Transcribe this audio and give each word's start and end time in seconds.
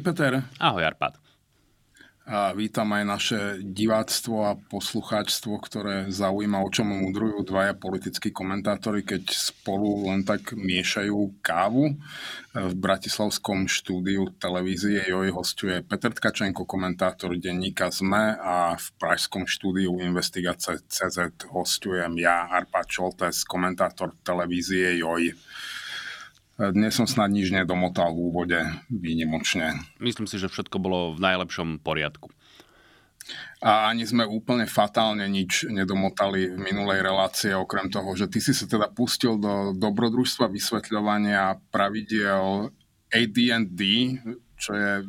Ahoj 0.00 0.16
Peter. 0.16 0.32
Ahoj 0.56 0.84
Arpad. 0.88 1.20
A 2.24 2.56
vítam 2.56 2.88
aj 2.96 3.04
naše 3.04 3.40
diváctvo 3.60 4.48
a 4.48 4.56
poslucháčstvo, 4.56 5.60
ktoré 5.60 6.08
zaujíma, 6.08 6.56
o 6.64 6.72
čom 6.72 6.88
mudrujú 6.88 7.44
dvaja 7.44 7.76
politickí 7.76 8.32
komentátori, 8.32 9.04
keď 9.04 9.28
spolu 9.28 10.08
len 10.08 10.24
tak 10.24 10.56
miešajú 10.56 11.44
kávu. 11.44 12.00
V 12.56 12.74
bratislavskom 12.80 13.68
štúdiu 13.68 14.24
televízie 14.40 15.04
JOJ 15.04 15.36
hostuje 15.36 15.76
Peter 15.84 16.16
Tkačenko, 16.16 16.64
komentátor 16.64 17.36
denníka 17.36 17.92
ZME 17.92 18.40
a 18.40 18.80
v 18.80 18.86
pražskom 18.96 19.44
štúdiu 19.44 20.00
Investigácie 20.00 20.80
CZ 20.88 21.44
hostujem 21.52 22.16
ja, 22.16 22.48
Arpad 22.48 22.88
Čoltes, 22.88 23.44
komentátor 23.44 24.16
televízie 24.24 24.96
JOJ. 24.96 25.36
Dnes 26.60 26.92
som 26.92 27.08
snad 27.08 27.32
nič 27.32 27.48
nedomotal 27.48 28.12
v 28.12 28.20
úvode 28.20 28.60
výnimočne. 28.92 29.80
Myslím 29.96 30.28
si, 30.28 30.36
že 30.36 30.52
všetko 30.52 30.76
bolo 30.76 31.16
v 31.16 31.24
najlepšom 31.24 31.80
poriadku. 31.80 32.28
A 33.64 33.88
ani 33.88 34.04
sme 34.04 34.28
úplne 34.28 34.68
fatálne 34.68 35.24
nič 35.24 35.64
nedomotali 35.72 36.52
v 36.52 36.60
minulej 36.60 37.00
relácie, 37.00 37.56
okrem 37.56 37.88
toho, 37.88 38.12
že 38.12 38.28
ty 38.28 38.44
si 38.44 38.52
sa 38.52 38.68
teda 38.68 38.92
pustil 38.92 39.40
do 39.40 39.72
dobrodružstva 39.72 40.52
vysvetľovania 40.52 41.56
pravidiel 41.72 42.68
AD&D, 43.08 43.80
čo 44.60 44.76
je 44.76 44.92
e, 45.00 45.04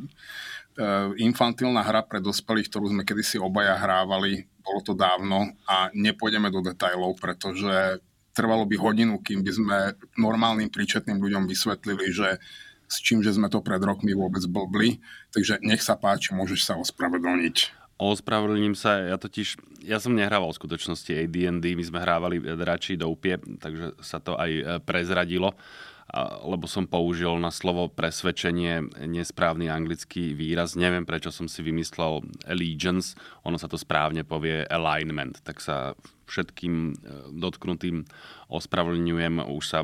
infantilná 1.19 1.83
hra 1.83 2.07
pre 2.07 2.23
dospelých, 2.23 2.71
ktorú 2.71 2.95
sme 2.95 3.03
kedysi 3.03 3.39
obaja 3.43 3.75
hrávali, 3.75 4.47
bolo 4.63 4.79
to 4.83 4.95
dávno 4.95 5.51
a 5.67 5.91
nepôjdeme 5.91 6.47
do 6.47 6.63
detajlov, 6.63 7.19
pretože 7.19 7.99
trvalo 8.31 8.63
by 8.67 8.75
hodinu, 8.79 9.19
kým 9.19 9.43
by 9.43 9.51
sme 9.51 9.77
normálnym 10.15 10.71
príčetným 10.71 11.19
ľuďom 11.19 11.47
vysvetlili, 11.47 12.11
že 12.11 12.39
s 12.91 12.99
čím, 12.99 13.23
že 13.23 13.31
sme 13.31 13.47
to 13.47 13.63
pred 13.63 13.79
rokmi 13.79 14.11
vôbec 14.11 14.43
blbli. 14.47 14.99
Takže 15.31 15.63
nech 15.63 15.79
sa 15.79 15.95
páči, 15.95 16.35
môžeš 16.35 16.67
sa 16.67 16.73
ospravedlniť. 16.75 17.79
Ospravedlním 18.01 18.73
sa, 18.73 18.97
ja 18.97 19.15
totiž, 19.15 19.61
ja 19.85 20.01
som 20.01 20.17
nehrával 20.17 20.49
v 20.51 20.59
skutočnosti 20.59 21.11
AD&D, 21.13 21.77
my 21.77 21.83
sme 21.85 22.01
hrávali 22.01 22.41
dračí 22.41 22.97
do 22.97 23.07
upie, 23.13 23.37
takže 23.61 23.93
sa 24.01 24.17
to 24.17 24.33
aj 24.35 24.49
e, 24.49 24.63
prezradilo 24.81 25.53
lebo 26.43 26.67
som 26.67 26.83
použil 26.83 27.39
na 27.39 27.49
slovo 27.53 27.87
presvedčenie 27.87 28.83
nesprávny 29.07 29.71
anglický 29.71 30.35
výraz. 30.35 30.75
Neviem, 30.75 31.07
prečo 31.07 31.31
som 31.31 31.47
si 31.47 31.63
vymyslel 31.63 32.19
allegiance, 32.43 33.15
ono 33.47 33.55
sa 33.55 33.71
to 33.71 33.79
správne 33.79 34.27
povie 34.27 34.67
alignment. 34.67 35.39
Tak 35.39 35.63
sa 35.63 35.95
všetkým 36.31 36.75
e, 36.75 36.91
dotknutým 37.35 38.07
ospravedlňujem, 38.47 39.43
už 39.43 39.63
sa 39.67 39.83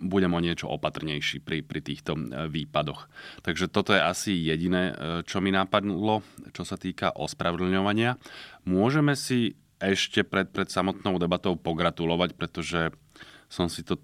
budem 0.00 0.32
o 0.32 0.40
niečo 0.40 0.68
opatrnejší 0.68 1.44
pri, 1.44 1.60
pri 1.64 1.80
týchto 1.80 2.16
e, 2.16 2.20
výpadoch. 2.48 3.08
Takže 3.40 3.72
toto 3.72 3.96
je 3.96 4.00
asi 4.04 4.32
jediné, 4.36 4.92
e, 4.92 4.94
čo 5.24 5.40
mi 5.40 5.48
napadlo, 5.52 6.20
čo 6.52 6.68
sa 6.68 6.76
týka 6.76 7.16
ospravedlňovania. 7.16 8.20
Môžeme 8.68 9.16
si 9.16 9.56
ešte 9.80 10.24
pred, 10.28 10.52
pred 10.52 10.68
samotnou 10.68 11.16
debatou 11.16 11.56
pogratulovať, 11.56 12.36
pretože 12.36 12.92
som 13.48 13.72
si 13.72 13.80
to 13.80 13.96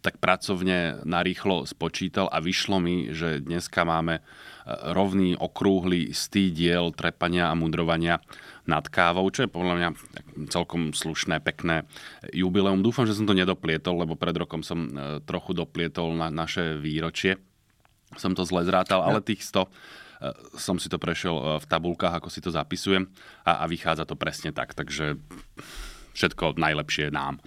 tak 0.00 0.18
pracovne 0.18 1.04
narýchlo 1.06 1.68
spočítal 1.68 2.26
a 2.32 2.42
vyšlo 2.42 2.82
mi, 2.82 3.14
že 3.14 3.38
dneska 3.38 3.86
máme 3.86 4.24
rovný 4.90 5.36
okrúhly 5.36 6.10
stý 6.16 6.50
diel 6.50 6.90
trepania 6.94 7.52
a 7.52 7.58
mudrovania 7.58 8.18
nad 8.70 8.86
kávou, 8.86 9.26
čo 9.34 9.44
je 9.44 9.50
podľa 9.50 9.74
mňa 9.74 9.88
celkom 10.46 10.94
slušné, 10.94 11.42
pekné 11.42 11.82
jubileum. 12.30 12.78
Dúfam, 12.86 13.04
že 13.04 13.18
som 13.18 13.26
to 13.26 13.34
nedoplietol, 13.34 13.98
lebo 13.98 14.14
pred 14.14 14.38
rokom 14.38 14.62
som 14.62 14.86
e, 14.86 15.18
trochu 15.26 15.50
doplietol 15.58 16.14
na 16.14 16.30
naše 16.30 16.78
výročie. 16.78 17.42
Som 18.14 18.38
to 18.38 18.46
zle 18.46 18.62
zrátal, 18.62 19.02
ale 19.02 19.18
tých 19.18 19.42
100 19.42 19.66
e, 19.66 19.68
som 20.54 20.78
si 20.78 20.86
to 20.86 21.02
prešiel 21.02 21.58
v 21.58 21.66
tabulkách, 21.66 22.22
ako 22.22 22.30
si 22.30 22.38
to 22.38 22.54
zapisujem 22.54 23.10
a, 23.42 23.60
a 23.60 23.64
vychádza 23.66 24.06
to 24.06 24.14
presne 24.14 24.54
tak. 24.54 24.78
Takže 24.78 25.18
všetko 26.14 26.54
najlepšie 26.54 27.10
nám 27.10 27.42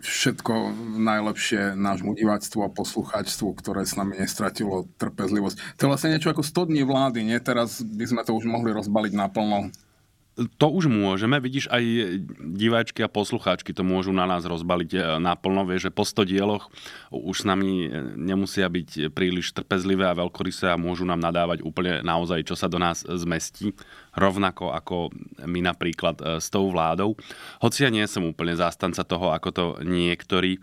všetko 0.00 0.54
najlepšie 1.02 1.74
nášmu 1.74 2.14
diváctvu 2.14 2.62
a 2.62 2.72
poslucháčstvu, 2.72 3.48
ktoré 3.58 3.82
s 3.82 3.98
nami 3.98 4.22
nestratilo 4.22 4.86
trpezlivosť. 4.96 5.56
To 5.76 5.80
je 5.84 5.90
vlastne 5.90 6.12
niečo 6.14 6.30
ako 6.30 6.46
100 6.46 6.70
dní 6.70 6.82
vlády, 6.86 7.20
nie? 7.26 7.38
Teraz 7.42 7.82
by 7.82 8.04
sme 8.06 8.22
to 8.22 8.38
už 8.38 8.46
mohli 8.46 8.70
rozbaliť 8.70 9.12
naplno 9.18 9.74
to 10.38 10.66
už 10.70 10.86
môžeme, 10.86 11.42
vidíš, 11.42 11.66
aj 11.66 11.82
diváčky 12.54 13.02
a 13.02 13.10
poslucháčky 13.10 13.74
to 13.74 13.82
môžu 13.82 14.14
na 14.14 14.22
nás 14.22 14.46
rozbaliť 14.46 14.90
e, 14.94 14.98
naplno, 15.18 15.66
vieš, 15.66 15.90
že 15.90 15.94
po 15.94 16.06
100 16.06 16.30
dieloch 16.30 16.70
už 17.10 17.42
s 17.42 17.48
nami 17.48 17.86
e, 17.86 17.88
nemusia 18.14 18.70
byť 18.70 19.10
príliš 19.10 19.50
trpezlivé 19.50 20.06
a 20.06 20.14
veľkorysé 20.14 20.70
a 20.70 20.78
môžu 20.78 21.02
nám 21.02 21.18
nadávať 21.18 21.66
úplne 21.66 22.06
naozaj, 22.06 22.46
čo 22.46 22.54
sa 22.54 22.70
do 22.70 22.78
nás 22.78 23.02
zmestí, 23.02 23.74
rovnako 24.14 24.70
ako 24.70 25.10
my 25.42 25.60
napríklad 25.66 26.22
e, 26.22 26.24
s 26.38 26.46
tou 26.54 26.70
vládou. 26.70 27.18
Hoci 27.58 27.82
ja 27.82 27.90
nie 27.90 28.06
som 28.06 28.22
úplne 28.22 28.54
zástanca 28.54 29.02
toho, 29.02 29.34
ako 29.34 29.48
to 29.50 29.64
niektorí 29.82 30.62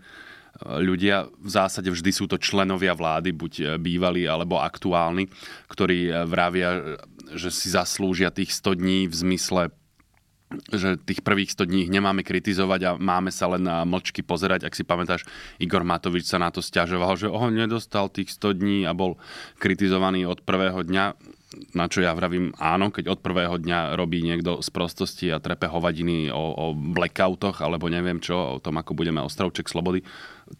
ľudia, 0.63 1.27
v 1.35 1.49
zásade 1.51 1.91
vždy 1.91 2.11
sú 2.15 2.31
to 2.31 2.39
členovia 2.39 2.95
vlády, 2.95 3.35
buď 3.35 3.75
bývalí 3.75 4.23
alebo 4.23 4.63
aktuálni, 4.63 5.27
ktorí 5.67 6.23
vravia, 6.23 6.95
že 7.33 7.49
si 7.49 7.73
zaslúžia 7.73 8.29
tých 8.29 8.53
100 8.53 8.77
dní 8.77 8.99
v 9.09 9.15
zmysle 9.15 9.63
že 10.69 11.01
tých 11.01 11.25
prvých 11.25 11.51
100 11.57 11.65
dní 11.67 11.81
nemáme 11.89 12.21
kritizovať 12.21 12.81
a 12.85 12.91
máme 13.01 13.33
sa 13.33 13.49
len 13.49 13.65
na 13.65 13.81
mlčky 13.83 14.21
pozerať. 14.21 14.69
Ak 14.69 14.77
si 14.77 14.85
pamätáš, 14.85 15.25
Igor 15.57 15.81
Matovič 15.81 16.29
sa 16.29 16.37
na 16.37 16.53
to 16.53 16.61
stiažoval, 16.61 17.17
že 17.17 17.27
oh, 17.27 17.49
nedostal 17.49 18.13
tých 18.13 18.29
100 18.29 18.61
dní 18.61 18.85
a 18.85 18.93
bol 18.93 19.17
kritizovaný 19.57 20.29
od 20.29 20.45
prvého 20.45 20.85
dňa 20.85 21.17
na 21.73 21.85
čo 21.87 22.03
ja 22.03 22.11
vravím 22.15 22.51
áno, 22.59 22.91
keď 22.91 23.15
od 23.15 23.19
prvého 23.19 23.55
dňa 23.59 23.95
robí 23.95 24.21
niekto 24.23 24.59
z 24.59 24.69
prostosti 24.71 25.27
a 25.31 25.41
trepe 25.43 25.67
hovadiny 25.67 26.29
o, 26.29 26.43
o 26.55 26.65
blackoutoch 26.75 27.63
alebo 27.63 27.91
neviem 27.91 28.19
čo, 28.19 28.57
o 28.57 28.61
tom, 28.61 28.79
ako 28.79 28.95
budeme 28.95 29.23
ostrovček 29.23 29.67
slobody, 29.67 30.03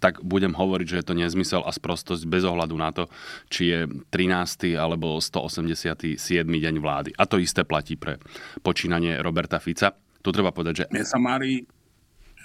tak 0.02 0.24
budem 0.26 0.56
hovoriť, 0.58 0.88
že 0.88 1.00
je 1.02 1.06
to 1.06 1.16
nezmysel 1.16 1.62
a 1.62 1.72
sprostosť 1.72 2.26
bez 2.26 2.42
ohľadu 2.42 2.76
na 2.76 2.90
to, 2.90 3.06
či 3.52 3.70
je 3.70 3.80
13. 4.10 4.74
alebo 4.76 5.22
187. 5.22 6.18
deň 6.46 6.76
vlády. 6.82 7.10
A 7.16 7.24
to 7.30 7.38
isté 7.38 7.62
platí 7.62 7.96
pre 7.96 8.18
počínanie 8.66 9.22
Roberta 9.22 9.62
Fica. 9.62 9.94
Tu 10.26 10.30
treba 10.34 10.50
povedať, 10.50 10.74
že... 10.74 10.84
Mne 10.90 11.06
sa 11.06 11.22
mári, 11.22 11.70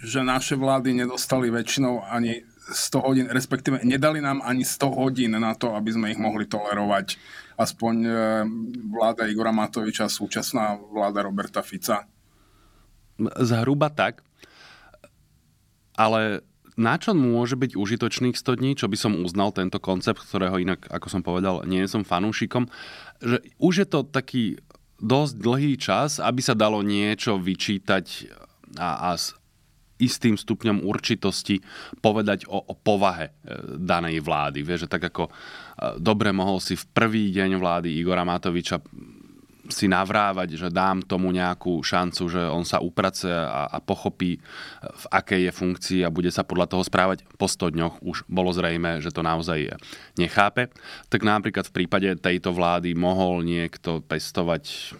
že 0.05 0.21
naše 0.21 0.57
vlády 0.57 0.93
nedostali 1.01 1.49
väčšinou 1.49 2.05
ani 2.05 2.45
100 2.71 3.07
hodín, 3.07 3.27
respektíve 3.27 3.83
nedali 3.83 4.23
nám 4.23 4.41
ani 4.47 4.63
100 4.63 4.95
hodín 4.95 5.35
na 5.35 5.53
to, 5.59 5.75
aby 5.75 5.91
sme 5.91 6.07
ich 6.15 6.21
mohli 6.21 6.47
tolerovať. 6.47 7.19
Aspoň 7.61 7.95
e, 8.09 8.13
vláda 8.89 9.29
Igora 9.29 9.53
Matoviča, 9.53 10.09
súčasná 10.09 10.81
vláda 10.81 11.21
Roberta 11.21 11.61
Fica. 11.61 12.09
Zhruba 13.21 13.93
tak. 13.93 14.25
Ale 15.93 16.41
na 16.81 16.97
čo 16.97 17.13
môže 17.13 17.61
byť 17.61 17.77
užitočných 17.77 18.33
100 18.33 18.61
dní, 18.65 18.71
čo 18.81 18.89
by 18.89 18.97
som 18.97 19.21
uznal 19.21 19.53
tento 19.53 19.77
koncept, 19.77 20.25
ktorého 20.25 20.57
inak, 20.57 20.89
ako 20.89 21.07
som 21.13 21.21
povedal, 21.21 21.69
nie 21.69 21.85
som 21.85 22.09
fanúšikom, 22.09 22.73
že 23.21 23.45
už 23.61 23.85
je 23.85 23.87
to 23.93 24.01
taký 24.09 24.45
dosť 24.97 25.35
dlhý 25.37 25.77
čas, 25.77 26.17
aby 26.17 26.41
sa 26.41 26.57
dalo 26.57 26.81
niečo 26.81 27.37
vyčítať 27.37 28.33
a, 28.81 29.13
a 29.13 29.21
istým 30.01 30.35
stupňom 30.41 30.83
určitosti 30.83 31.61
povedať 32.01 32.49
o, 32.49 32.59
o 32.59 32.75
povahe 32.75 33.31
e, 33.31 33.33
danej 33.77 34.25
vlády. 34.25 34.65
Vieš, 34.65 34.89
že 34.89 34.93
tak 34.93 35.13
ako 35.13 35.29
e, 35.29 35.33
dobre 36.01 36.33
mohol 36.33 36.59
si 36.59 36.75
v 36.75 36.89
prvý 36.91 37.31
deň 37.31 37.61
vlády 37.61 37.89
Igora 38.01 38.25
Matoviča 38.25 38.81
si 39.71 39.87
navrávať, 39.87 40.59
že 40.59 40.69
dám 40.69 41.01
tomu 41.07 41.31
nejakú 41.31 41.81
šancu, 41.81 42.23
že 42.27 42.43
on 42.51 42.67
sa 42.67 42.83
uprace 42.83 43.31
a, 43.31 43.71
a 43.71 43.79
pochopí, 43.79 44.43
v 44.83 45.05
akej 45.15 45.49
je 45.49 45.53
funkcii 45.55 46.01
a 46.03 46.13
bude 46.13 46.29
sa 46.35 46.43
podľa 46.43 46.67
toho 46.77 46.83
správať. 46.83 47.25
Po 47.39 47.47
100 47.47 47.75
dňoch 47.79 47.95
už 48.03 48.27
bolo 48.27 48.51
zrejme, 48.51 48.99
že 48.99 49.15
to 49.15 49.23
naozaj 49.23 49.79
nechápe. 50.19 50.69
Tak 51.09 51.23
napríklad 51.23 51.71
v 51.71 51.75
prípade 51.83 52.09
tejto 52.19 52.51
vlády 52.51 52.93
mohol 52.99 53.47
niekto 53.47 54.03
pestovať 54.05 54.95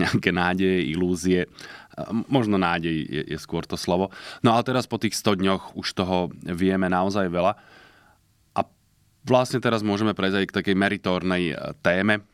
nejaké 0.00 0.30
nádeje, 0.30 0.94
ilúzie. 0.94 1.50
Možno 2.30 2.60
nádej 2.60 2.94
je, 2.94 3.22
je 3.34 3.38
skôr 3.38 3.66
to 3.66 3.74
slovo. 3.74 4.14
No 4.44 4.54
ale 4.54 4.62
teraz 4.66 4.86
po 4.86 4.98
tých 5.00 5.16
100 5.16 5.40
dňoch 5.40 5.62
už 5.74 5.88
toho 5.96 6.30
vieme 6.44 6.86
naozaj 6.86 7.26
veľa. 7.30 7.52
A 8.54 8.60
vlastne 9.24 9.58
teraz 9.58 9.82
môžeme 9.82 10.14
prejsť 10.14 10.36
aj 10.38 10.46
k 10.46 10.56
takej 10.62 10.76
meritornej 10.76 11.44
téme, 11.82 12.26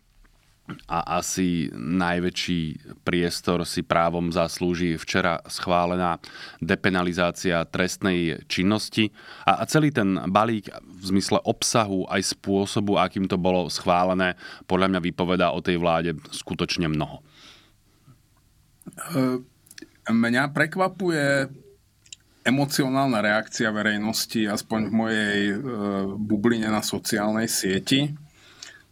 a 0.88 1.20
asi 1.20 1.68
najväčší 1.76 2.60
priestor 3.04 3.68
si 3.68 3.84
právom 3.84 4.32
zaslúži 4.32 4.96
včera 4.96 5.44
schválená 5.44 6.16
depenalizácia 6.56 7.68
trestnej 7.68 8.40
činnosti 8.48 9.12
a 9.44 9.60
celý 9.68 9.92
ten 9.92 10.16
balík 10.32 10.72
v 10.72 11.04
zmysle 11.04 11.44
obsahu 11.44 12.08
aj 12.08 12.32
spôsobu, 12.32 12.96
akým 12.96 13.28
to 13.28 13.36
bolo 13.36 13.68
schválené, 13.68 14.40
podľa 14.64 14.96
mňa 14.96 15.00
vypovedá 15.04 15.52
o 15.52 15.60
tej 15.60 15.76
vláde 15.76 16.16
skutočne 16.32 16.88
mnoho. 16.88 17.20
Mňa 20.04 20.52
prekvapuje 20.52 21.48
emocionálna 22.44 23.24
reakcia 23.24 23.72
verejnosti, 23.72 24.44
aspoň 24.44 24.80
v 24.88 24.92
mojej 24.92 25.40
e, 25.48 25.56
bubline 26.20 26.68
na 26.68 26.84
sociálnej 26.84 27.48
sieti 27.48 28.12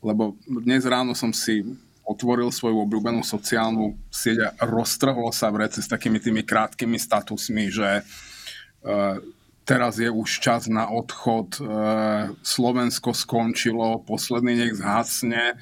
lebo 0.02 0.34
dnes 0.44 0.82
ráno 0.82 1.14
som 1.14 1.30
si 1.30 1.62
otvoril 2.02 2.50
svoju 2.50 2.82
obľúbenú 2.82 3.22
sociálnu 3.22 3.94
sieť 4.10 4.50
a 4.58 4.66
roztrhlo 4.66 5.30
sa 5.30 5.48
v 5.54 5.64
rece 5.64 5.78
s 5.78 5.88
takými 5.88 6.18
tými 6.18 6.42
krátkými 6.42 6.98
statusmi, 6.98 7.70
že 7.70 8.02
uh, 8.02 9.22
teraz 9.62 10.02
je 10.02 10.10
už 10.10 10.42
čas 10.42 10.66
na 10.66 10.90
odchod, 10.90 11.62
uh, 11.62 12.34
Slovensko 12.42 13.14
skončilo, 13.14 14.02
posledný 14.02 14.66
nech 14.66 14.74
zhasne. 14.74 15.54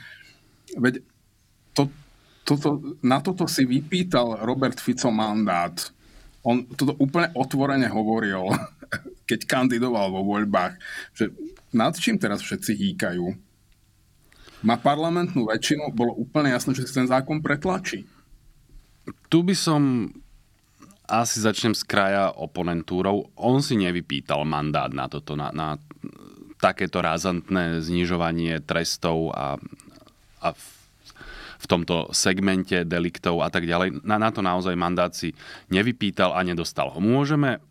Veď 0.80 1.04
toto, 2.50 2.98
na 3.06 3.22
toto 3.22 3.46
si 3.46 3.62
vypýtal 3.62 4.42
Robert 4.42 4.82
Fico 4.82 5.14
mandát. 5.14 5.78
On 6.42 6.66
toto 6.66 6.98
úplne 6.98 7.30
otvorene 7.38 7.86
hovoril, 7.86 8.50
keď 9.30 9.40
kandidoval 9.46 10.10
vo 10.10 10.26
voľbách, 10.26 10.74
že 11.14 11.30
nad 11.70 11.94
čím 11.94 12.18
teraz 12.18 12.42
všetci 12.42 12.72
hýkajú 12.74 13.50
má 14.60 14.76
parlamentnú 14.76 15.48
väčšinu, 15.48 15.92
bolo 15.96 16.12
úplne 16.16 16.52
jasné, 16.52 16.76
že 16.76 16.84
si 16.84 16.92
ten 16.92 17.08
zákon 17.08 17.40
pretlačí. 17.40 18.04
Tu 19.32 19.38
by 19.40 19.56
som 19.56 20.12
asi 21.08 21.42
začnem 21.42 21.74
z 21.74 21.82
kraja 21.88 22.30
oponentúrov. 22.36 23.32
On 23.40 23.58
si 23.64 23.74
nevypýtal 23.80 24.44
mandát 24.44 24.92
na 24.92 25.08
toto, 25.08 25.34
na, 25.34 25.50
na 25.50 25.80
takéto 26.60 27.00
razantné 27.00 27.80
znižovanie 27.80 28.60
trestov 28.62 29.32
a, 29.32 29.56
a 30.44 30.48
tomto 31.70 32.10
segmente 32.10 32.82
deliktov 32.82 33.46
a 33.46 33.48
tak 33.48 33.70
ďalej. 33.70 34.02
Na, 34.02 34.18
na 34.18 34.34
to 34.34 34.42
naozaj 34.42 34.74
mandát 34.74 35.14
si 35.14 35.30
nevypýtal 35.70 36.34
a 36.34 36.42
nedostal 36.42 36.90
ho. 36.90 36.98
Môžeme 36.98 37.62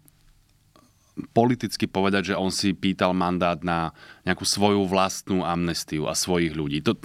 politicky 1.36 1.84
povedať, 1.84 2.32
že 2.32 2.40
on 2.40 2.48
si 2.48 2.72
pýtal 2.72 3.12
mandát 3.12 3.60
na 3.60 3.92
nejakú 4.24 4.48
svoju 4.48 4.88
vlastnú 4.88 5.44
amnestiu 5.44 6.08
a 6.08 6.16
svojich 6.16 6.56
ľudí. 6.56 6.80
To, 6.88 6.96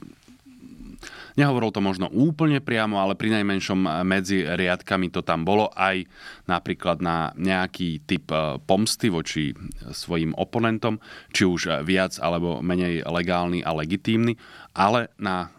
Nehovoril 1.34 1.74
to 1.74 1.82
možno 1.82 2.06
úplne 2.14 2.62
priamo, 2.62 3.02
ale 3.02 3.18
pri 3.18 3.34
najmenšom 3.34 4.06
medzi 4.06 4.46
riadkami 4.46 5.10
to 5.10 5.26
tam 5.26 5.42
bolo 5.42 5.66
aj 5.74 6.06
napríklad 6.46 7.02
na 7.02 7.34
nejaký 7.34 8.06
typ 8.06 8.30
e, 8.30 8.62
pomsty 8.62 9.10
voči 9.10 9.50
svojim 9.90 10.30
oponentom, 10.38 11.02
či 11.34 11.42
už 11.42 11.82
viac 11.82 12.22
alebo 12.22 12.62
menej 12.62 13.02
legálny 13.02 13.66
a 13.66 13.74
legitímny, 13.74 14.38
ale 14.78 15.10
na 15.18 15.50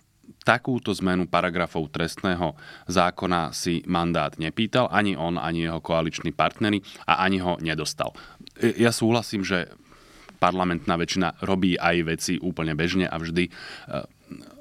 takúto 0.45 0.93
zmenu 0.93 1.25
paragrafov 1.25 1.89
trestného 1.89 2.53
zákona 2.85 3.49
si 3.49 3.81
mandát 3.89 4.37
nepýtal 4.37 4.85
ani 4.93 5.17
on, 5.17 5.41
ani 5.41 5.65
jeho 5.65 5.81
koaliční 5.81 6.29
partnery 6.31 6.85
a 7.09 7.25
ani 7.25 7.41
ho 7.41 7.57
nedostal 7.57 8.13
ja 8.59 8.91
súhlasím, 8.95 9.43
že 9.43 9.67
parlamentná 10.39 10.95
väčšina 10.95 11.43
robí 11.43 11.75
aj 11.75 11.95
veci 12.07 12.33
úplne 12.39 12.75
bežne 12.75 13.07
a 13.07 13.15
vždy 13.19 13.47
e, 13.47 13.51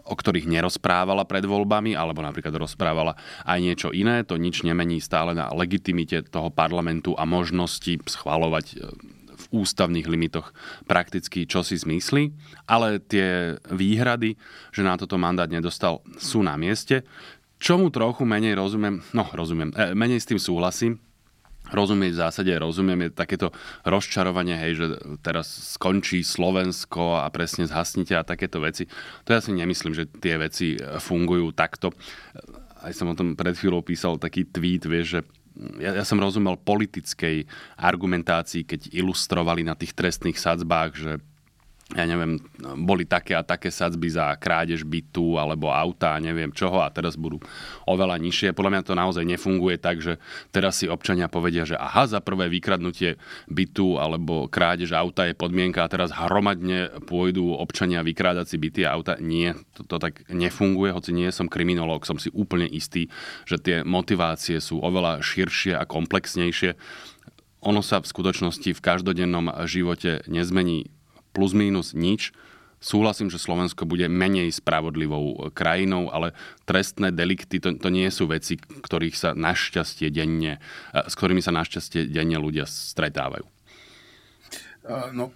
o 0.04 0.14
ktorých 0.14 0.44
nerozprávala 0.44 1.24
pred 1.24 1.48
voľbami, 1.48 1.96
alebo 1.96 2.20
napríklad 2.20 2.52
rozprávala 2.60 3.16
aj 3.48 3.58
niečo 3.58 3.88
iné. 3.94 4.20
To 4.28 4.36
nič 4.36 4.60
nemení 4.60 5.00
stále 5.00 5.32
na 5.32 5.48
legitimite 5.50 6.20
toho 6.28 6.52
parlamentu 6.52 7.16
a 7.16 7.24
možnosti 7.24 8.00
schvalovať 8.04 8.66
e, 8.70 8.76
v 9.23 9.23
ústavných 9.54 10.10
limitoch 10.10 10.50
prakticky 10.90 11.46
čo 11.46 11.62
si 11.62 11.78
zmyslí, 11.78 12.34
ale 12.66 12.98
tie 12.98 13.54
výhrady, 13.70 14.34
že 14.74 14.82
na 14.82 14.98
toto 14.98 15.14
mandát 15.14 15.46
nedostal, 15.46 16.02
sú 16.18 16.42
na 16.42 16.58
mieste. 16.58 17.06
Čomu 17.62 17.94
trochu 17.94 18.26
menej 18.26 18.58
rozumiem, 18.58 19.00
no 19.14 19.30
rozumiem, 19.30 19.70
e, 19.78 19.94
menej 19.94 20.18
s 20.18 20.28
tým 20.28 20.42
súhlasím, 20.42 20.98
rozumieť 21.72 22.12
v 22.12 22.20
zásade, 22.20 22.52
rozumiem, 22.60 23.08
je 23.08 23.16
takéto 23.16 23.48
rozčarovanie, 23.88 24.58
hej, 24.58 24.72
že 24.76 24.86
teraz 25.24 25.78
skončí 25.78 26.20
Slovensko 26.20 27.24
a 27.24 27.30
presne 27.32 27.64
zhasnite 27.64 28.12
a 28.18 28.26
takéto 28.26 28.60
veci. 28.60 28.84
To 29.24 29.32
ja 29.32 29.40
si 29.40 29.56
nemyslím, 29.56 29.96
že 29.96 30.04
tie 30.10 30.36
veci 30.36 30.76
e, 30.76 30.98
fungujú 30.98 31.54
takto. 31.56 31.94
Aj 32.84 32.92
som 32.92 33.08
o 33.08 33.16
tom 33.16 33.32
pred 33.32 33.56
chvíľou 33.56 33.80
písal 33.80 34.20
taký 34.20 34.44
tweet, 34.44 34.84
vieš, 34.84 35.06
že 35.08 35.20
ja, 35.78 36.02
ja 36.02 36.04
som 36.04 36.18
rozumel 36.18 36.58
politickej 36.58 37.46
argumentácii, 37.78 38.66
keď 38.66 38.80
ilustrovali 38.90 39.62
na 39.62 39.78
tých 39.78 39.94
trestných 39.94 40.38
sadzbách, 40.38 40.90
že 40.98 41.12
ja 41.94 42.04
neviem, 42.10 42.42
boli 42.82 43.06
také 43.06 43.38
a 43.38 43.46
také 43.46 43.70
sadzby 43.70 44.10
za 44.10 44.34
krádež 44.34 44.82
bytu 44.82 45.38
alebo 45.38 45.70
auta, 45.70 46.18
neviem 46.18 46.50
čoho 46.50 46.82
a 46.82 46.90
teraz 46.90 47.14
budú 47.14 47.38
oveľa 47.86 48.18
nižšie. 48.18 48.50
Podľa 48.50 48.70
mňa 48.74 48.82
to 48.82 48.98
naozaj 48.98 49.24
nefunguje 49.24 49.78
tak, 49.78 50.02
že 50.02 50.18
teraz 50.50 50.82
si 50.82 50.90
občania 50.90 51.30
povedia, 51.30 51.62
že 51.62 51.78
aha, 51.78 52.10
za 52.10 52.18
prvé 52.18 52.50
vykradnutie 52.50 53.14
bytu 53.46 54.02
alebo 54.02 54.50
krádež 54.50 54.90
auta 54.90 55.30
je 55.30 55.38
podmienka 55.38 55.86
a 55.86 55.90
teraz 55.90 56.10
hromadne 56.10 56.90
pôjdu 57.06 57.54
občania 57.54 58.02
vykrádať 58.02 58.46
si 58.50 58.56
byty 58.58 58.80
a 58.82 58.98
auta. 58.98 59.14
Nie, 59.22 59.54
to, 59.78 59.86
to 59.86 60.02
tak 60.02 60.26
nefunguje, 60.26 60.90
hoci 60.90 61.14
nie 61.14 61.30
som 61.30 61.46
kriminológ, 61.46 62.10
som 62.10 62.18
si 62.18 62.26
úplne 62.34 62.66
istý, 62.66 63.06
že 63.46 63.62
tie 63.62 63.76
motivácie 63.86 64.58
sú 64.58 64.82
oveľa 64.82 65.22
širšie 65.22 65.78
a 65.78 65.86
komplexnejšie 65.86 66.74
ono 67.64 67.80
sa 67.80 67.96
v 68.04 68.10
skutočnosti 68.12 68.76
v 68.76 68.84
každodennom 68.84 69.48
živote 69.64 70.20
nezmení 70.28 70.92
plus 71.34 71.50
minus 71.50 71.90
nič. 71.92 72.30
Súhlasím, 72.84 73.32
že 73.32 73.40
Slovensko 73.40 73.88
bude 73.88 74.12
menej 74.12 74.52
spravodlivou 74.52 75.48
krajinou, 75.56 76.12
ale 76.12 76.36
trestné 76.68 77.08
delikty 77.08 77.56
to, 77.56 77.72
to 77.80 77.88
nie 77.88 78.04
sú 78.12 78.28
veci, 78.28 78.60
ktorých 78.60 79.16
sa 79.16 79.30
našťastie 79.32 80.12
denne, 80.12 80.60
s 80.92 81.16
ktorými 81.16 81.40
sa 81.40 81.48
našťastie 81.48 82.12
denne 82.12 82.36
ľudia 82.36 82.68
stretávajú. 82.68 83.48
No, 85.16 85.32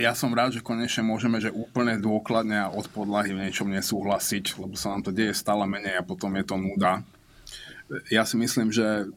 ja 0.00 0.16
som 0.16 0.32
rád, 0.32 0.56
že 0.56 0.64
konečne 0.64 1.04
môžeme, 1.04 1.44
že 1.44 1.52
úplne 1.52 2.00
dôkladne 2.00 2.56
a 2.56 2.72
od 2.72 2.88
podlahy 2.88 3.36
v 3.36 3.44
niečom 3.44 3.68
nesúhlasiť, 3.68 4.56
lebo 4.56 4.72
sa 4.72 4.96
nám 4.96 5.04
to 5.04 5.12
deje 5.12 5.36
stále 5.36 5.68
menej 5.68 6.00
a 6.00 6.08
potom 6.08 6.32
je 6.40 6.44
to 6.48 6.56
nuda. 6.56 7.04
Ja 8.08 8.24
si 8.24 8.40
myslím, 8.40 8.72
že 8.72 9.12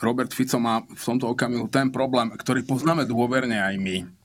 Robert 0.00 0.32
Fico 0.32 0.56
má 0.56 0.80
v 0.80 1.02
tomto 1.12 1.28
okamihu 1.28 1.68
ten 1.68 1.92
problém, 1.92 2.32
ktorý 2.32 2.64
poznáme 2.64 3.04
dôverne 3.04 3.60
aj 3.60 3.76
my 3.76 4.15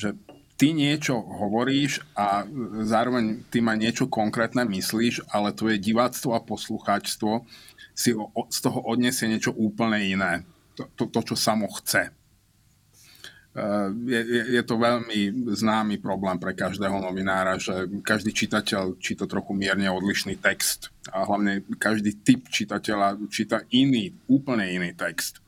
že 0.00 0.16
ty 0.56 0.72
niečo 0.72 1.20
hovoríš 1.20 2.00
a 2.16 2.48
zároveň 2.84 3.44
ty 3.52 3.60
ma 3.60 3.76
niečo 3.76 4.08
konkrétne 4.08 4.64
myslíš, 4.64 5.28
ale 5.28 5.52
tvoje 5.52 5.76
diváctvo 5.76 6.32
a 6.32 6.44
poslucháčstvo 6.44 7.44
si 7.92 8.16
z 8.48 8.58
toho 8.64 8.80
odniesie 8.88 9.28
niečo 9.28 9.52
úplne 9.52 10.00
iné. 10.00 10.44
To, 10.80 10.88
to, 10.96 11.04
to 11.12 11.20
čo 11.32 11.36
samo 11.36 11.68
chce. 11.80 12.12
Eh, 13.50 13.88
je, 14.06 14.20
je, 14.22 14.42
je 14.54 14.62
to 14.62 14.78
veľmi 14.78 15.50
známy 15.58 15.98
problém 15.98 16.38
pre 16.38 16.54
každého 16.54 17.02
novinára, 17.02 17.58
že 17.58 17.90
každý 17.98 18.30
čitateľ 18.30 18.94
číta 19.02 19.26
trochu 19.26 19.58
mierne 19.58 19.90
odlišný 19.90 20.38
text 20.38 20.94
a 21.10 21.26
hlavne 21.26 21.66
každý 21.74 22.14
typ 22.22 22.46
čitateľa 22.46 23.18
číta 23.26 23.66
iný, 23.74 24.14
úplne 24.30 24.70
iný 24.70 24.94
text. 24.94 25.42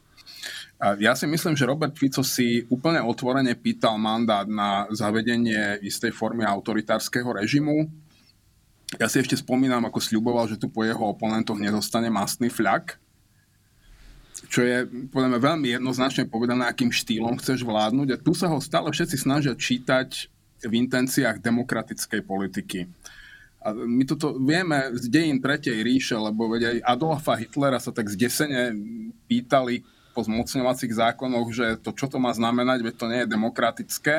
Ja 0.82 1.14
si 1.14 1.30
myslím, 1.30 1.54
že 1.54 1.62
Robert 1.62 1.94
Fico 1.94 2.26
si 2.26 2.66
úplne 2.66 2.98
otvorene 2.98 3.54
pýtal 3.54 4.02
mandát 4.02 4.50
na 4.50 4.90
zavedenie 4.90 5.78
istej 5.78 6.10
formy 6.10 6.42
autoritárskeho 6.42 7.38
režimu. 7.38 7.86
Ja 8.98 9.06
si 9.06 9.22
ešte 9.22 9.38
spomínam, 9.38 9.86
ako 9.86 10.02
sľuboval, 10.02 10.50
že 10.50 10.58
tu 10.58 10.66
po 10.66 10.82
jeho 10.82 11.14
oponentoch 11.14 11.54
nezostane 11.54 12.10
mastný 12.10 12.50
fľak, 12.50 12.98
čo 14.50 14.66
je 14.66 14.82
podľa 15.14 15.38
veľmi 15.38 15.70
jednoznačne 15.70 16.26
povedané, 16.26 16.66
akým 16.66 16.90
štýlom 16.90 17.38
chceš 17.38 17.62
vládnuť. 17.62 18.08
A 18.12 18.20
tu 18.20 18.34
sa 18.34 18.50
ho 18.50 18.58
stále 18.58 18.90
všetci 18.90 19.16
snažia 19.22 19.54
čítať 19.54 20.26
v 20.66 20.72
intenciách 20.82 21.38
demokratickej 21.38 22.20
politiky. 22.26 22.90
A 23.62 23.70
my 23.70 24.02
toto 24.02 24.34
vieme 24.42 24.90
z 24.98 25.06
dejín 25.06 25.38
Tretej 25.38 25.78
ríše, 25.86 26.18
lebo 26.18 26.50
veď 26.50 26.62
aj 26.74 26.98
Adolfa 26.98 27.38
Hitlera 27.38 27.78
sa 27.78 27.94
tak 27.94 28.10
zdesene 28.10 28.74
pýtali 29.30 29.86
po 30.12 30.22
zmocňovacích 30.22 30.92
zákonoch, 30.92 31.48
že 31.50 31.66
to, 31.80 31.96
čo 31.96 32.06
to 32.06 32.20
má 32.20 32.30
znamenať, 32.36 32.84
veď 32.84 32.94
to 32.94 33.06
nie 33.10 33.20
je 33.24 33.32
demokratické. 33.32 34.16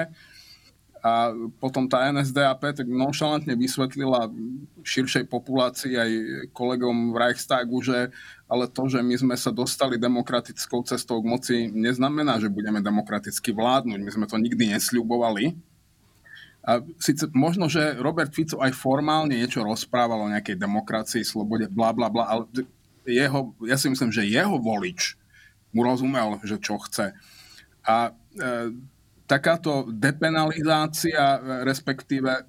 A 1.03 1.35
potom 1.59 1.91
tá 1.91 2.07
NSDAP 2.15 2.79
tak 2.79 2.87
nonšalantne 2.87 3.59
vysvetlila 3.59 4.31
širšej 4.87 5.27
populácii 5.27 5.93
aj 5.99 6.11
kolegom 6.55 7.11
v 7.11 7.19
Reichstagu, 7.19 7.83
že 7.83 8.07
ale 8.47 8.71
to, 8.71 8.87
že 8.87 9.03
my 9.03 9.11
sme 9.19 9.35
sa 9.35 9.51
dostali 9.51 9.99
demokratickou 9.99 10.79
cestou 10.87 11.19
k 11.19 11.27
moci, 11.27 11.55
neznamená, 11.75 12.39
že 12.39 12.47
budeme 12.47 12.79
demokraticky 12.79 13.51
vládnuť. 13.51 13.99
My 13.99 14.11
sme 14.15 14.25
to 14.31 14.39
nikdy 14.39 14.71
nesľubovali 14.71 15.59
a 16.63 16.79
síce 16.95 17.27
možno, 17.35 17.67
že 17.67 17.99
Robert 17.99 18.31
Fico 18.31 18.63
aj 18.63 18.71
formálne 18.71 19.35
niečo 19.35 19.67
rozprával 19.67 20.23
o 20.23 20.31
nejakej 20.31 20.55
demokracii, 20.55 21.27
slobode, 21.27 21.67
bla 21.67 21.91
bla 21.91 22.07
bla, 22.07 22.23
ale 22.23 22.43
jeho, 23.03 23.51
ja 23.67 23.75
si 23.75 23.91
myslím, 23.91 24.15
že 24.15 24.23
jeho 24.23 24.55
volič 24.55 25.19
mu 25.73 25.81
rozumel, 25.81 26.39
že 26.45 26.61
čo 26.61 26.77
chce. 26.77 27.17
A 27.83 28.09
e, 28.09 28.11
takáto 29.27 29.89
depenalizácia, 29.89 31.41
respektíve 31.65 32.31
e, 32.31 32.43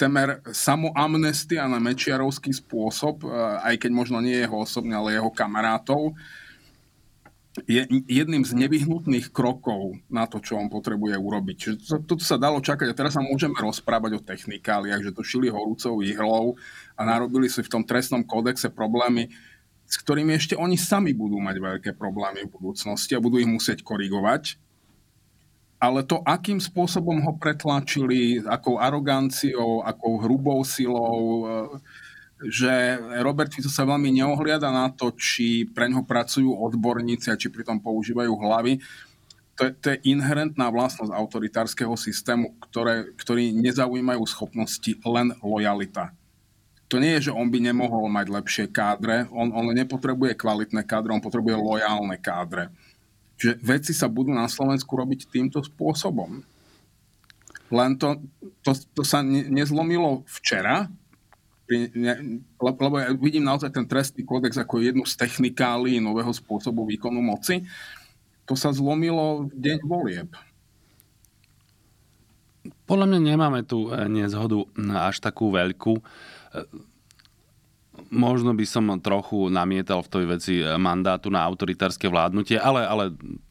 temer 0.00 0.40
samoamnestia 0.48 1.68
na 1.68 1.76
mečiarovský 1.76 2.54
spôsob, 2.56 3.26
e, 3.26 3.28
aj 3.68 3.74
keď 3.84 3.90
možno 3.92 4.22
nie 4.24 4.38
jeho 4.38 4.64
osobne, 4.64 4.96
ale 4.96 5.18
jeho 5.18 5.28
kamarátov, 5.28 6.16
je 7.66 7.82
jedným 8.06 8.46
z 8.46 8.54
nevyhnutných 8.54 9.34
krokov 9.34 9.98
na 10.06 10.30
to, 10.30 10.38
čo 10.38 10.54
on 10.54 10.70
potrebuje 10.70 11.18
urobiť. 11.18 11.56
Čiže 11.58 11.76
toto 12.06 12.22
sa 12.22 12.38
dalo 12.38 12.62
čakať 12.62 12.92
a 12.92 12.98
teraz 12.98 13.18
sa 13.18 13.24
môžeme 13.24 13.56
rozprávať 13.58 14.20
o 14.20 14.22
technikáliach, 14.22 15.02
že 15.02 15.10
to 15.10 15.26
šili 15.26 15.50
horúcou 15.50 15.98
ihlou 16.04 16.54
a 16.94 17.00
narobili 17.02 17.50
si 17.50 17.64
v 17.64 17.72
tom 17.72 17.82
trestnom 17.82 18.22
kódexe 18.22 18.70
problémy, 18.70 19.32
s 19.88 19.96
ktorými 20.04 20.36
ešte 20.36 20.52
oni 20.52 20.76
sami 20.76 21.16
budú 21.16 21.40
mať 21.40 21.56
veľké 21.56 21.90
problémy 21.96 22.44
v 22.44 22.52
budúcnosti 22.52 23.16
a 23.16 23.24
budú 23.24 23.40
ich 23.40 23.48
musieť 23.48 23.80
korigovať. 23.80 24.60
Ale 25.80 26.04
to, 26.04 26.20
akým 26.26 26.60
spôsobom 26.60 27.22
ho 27.24 27.32
pretlačili, 27.40 28.42
akou 28.44 28.76
aroganciou, 28.76 29.80
akou 29.80 30.20
hrubou 30.20 30.60
silou, 30.66 31.46
že 32.42 32.98
Robert 33.22 33.48
Fico 33.54 33.70
sa 33.70 33.88
veľmi 33.88 34.10
neohliada 34.14 34.68
na 34.68 34.90
to, 34.92 35.14
či 35.14 35.64
pre 35.70 35.88
ňo 35.88 36.04
pracujú 36.04 36.50
odborníci 36.50 37.30
a 37.30 37.38
či 37.40 37.48
pritom 37.48 37.80
používajú 37.80 38.30
hlavy. 38.30 38.82
To 39.58 39.66
je, 39.66 39.72
to 39.74 39.86
je 39.94 40.02
inherentná 40.14 40.70
vlastnosť 40.70 41.10
autoritárskeho 41.10 41.94
systému, 41.98 42.54
ktoré, 42.62 43.10
ktorý 43.18 43.50
nezaujímajú 43.54 44.22
schopnosti, 44.26 44.98
len 45.02 45.34
lojalita. 45.42 46.14
To 46.88 46.96
nie 46.96 47.20
je, 47.20 47.28
že 47.28 47.36
on 47.36 47.52
by 47.52 47.60
nemohol 47.60 48.08
mať 48.08 48.26
lepšie 48.32 48.64
kádre, 48.72 49.28
on, 49.28 49.52
on 49.52 49.68
nepotrebuje 49.76 50.40
kvalitné 50.40 50.88
kádre, 50.88 51.12
on 51.12 51.24
potrebuje 51.24 51.56
lojálne 51.56 52.16
kádre. 52.16 52.72
Čiže 53.36 53.60
veci 53.60 53.92
sa 53.92 54.08
budú 54.08 54.32
na 54.32 54.48
Slovensku 54.48 54.88
robiť 54.96 55.28
týmto 55.28 55.60
spôsobom. 55.60 56.40
Len 57.68 57.90
to, 58.00 58.16
to, 58.64 58.72
to 58.96 59.02
sa 59.04 59.20
ne, 59.20 59.44
nezlomilo 59.52 60.24
včera, 60.40 60.88
lebo 62.56 62.94
ja 62.96 63.12
vidím 63.12 63.44
naozaj 63.44 63.68
ten 63.68 63.84
trestný 63.84 64.24
kódex 64.24 64.56
ako 64.56 64.80
jednu 64.80 65.04
z 65.04 65.20
technikálií 65.20 66.00
nového 66.00 66.32
spôsobu 66.32 66.88
výkonu 66.88 67.20
moci. 67.20 67.60
To 68.48 68.56
sa 68.56 68.72
zlomilo 68.72 69.52
v 69.52 69.52
deň 69.52 69.78
volieb. 69.84 70.32
Podľa 72.88 73.06
mňa 73.12 73.20
nemáme 73.20 73.60
tu 73.68 73.92
eh, 73.92 74.08
nezhodu 74.08 74.64
až 74.96 75.20
takú 75.20 75.52
veľkú. 75.52 76.00
Eh, 76.54 76.64
možno 78.08 78.54
by 78.54 78.64
som 78.64 78.88
trochu 79.02 79.50
namietal 79.50 80.00
v 80.04 80.12
tej 80.12 80.24
veci 80.28 80.54
eh, 80.60 80.76
mandátu 80.80 81.28
na 81.28 81.44
autoritárske 81.44 82.08
vládnutie, 82.08 82.56
ale, 82.56 82.84
ale 82.86 83.04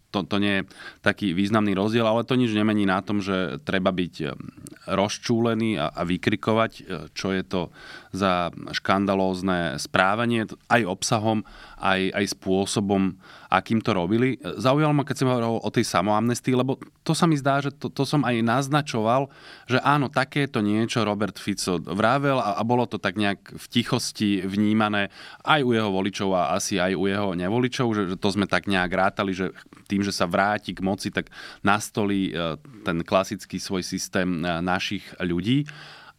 to, 0.09 0.23
to 0.23 0.37
nie 0.39 0.63
je 0.63 0.67
taký 1.03 1.35
významný 1.35 1.75
rozdiel, 1.75 2.07
ale 2.07 2.23
to 2.23 2.39
nič 2.39 2.55
nemení 2.55 2.87
na 2.87 3.03
tom, 3.03 3.19
že 3.19 3.59
treba 3.67 3.91
byť 3.91 4.39
rozčúlený 4.87 5.75
a, 5.75 5.91
a 5.91 6.01
vykrikovať, 6.07 6.71
čo 7.11 7.35
je 7.35 7.43
to 7.43 7.75
za 8.11 8.51
škandalózne 8.71 9.79
správanie, 9.79 10.47
aj 10.71 10.81
obsahom, 10.87 11.43
aj, 11.77 12.11
aj 12.13 12.25
spôsobom, 12.33 13.17
akým 13.47 13.79
to 13.79 13.95
robili. 13.95 14.35
Zaujalo 14.43 14.91
ma, 14.91 15.07
keď 15.07 15.15
som 15.15 15.29
hovoril 15.31 15.63
o 15.63 15.69
tej 15.71 15.87
samoamnestii, 15.87 16.55
lebo 16.57 16.81
to 17.07 17.15
sa 17.15 17.29
mi 17.29 17.39
zdá, 17.39 17.63
že 17.63 17.71
to, 17.71 17.87
to 17.87 18.03
som 18.03 18.27
aj 18.27 18.43
naznačoval, 18.43 19.31
že 19.69 19.79
áno, 19.79 20.11
takéto 20.11 20.59
niečo 20.59 21.07
Robert 21.07 21.39
Fico 21.39 21.79
vravel 21.79 22.39
a, 22.41 22.59
a 22.59 22.61
bolo 22.67 22.83
to 22.89 22.99
tak 22.99 23.15
nejak 23.15 23.55
v 23.55 23.65
tichosti 23.71 24.43
vnímané 24.43 25.07
aj 25.47 25.63
u 25.63 25.71
jeho 25.71 25.91
voličov 25.93 26.29
a 26.35 26.57
asi 26.59 26.75
aj 26.81 26.91
u 26.97 27.07
jeho 27.07 27.31
nevoličov, 27.37 27.87
že, 27.95 28.03
že 28.11 28.15
to 28.19 28.29
sme 28.33 28.49
tak 28.49 28.67
nejak 28.67 28.91
rátali, 28.91 29.31
že 29.31 29.55
tým, 29.87 30.03
že 30.03 30.11
sa 30.11 30.27
vráti 30.27 30.75
k 30.75 30.83
moci, 30.83 31.07
tak 31.13 31.31
nastolí 31.63 32.35
e, 32.35 32.59
ten 32.83 32.99
klasický 33.07 33.61
svoj 33.61 33.85
systém 33.85 34.43
e, 34.43 34.59
našich 34.59 35.07
ľudí. 35.23 35.63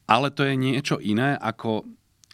Ale 0.09 0.33
to 0.33 0.43
je 0.49 0.57
niečo 0.57 0.97
iné, 0.99 1.37
ako 1.37 1.85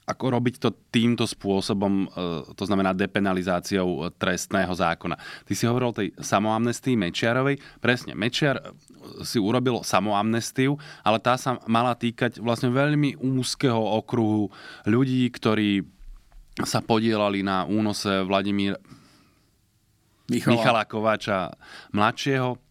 ako 0.05 0.37
robiť 0.37 0.55
to 0.61 0.71
týmto 0.93 1.25
spôsobom, 1.25 2.05
e, 2.05 2.09
to 2.53 2.65
znamená 2.69 2.93
depenalizáciou 2.93 4.13
trestného 4.21 4.69
zákona. 4.69 5.17
Ty 5.49 5.53
si 5.57 5.65
hovoril 5.65 5.89
o 5.91 5.97
tej 5.97 6.09
samoamnestii 6.21 6.93
Mečiarovej. 7.01 7.57
Presne, 7.81 8.13
Mečiar 8.13 8.61
si 9.25 9.41
urobil 9.41 9.81
samoamnestiu, 9.81 10.77
ale 11.01 11.19
tá 11.25 11.41
sa 11.41 11.57
mala 11.65 11.97
týkať 11.97 12.37
vlastne 12.41 12.69
veľmi 12.69 13.17
úzkeho 13.17 13.81
okruhu 14.05 14.53
ľudí, 14.85 15.25
ktorí 15.33 15.89
sa 16.63 16.85
podielali 16.85 17.41
na 17.43 17.65
únose 17.67 18.23
Vladimír 18.29 18.79
Michala, 20.31 20.53
Michala 20.57 20.83
Kováča 20.89 21.53
mladšieho 21.93 22.64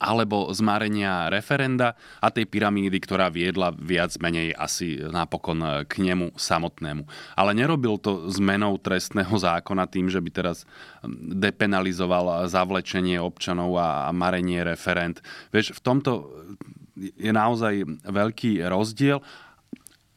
alebo 0.00 0.48
zmarenia 0.56 1.28
referenda 1.28 1.92
a 2.24 2.32
tej 2.32 2.48
pyramídy, 2.48 2.96
ktorá 2.96 3.28
viedla 3.28 3.76
viac 3.76 4.16
menej 4.16 4.56
asi 4.56 4.96
napokon 4.96 5.84
k 5.84 5.92
nemu 6.00 6.32
samotnému. 6.32 7.04
Ale 7.36 7.52
nerobil 7.52 8.00
to 8.00 8.32
zmenou 8.32 8.80
trestného 8.80 9.32
zákona 9.36 9.84
tým, 9.84 10.08
že 10.08 10.24
by 10.24 10.30
teraz 10.32 10.64
depenalizoval 11.36 12.48
zavlečenie 12.48 13.20
občanov 13.20 13.76
a 13.76 14.08
marenie 14.16 14.64
referend. 14.64 15.20
Vieš, 15.52 15.76
v 15.76 15.80
tomto 15.84 16.12
je 16.96 17.28
naozaj 17.28 17.84
veľký 18.08 18.64
rozdiel 18.72 19.20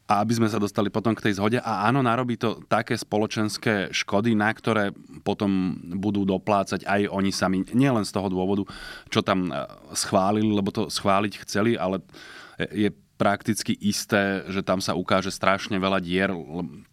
a 0.09 0.25
aby 0.25 0.33
sme 0.41 0.49
sa 0.49 0.57
dostali 0.57 0.89
potom 0.89 1.13
k 1.13 1.29
tej 1.29 1.37
zhode. 1.37 1.61
A 1.61 1.85
áno, 1.85 2.01
narobí 2.01 2.33
to 2.33 2.65
také 2.65 2.97
spoločenské 2.97 3.93
škody, 3.93 4.33
na 4.33 4.49
ktoré 4.49 4.89
potom 5.21 5.77
budú 6.01 6.25
doplácať 6.25 6.81
aj 6.89 7.13
oni 7.13 7.29
sami. 7.29 7.61
Nielen 7.77 8.01
z 8.01 8.17
toho 8.17 8.25
dôvodu, 8.25 8.65
čo 9.13 9.21
tam 9.21 9.53
e, 9.53 9.69
schválili, 9.93 10.49
lebo 10.49 10.73
to 10.73 10.89
schváliť 10.89 11.45
chceli, 11.45 11.77
ale 11.77 12.01
je 12.73 12.89
prakticky 13.21 13.75
isté, 13.77 14.47
že 14.49 14.65
tam 14.65 14.81
sa 14.81 14.97
ukáže 14.97 15.29
strašne 15.29 15.77
veľa 15.77 15.99
dier. 16.01 16.33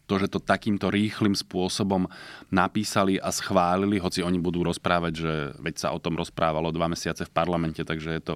To, 0.06 0.22
že 0.22 0.30
to 0.30 0.38
takýmto 0.38 0.86
rýchlým 0.86 1.34
spôsobom 1.34 2.06
napísali 2.46 3.18
a 3.18 3.34
schválili, 3.34 3.98
hoci 3.98 4.22
oni 4.22 4.38
budú 4.38 4.62
rozprávať, 4.62 5.12
že 5.12 5.32
veď 5.58 5.74
sa 5.82 5.88
o 5.90 5.98
tom 5.98 6.14
rozprávalo 6.14 6.70
dva 6.70 6.86
mesiace 6.86 7.26
v 7.26 7.34
parlamente, 7.34 7.82
takže 7.82 8.14
je 8.14 8.22
to 8.22 8.34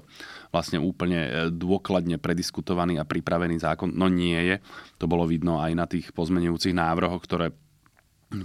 vlastne 0.51 0.83
úplne 0.83 1.19
e, 1.23 1.29
dôkladne 1.47 2.19
prediskutovaný 2.19 2.99
a 2.99 3.07
pripravený 3.07 3.63
zákon. 3.63 3.95
No 3.95 4.11
nie 4.11 4.35
je. 4.35 4.55
To 4.99 5.07
bolo 5.07 5.23
vidno 5.23 5.63
aj 5.63 5.71
na 5.71 5.87
tých 5.87 6.11
pozmenujúcich 6.11 6.75
návrhoch, 6.75 7.23
ktoré 7.23 7.55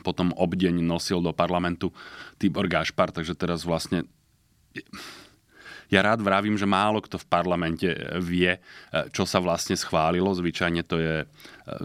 potom 0.02 0.35
obdeň 0.35 0.83
nosil 0.83 1.23
do 1.23 1.30
parlamentu 1.30 1.95
Tibor 2.38 2.66
Gašpar, 2.66 3.14
takže 3.14 3.38
teraz 3.38 3.62
vlastne 3.62 4.06
ja 5.86 6.00
rád 6.02 6.22
vravím, 6.22 6.58
že 6.58 6.66
málo 6.66 6.98
kto 6.98 7.22
v 7.22 7.30
parlamente 7.30 7.88
vie, 8.18 8.58
čo 9.14 9.22
sa 9.22 9.38
vlastne 9.38 9.78
schválilo. 9.78 10.34
Zvyčajne 10.34 10.82
to 10.82 10.98
je 10.98 11.16
e, 11.22 11.26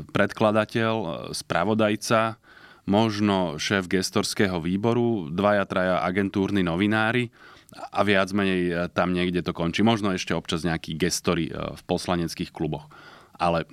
predkladateľ, 0.10 0.94
e, 0.98 1.10
spravodajca, 1.38 2.42
možno 2.90 3.62
šéf 3.62 3.86
gestorského 3.86 4.58
výboru, 4.58 5.30
dvaja, 5.30 5.70
traja 5.70 5.96
agentúrni 6.02 6.66
novinári 6.66 7.30
a 7.94 8.02
viac 8.02 8.34
menej 8.34 8.62
e, 8.68 8.74
tam 8.90 9.14
niekde 9.14 9.46
to 9.46 9.54
končí. 9.54 9.86
Možno 9.86 10.10
ešte 10.10 10.34
občas 10.34 10.66
nejakí 10.66 10.98
gestory 10.98 11.54
v 11.54 11.82
poslaneckých 11.86 12.50
kluboch. 12.50 12.90
Ale 13.38 13.70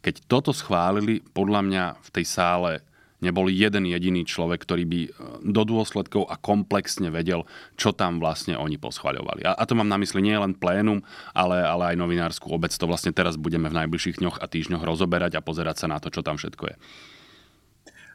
keď 0.00 0.24
toto 0.24 0.56
schválili, 0.56 1.20
podľa 1.36 1.60
mňa 1.60 1.84
v 2.00 2.08
tej 2.08 2.24
sále 2.24 2.70
nebol 3.18 3.50
jeden 3.50 3.84
jediný 3.86 4.22
človek, 4.22 4.62
ktorý 4.62 4.84
by 4.86 5.00
e, 5.04 5.10
do 5.46 5.62
dôsledkov 5.66 6.30
a 6.30 6.38
komplexne 6.38 7.10
vedel, 7.10 7.44
čo 7.74 7.90
tam 7.90 8.22
vlastne 8.22 8.54
oni 8.54 8.78
poschvaľovali. 8.78 9.42
A, 9.46 9.54
a 9.58 9.62
to 9.66 9.74
mám 9.74 9.90
na 9.90 9.98
mysli 9.98 10.22
nie 10.22 10.38
len 10.38 10.54
plénum, 10.54 11.02
ale, 11.34 11.62
ale 11.62 11.94
aj 11.94 11.96
novinárskú 11.98 12.50
obec. 12.54 12.70
To 12.74 12.86
vlastne 12.86 13.10
teraz 13.10 13.34
budeme 13.34 13.66
v 13.66 13.78
najbližších 13.84 14.22
dňoch 14.22 14.38
a 14.38 14.46
týždňoch 14.46 14.82
rozoberať 14.86 15.38
a 15.38 15.44
pozerať 15.44 15.84
sa 15.84 15.90
na 15.90 15.98
to, 15.98 16.10
čo 16.14 16.22
tam 16.22 16.38
všetko 16.38 16.64
je. 16.70 16.76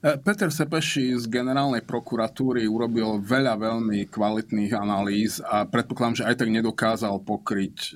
E, 0.03 0.19
Peter 0.19 0.51
Sepeši 0.51 1.15
z 1.15 1.31
generálnej 1.31 1.79
prokuratúry 1.87 2.67
urobil 2.67 3.23
veľa 3.23 3.55
veľmi 3.55 4.11
kvalitných 4.11 4.75
analýz 4.75 5.39
a 5.39 5.63
predpokladám, 5.63 6.19
že 6.19 6.27
aj 6.27 6.35
tak 6.43 6.49
nedokázal 6.51 7.23
pokryť 7.23 7.75
e, 7.79 7.91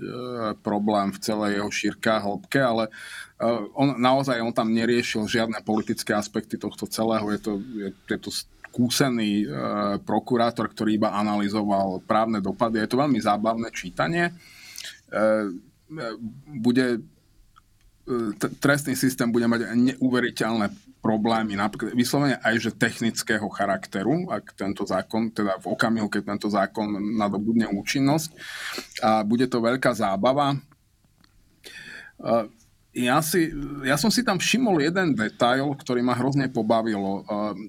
problém 0.63 1.11
v 1.11 1.19
celej 1.19 1.59
jeho 1.59 1.67
šírke 1.67 2.07
a 2.07 2.23
hĺbke, 2.23 2.63
ale 2.63 2.87
e, 2.87 2.91
on, 3.75 3.99
naozaj 3.99 4.39
on 4.39 4.55
tam 4.55 4.71
neriešil 4.71 5.27
žiadne 5.27 5.59
politické 5.67 6.15
aspekty 6.15 6.55
tohto 6.55 6.87
celého. 6.87 7.27
Je 7.27 7.39
to, 7.43 7.53
je, 7.59 7.89
je 7.91 8.19
to 8.23 8.31
skúsený 8.31 9.49
prokurátor, 10.05 10.69
ktorý 10.69 11.01
iba 11.01 11.09
analyzoval 11.09 11.97
právne 12.05 12.37
dopady. 12.37 12.77
Je 12.77 12.91
to 12.93 13.01
veľmi 13.01 13.17
zábavné 13.17 13.73
čítanie. 13.73 14.37
Bude 16.45 17.01
trestný 18.61 18.93
systém 18.93 19.33
bude 19.33 19.49
mať 19.49 19.73
neuveriteľné 19.73 20.69
problémy, 21.07 21.55
napríklad 21.55 21.95
vyslovene 21.95 22.35
aj 22.43 22.55
že 22.59 22.71
technického 22.75 23.47
charakteru, 23.47 24.27
ak 24.27 24.59
tento 24.59 24.83
zákon, 24.83 25.31
teda 25.31 25.55
v 25.63 25.71
okamihu, 25.71 26.11
keď 26.11 26.35
tento 26.35 26.51
zákon 26.51 26.99
nadobudne 27.15 27.71
účinnosť. 27.71 28.35
A 28.99 29.23
bude 29.23 29.47
to 29.47 29.63
veľká 29.63 29.95
zábava. 29.95 30.59
Ja, 32.97 33.21
si, 33.21 33.53
ja 33.85 33.93
som 33.93 34.09
si 34.09 34.25
tam 34.25 34.41
všimol 34.41 34.81
jeden 34.81 35.13
detail, 35.13 35.69
ktorý 35.77 36.01
ma 36.01 36.17
hrozne 36.17 36.49
pobavilo. 36.49 37.21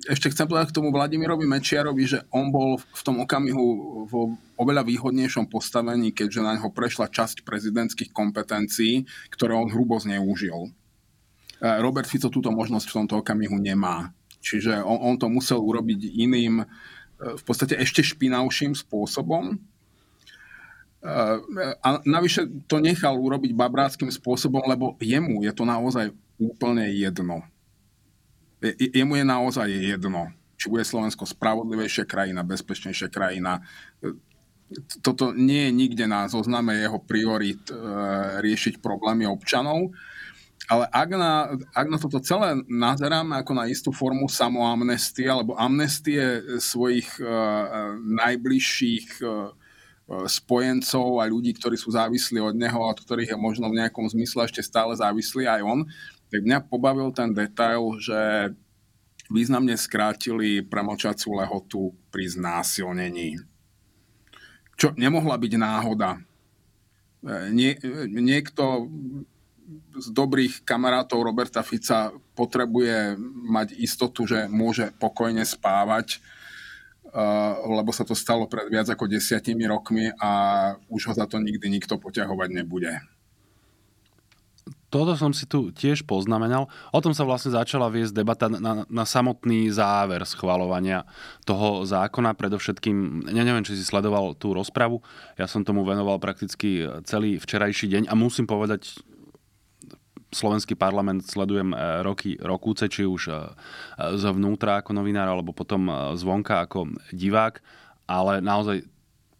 Ešte 0.08 0.32
chcem 0.32 0.48
povedať 0.48 0.72
k 0.72 0.76
tomu 0.80 0.88
Vladimirovi 0.88 1.44
Mečiarovi, 1.44 2.08
že 2.08 2.24
on 2.32 2.48
bol 2.48 2.80
v 2.80 3.02
tom 3.04 3.20
okamihu 3.20 3.64
vo 4.08 4.40
oveľa 4.56 4.88
výhodnejšom 4.88 5.52
postavení, 5.52 6.16
keďže 6.16 6.40
na 6.40 6.56
neho 6.56 6.72
prešla 6.72 7.12
časť 7.12 7.44
prezidentských 7.44 8.08
kompetencií, 8.08 9.04
ktoré 9.28 9.52
on 9.52 9.68
hrubo 9.68 10.00
zneužil. 10.00 10.72
Robert 11.58 12.06
Fico 12.06 12.30
túto 12.30 12.54
možnosť 12.54 12.86
v 12.86 12.96
tomto 13.02 13.14
okamihu 13.18 13.58
nemá. 13.58 14.14
Čiže 14.38 14.78
on, 14.86 14.98
on 15.02 15.14
to 15.18 15.26
musel 15.26 15.58
urobiť 15.58 15.98
iným, 16.22 16.62
e, 16.62 16.66
v 17.18 17.42
podstate 17.42 17.74
ešte 17.74 18.06
špinavším 18.06 18.78
spôsobom. 18.78 19.54
E, 19.54 19.56
a 21.82 21.88
navyše 22.06 22.46
to 22.70 22.78
nechal 22.78 23.18
urobiť 23.18 23.58
babráckým 23.58 24.10
spôsobom, 24.14 24.62
lebo 24.70 24.94
jemu 25.02 25.42
je 25.42 25.52
to 25.52 25.66
naozaj 25.66 26.14
úplne 26.38 26.86
jedno. 26.94 27.42
Jemu 28.78 29.18
je 29.18 29.24
naozaj 29.26 29.68
jedno, 29.70 30.30
či 30.58 30.70
bude 30.70 30.86
Slovensko 30.86 31.26
spravodlivejšia 31.26 32.06
krajina, 32.06 32.46
bezpečnejšia 32.46 33.10
krajina. 33.10 33.62
Toto 35.02 35.30
nie 35.30 35.70
je 35.70 35.72
nikde 35.74 36.04
na 36.10 36.26
zozname 36.26 36.74
jeho 36.74 36.98
priorit 36.98 37.62
riešiť 38.42 38.82
problémy 38.82 39.30
občanov 39.30 39.94
ale 40.68 40.84
ak 40.92 41.10
na, 41.16 41.32
ak 41.72 41.86
na 41.88 41.96
toto 41.96 42.20
celé 42.20 42.60
nazeráme 42.68 43.40
ako 43.40 43.52
na 43.56 43.64
istú 43.72 43.88
formu 43.88 44.28
samoamnestie 44.28 45.24
alebo 45.24 45.56
amnestie 45.56 46.44
svojich 46.60 47.08
uh, 47.24 47.96
najbližších 47.96 49.24
uh, 49.24 49.56
spojencov 50.28 51.20
a 51.20 51.28
ľudí, 51.28 51.56
ktorí 51.56 51.76
sú 51.76 51.92
závislí 51.92 52.40
od 52.40 52.56
neho 52.56 52.80
a 52.84 52.92
od 52.92 53.00
ktorých 53.00 53.32
je 53.32 53.38
možno 53.40 53.72
v 53.72 53.80
nejakom 53.80 54.08
zmysle 54.08 54.44
ešte 54.44 54.64
stále 54.64 54.92
závislí 54.92 55.48
aj 55.48 55.60
on, 55.64 55.80
tak 56.28 56.44
mňa 56.44 56.68
pobavil 56.68 57.12
ten 57.12 57.32
detail, 57.32 57.96
že 58.00 58.52
významne 59.28 59.76
skrátili 59.76 60.64
premočacú 60.64 61.36
lehotu 61.36 61.80
pri 62.08 62.28
znásilnení. 62.28 63.40
Čo 64.80 64.96
nemohla 64.96 65.36
byť 65.36 65.52
náhoda. 65.60 66.20
Nie, 67.52 67.76
niekto 68.08 68.88
z 69.98 70.08
dobrých 70.16 70.64
kamarátov 70.64 71.20
Roberta 71.20 71.60
Fica 71.60 72.08
potrebuje 72.32 73.20
mať 73.48 73.76
istotu, 73.76 74.24
že 74.24 74.48
môže 74.48 74.92
pokojne 74.96 75.44
spávať, 75.44 76.24
lebo 77.68 77.92
sa 77.92 78.04
to 78.04 78.16
stalo 78.16 78.48
pred 78.48 78.68
viac 78.72 78.88
ako 78.88 79.08
desiatimi 79.08 79.68
rokmi 79.68 80.12
a 80.16 80.30
už 80.88 81.12
ho 81.12 81.14
za 81.16 81.28
to 81.28 81.40
nikdy 81.40 81.68
nikto 81.68 82.00
poťahovať 82.00 82.48
nebude. 82.52 82.92
Toto 84.88 85.12
som 85.20 85.36
si 85.36 85.44
tu 85.44 85.68
tiež 85.68 86.08
poznamenal. 86.08 86.72
O 86.96 87.00
tom 87.04 87.12
sa 87.12 87.28
vlastne 87.28 87.52
začala 87.52 87.92
viesť 87.92 88.24
debata 88.24 88.48
na, 88.48 88.88
na 88.88 89.04
samotný 89.04 89.68
záver 89.68 90.24
schvalovania 90.24 91.04
toho 91.44 91.84
zákona. 91.84 92.32
Predovšetkým, 92.32 93.28
ja 93.28 93.44
neviem, 93.44 93.68
či 93.68 93.76
si 93.76 93.84
sledoval 93.84 94.32
tú 94.40 94.56
rozpravu, 94.56 95.04
ja 95.36 95.44
som 95.44 95.60
tomu 95.60 95.84
venoval 95.84 96.16
prakticky 96.16 96.88
celý 97.04 97.36
včerajší 97.36 97.84
deň 97.92 98.02
a 98.08 98.16
musím 98.16 98.48
povedať, 98.48 98.96
slovenský 100.28 100.76
parlament 100.76 101.24
sledujem 101.24 101.72
e, 101.72 101.76
roky, 102.04 102.36
rokúce, 102.36 102.88
či 102.88 103.08
už 103.08 103.22
e, 103.32 103.34
zvnútra 104.20 104.80
ako 104.80 104.92
novinár, 104.92 105.28
alebo 105.28 105.56
potom 105.56 105.88
e, 105.88 105.92
zvonka 106.20 106.64
ako 106.68 106.92
divák, 107.12 107.60
ale 108.04 108.44
naozaj 108.44 108.84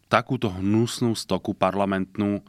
takúto 0.08 0.48
hnusnú 0.48 1.12
stoku 1.12 1.52
parlamentnú 1.52 2.40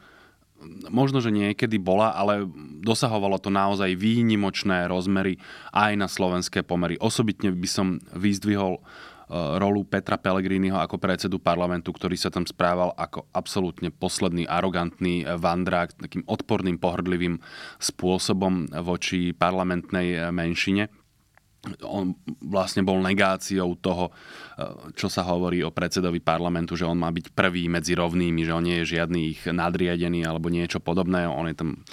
možno, 0.92 1.24
že 1.24 1.32
niekedy 1.32 1.80
bola, 1.80 2.12
ale 2.12 2.44
dosahovalo 2.84 3.40
to 3.40 3.48
naozaj 3.48 3.96
výnimočné 3.96 4.92
rozmery 4.92 5.40
aj 5.72 5.92
na 5.96 6.08
slovenské 6.12 6.68
pomery. 6.68 7.00
Osobitne 7.00 7.56
by 7.56 7.70
som 7.70 7.88
vyzdvihol 8.12 8.84
rolu 9.32 9.86
Petra 9.86 10.18
Pellegriniho 10.18 10.76
ako 10.76 10.98
predsedu 10.98 11.38
parlamentu, 11.38 11.94
ktorý 11.94 12.18
sa 12.18 12.34
tam 12.34 12.50
správal 12.50 12.92
ako 12.98 13.30
absolútne 13.32 13.94
posledný, 13.94 14.50
arogantný 14.50 15.24
vandrák, 15.24 15.96
takým 15.96 16.26
odporným, 16.26 16.82
pohrdlivým 16.82 17.38
spôsobom 17.78 18.68
voči 18.82 19.32
parlamentnej 19.38 20.34
menšine 20.34 20.90
on 21.84 22.16
vlastne 22.40 22.88
bol 22.88 23.04
negáciou 23.04 23.76
toho, 23.76 24.16
čo 24.96 25.12
sa 25.12 25.28
hovorí 25.28 25.60
o 25.60 25.76
predsedovi 25.76 26.24
parlamentu, 26.24 26.80
že 26.80 26.88
on 26.88 26.96
má 26.96 27.12
byť 27.12 27.36
prvý 27.36 27.68
medzi 27.68 28.00
rovnými, 28.00 28.48
že 28.48 28.56
on 28.56 28.64
nie 28.64 28.80
je 28.80 28.96
žiadny 28.96 29.20
ich 29.36 29.42
nadriadený 29.44 30.24
alebo 30.24 30.48
niečo 30.48 30.80
podobné. 30.80 31.28
On 31.28 31.44
je 31.52 31.60
tam, 31.60 31.84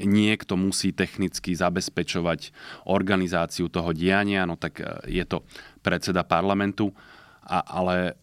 niekto 0.00 0.56
musí 0.56 0.96
technicky 0.96 1.52
zabezpečovať 1.52 2.56
organizáciu 2.88 3.68
toho 3.68 3.92
diania, 3.92 4.48
no 4.48 4.56
tak 4.56 4.80
je 5.04 5.24
to 5.28 5.44
predseda 5.84 6.24
parlamentu, 6.24 6.96
a, 7.44 7.60
ale 7.60 8.16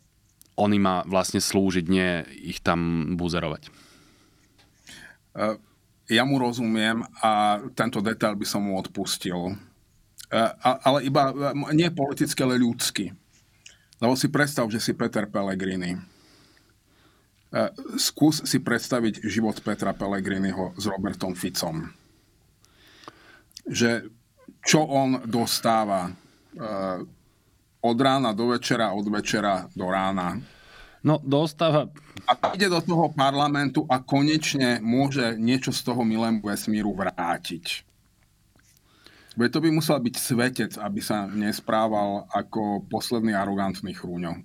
on 0.58 0.74
má 0.82 1.06
vlastne 1.06 1.42
slúžiť, 1.42 1.86
nie 1.86 2.26
ich 2.42 2.58
tam 2.62 3.14
buzerovať. 3.18 3.70
Ja 6.12 6.28
mu 6.28 6.42
rozumiem 6.42 7.08
a 7.24 7.62
tento 7.72 8.04
detail 8.04 8.36
by 8.36 8.46
som 8.50 8.68
mu 8.68 8.76
odpustil. 8.76 9.56
Ale 10.64 11.04
iba 11.04 11.36
nie 11.76 11.92
politicky, 11.92 12.40
ale 12.42 12.56
ľudsky. 12.56 13.12
Lebo 14.00 14.16
si 14.16 14.32
predstav, 14.32 14.66
že 14.72 14.80
si 14.80 14.96
Peter 14.96 15.28
Pellegrini. 15.28 16.00
Skús 18.00 18.48
si 18.48 18.64
predstaviť 18.64 19.28
život 19.28 19.60
Petra 19.60 19.92
Pellegriniho 19.92 20.72
s 20.80 20.88
Robertom 20.88 21.36
Ficom. 21.36 21.92
Že 23.68 24.08
čo 24.64 24.88
on 24.88 25.28
dostáva 25.28 26.16
od 27.84 27.98
rána 28.00 28.32
do 28.32 28.56
večera, 28.56 28.96
od 28.96 29.04
večera 29.12 29.68
do 29.76 29.92
rána. 29.92 30.40
No, 31.04 31.20
dostáva... 31.20 31.92
A 32.30 32.56
ide 32.56 32.72
do 32.72 32.80
toho 32.80 33.12
parlamentu 33.12 33.84
a 33.90 34.00
konečne 34.00 34.80
môže 34.80 35.36
niečo 35.36 35.76
z 35.76 35.82
toho 35.84 36.08
milému 36.08 36.46
vesmíru 36.46 36.96
vrátiť. 36.96 37.84
Veď 39.40 39.50
to 39.56 39.60
by 39.64 39.70
musel 39.72 39.98
byť 40.04 40.16
svetec, 40.20 40.72
aby 40.76 41.00
sa 41.00 41.24
nesprával 41.28 42.28
ako 42.36 42.84
posledný 42.92 43.32
arogantný 43.32 43.96
chrúňo. 43.96 44.44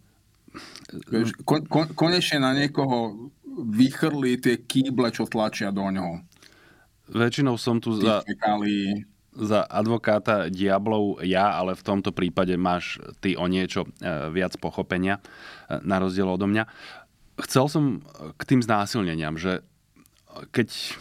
Kon, 1.43 1.67
kon, 1.67 1.87
konečne 1.93 2.41
na 2.41 2.55
niekoho 2.55 3.29
vychrli 3.57 4.39
tie 4.39 4.63
kýble, 4.63 5.11
čo 5.11 5.27
tlačia 5.27 5.75
do 5.75 5.85
ňoho. 5.85 6.23
Väčšinou 7.13 7.59
som 7.59 7.83
tu 7.83 7.99
za 7.99 8.23
za 9.37 9.69
advokáta 9.69 10.49
diablov 10.49 11.21
ja, 11.21 11.53
ale 11.53 11.77
v 11.77 11.85
tomto 11.85 12.11
prípade 12.11 12.57
máš 12.57 12.97
ty 13.21 13.37
o 13.37 13.45
niečo 13.45 13.85
e, 13.85 13.89
viac 14.33 14.57
pochopenia, 14.57 15.21
e, 15.21 15.77
na 15.85 16.01
rozdiel 16.01 16.25
odo 16.25 16.49
mňa. 16.49 16.65
Chcel 17.45 17.69
som 17.69 17.85
k 18.41 18.43
tým 18.49 18.65
znásilneniam, 18.65 19.37
že 19.37 19.61
keď 20.57 20.97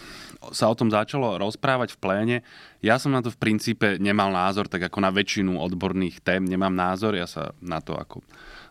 sa 0.51 0.69
o 0.69 0.75
tom 0.77 0.91
začalo 0.91 1.39
rozprávať 1.39 1.95
v 1.95 2.01
pléne, 2.01 2.38
ja 2.86 3.01
som 3.01 3.10
na 3.10 3.25
to 3.25 3.34
v 3.34 3.41
princípe 3.41 3.97
nemal 3.97 4.29
názor, 4.29 4.69
tak 4.69 4.86
ako 4.86 5.01
na 5.01 5.10
väčšinu 5.10 5.58
odborných 5.58 6.21
tém 6.21 6.45
nemám 6.45 6.73
názor, 6.73 7.17
ja 7.17 7.25
sa 7.25 7.58
na 7.58 7.81
to 7.81 7.97
ako 7.97 8.21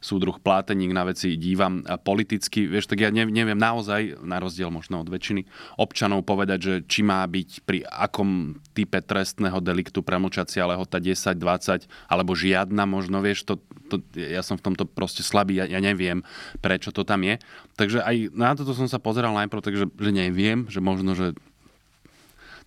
súdruh 0.04 0.37
pláteník 0.37 0.92
na 0.92 1.08
veci 1.08 1.40
dívam 1.40 1.80
politicky. 2.04 2.68
Vieš, 2.68 2.92
tak 2.92 3.00
ja 3.00 3.08
neviem 3.08 3.56
naozaj, 3.56 4.20
na 4.20 4.37
rozdiel 4.37 4.68
možno 4.68 5.00
od 5.00 5.08
väčšiny 5.08 5.48
občanov, 5.80 6.28
povedať, 6.28 6.58
že 6.60 6.74
či 6.84 7.00
má 7.00 7.24
byť 7.24 7.64
pri 7.64 7.88
akom 7.88 8.60
type 8.76 9.00
trestného 9.00 9.64
deliktu 9.64 10.04
premlčacia 10.04 10.68
lehota 10.68 11.00
10, 11.00 11.40
20 11.40 11.88
alebo 12.12 12.37
žiadna 12.37 12.84
možno, 12.84 13.24
vieš, 13.24 13.48
to, 13.48 13.56
to, 13.88 14.04
ja 14.12 14.44
som 14.44 14.60
v 14.60 14.68
tomto 14.68 14.84
proste 14.84 15.24
slabý, 15.24 15.56
ja, 15.56 15.64
ja 15.64 15.80
neviem, 15.80 16.20
prečo 16.60 16.92
to 16.92 17.08
tam 17.08 17.24
je. 17.24 17.40
Takže 17.80 18.04
aj 18.04 18.16
na 18.37 18.52
toto 18.52 18.76
som 18.76 18.84
sa 18.84 19.00
pozeral 19.00 19.32
najprv, 19.32 19.64
takže 19.64 19.84
že 19.88 20.12
neviem, 20.12 20.68
že 20.68 20.84
možno, 20.84 21.16
že 21.16 21.32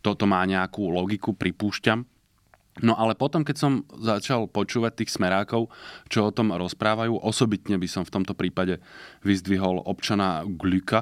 toto 0.01 0.29
má 0.29 0.43
nejakú 0.45 0.89
logiku, 0.89 1.33
pripúšťam. 1.33 2.05
No 2.85 2.93
ale 2.93 3.17
potom, 3.17 3.41
keď 3.41 3.57
som 3.57 3.71
začal 3.89 4.45
počúvať 4.45 5.01
tých 5.01 5.17
smerákov, 5.17 5.73
čo 6.13 6.29
o 6.29 6.35
tom 6.35 6.53
rozprávajú, 6.53 7.17
osobitne 7.17 7.81
by 7.81 7.89
som 7.89 8.05
v 8.05 8.13
tomto 8.13 8.37
prípade 8.37 8.77
vyzdvihol 9.25 9.81
občana 9.81 10.45
Gluka, 10.45 11.01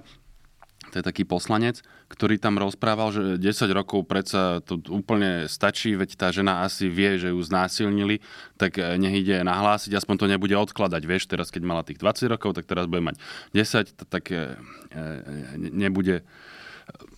to 0.94 1.02
je 1.02 1.04
taký 1.04 1.24
poslanec, 1.26 1.82
ktorý 2.08 2.38
tam 2.38 2.62
rozprával, 2.62 3.10
že 3.10 3.22
10 3.42 3.68
rokov 3.74 4.06
predsa 4.06 4.62
to 4.62 4.78
úplne 4.94 5.50
stačí, 5.50 5.98
veď 5.98 6.16
tá 6.16 6.28
žena 6.30 6.62
asi 6.62 6.86
vie, 6.88 7.18
že 7.18 7.34
ju 7.34 7.40
znásilnili, 7.42 8.22
tak 8.56 8.78
eh, 8.78 8.96
nech 8.96 9.26
ide 9.26 9.42
nahlásiť, 9.42 9.92
aspoň 9.92 10.16
to 10.16 10.32
nebude 10.32 10.54
odkladať. 10.54 11.02
Vieš, 11.04 11.28
teraz 11.28 11.50
keď 11.50 11.62
mala 11.66 11.82
tých 11.82 11.98
20 12.00 12.32
rokov, 12.32 12.56
tak 12.56 12.70
teraz 12.70 12.86
bude 12.86 13.02
mať 13.02 13.18
10, 13.58 14.08
tak 14.08 14.24
eh, 14.32 14.56
eh, 14.94 15.58
nebude 15.58 16.22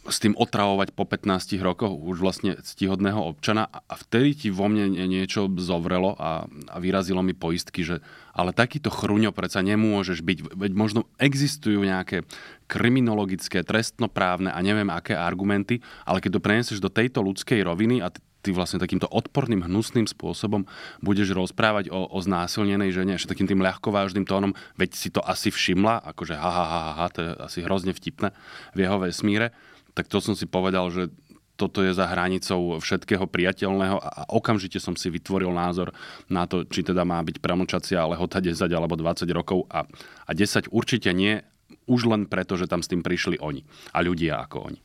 s 0.08 0.24
tým 0.24 0.34
otravovať 0.39 0.96
po 0.96 1.04
15 1.04 1.60
rokoch 1.60 1.91
už 1.91 2.24
vlastne 2.24 2.56
ctihodného 2.56 3.20
občana 3.20 3.67
a 3.67 3.93
vtedy 4.00 4.34
ti 4.34 4.48
vo 4.48 4.72
mne 4.72 4.96
niečo 5.08 5.52
zovrelo 5.60 6.15
a, 6.15 6.48
a 6.48 6.76
vyrazilo 6.80 7.20
mi 7.20 7.36
poistky, 7.36 7.84
že 7.84 8.00
ale 8.32 8.56
takýto 8.56 8.88
chruňo 8.88 9.36
predsa 9.36 9.60
nemôžeš 9.60 10.24
byť, 10.24 10.38
veď 10.56 10.72
možno 10.78 11.10
existujú 11.20 11.84
nejaké 11.84 12.24
kriminologické, 12.72 13.65
trestnoprávne 13.67 14.54
a 14.54 14.60
neviem 14.63 14.88
aké 14.88 15.17
argumenty, 15.17 15.84
ale 16.08 16.24
keď 16.24 16.39
to 16.39 16.46
prenesieš 16.46 16.80
do 16.80 16.93
tejto 16.93 17.20
ľudskej 17.26 17.65
roviny 17.65 18.00
a 18.00 18.13
ty, 18.13 18.56
vlastne 18.56 18.80
takýmto 18.80 19.12
odporným, 19.12 19.67
hnusným 19.67 20.08
spôsobom 20.08 20.63
budeš 21.04 21.36
rozprávať 21.36 21.91
o, 21.91 22.08
o 22.08 22.20
znásilnenej 22.24 22.96
žene, 22.96 23.20
ešte 23.20 23.36
takým 23.36 23.50
tým 23.50 23.60
ľahkovážnym 23.60 24.24
tónom, 24.24 24.56
veď 24.80 24.89
si 24.96 25.10
to 25.12 25.20
asi 25.20 25.52
všimla, 25.52 26.00
akože 26.15 26.38
ha, 26.38 26.52
ha, 26.52 26.65
ha, 26.65 26.82
ha, 26.96 27.06
to 27.12 27.20
je 27.26 27.30
asi 27.43 27.60
hrozne 27.65 27.91
vtipné 27.91 28.32
v 28.72 28.88
jeho 28.88 28.98
vesmíre, 29.04 29.52
tak 29.97 30.05
to 30.05 30.21
som 30.21 30.38
si 30.38 30.45
povedal, 30.45 30.93
že 30.93 31.10
toto 31.57 31.81
je 31.81 31.89
za 31.89 32.05
hranicou 32.05 32.77
všetkého 32.77 33.25
priateľného 33.25 33.97
a 33.97 34.29
okamžite 34.29 34.77
som 34.77 34.93
si 34.93 35.10
vytvoril 35.10 35.49
názor 35.49 35.89
na 36.29 36.45
to, 36.45 36.62
či 36.69 36.86
teda 36.86 37.01
má 37.01 37.17
byť 37.25 37.41
premlčacia 37.41 38.05
lehota 38.05 38.38
10 38.38 38.62
alebo 38.69 38.93
20 38.93 39.25
rokov 39.33 39.65
a, 39.73 39.89
a 40.29 40.31
10 40.38 40.69
určite 40.69 41.10
nie, 41.17 41.41
už 41.89 42.05
len 42.05 42.29
preto, 42.29 42.53
že 42.53 42.69
tam 42.69 42.86
s 42.86 42.91
tým 42.93 43.01
prišli 43.01 43.41
oni 43.41 43.65
a 43.89 44.05
ľudia 44.05 44.45
ako 44.45 44.57
oni. 44.69 44.79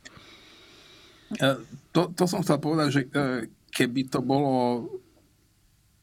E, 1.37 1.49
to, 1.93 2.09
to 2.17 2.25
som 2.25 2.41
chcel 2.41 2.57
povedať, 2.57 2.87
že 2.89 3.01
e, 3.05 3.09
keby 3.69 4.09
to 4.09 4.25
bolo 4.25 4.89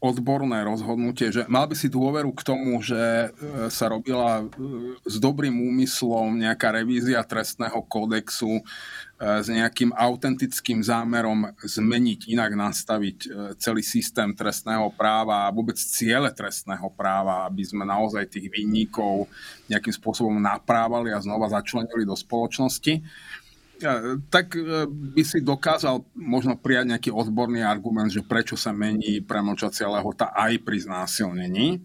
odborné 0.01 0.65
rozhodnutie, 0.65 1.29
že 1.29 1.45
mal 1.45 1.69
by 1.69 1.77
si 1.77 1.93
dôveru 1.93 2.33
k 2.33 2.41
tomu, 2.41 2.81
že 2.81 2.97
e, 2.97 3.29
sa 3.69 3.93
robila 3.93 4.41
e, 4.41 4.45
s 5.05 5.21
dobrým 5.21 5.53
úmyslom 5.53 6.41
nejaká 6.41 6.73
revízia 6.73 7.21
trestného 7.21 7.77
kódexu 7.85 8.49
e, 8.49 8.63
s 9.21 9.53
nejakým 9.53 9.93
autentickým 9.93 10.81
zámerom 10.81 11.53
zmeniť, 11.61 12.33
inak 12.33 12.57
nastaviť 12.57 13.19
celý 13.61 13.85
systém 13.85 14.33
trestného 14.33 14.89
práva 14.97 15.45
a 15.45 15.53
vôbec 15.53 15.77
ciele 15.77 16.33
trestného 16.33 16.89
práva, 16.97 17.45
aby 17.45 17.61
sme 17.61 17.85
naozaj 17.85 18.25
tých 18.25 18.49
vinníkov 18.49 19.29
nejakým 19.69 19.93
spôsobom 19.93 20.41
naprávali 20.41 21.13
a 21.13 21.21
znova 21.21 21.53
začlenili 21.53 22.09
do 22.09 22.17
spoločnosti 22.17 23.05
tak 24.29 24.53
e, 24.57 24.85
by 24.89 25.23
si 25.25 25.41
dokázal 25.41 26.05
možno 26.13 26.57
prijať 26.61 26.85
nejaký 26.97 27.11
odborný 27.11 27.65
argument, 27.65 28.13
že 28.13 28.21
prečo 28.25 28.55
sa 28.55 28.77
mení 28.77 29.25
premlčacia 29.25 29.89
lehota 29.89 30.31
aj 30.37 30.61
pri 30.61 30.79
znásilnení. 30.85 31.81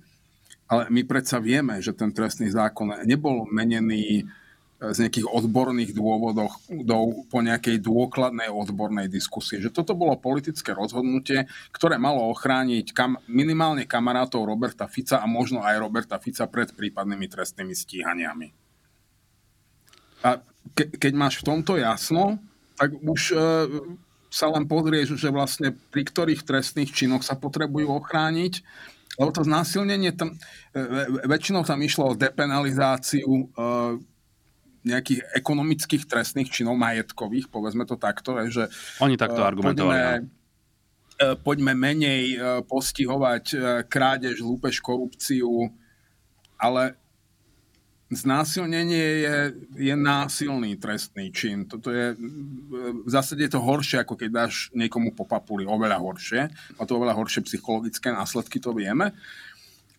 Ale 0.65 0.89
my 0.89 1.01
predsa 1.05 1.37
vieme, 1.37 1.77
že 1.79 1.93
ten 1.93 2.09
trestný 2.09 2.49
zákon 2.49 3.05
nebol 3.07 3.47
menený 3.47 4.21
e, 4.21 4.23
z 4.91 4.97
nejakých 5.07 5.29
odborných 5.29 5.95
dôvodov 5.95 6.51
do, 6.67 7.25
po 7.31 7.39
nejakej 7.39 7.79
dôkladnej 7.79 8.51
odbornej 8.51 9.07
diskusii. 9.07 9.63
Že 9.63 9.71
toto 9.71 9.95
bolo 9.95 10.19
politické 10.19 10.75
rozhodnutie, 10.75 11.47
ktoré 11.71 11.95
malo 11.95 12.27
ochrániť 12.35 12.91
kam, 12.91 13.21
minimálne 13.31 13.87
kamarátov 13.87 14.43
Roberta 14.43 14.91
Fica 14.91 15.23
a 15.23 15.25
možno 15.29 15.63
aj 15.63 15.79
Roberta 15.79 16.19
Fica 16.19 16.43
pred 16.51 16.75
prípadnými 16.75 17.29
trestnými 17.31 17.71
stíhaniami. 17.71 18.47
A 20.25 20.54
ke, 20.75 20.91
keď 20.91 21.13
máš 21.15 21.39
v 21.41 21.47
tomto 21.47 21.79
jasno, 21.79 22.37
tak 22.75 22.91
už 22.99 23.21
e, 23.31 23.35
sa 24.27 24.51
len 24.51 24.67
pozrieš, 24.67 25.15
že 25.15 25.31
vlastne 25.31 25.71
pri 25.71 26.03
ktorých 26.03 26.43
trestných 26.43 26.91
činoch 26.91 27.23
sa 27.23 27.39
potrebujú 27.39 27.87
ochrániť, 28.03 28.59
lebo 29.15 29.31
to 29.31 29.47
znásilnenie, 29.47 30.11
tam, 30.11 30.35
e, 30.75 31.23
väčšinou 31.23 31.63
tam 31.63 31.79
išlo 31.79 32.11
o 32.11 32.19
depenalizáciu 32.19 33.31
e, 33.31 33.45
nejakých 34.85 35.25
ekonomických 35.33 36.03
trestných 36.05 36.53
činov 36.53 36.77
majetkových, 36.77 37.49
povedzme 37.49 37.89
to 37.89 37.97
takto, 37.97 38.37
že 38.53 38.69
Oni 39.01 39.17
takto 39.17 39.41
e, 39.41 39.45
argumentovali. 39.49 39.97
Poďme, 39.97 40.13
no. 40.21 41.25
e, 41.25 41.25
poďme 41.41 41.73
menej 41.73 42.23
e, 42.29 42.37
postihovať 42.69 43.45
krádež, 43.89 44.45
lúpež, 44.45 44.77
korupciu, 44.85 45.73
ale 46.61 46.99
Znásilnenie 48.15 49.27
je, 49.27 49.37
je 49.75 49.95
násilný 49.95 50.79
trestný 50.79 51.35
čin. 51.35 51.67
Toto 51.67 51.91
je, 51.91 52.15
v 53.03 53.09
zásade 53.11 53.43
je 53.43 53.51
to 53.51 53.59
horšie, 53.59 53.99
ako 53.99 54.15
keď 54.15 54.29
dáš 54.31 54.71
niekomu 54.71 55.11
po 55.11 55.27
papuli. 55.27 55.67
Oveľa 55.67 55.99
horšie. 55.99 56.41
A 56.79 56.81
to 56.87 56.95
oveľa 56.95 57.19
horšie 57.19 57.43
psychologické 57.43 58.15
následky, 58.15 58.63
to 58.63 58.71
vieme. 58.71 59.11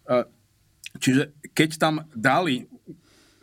E, 0.08 0.24
čiže 0.96 1.36
keď 1.52 1.70
tam 1.76 1.94
dali 2.16 2.64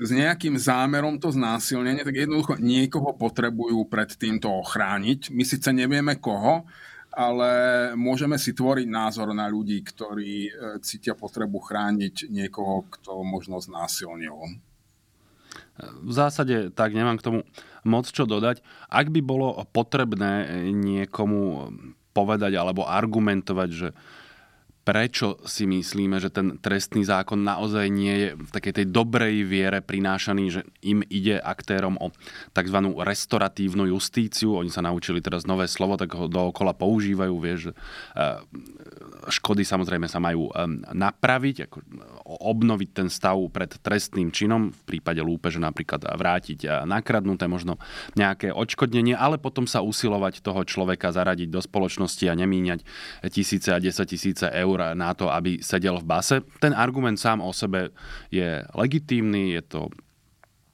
s 0.01 0.09
nejakým 0.09 0.57
zámerom 0.57 1.21
to 1.21 1.29
znásilnenie, 1.29 2.01
tak 2.01 2.17
jednoducho 2.17 2.57
niekoho 2.57 3.13
potrebujú 3.13 3.86
pred 3.86 4.09
týmto 4.17 4.49
ochrániť. 4.49 5.29
My 5.29 5.45
síce 5.45 5.69
nevieme 5.69 6.17
koho, 6.17 6.65
ale 7.13 7.52
môžeme 7.93 8.41
si 8.41 8.58
tvoriť 8.58 8.89
názor 8.89 9.30
na 9.38 9.45
ľudí, 9.45 9.86
ktorí 9.86 10.49
e, 10.49 10.52
cítia 10.82 11.13
potrebu 11.13 11.62
chrániť 11.62 12.28
niekoho, 12.34 12.89
kto 12.89 13.21
možno 13.21 13.62
znásilnil. 13.62 14.58
V 15.78 16.12
zásade 16.13 16.73
tak 16.73 16.93
nemám 16.93 17.17
k 17.17 17.26
tomu 17.26 17.39
moc 17.86 18.10
čo 18.10 18.26
dodať. 18.26 18.62
Ak 18.89 19.10
by 19.10 19.21
bolo 19.21 19.58
potrebné 19.69 20.65
niekomu 20.73 21.69
povedať 22.13 22.54
alebo 22.58 22.86
argumentovať, 22.86 23.69
že 23.73 23.89
prečo 24.83 25.39
si 25.47 25.63
myslíme, 25.63 26.19
že 26.19 26.27
ten 26.27 26.59
trestný 26.59 27.07
zákon 27.07 27.39
naozaj 27.39 27.87
nie 27.87 28.15
je 28.19 28.29
v 28.35 28.49
takej 28.51 28.73
tej 28.83 28.85
dobrej 28.91 29.47
viere 29.47 29.79
prinášaný, 29.79 30.43
že 30.51 30.61
im 30.83 30.99
ide 31.07 31.39
aktérom 31.39 31.95
o 32.03 32.11
tzv. 32.51 32.77
restoratívnu 32.99 33.87
justíciu. 33.87 34.59
Oni 34.59 34.67
sa 34.67 34.83
naučili 34.83 35.23
teraz 35.23 35.47
nové 35.47 35.71
slovo, 35.71 35.95
tak 35.95 36.11
ho 36.19 36.27
dookola 36.27 36.75
používajú, 36.75 37.35
vieš, 37.39 37.59
že 37.67 37.73
škody 39.29 39.63
samozrejme 39.63 40.07
sa 40.12 40.19
majú 40.19 40.51
napraviť, 40.91 41.69
ako 41.69 41.77
obnoviť 42.23 42.89
ten 42.91 43.07
stav 43.07 43.39
pred 43.53 43.71
trestným 43.79 44.31
činom, 44.33 44.71
v 44.73 44.81
prípade 44.83 45.23
lúpeže 45.23 45.59
napríklad 45.63 46.03
vrátiť 46.03 46.88
nakradnuté 46.88 47.47
možno 47.47 47.79
nejaké 48.19 48.51
odškodnenie, 48.51 49.15
ale 49.15 49.39
potom 49.39 49.63
sa 49.63 49.83
usilovať 49.86 50.43
toho 50.43 50.67
človeka 50.67 51.15
zaradiť 51.15 51.47
do 51.47 51.63
spoločnosti 51.63 52.25
a 52.27 52.36
nemíňať 52.36 52.83
tisíce 53.31 53.69
a 53.71 53.79
desať 53.79 54.17
tisíce 54.17 54.47
eur 54.49 54.95
na 54.97 55.12
to, 55.13 55.31
aby 55.31 55.63
sedel 55.63 56.01
v 56.01 56.07
base. 56.07 56.36
Ten 56.59 56.75
argument 56.75 57.19
sám 57.19 57.39
o 57.39 57.55
sebe 57.55 57.95
je 58.33 58.63
legitímny, 58.75 59.55
je 59.59 59.63
to 59.63 59.81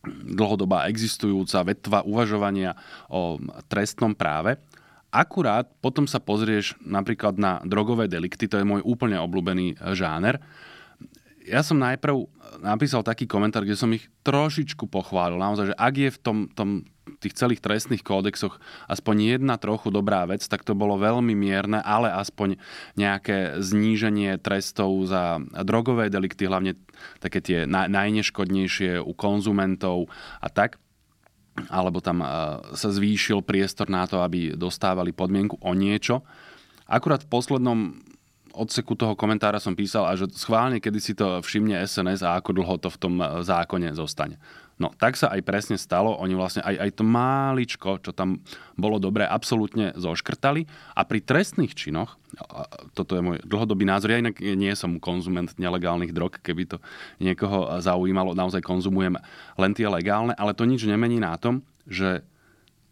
dlhodobá 0.10 0.88
existujúca 0.88 1.60
vetva 1.68 2.00
uvažovania 2.08 2.72
o 3.12 3.36
trestnom 3.68 4.16
práve. 4.16 4.56
Akurát 5.10 5.66
potom 5.82 6.06
sa 6.06 6.22
pozrieš 6.22 6.78
napríklad 6.86 7.42
na 7.42 7.58
drogové 7.66 8.06
delikty, 8.06 8.46
to 8.46 8.62
je 8.62 8.68
môj 8.68 8.86
úplne 8.86 9.18
obľúbený 9.18 9.82
žáner. 9.98 10.38
Ja 11.50 11.66
som 11.66 11.82
najprv 11.82 12.30
napísal 12.62 13.02
taký 13.02 13.26
komentár, 13.26 13.66
kde 13.66 13.74
som 13.74 13.90
ich 13.90 14.06
trošičku 14.22 14.86
pochválil. 14.86 15.42
Naozaj, 15.42 15.74
že 15.74 15.76
ak 15.82 15.94
je 15.98 16.10
v 16.14 16.20
tom, 16.22 16.38
tom 16.54 16.86
tých 17.18 17.34
celých 17.34 17.64
trestných 17.64 18.06
kódexoch 18.06 18.62
aspoň 18.86 19.34
jedna 19.38 19.58
trochu 19.58 19.90
dobrá 19.90 20.30
vec, 20.30 20.46
tak 20.46 20.62
to 20.62 20.78
bolo 20.78 21.02
veľmi 21.02 21.34
mierne, 21.34 21.82
ale 21.82 22.14
aspoň 22.14 22.62
nejaké 22.94 23.58
zníženie 23.58 24.38
trestov 24.38 24.94
za 25.10 25.42
drogové 25.66 26.14
delikty, 26.14 26.46
hlavne 26.46 26.78
také 27.18 27.42
tie 27.42 27.66
najneškodnejšie 27.66 29.02
u 29.02 29.14
konzumentov 29.18 30.14
a 30.38 30.48
tak 30.54 30.78
alebo 31.68 32.00
tam 32.00 32.24
sa 32.72 32.90
zvýšil 32.94 33.44
priestor 33.44 33.92
na 33.92 34.08
to, 34.08 34.24
aby 34.24 34.56
dostávali 34.56 35.12
podmienku 35.12 35.60
o 35.60 35.72
niečo. 35.76 36.24
Akurát 36.88 37.28
v 37.28 37.32
poslednom 37.36 38.00
odseku 38.56 38.96
toho 38.98 39.14
komentára 39.14 39.62
som 39.62 39.78
písal 39.78 40.08
a 40.08 40.16
že 40.18 40.32
schválne, 40.34 40.80
kedy 40.80 41.00
si 41.04 41.14
to 41.14 41.44
všimne 41.44 41.80
SNS 41.86 42.24
a 42.24 42.40
ako 42.40 42.56
dlho 42.56 42.76
to 42.82 42.90
v 42.90 42.98
tom 42.98 43.14
zákone 43.46 43.94
zostane. 43.94 44.42
No, 44.80 44.96
tak 44.96 45.20
sa 45.20 45.28
aj 45.36 45.44
presne 45.44 45.76
stalo. 45.76 46.16
Oni 46.24 46.40
vlastne 46.40 46.64
aj, 46.64 46.76
aj 46.80 46.90
to 46.96 47.04
máličko, 47.04 47.90
čo 48.00 48.16
tam 48.16 48.40
bolo 48.80 48.96
dobré, 48.96 49.28
absolútne 49.28 49.92
zoškrtali. 50.00 50.64
A 50.96 51.04
pri 51.04 51.20
trestných 51.20 51.76
činoch, 51.76 52.16
toto 52.96 53.20
je 53.20 53.22
môj 53.22 53.38
dlhodobý 53.44 53.84
názor, 53.84 54.16
ja 54.16 54.24
inak 54.24 54.40
nie 54.40 54.72
som 54.80 54.96
konzument 55.04 55.52
nelegálnych 55.60 56.16
drog, 56.16 56.40
keby 56.40 56.64
to 56.72 56.78
niekoho 57.20 57.68
zaujímalo, 57.84 58.32
naozaj 58.32 58.64
konzumujem 58.64 59.20
len 59.60 59.72
tie 59.76 59.92
legálne, 59.92 60.32
ale 60.40 60.56
to 60.56 60.64
nič 60.64 60.88
nemení 60.88 61.20
na 61.20 61.36
tom, 61.36 61.60
že 61.84 62.24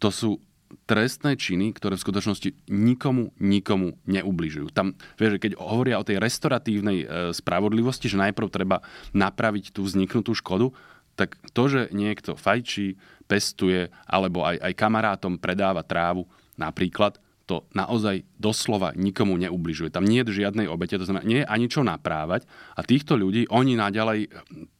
to 0.04 0.12
sú 0.12 0.44
trestné 0.84 1.40
činy, 1.40 1.72
ktoré 1.72 1.96
v 1.96 2.04
skutočnosti 2.04 2.50
nikomu, 2.68 3.32
nikomu 3.40 3.96
neubližujú. 4.04 4.76
Tam, 4.76 5.00
vieš, 5.16 5.40
keď 5.40 5.56
hovoria 5.56 5.96
o 6.00 6.04
tej 6.04 6.20
restoratívnej 6.20 6.98
e, 7.04 7.06
spravodlivosti, 7.32 8.12
že 8.12 8.20
najprv 8.20 8.48
treba 8.52 8.84
napraviť 9.16 9.72
tú 9.72 9.88
vzniknutú 9.88 10.36
škodu, 10.36 10.76
tak 11.18 11.36
to, 11.52 11.64
že 11.66 11.82
niekto 11.92 12.38
fajčí, 12.38 12.96
pestuje, 13.28 13.92
alebo 14.08 14.46
aj, 14.46 14.62
aj 14.62 14.74
kamarátom 14.78 15.36
predáva 15.42 15.84
trávu, 15.84 16.30
napríklad, 16.56 17.20
to 17.48 17.64
naozaj 17.72 18.28
doslova 18.36 18.92
nikomu 18.92 19.40
neubližuje. 19.40 19.88
Tam 19.88 20.04
nie 20.04 20.20
je 20.22 20.44
žiadnej 20.44 20.68
obete, 20.68 21.00
to 21.00 21.08
znamená, 21.08 21.24
nie 21.24 21.40
je 21.42 21.48
ani 21.48 21.72
čo 21.72 21.80
naprávať 21.80 22.44
a 22.76 22.84
týchto 22.84 23.16
ľudí, 23.16 23.48
oni 23.48 23.80
naďalej 23.80 24.28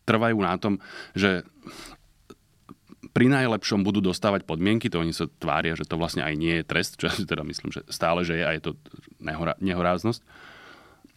trvajú 0.04 0.38
na 0.44 0.56
tom, 0.60 0.84
že 1.16 1.48
pri 3.16 3.32
najlepšom 3.32 3.88
budú 3.88 4.04
dostávať 4.04 4.44
podmienky, 4.44 4.92
to 4.92 5.00
oni 5.00 5.16
sa 5.16 5.32
tvária, 5.40 5.80
že 5.80 5.88
to 5.88 5.96
vlastne 5.96 6.28
aj 6.28 6.36
nie 6.36 6.60
je 6.60 6.68
trest, 6.68 7.00
čo 7.00 7.08
ja 7.08 7.16
teda 7.16 7.42
myslím, 7.48 7.72
že 7.72 7.82
stále, 7.88 8.28
že 8.28 8.36
je 8.36 8.44
a 8.44 8.52
je 8.52 8.62
to 8.62 8.72
nehoráznosť. 9.64 10.22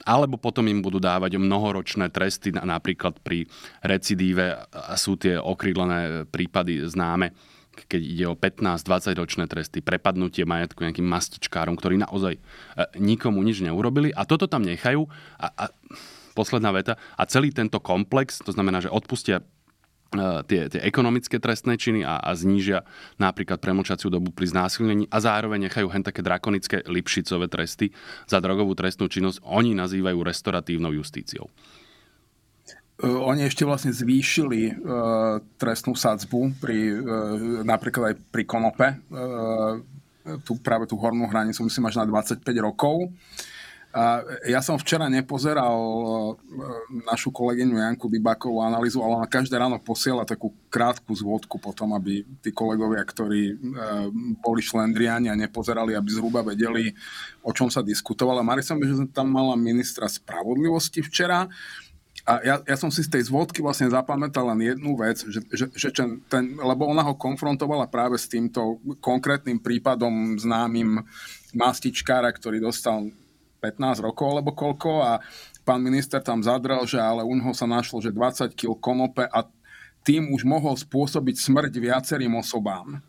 Alebo 0.05 0.41
potom 0.41 0.65
im 0.69 0.81
budú 0.81 0.97
dávať 0.97 1.37
mnohoročné 1.37 2.09
tresty, 2.09 2.53
napríklad 2.57 3.21
pri 3.21 3.45
recidíve 3.85 4.65
a 4.73 4.95
sú 4.97 5.21
tie 5.21 5.37
okrídlené 5.37 6.25
prípady 6.29 6.81
známe, 6.89 7.37
keď 7.89 8.01
ide 8.03 8.25
o 8.29 8.35
15-20 8.37 9.21
ročné 9.21 9.45
tresty, 9.47 9.79
prepadnutie 9.81 10.45
majetku 10.45 10.85
nejakým 10.85 11.07
mastičkárom, 11.07 11.79
ktorí 11.79 12.03
naozaj 12.03 12.37
e, 12.37 12.41
nikomu 12.99 13.41
nič 13.41 13.63
neurobili 13.65 14.13
a 14.13 14.27
toto 14.27 14.51
tam 14.51 14.67
nechajú. 14.67 15.07
A, 15.39 15.47
a 15.55 15.65
posledná 16.35 16.73
veta 16.75 16.97
a 17.15 17.23
celý 17.27 17.55
tento 17.55 17.79
komplex, 17.83 18.41
to 18.41 18.53
znamená, 18.55 18.81
že 18.83 18.93
odpustia 18.93 19.45
tie, 20.47 20.67
tie 20.67 20.81
ekonomické 20.83 21.39
trestné 21.39 21.79
činy 21.79 22.03
a, 22.03 22.19
a 22.19 22.31
znížia 22.35 22.83
napríklad 23.17 23.63
premlčaciu 23.63 24.11
dobu 24.11 24.35
pri 24.35 24.51
znásilnení 24.51 25.07
a 25.07 25.23
zároveň 25.23 25.71
nechajú 25.71 25.87
hen 25.91 26.03
také 26.03 26.21
drakonické 26.21 26.83
Lipšicové 26.87 27.47
tresty 27.47 27.95
za 28.27 28.43
drogovú 28.43 28.75
trestnú 28.75 29.07
činnosť, 29.07 29.43
oni 29.47 29.79
nazývajú 29.79 30.19
restoratívnou 30.19 30.91
justíciou. 30.99 31.47
E, 31.47 33.07
oni 33.07 33.47
ešte 33.47 33.63
vlastne 33.63 33.95
zvýšili 33.95 34.61
uh, 34.75 35.39
trestnú 35.57 35.95
sadzbu 35.95 36.59
pri, 36.59 36.79
uh, 36.91 37.01
napríklad 37.63 38.13
aj 38.13 38.15
pri 38.35 38.43
konope. 38.45 38.87
Uh, 39.09 39.79
tu, 40.45 40.59
práve 40.61 40.85
tú 40.85 41.01
hornú 41.01 41.31
hranicu 41.31 41.65
myslím 41.65 41.89
až 41.89 42.03
na 42.03 42.07
25 42.07 42.45
rokov. 42.61 43.09
Uh, 43.09 43.50
ja 44.47 44.63
som 44.63 44.79
včera 44.79 45.11
nepozeral 45.11 45.75
e, 45.75 46.35
našu 47.11 47.35
kolegyňu 47.35 47.75
Janku 47.75 48.07
Dybakovú 48.07 48.63
analýzu, 48.63 49.03
ale 49.03 49.19
ona 49.19 49.27
každé 49.27 49.59
ráno 49.59 49.83
posiela 49.83 50.23
takú 50.23 50.55
krátku 50.71 51.11
zvodku 51.11 51.59
potom, 51.59 51.91
aby 51.99 52.23
tí 52.39 52.55
kolegovia, 52.55 53.03
ktorí 53.03 53.43
e, 53.51 53.55
boli 54.39 54.63
šlendriani 54.63 55.27
a 55.27 55.35
nepozerali, 55.35 55.99
aby 55.99 56.07
zhruba 56.07 56.47
vedeli, 56.47 56.95
o 57.43 57.51
čom 57.51 57.67
sa 57.67 57.83
diskutovalo. 57.83 58.47
Mari 58.47 58.63
som, 58.63 58.79
že 58.79 59.11
tam 59.11 59.35
mala 59.35 59.59
ministra 59.59 60.07
spravodlivosti 60.07 61.03
včera 61.03 61.51
a 62.29 62.39
ja, 62.45 62.61
ja 62.63 62.77
som 62.77 62.93
si 62.93 63.01
z 63.01 63.11
tej 63.11 63.33
zvodky 63.33 63.65
vlastne 63.65 63.89
zapamätal 63.89 64.45
len 64.53 64.77
jednu 64.77 64.93
vec, 64.95 65.25
že, 65.25 65.41
že, 65.51 65.67
že 65.73 65.89
ten, 66.29 66.55
lebo 66.55 66.85
ona 66.85 67.01
ho 67.01 67.17
konfrontovala 67.17 67.89
práve 67.89 68.21
s 68.21 68.29
týmto 68.29 68.79
konkrétnym 69.01 69.59
prípadom 69.59 70.37
známym 70.37 71.01
mastičkára, 71.57 72.31
ktorý 72.31 72.61
dostal 72.61 73.11
15 73.61 74.01
rokov 74.01 74.27
alebo 74.27 74.57
koľko 74.57 74.91
a 75.05 75.13
pán 75.63 75.85
minister 75.85 76.19
tam 76.25 76.41
zadrel, 76.41 76.83
že 76.89 76.97
ale 76.97 77.23
u 77.23 77.37
sa 77.53 77.69
našlo, 77.69 78.01
že 78.01 78.11
20 78.11 78.57
kg 78.57 78.75
konope 78.81 79.29
a 79.29 79.47
tým 80.01 80.33
už 80.33 80.49
mohol 80.49 80.75
spôsobiť 80.75 81.37
smrť 81.37 81.73
viacerým 81.77 82.33
osobám. 82.41 83.05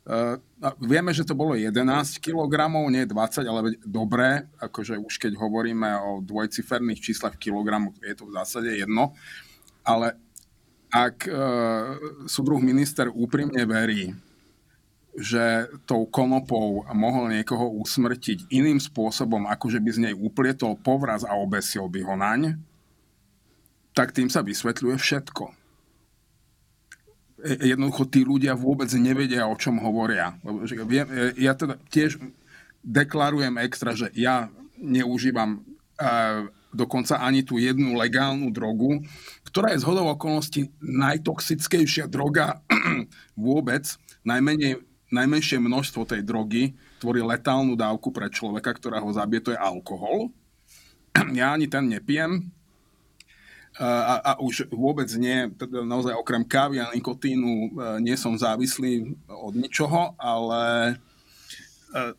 Uh, 0.00 0.40
vieme, 0.80 1.12
že 1.12 1.28
to 1.28 1.36
bolo 1.36 1.52
11 1.52 1.76
kg, 2.24 2.72
nie 2.88 3.04
20, 3.04 3.44
ale 3.44 3.76
dobré, 3.84 4.48
akože 4.58 4.96
už 4.96 5.14
keď 5.20 5.36
hovoríme 5.36 5.86
o 6.00 6.10
dvojciferných 6.24 7.04
číslach 7.04 7.36
kilogramu, 7.36 7.92
je 8.00 8.16
to 8.16 8.24
v 8.26 8.34
zásade 8.34 8.72
jedno, 8.80 9.12
ale 9.84 10.16
ak 10.90 11.28
uh, 11.28 11.36
súdruh 12.26 12.58
minister 12.58 13.12
úprimne 13.12 13.62
verí, 13.68 14.10
že 15.18 15.66
tou 15.90 16.06
konopou 16.06 16.86
mohol 16.94 17.34
niekoho 17.34 17.66
usmrtiť 17.82 18.46
iným 18.50 18.78
spôsobom, 18.78 19.46
ako 19.50 19.66
že 19.74 19.82
by 19.82 19.90
z 19.90 20.02
nej 20.06 20.14
uplietol 20.14 20.78
povraz 20.78 21.26
a 21.26 21.34
obesil 21.34 21.90
by 21.90 22.00
ho 22.06 22.14
naň, 22.14 22.40
tak 23.90 24.14
tým 24.14 24.30
sa 24.30 24.46
vysvetľuje 24.46 24.96
všetko. 24.96 25.44
E, 27.42 27.74
jednoducho 27.74 28.06
tí 28.06 28.22
ľudia 28.22 28.54
vôbec 28.54 28.86
nevedia, 28.94 29.50
o 29.50 29.58
čom 29.58 29.82
hovoria. 29.82 30.38
E, 30.46 31.42
ja 31.42 31.58
teda 31.58 31.74
tiež 31.90 32.22
deklarujem 32.86 33.58
extra, 33.60 33.92
že 33.98 34.08
ja 34.16 34.48
neužívam 34.80 35.60
uh, 35.60 36.48
dokonca 36.72 37.20
ani 37.20 37.44
tú 37.44 37.60
jednu 37.60 37.92
legálnu 37.92 38.48
drogu, 38.48 39.04
ktorá 39.44 39.74
je 39.74 39.82
z 39.82 39.88
hodou 39.90 40.08
okolností 40.08 40.72
najtoxickejšia 40.80 42.08
droga 42.08 42.64
vôbec, 43.36 43.84
najmenej 44.24 44.80
najmenšie 45.10 45.58
množstvo 45.58 46.06
tej 46.06 46.22
drogy 46.22 46.74
tvorí 47.02 47.22
letálnu 47.22 47.74
dávku 47.74 48.14
pre 48.14 48.30
človeka, 48.30 48.74
ktorá 48.74 49.02
ho 49.02 49.10
zabije, 49.10 49.50
to 49.50 49.54
je 49.54 49.60
alkohol. 49.60 50.30
Ja 51.34 51.52
ani 51.54 51.66
ten 51.66 51.90
nepijem, 51.90 52.54
a, 53.78 54.14
a 54.18 54.32
už 54.42 54.66
vôbec 54.74 55.06
nie, 55.14 55.46
teda 55.54 55.86
naozaj 55.86 56.18
okrem 56.18 56.42
kávy 56.42 56.82
a 56.82 56.90
nikotínu 56.90 57.50
e, 57.50 57.68
nie 58.02 58.18
som 58.18 58.34
závislý 58.34 59.14
od 59.30 59.54
ničoho, 59.54 60.18
ale 60.18 60.98
e, 61.94 62.12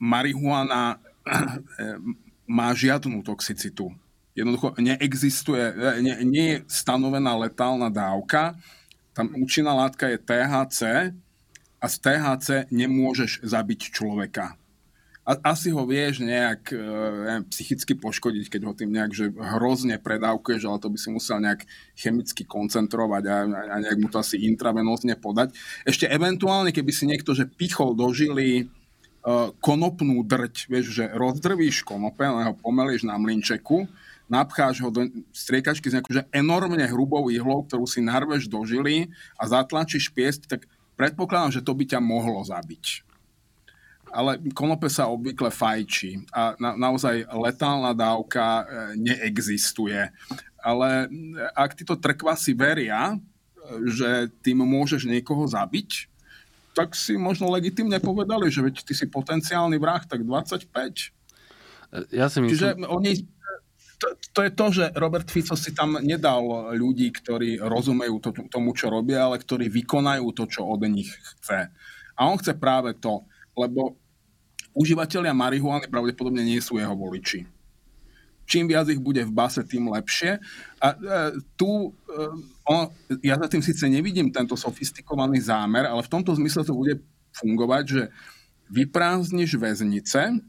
marihuana 0.00 0.96
e, 1.28 2.00
má 2.48 2.72
žiadnu 2.72 3.20
toxicitu. 3.20 3.92
Jednoducho 4.34 4.74
neexistuje, 4.80 5.62
nie, 6.02 6.16
nie 6.26 6.46
je 6.50 6.58
stanovená 6.66 7.38
letálna 7.38 7.86
dávka. 7.86 8.58
Tam 9.14 9.30
účinná 9.36 9.70
látka 9.70 10.10
je 10.10 10.18
THC, 10.18 10.80
a 11.84 11.86
z 11.92 11.96
THC 12.00 12.48
nemôžeš 12.72 13.44
zabiť 13.44 13.92
človeka. 13.92 14.56
A, 15.24 15.56
asi 15.56 15.72
ho 15.72 15.84
vieš 15.84 16.20
nejak 16.20 16.72
e, 16.72 16.76
psychicky 17.52 17.96
poškodiť, 17.96 18.44
keď 18.48 18.60
ho 18.68 18.72
tým 18.76 18.92
nejak 18.92 19.12
že 19.12 19.32
hrozne 19.32 19.96
predávkuješ, 20.00 20.64
ale 20.64 20.80
to 20.80 20.88
by 20.92 20.98
si 21.00 21.08
musel 21.12 21.40
nejak 21.40 21.64
chemicky 21.96 22.44
koncentrovať 22.44 23.22
a, 23.28 23.36
a 23.48 23.74
nejak 23.84 24.00
mu 24.00 24.08
to 24.08 24.20
asi 24.20 24.40
intravenózne 24.48 25.16
podať. 25.16 25.56
Ešte 25.84 26.08
eventuálne, 26.08 26.72
keby 26.72 26.92
si 26.92 27.04
niekto 27.08 27.32
že 27.32 27.48
pichol 27.48 27.96
do 27.96 28.04
žily 28.12 28.68
uh, 29.24 29.48
konopnú 29.64 30.20
drť, 30.28 30.68
vieš, 30.68 30.92
že 30.92 31.04
rozdrvíš 31.08 31.88
konope, 31.88 32.28
ho 32.28 32.52
pomelieš 32.60 33.08
na 33.08 33.16
mlinčeku, 33.16 33.88
napcháš 34.28 34.84
ho 34.84 34.92
do 34.92 35.08
striekačky 35.32 35.88
s 35.88 35.96
nejakou 35.96 36.20
že 36.20 36.28
enormne 36.36 36.84
hrubou 36.84 37.32
ihlou, 37.32 37.64
ktorú 37.64 37.88
si 37.88 38.04
narveš 38.04 38.44
do 38.44 38.60
žily 38.68 39.08
a 39.40 39.48
zatlačíš 39.48 40.12
piesť, 40.12 40.52
tak 40.52 40.60
Predpokladám, 40.94 41.60
že 41.60 41.64
to 41.64 41.74
by 41.74 41.84
ťa 41.86 42.00
mohlo 42.00 42.42
zabiť. 42.46 43.02
Ale 44.14 44.38
konope 44.54 44.86
sa 44.86 45.10
obvykle 45.10 45.50
fajčí 45.50 46.30
a 46.30 46.54
na, 46.62 46.78
naozaj 46.78 47.26
letálna 47.34 47.90
dávka 47.98 48.62
e, 48.62 48.64
neexistuje. 48.94 50.06
Ale 50.62 50.88
e, 51.04 51.06
ak 51.50 51.74
títo 51.74 51.98
trkvasy 51.98 52.54
veria, 52.54 53.10
e, 53.10 53.16
že 53.90 54.30
tým 54.46 54.62
môžeš 54.62 55.10
niekoho 55.10 55.50
zabiť, 55.50 56.06
tak 56.78 56.94
si 56.94 57.18
možno 57.18 57.50
legitimne 57.50 57.98
povedali, 57.98 58.46
že 58.54 58.62
veď 58.62 58.86
ty 58.86 58.94
si 58.94 59.10
potenciálny 59.10 59.78
vrah, 59.82 60.02
tak 60.06 60.22
25. 60.22 60.70
Ja 62.14 62.30
si 62.30 62.38
myslím... 62.38 62.50
Čiže 62.50 62.68
oni 62.86 63.33
to, 63.98 64.06
to 64.34 64.40
je 64.42 64.50
to, 64.50 64.66
že 64.70 64.84
Robert 64.98 65.28
Fico 65.30 65.54
si 65.56 65.74
tam 65.74 65.98
nedal 66.02 66.74
ľudí, 66.74 67.10
ktorí 67.10 67.62
rozumejú 67.62 68.16
to, 68.20 68.30
tomu, 68.50 68.74
čo 68.74 68.90
robia, 68.90 69.26
ale 69.26 69.40
ktorí 69.40 69.70
vykonajú 69.70 70.26
to, 70.34 70.44
čo 70.50 70.66
od 70.66 70.82
nich 70.86 71.10
chce. 71.10 71.70
A 72.14 72.20
on 72.26 72.38
chce 72.38 72.54
práve 72.54 72.94
to, 72.98 73.26
lebo 73.54 73.98
užívateľia 74.74 75.30
marihuany 75.34 75.86
pravdepodobne 75.86 76.42
nie 76.42 76.58
sú 76.58 76.78
jeho 76.78 76.94
voliči. 76.94 77.46
Čím 78.44 78.68
viac 78.68 78.92
ich 78.92 79.00
bude 79.00 79.24
v 79.24 79.32
base, 79.32 79.64
tým 79.64 79.88
lepšie. 79.88 80.36
A 80.84 80.86
e, 80.92 80.96
tu 81.56 81.88
e, 81.88 81.88
on, 82.68 82.92
ja 83.24 83.40
za 83.40 83.48
tým 83.48 83.64
síce 83.64 83.88
nevidím 83.88 84.28
tento 84.28 84.52
sofistikovaný 84.52 85.40
zámer, 85.40 85.88
ale 85.88 86.04
v 86.04 86.12
tomto 86.12 86.36
zmysle 86.36 86.60
to 86.60 86.76
bude 86.76 87.00
fungovať, 87.32 87.84
že 87.88 88.02
vyprázdniš 88.68 89.56
väznice, 89.56 90.44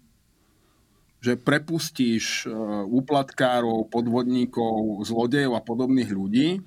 že 1.25 1.41
prepustíš 1.41 2.45
e, 2.45 2.53
úplatkárov, 2.85 3.89
podvodníkov, 3.89 5.01
zlodejov 5.09 5.57
a 5.57 5.65
podobných 5.65 6.11
ľudí, 6.13 6.49
e, 6.53 6.59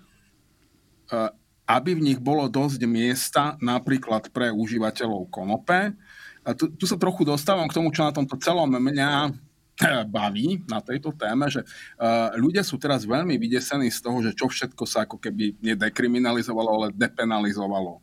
aby 1.70 1.90
v 1.94 2.04
nich 2.10 2.18
bolo 2.18 2.50
dosť 2.50 2.82
miesta 2.90 3.54
napríklad 3.62 4.34
pre 4.34 4.50
užívateľov 4.50 5.30
konope. 5.30 5.94
A 6.42 6.50
tu, 6.58 6.74
tu 6.74 6.90
sa 6.90 6.98
trochu 6.98 7.22
dostávam 7.22 7.70
k 7.70 7.76
tomu, 7.78 7.94
čo 7.94 8.02
na 8.02 8.10
tomto 8.10 8.34
celom 8.42 8.66
mňa 8.66 9.10
e, 9.22 9.30
baví 10.10 10.66
na 10.66 10.82
tejto 10.82 11.14
téme, 11.14 11.46
že 11.46 11.62
ľudia 12.34 12.66
sú 12.66 12.82
teraz 12.82 13.06
veľmi 13.06 13.38
vydesení 13.38 13.94
z 13.94 14.00
toho, 14.02 14.18
že 14.26 14.34
čo 14.34 14.50
všetko 14.50 14.82
sa 14.90 15.06
ako 15.06 15.22
keby 15.22 15.54
nedekriminalizovalo, 15.62 16.68
ale 16.74 16.86
depenalizovalo. 16.98 18.02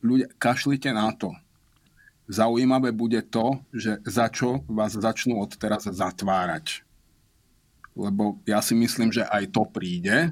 ľudia, 0.00 0.32
kašlite 0.40 0.88
na 0.96 1.12
to. 1.12 1.36
Zaujímavé 2.30 2.94
bude 2.94 3.18
to, 3.26 3.58
že 3.74 3.98
za 4.06 4.30
čo 4.30 4.62
vás 4.70 4.94
začnú 4.94 5.42
od 5.42 5.50
teraz 5.58 5.82
zatvárať. 5.90 6.86
Lebo 7.98 8.38
ja 8.46 8.62
si 8.62 8.78
myslím, 8.78 9.10
že 9.10 9.26
aj 9.26 9.50
to 9.50 9.66
príde. 9.66 10.30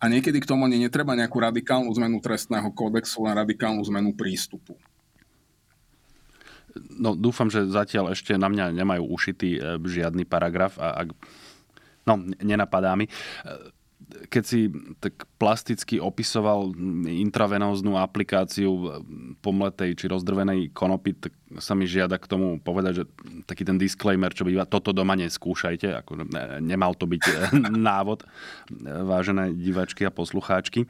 A 0.00 0.04
niekedy 0.08 0.40
k 0.40 0.48
tomu 0.48 0.64
ani 0.64 0.80
netreba 0.80 1.12
nejakú 1.12 1.36
radikálnu 1.36 1.92
zmenu 2.00 2.16
trestného 2.24 2.72
kódexu, 2.72 3.28
len 3.28 3.36
radikálnu 3.36 3.84
zmenu 3.92 4.16
prístupu. 4.16 4.72
No 6.96 7.12
dúfam, 7.12 7.52
že 7.52 7.68
zatiaľ 7.68 8.16
ešte 8.16 8.32
na 8.40 8.48
mňa 8.48 8.72
nemajú 8.72 9.04
ušitý 9.12 9.58
e, 9.58 9.60
žiadny 9.84 10.24
paragraf 10.24 10.80
a 10.80 11.04
ak... 11.04 11.08
No, 12.08 12.24
nenapadá 12.40 12.96
mi 12.96 13.04
keď 14.08 14.42
si 14.44 14.72
tak 15.04 15.28
plasticky 15.36 16.00
opisoval 16.00 16.72
intravenóznu 17.04 18.00
aplikáciu 18.00 19.04
pomletej 19.44 19.94
či 19.94 20.04
rozdrvenej 20.08 20.72
konopy, 20.72 21.12
tak 21.16 21.32
sa 21.60 21.72
mi 21.72 21.88
žiada 21.88 22.16
k 22.20 22.28
tomu 22.28 22.60
povedať, 22.60 22.92
že 22.92 23.04
taký 23.44 23.64
ten 23.64 23.76
disclaimer, 23.80 24.32
čo 24.32 24.48
býva, 24.48 24.68
toto 24.68 24.92
doma 24.92 25.16
neskúšajte, 25.16 26.04
ako 26.04 26.24
nemal 26.60 26.92
to 26.96 27.08
byť 27.08 27.22
návod, 27.88 28.24
vážené 29.04 29.52
divačky 29.52 30.08
a 30.08 30.12
poslucháčky. 30.12 30.88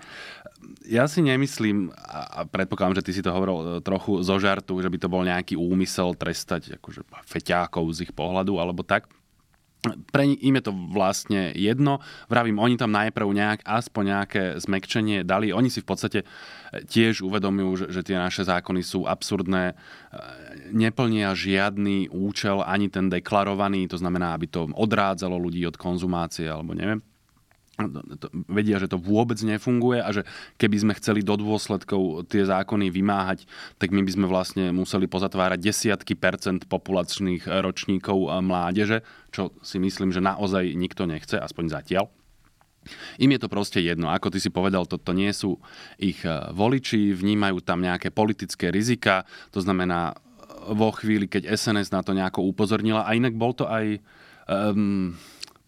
Ja 0.87 1.07
si 1.07 1.23
nemyslím, 1.23 1.95
a 1.95 2.47
predpokladám, 2.47 2.99
že 3.03 3.07
ty 3.07 3.13
si 3.15 3.23
to 3.23 3.31
hovoril 3.31 3.83
trochu 3.83 4.23
zo 4.27 4.39
žartu, 4.43 4.79
že 4.83 4.91
by 4.91 4.99
to 4.99 5.09
bol 5.11 5.23
nejaký 5.23 5.55
úmysel 5.55 6.15
trestať 6.19 6.79
akože 6.79 7.07
feťákov 7.27 7.87
z 7.95 8.11
ich 8.11 8.13
pohľadu, 8.15 8.59
alebo 8.59 8.83
tak 8.83 9.07
pre 10.11 10.27
im 10.27 10.55
je 10.59 10.65
to 10.69 10.73
vlastne 10.91 11.55
jedno. 11.55 12.03
Vravím, 12.27 12.59
oni 12.59 12.75
tam 12.75 12.91
najprv 12.91 13.29
nejak, 13.31 13.61
aspoň 13.63 14.03
nejaké 14.05 14.43
zmekčenie 14.59 15.23
dali. 15.23 15.55
Oni 15.55 15.71
si 15.71 15.81
v 15.81 15.89
podstate 15.89 16.19
tiež 16.75 17.23
uvedomujú, 17.23 17.87
že, 17.87 17.87
že 17.95 18.03
tie 18.03 18.19
naše 18.19 18.43
zákony 18.45 18.83
sú 18.83 19.07
absurdné, 19.07 19.73
e, 19.73 19.75
neplnia 20.75 21.33
žiadny 21.33 22.11
účel, 22.11 22.61
ani 22.61 22.91
ten 22.91 23.07
deklarovaný, 23.09 23.89
to 23.89 23.97
znamená, 23.97 24.35
aby 24.35 24.51
to 24.51 24.69
odrádzalo 24.75 25.39
ľudí 25.39 25.63
od 25.65 25.79
konzumácie, 25.79 26.51
alebo 26.51 26.75
neviem 26.75 27.01
vedia, 28.51 28.83
že 28.83 28.91
to 28.91 28.99
vôbec 28.99 29.39
nefunguje 29.39 30.03
a 30.03 30.11
že 30.11 30.27
keby 30.59 30.77
sme 30.83 30.93
chceli 30.99 31.23
do 31.23 31.39
dôsledkov 31.39 32.27
tie 32.27 32.43
zákony 32.43 32.91
vymáhať, 32.91 33.47
tak 33.79 33.95
my 33.95 34.03
by 34.03 34.11
sme 34.11 34.27
vlastne 34.27 34.75
museli 34.75 35.07
pozatvárať 35.07 35.63
desiatky 35.63 36.19
percent 36.19 36.67
populačných 36.67 37.47
ročníkov 37.47 38.35
mládeže, 38.43 39.07
čo 39.31 39.55
si 39.63 39.79
myslím, 39.79 40.11
že 40.11 40.19
naozaj 40.19 40.75
nikto 40.75 41.07
nechce, 41.07 41.39
aspoň 41.39 41.65
zatiaľ. 41.71 42.11
Im 43.21 43.31
je 43.37 43.41
to 43.43 43.53
proste 43.53 43.85
jedno. 43.85 44.09
Ako 44.09 44.33
ty 44.33 44.41
si 44.41 44.49
povedal, 44.49 44.89
toto 44.89 45.13
nie 45.13 45.29
sú 45.37 45.61
ich 46.01 46.25
e, 46.25 46.31
voliči, 46.57 47.13
vnímajú 47.13 47.61
tam 47.61 47.85
nejaké 47.85 48.09
politické 48.09 48.73
rizika, 48.73 49.29
to 49.53 49.61
znamená 49.61 50.17
vo 50.73 50.89
chvíli, 50.97 51.29
keď 51.29 51.53
SNS 51.53 51.93
na 51.93 52.01
to 52.01 52.17
nejako 52.17 52.49
upozornila, 52.49 53.05
a 53.05 53.13
inak 53.13 53.37
bol 53.37 53.53
to 53.53 53.69
aj 53.69 54.01
um, 54.49 55.15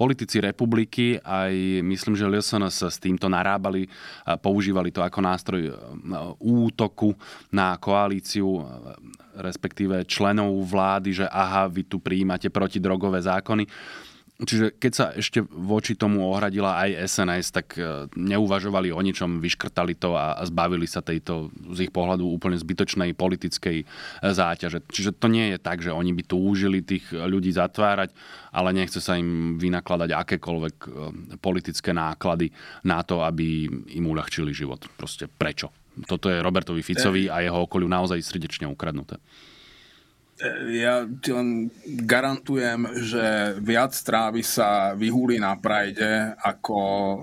politici 0.00 0.40
republiky, 0.40 1.20
aj 1.20 1.84
myslím, 1.84 2.16
že 2.16 2.24
LSNS 2.24 2.88
s 2.88 2.96
týmto 2.96 3.28
narábali, 3.28 3.84
používali 4.40 4.88
to 4.88 5.04
ako 5.04 5.20
nástroj 5.20 5.62
e, 5.68 5.72
útoku 6.40 7.12
na 7.52 7.76
koalíciu, 7.76 8.48
e, 8.48 8.62
respektíve 9.44 10.08
členov 10.08 10.56
vlády, 10.64 11.20
že 11.20 11.26
aha, 11.28 11.68
vy 11.68 11.84
tu 11.84 12.00
prijímate 12.00 12.48
protidrogové 12.48 13.20
zákony. 13.20 13.68
Čiže 14.40 14.72
keď 14.80 14.92
sa 14.92 15.06
ešte 15.12 15.44
voči 15.44 15.92
tomu 15.92 16.24
ohradila 16.24 16.80
aj 16.80 17.04
SNS, 17.12 17.46
tak 17.52 17.76
e, 17.76 18.08
neuvažovali 18.16 18.88
o 18.88 19.00
ničom, 19.04 19.36
vyškrtali 19.36 20.00
to 20.00 20.16
a 20.16 20.40
zbavili 20.48 20.88
sa 20.88 21.04
tejto 21.04 21.52
z 21.76 21.88
ich 21.88 21.92
pohľadu 21.92 22.24
úplne 22.24 22.56
zbytočnej 22.56 23.12
politickej 23.12 23.78
e, 23.82 23.86
záťaže. 24.24 24.80
Čiže 24.88 25.12
to 25.20 25.28
nie 25.28 25.52
je 25.52 25.58
tak, 25.60 25.84
že 25.84 25.92
oni 25.92 26.16
by 26.16 26.22
túžili 26.24 26.80
tých 26.80 27.12
ľudí 27.12 27.52
zatvárať, 27.52 28.16
ale 28.48 28.72
nechce 28.72 29.04
sa 29.04 29.20
im 29.20 29.60
vynakladať 29.60 30.08
akékoľvek 30.08 30.76
e, 30.80 30.88
politické 31.36 31.92
náklady 31.92 32.48
na 32.88 33.04
to, 33.04 33.20
aby 33.20 33.68
im 33.68 34.04
uľahčili 34.08 34.56
život. 34.56 34.88
Proste 34.96 35.28
prečo? 35.28 35.68
Toto 36.08 36.32
je 36.32 36.40
Robertovi 36.40 36.80
Ficovi 36.80 37.28
a 37.28 37.44
jeho 37.44 37.68
okoliu 37.68 37.92
naozaj 37.92 38.24
srdečne 38.24 38.64
ukradnuté 38.72 39.20
ja 40.72 41.04
ti 41.20 41.30
len 41.36 41.68
garantujem, 41.84 42.88
že 43.04 43.56
viac 43.60 43.92
trávy 43.92 44.40
sa 44.40 44.96
vyhúli 44.96 45.36
na 45.36 45.52
prajde 45.60 46.32
ako 46.40 46.80
e, 46.80 47.18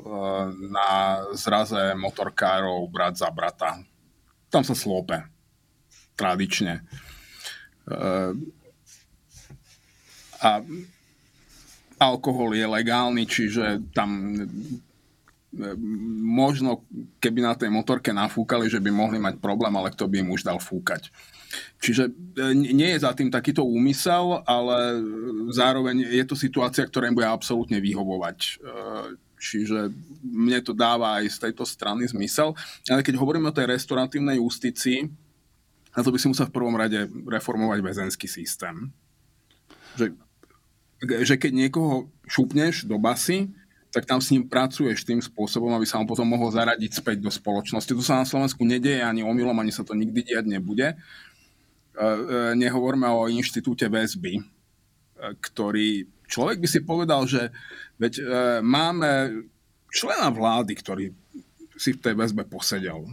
na 0.70 0.90
zraze 1.34 1.98
motorkárov 1.98 2.86
brat 2.94 3.18
za 3.18 3.30
brata. 3.34 3.82
Tam 4.54 4.62
sa 4.62 4.78
slópe. 4.78 5.18
Tradične. 6.14 6.74
E, 6.78 8.02
a 10.38 10.52
alkohol 11.98 12.54
je 12.54 12.66
legálny, 12.70 13.26
čiže 13.26 13.82
tam 13.98 14.38
e, 14.38 14.46
možno 16.22 16.86
keby 17.18 17.40
na 17.42 17.58
tej 17.58 17.74
motorke 17.74 18.14
nafúkali, 18.14 18.70
že 18.70 18.78
by 18.78 18.94
mohli 18.94 19.18
mať 19.18 19.42
problém, 19.42 19.74
ale 19.74 19.90
kto 19.90 20.06
by 20.06 20.22
im 20.22 20.30
už 20.30 20.46
dal 20.46 20.62
fúkať. 20.62 21.10
Čiže 21.78 22.10
e, 22.10 22.12
nie 22.56 22.90
je 22.96 23.04
za 23.04 23.12
tým 23.14 23.30
takýto 23.30 23.64
úmysel, 23.64 24.44
ale 24.44 25.02
zároveň 25.54 26.04
je 26.10 26.26
to 26.26 26.36
situácia, 26.36 26.84
ktorá 26.84 27.08
im 27.08 27.18
bude 27.18 27.30
absolútne 27.30 27.78
vyhovovať. 27.78 28.38
E, 28.38 28.52
čiže 29.38 29.94
mne 30.26 30.60
to 30.66 30.74
dáva 30.74 31.22
aj 31.22 31.26
z 31.30 31.38
tejto 31.50 31.64
strany 31.64 32.10
zmysel. 32.10 32.58
Ale 32.90 33.06
keď 33.06 33.16
hovoríme 33.22 33.50
o 33.50 33.56
tej 33.56 33.70
restauratívnej 33.70 34.42
justícii, 34.42 35.08
na 35.98 36.06
to 36.06 36.14
by 36.14 36.18
si 36.22 36.30
musel 36.30 36.46
v 36.46 36.54
prvom 36.54 36.78
rade 36.78 37.10
reformovať 37.26 37.80
väzenský 37.82 38.30
systém. 38.30 38.94
Že, 39.98 40.14
že 41.26 41.36
keď 41.42 41.52
niekoho 41.58 42.06
šupneš 42.30 42.86
do 42.86 43.02
basy, 43.02 43.50
tak 43.90 44.06
tam 44.06 44.22
s 44.22 44.30
ním 44.30 44.46
pracuješ 44.46 45.02
tým 45.02 45.18
spôsobom, 45.18 45.74
aby 45.74 45.90
sa 45.90 45.98
on 45.98 46.06
potom 46.06 46.28
mohol 46.28 46.54
zaradiť 46.54 47.02
späť 47.02 47.18
do 47.24 47.34
spoločnosti. 47.34 47.98
To 47.98 48.04
sa 48.06 48.22
na 48.22 48.30
Slovensku 48.30 48.62
nedieje 48.62 49.02
ani 49.02 49.26
omylom, 49.26 49.58
ani 49.58 49.74
sa 49.74 49.82
to 49.82 49.98
nikdy 49.98 50.22
diať 50.22 50.46
nebude. 50.46 50.94
E, 51.98 52.06
e, 52.06 52.10
nehovorme 52.54 53.10
o 53.10 53.26
inštitúte 53.26 53.90
väzby, 53.90 54.38
e, 54.38 54.44
ktorý 55.42 56.06
človek 56.30 56.62
by 56.62 56.68
si 56.70 56.80
povedal, 56.86 57.26
že 57.26 57.50
veď 57.98 58.22
máme 58.62 59.42
člena 59.90 60.30
vlády, 60.30 60.78
ktorý 60.78 61.10
si 61.74 61.98
v 61.98 62.02
tej 62.04 62.14
väzbe 62.14 62.46
posedel. 62.46 63.10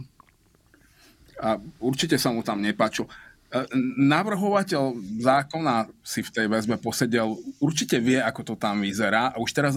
A 1.41 1.57
určite 1.81 2.21
sa 2.21 2.29
mu 2.29 2.45
tam 2.45 2.61
nepáčil. 2.61 3.09
Navrhovateľ 3.97 4.99
zákona 5.23 5.89
si 6.05 6.21
v 6.21 6.29
tej 6.29 6.45
väzbe 6.51 6.77
posedel, 6.77 7.39
určite 7.63 7.97
vie, 7.97 8.21
ako 8.21 8.53
to 8.53 8.55
tam 8.59 8.83
vyzerá 8.83 9.33
a 9.33 9.41
už 9.41 9.49
teraz 9.55 9.73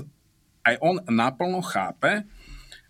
aj 0.66 0.75
on 0.83 1.01
naplno 1.09 1.62
chápe, 1.64 2.27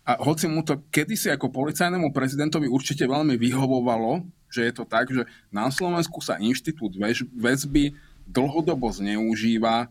a 0.09 0.17
hoci 0.17 0.49
mu 0.49 0.65
to 0.65 0.81
kedysi 0.89 1.29
ako 1.29 1.53
policajnému 1.53 2.09
prezidentovi 2.09 2.65
určite 2.65 3.05
veľmi 3.05 3.37
vyhovovalo, 3.37 4.25
že 4.49 4.65
je 4.65 4.73
to 4.73 4.81
tak, 4.89 5.05
že 5.13 5.29
na 5.53 5.69
Slovensku 5.69 6.17
sa 6.17 6.41
inštitút 6.41 6.97
väzby 7.37 7.93
dlhodobo 8.25 8.89
zneužíva 8.89 9.85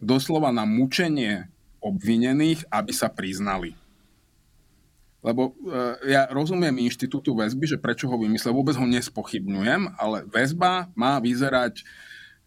doslova 0.00 0.48
na 0.48 0.64
mučenie 0.64 1.52
obvinených, 1.84 2.64
aby 2.72 2.92
sa 2.96 3.12
priznali. 3.12 3.76
Lebo 5.20 5.52
e, 5.52 6.16
ja 6.16 6.24
rozumiem 6.32 6.88
inštitútu 6.88 7.36
väzby, 7.36 7.68
že 7.68 7.76
prečo 7.76 8.08
ho 8.08 8.16
vymyslel, 8.16 8.56
vôbec 8.56 8.72
ho 8.72 8.86
nespochybňujem, 8.88 10.00
ale 10.00 10.24
väzba 10.32 10.88
má 10.96 11.20
vyzerať 11.20 11.84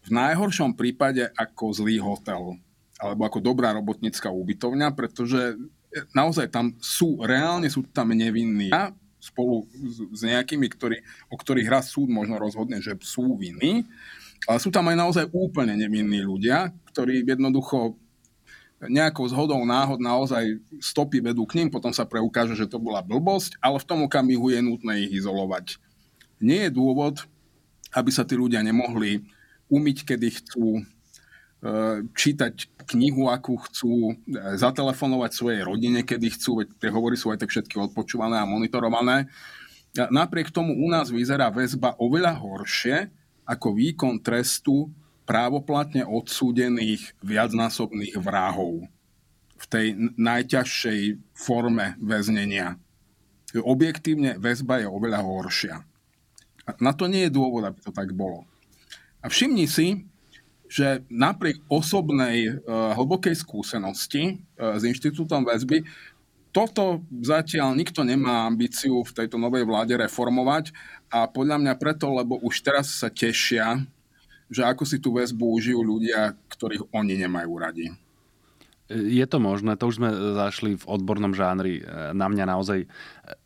v 0.02 0.10
najhoršom 0.10 0.74
prípade 0.74 1.30
ako 1.38 1.70
zlý 1.70 2.02
hotel 2.02 2.58
alebo 2.98 3.22
ako 3.26 3.38
dobrá 3.42 3.74
robotnícka 3.74 4.30
ubytovňa, 4.30 4.94
pretože 4.94 5.58
naozaj 6.16 6.48
tam 6.48 6.72
sú, 6.80 7.20
reálne 7.20 7.68
sú 7.68 7.84
tam 7.92 8.12
nevinní. 8.12 8.72
Ja 8.72 8.92
spolu 9.22 9.70
s, 9.70 10.02
s 10.18 10.20
nejakými, 10.26 10.66
ktorí, 10.66 10.98
o 11.30 11.38
ktorých 11.38 11.70
raz 11.70 11.94
súd 11.94 12.10
možno 12.10 12.42
rozhodne, 12.42 12.82
že 12.82 12.98
sú 13.06 13.38
vinní, 13.38 13.86
ale 14.50 14.58
sú 14.58 14.74
tam 14.74 14.90
aj 14.90 14.96
naozaj 14.98 15.24
úplne 15.30 15.78
nevinní 15.78 16.26
ľudia, 16.26 16.74
ktorí 16.90 17.22
jednoducho 17.22 17.94
nejakou 18.82 19.22
zhodou 19.30 19.62
náhod 19.62 20.02
naozaj 20.02 20.58
stopy 20.82 21.22
vedú 21.22 21.46
k 21.46 21.62
ním, 21.62 21.70
potom 21.70 21.94
sa 21.94 22.02
preukáže, 22.02 22.58
že 22.58 22.66
to 22.66 22.82
bola 22.82 22.98
blbosť, 22.98 23.54
ale 23.62 23.78
v 23.78 23.86
tom 23.86 24.02
okamihu 24.02 24.50
je 24.50 24.58
nutné 24.58 25.06
ich 25.06 25.22
izolovať. 25.22 25.78
Nie 26.42 26.66
je 26.66 26.74
dôvod, 26.74 27.22
aby 27.94 28.10
sa 28.10 28.26
tí 28.26 28.34
ľudia 28.34 28.58
nemohli 28.58 29.22
umyť, 29.70 30.02
kedy 30.02 30.28
chcú, 30.42 30.82
čítať 32.18 32.54
knihu, 32.90 33.30
akú 33.30 33.54
chcú, 33.70 34.10
e, 34.10 34.14
zatelefonovať 34.58 35.30
svojej 35.30 35.62
rodine, 35.62 36.02
kedy 36.02 36.34
chcú, 36.34 36.62
veď 36.62 36.68
tie 36.74 36.90
hovory 36.90 37.14
sú 37.14 37.30
aj 37.30 37.46
tak 37.46 37.54
všetky 37.54 37.78
odpočúvané 37.78 38.42
a 38.42 38.48
monitorované. 38.48 39.30
Napriek 39.94 40.50
tomu 40.50 40.74
u 40.74 40.88
nás 40.88 41.12
vyzerá 41.12 41.52
väzba 41.52 41.94
oveľa 42.00 42.34
horšie 42.40 43.12
ako 43.44 43.76
výkon 43.76 44.24
trestu 44.24 44.88
právoplatne 45.28 46.02
odsúdených 46.02 47.14
viacnásobných 47.22 48.16
vrahov 48.18 48.88
v 49.60 49.64
tej 49.68 49.86
najťažšej 50.18 51.00
forme 51.36 51.94
väznenia. 52.02 52.80
Objektívne 53.52 54.40
väzba 54.40 54.82
je 54.82 54.88
oveľa 54.88 55.20
horšia. 55.22 55.76
Na 56.80 56.96
to 56.96 57.06
nie 57.06 57.28
je 57.28 57.36
dôvod, 57.36 57.68
aby 57.68 57.78
to 57.84 57.92
tak 57.92 58.10
bolo. 58.16 58.48
A 59.22 59.28
všimni 59.28 59.68
si, 59.68 60.08
že 60.72 61.04
napriek 61.12 61.60
osobnej 61.68 62.48
uh, 62.48 62.96
hlbokej 62.96 63.36
skúsenosti 63.36 64.40
uh, 64.56 64.80
s 64.80 64.88
Inštitútom 64.88 65.44
väzby, 65.44 65.84
toto 66.52 67.04
zatiaľ 67.20 67.76
nikto 67.76 68.04
nemá 68.04 68.48
ambíciu 68.48 69.04
v 69.04 69.12
tejto 69.12 69.40
novej 69.40 69.64
vláde 69.68 69.96
reformovať 69.96 70.72
a 71.12 71.28
podľa 71.28 71.60
mňa 71.60 71.74
preto, 71.80 72.08
lebo 72.12 72.40
už 72.44 72.60
teraz 72.60 72.92
sa 73.00 73.08
tešia, 73.08 73.80
že 74.52 74.64
ako 74.64 74.84
si 74.84 75.00
tú 75.00 75.16
väzbu 75.16 75.44
užijú 75.48 75.80
ľudia, 75.80 76.36
ktorých 76.52 76.92
oni 76.92 77.24
nemajú 77.24 77.52
radi. 77.56 77.88
Je 78.90 79.24
to 79.24 79.38
možné, 79.38 79.78
to 79.78 79.88
už 79.88 80.02
sme 80.02 80.10
zašli 80.10 80.76
v 80.76 80.84
odbornom 80.84 81.32
žánri 81.32 81.80
e, 81.80 82.12
na 82.12 82.26
mňa 82.28 82.44
naozaj 82.44 82.84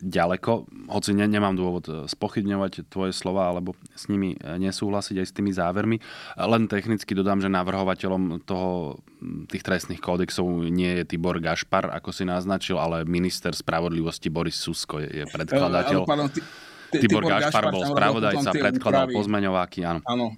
ďaleko, 0.01 0.67
hoci 0.91 1.13
ne, 1.13 1.23
nemám 1.29 1.55
dôvod 1.55 1.85
e, 1.87 1.93
spochybňovať 2.09 2.89
tvoje 2.89 3.13
slova 3.13 3.53
alebo 3.53 3.77
s 3.95 4.09
nimi 4.11 4.33
e, 4.33 4.37
nesúhlasiť 4.57 5.15
aj 5.21 5.27
s 5.29 5.35
tými 5.37 5.53
závermi. 5.53 6.01
Len 6.35 6.63
technicky 6.67 7.13
dodám, 7.13 7.39
že 7.39 7.53
navrhovateľom 7.53 8.43
toho, 8.43 8.99
tých 9.47 9.63
trestných 9.63 10.01
kódexov 10.01 10.49
nie 10.67 10.99
je 10.99 11.15
Tibor 11.15 11.39
Gašpar, 11.39 11.95
ako 11.95 12.09
si 12.11 12.25
naznačil, 12.25 12.81
ale 12.81 13.07
minister 13.07 13.53
spravodlivosti 13.53 14.27
Boris 14.27 14.57
Susko 14.57 14.99
je, 15.05 15.21
je 15.21 15.25
predkladateľ. 15.31 16.01
Tibor, 16.03 16.99
Tibor 17.21 17.23
Gašpar 17.23 17.71
bol 17.71 17.85
spravodajca, 17.85 18.51
predkladal 18.51 19.13
pozmeňováky, 19.13 19.85
áno. 19.85 20.01
Áno, 20.03 20.33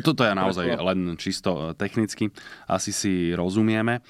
toto 0.00 0.24
je 0.24 0.32
naozaj 0.32 0.66
len 0.80 1.14
čisto 1.20 1.50
e, 1.50 1.62
technicky. 1.76 2.32
Asi 2.68 2.90
si 2.90 3.32
rozumieme. 3.36 4.00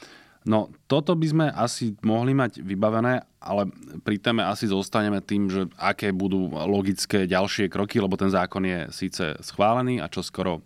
No, 0.44 0.68
toto 0.84 1.16
by 1.16 1.26
sme 1.26 1.46
asi 1.48 1.96
mohli 2.04 2.36
mať 2.36 2.60
vybavené, 2.60 3.24
ale 3.40 3.64
pri 4.04 4.20
téme 4.20 4.44
asi 4.44 4.68
zostaneme 4.68 5.24
tým, 5.24 5.48
že 5.48 5.72
aké 5.80 6.12
budú 6.12 6.52
logické 6.52 7.24
ďalšie 7.24 7.72
kroky, 7.72 7.96
lebo 7.96 8.20
ten 8.20 8.28
zákon 8.28 8.60
je 8.60 8.92
síce 8.92 9.40
schválený 9.40 10.04
a 10.04 10.12
čo 10.12 10.20
skoro 10.20 10.60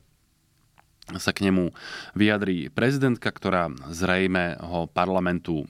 sa 1.17 1.33
k 1.33 1.49
nemu 1.49 1.73
vyjadrí 2.13 2.69
prezidentka, 2.69 3.33
ktorá 3.33 3.73
zrejme 3.89 4.61
ho 4.61 4.91
parlamentu 4.91 5.65
e, 5.65 5.67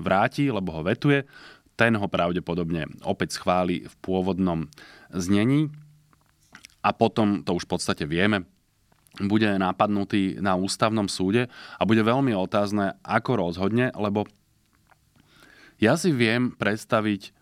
vráti, 0.00 0.48
lebo 0.48 0.72
ho 0.78 0.86
vetuje. 0.86 1.28
Ten 1.74 1.98
ho 1.98 2.06
pravdepodobne 2.06 2.88
opäť 3.04 3.36
schváli 3.36 3.84
v 3.84 3.94
pôvodnom 4.00 4.70
znení. 5.12 5.68
A 6.80 6.94
potom, 6.94 7.42
to 7.42 7.58
už 7.58 7.66
v 7.66 7.72
podstate 7.74 8.06
vieme, 8.06 8.46
bude 9.26 9.50
napadnutý 9.58 10.38
na 10.38 10.54
ústavnom 10.54 11.10
súde 11.10 11.50
a 11.74 11.82
bude 11.82 12.04
veľmi 12.06 12.30
otázne, 12.38 12.94
ako 13.02 13.50
rozhodne, 13.50 13.90
lebo 13.98 14.30
ja 15.82 15.98
si 15.98 16.14
viem 16.14 16.54
predstaviť 16.54 17.34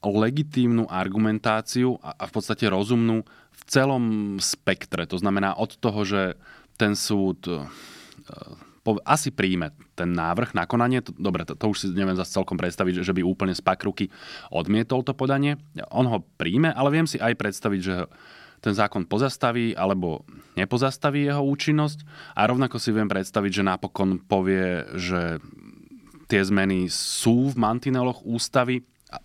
legitímnu 0.00 0.88
argumentáciu 0.88 2.00
a 2.00 2.24
v 2.24 2.32
podstate 2.32 2.64
rozumnú 2.72 3.20
v 3.52 3.62
celom 3.68 4.04
spektre. 4.40 5.04
To 5.04 5.20
znamená 5.20 5.52
od 5.60 5.76
toho, 5.76 6.00
že 6.08 6.40
ten 6.80 6.96
súd 6.96 7.44
e, 7.44 7.60
asi 9.04 9.28
príjme 9.28 9.76
ten 9.92 10.16
návrh 10.16 10.56
na 10.56 10.64
konanie. 10.64 11.04
Dobre, 11.04 11.44
to, 11.44 11.52
to 11.52 11.68
už 11.68 11.76
si 11.84 11.86
neviem 11.92 12.16
zase 12.16 12.32
celkom 12.32 12.56
predstaviť, 12.56 13.04
že 13.04 13.12
by 13.12 13.20
úplne 13.20 13.52
z 13.52 13.60
ruky 13.84 14.08
odmietol 14.48 15.04
to 15.04 15.12
podanie. 15.12 15.60
On 15.92 16.08
ho 16.08 16.24
príjme, 16.40 16.72
ale 16.72 16.88
viem 16.88 17.04
si 17.04 17.20
aj 17.20 17.36
predstaviť, 17.36 17.80
že 17.84 18.08
ten 18.60 18.76
zákon 18.76 19.08
pozastaví 19.08 19.72
alebo 19.72 20.24
nepozastaví 20.54 21.26
jeho 21.26 21.40
účinnosť 21.40 22.04
a 22.36 22.44
rovnako 22.44 22.76
si 22.76 22.92
viem 22.92 23.08
predstaviť, 23.08 23.50
že 23.60 23.64
napokon 23.64 24.20
povie, 24.20 24.84
že 25.00 25.40
tie 26.28 26.40
zmeny 26.44 26.86
sú 26.92 27.50
v 27.50 27.58
mantineloch 27.58 28.22
ústavy 28.22 28.84
a, 29.10 29.18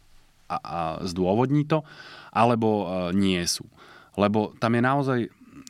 a, 0.49 0.57
a 0.57 0.79
zdôvodní 1.05 1.67
to, 1.67 1.85
alebo 2.33 2.69
e, 2.69 2.85
nie 3.13 3.43
sú. 3.45 3.67
Lebo 4.15 4.55
tam 4.57 4.73
je 4.73 4.81
naozaj 4.81 5.19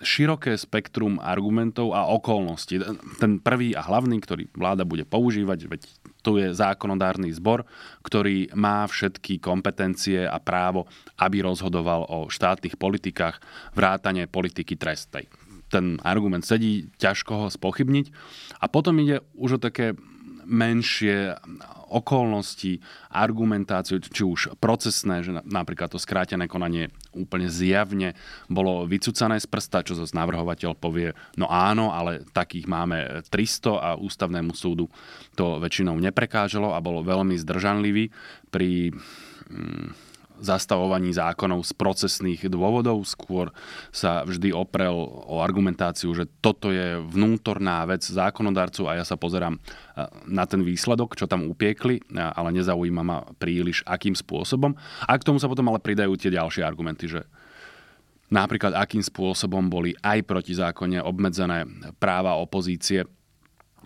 široké 0.05 0.55
spektrum 0.55 1.17
argumentov 1.17 1.95
a 1.95 2.07
okolností. 2.07 2.79
Ten 3.17 3.39
prvý 3.41 3.73
a 3.73 3.83
hlavný, 3.83 4.21
ktorý 4.21 4.51
vláda 4.53 4.83
bude 4.83 5.03
používať, 5.07 5.59
veď 5.71 5.81
tu 6.25 6.41
je 6.41 6.49
zákonodárny 6.49 7.29
zbor, 7.29 7.69
ktorý 8.01 8.49
má 8.57 8.89
všetky 8.89 9.37
kompetencie 9.37 10.25
a 10.25 10.41
právo, 10.41 10.89
aby 11.21 11.45
rozhodoval 11.45 12.09
o 12.09 12.25
štátnych 12.33 12.81
politikách, 12.81 13.37
vrátane 13.77 14.25
politiky 14.25 14.73
trestnej. 14.73 15.29
Ten 15.69 16.01
argument 16.01 16.41
sedí, 16.41 16.89
ťažko 16.97 17.45
ho 17.45 17.47
spochybniť. 17.53 18.09
A 18.57 18.65
potom 18.65 18.97
ide 18.97 19.21
už 19.37 19.57
o 19.57 19.63
také 19.63 19.93
menšie 20.45 21.35
okolnosti, 21.89 22.81
argumentáciu, 23.13 24.01
či 24.01 24.23
už 24.25 24.57
procesné, 24.57 25.21
že 25.21 25.31
napríklad 25.45 25.93
to 25.93 26.01
skrátené 26.01 26.49
konanie 26.49 26.89
úplne 27.13 27.47
zjavne 27.47 28.17
bolo 28.49 28.89
vycúcané 28.89 29.37
z 29.37 29.47
prsta, 29.47 29.85
čo 29.85 29.93
zase 29.93 30.13
navrhovateľ 30.17 30.73
povie, 30.77 31.13
no 31.37 31.45
áno, 31.49 31.93
ale 31.93 32.25
takých 32.33 32.65
máme 32.65 33.25
300 33.29 33.77
a 33.77 33.89
ústavnému 33.97 34.51
súdu 34.57 34.89
to 35.37 35.61
väčšinou 35.61 35.97
neprekážalo 36.01 36.73
a 36.73 36.83
bolo 36.83 37.05
veľmi 37.05 37.37
zdržanlivý 37.37 38.09
pri 38.49 38.91
mm, 39.49 40.04
zastavovaní 40.39 41.15
zákonov 41.15 41.63
z 41.63 41.71
procesných 41.75 42.47
dôvodov. 42.51 43.03
Skôr 43.07 43.51
sa 43.89 44.23
vždy 44.23 44.51
oprel 44.51 44.95
o 45.05 45.39
argumentáciu, 45.39 46.11
že 46.15 46.27
toto 46.43 46.71
je 46.71 46.99
vnútorná 46.99 47.83
vec 47.87 48.03
zákonodarcu 48.03 48.87
a 48.87 48.99
ja 48.99 49.05
sa 49.07 49.15
pozerám 49.19 49.55
e, 49.55 49.59
na 50.27 50.43
ten 50.47 50.63
výsledok, 50.63 51.15
čo 51.15 51.29
tam 51.29 51.47
upiekli, 51.47 51.99
e, 51.99 52.03
ale 52.19 52.55
nezaujíma 52.55 53.01
ma 53.03 53.23
príliš 53.37 53.83
akým 53.87 54.15
spôsobom. 54.15 54.75
A 55.05 55.11
k 55.15 55.25
tomu 55.27 55.39
sa 55.39 55.51
potom 55.51 55.67
ale 55.71 55.83
pridajú 55.83 56.15
tie 56.19 56.33
ďalšie 56.33 56.63
argumenty, 56.63 57.07
že 57.11 57.23
napríklad 58.33 58.73
akým 58.73 59.05
spôsobom 59.05 59.69
boli 59.69 59.93
aj 60.01 60.25
proti 60.25 60.57
zákone 60.57 61.01
obmedzené 61.03 61.67
práva 62.01 62.37
opozície 62.41 63.05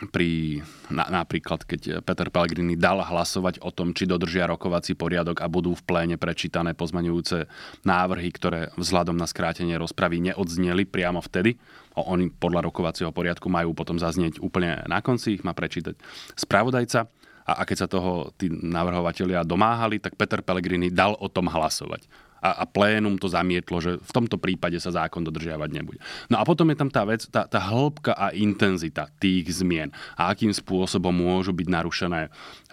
pri 0.07 0.63
na, 0.87 1.11
napríklad, 1.11 1.67
keď 1.67 1.99
Peter 1.99 2.31
Pellegrini 2.31 2.79
dal 2.79 3.03
hlasovať 3.03 3.59
o 3.59 3.73
tom, 3.75 3.91
či 3.91 4.07
dodržia 4.07 4.47
rokovací 4.47 4.95
poriadok 4.95 5.43
a 5.43 5.51
budú 5.51 5.75
v 5.75 5.83
pléne 5.83 6.15
prečítané 6.15 6.71
pozmaňujúce 6.71 7.51
návrhy, 7.83 8.29
ktoré 8.31 8.71
vzhľadom 8.79 9.19
na 9.19 9.27
skrátenie 9.27 9.75
rozpravy 9.75 10.31
neodzneli 10.31 10.87
priamo 10.87 11.19
vtedy. 11.19 11.59
Oni 11.99 12.31
podľa 12.31 12.71
rokovacieho 12.71 13.11
poriadku 13.11 13.51
majú 13.51 13.75
potom 13.75 13.99
zaznieť 13.99 14.39
úplne 14.39 14.87
na 14.87 15.03
konci, 15.03 15.35
ich 15.35 15.43
má 15.43 15.51
prečítať 15.51 15.99
spravodajca. 16.39 17.11
A, 17.49 17.51
a 17.59 17.61
keď 17.65 17.77
sa 17.83 17.91
toho 17.91 18.31
tí 18.37 18.47
navrhovatelia 18.47 19.43
domáhali, 19.43 19.99
tak 19.99 20.15
Peter 20.15 20.39
Pellegrini 20.39 20.93
dal 20.93 21.17
o 21.17 21.27
tom 21.27 21.51
hlasovať 21.51 22.28
a, 22.39 22.63
a 22.63 22.65
plénum 22.65 23.19
to 23.19 23.27
zamietlo, 23.27 23.79
že 23.79 23.99
v 23.99 24.11
tomto 24.11 24.39
prípade 24.39 24.79
sa 24.79 24.91
zákon 24.95 25.23
dodržiavať 25.23 25.69
nebude. 25.71 25.99
No 26.31 26.39
a 26.39 26.43
potom 26.47 26.67
je 26.71 26.79
tam 26.79 26.89
tá 26.91 27.03
vec, 27.03 27.27
tá, 27.27 27.45
tá 27.45 27.59
hĺbka 27.59 28.15
a 28.15 28.31
intenzita 28.33 29.11
tých 29.19 29.61
zmien 29.61 29.91
a 30.15 30.31
akým 30.31 30.51
spôsobom 30.51 31.11
môžu 31.11 31.51
byť 31.51 31.67
narušené 31.67 32.21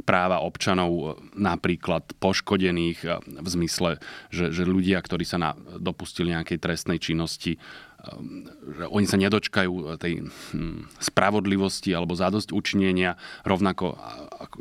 práva 0.07 0.43
občanov, 0.43 1.19
napríklad 1.35 2.17
poškodených 2.23 2.99
v 3.27 3.49
zmysle, 3.49 3.99
že, 4.31 4.55
že 4.55 4.63
ľudia, 4.63 5.03
ktorí 5.03 5.27
sa 5.27 5.39
na, 5.39 5.51
dopustili 5.79 6.33
nejakej 6.33 6.59
trestnej 6.63 6.99
činnosti, 7.03 7.59
že 8.67 8.85
oni 8.89 9.07
sa 9.09 9.19
nedočkajú 9.19 9.99
tej 9.99 10.27
hm, 10.27 10.91
spravodlivosti 11.03 11.93
alebo 11.93 12.19
zadosť 12.19 12.55
učinenia, 12.55 13.19
rovnako 13.43 13.99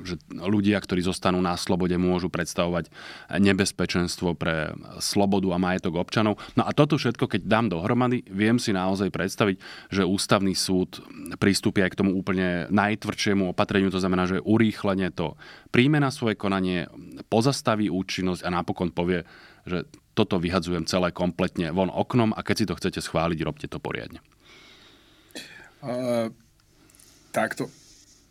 že 0.01 0.15
ľudia, 0.31 0.79
ktorí 0.79 1.03
zostanú 1.03 1.39
na 1.43 1.59
slobode, 1.59 1.95
môžu 1.99 2.31
predstavovať 2.31 2.89
nebezpečenstvo 3.29 4.33
pre 4.35 4.73
slobodu 5.03 5.51
a 5.51 5.61
majetok 5.61 5.99
občanov. 5.99 6.39
No 6.55 6.63
a 6.63 6.71
toto 6.71 6.95
všetko, 6.95 7.27
keď 7.27 7.41
dám 7.45 7.65
dohromady, 7.71 8.23
viem 8.31 8.57
si 8.57 8.71
naozaj 8.71 9.11
predstaviť, 9.11 9.57
že 9.91 10.07
ústavný 10.07 10.55
súd 10.55 11.03
pristúpi 11.37 11.83
aj 11.83 11.93
k 11.95 11.99
tomu 11.99 12.15
úplne 12.15 12.71
najtvrdšiemu 12.71 13.51
opatreniu, 13.51 13.91
to 13.91 13.99
znamená, 13.99 14.27
že 14.27 14.43
urýchlenie 14.43 15.11
to 15.11 15.35
príjme 15.75 15.99
na 15.99 16.09
svoje 16.09 16.39
konanie, 16.39 16.87
pozastaví 17.27 17.91
účinnosť 17.91 18.47
a 18.47 18.49
napokon 18.49 18.95
povie, 18.95 19.27
že 19.67 19.83
toto 20.16 20.39
vyhadzujem 20.39 20.88
celé 20.88 21.11
kompletne 21.11 21.70
von 21.76 21.91
oknom 21.91 22.32
a 22.32 22.39
keď 22.41 22.55
si 22.55 22.66
to 22.66 22.78
chcete 22.80 22.99
schváliť, 23.03 23.39
robte 23.43 23.68
to 23.68 23.78
poriadne. 23.78 24.24
Uh, 25.84 26.32
takto. 27.36 27.68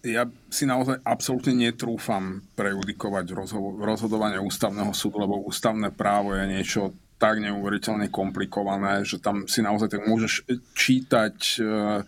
Ja 0.05 0.29
si 0.53 0.69
naozaj 0.69 1.01
absolútne 1.01 1.57
netrúfam 1.57 2.45
prejudikovať 2.57 3.25
rozho- 3.33 3.77
rozhodovanie 3.81 4.37
ústavného 4.37 4.93
súdu, 4.93 5.21
lebo 5.21 5.45
ústavné 5.45 5.93
právo 5.93 6.37
je 6.37 6.45
niečo 6.45 6.93
tak 7.17 7.41
neuveriteľne 7.41 8.13
komplikované, 8.13 9.07
že 9.07 9.23
tam 9.23 9.49
si 9.49 9.65
naozaj 9.65 9.97
tak 9.97 10.03
môžeš 10.05 10.45
čítať 10.77 11.37
uh, 11.63 12.05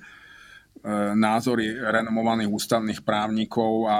názory 1.16 1.74
renomovaných 1.74 2.52
ústavných 2.52 3.00
právnikov 3.02 3.90
a 3.90 3.98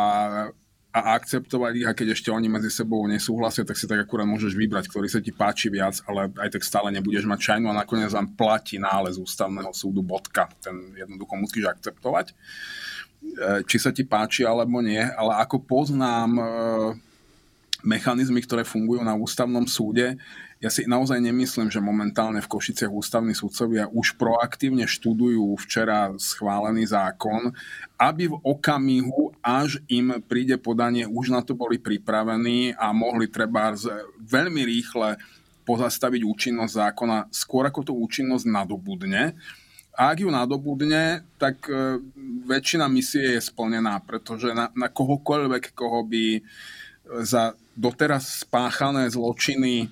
a 0.97 1.13
akceptovať 1.21 1.73
ich 1.77 1.85
a 1.85 1.93
keď 1.93 2.17
ešte 2.17 2.33
oni 2.33 2.49
medzi 2.49 2.73
sebou 2.73 3.05
nesúhlasia, 3.05 3.69
tak 3.69 3.77
si 3.77 3.85
tak 3.85 4.01
akurát 4.01 4.25
môžeš 4.25 4.57
vybrať, 4.57 4.89
ktorý 4.89 5.13
sa 5.13 5.21
ti 5.21 5.29
páči 5.29 5.69
viac, 5.69 6.01
ale 6.09 6.33
aj 6.41 6.57
tak 6.57 6.65
stále 6.65 6.89
nebudeš 6.89 7.29
mať 7.29 7.53
šajnu 7.53 7.69
a 7.69 7.77
nakoniec 7.77 8.09
vám 8.09 8.33
platí 8.33 8.81
nález 8.81 9.21
ústavného 9.21 9.77
súdu 9.77 10.01
bodka. 10.01 10.49
Ten 10.65 10.97
jednoducho 10.97 11.37
musíš 11.37 11.69
akceptovať. 11.69 12.33
E, 12.33 12.35
či 13.69 13.77
sa 13.77 13.93
ti 13.93 14.09
páči 14.09 14.49
alebo 14.49 14.81
nie, 14.81 15.05
ale 15.05 15.37
ako 15.37 15.69
poznám 15.69 16.31
e, 16.33 16.45
mechanizmy, 17.85 18.41
ktoré 18.41 18.65
fungujú 18.65 19.05
na 19.05 19.13
ústavnom 19.13 19.69
súde. 19.69 20.17
Ja 20.57 20.73
si 20.73 20.89
naozaj 20.89 21.21
nemyslím, 21.21 21.69
že 21.69 21.85
momentálne 21.85 22.41
v 22.41 22.49
Košiciach 22.49 22.89
ústavní 22.89 23.37
sudcovia 23.37 23.93
už 23.93 24.17
proaktívne 24.17 24.89
študujú 24.89 25.53
včera 25.61 26.17
schválený 26.17 26.89
zákon, 26.89 27.53
aby 28.01 28.33
v 28.33 28.41
okamihu, 28.41 29.37
až 29.45 29.85
im 29.93 30.17
príde 30.25 30.57
podanie, 30.57 31.05
už 31.05 31.29
na 31.29 31.45
to 31.45 31.53
boli 31.53 31.77
pripravení 31.77 32.73
a 32.73 32.89
mohli 32.97 33.29
treba 33.29 33.77
veľmi 34.25 34.65
rýchle 34.65 35.21
pozastaviť 35.69 36.25
účinnosť 36.25 36.73
zákona 36.73 37.19
skôr 37.29 37.69
ako 37.69 37.81
to 37.85 37.93
účinnosť 37.93 38.49
nadobudne. 38.49 39.37
A 39.93 40.13
ak 40.13 40.25
ju 40.25 40.31
nadobudne, 40.33 41.25
tak 41.37 41.69
e, 41.69 42.01
väčšina 42.49 42.85
misie 42.89 43.37
je 43.37 43.41
splnená, 43.45 44.01
pretože 44.05 44.53
na, 44.57 44.73
na 44.77 44.89
kohokoľvek, 44.93 45.73
koho 45.73 46.05
by 46.05 46.41
za 47.25 47.57
doteraz 47.77 48.45
spáchané 48.45 49.09
zločiny 49.09 49.89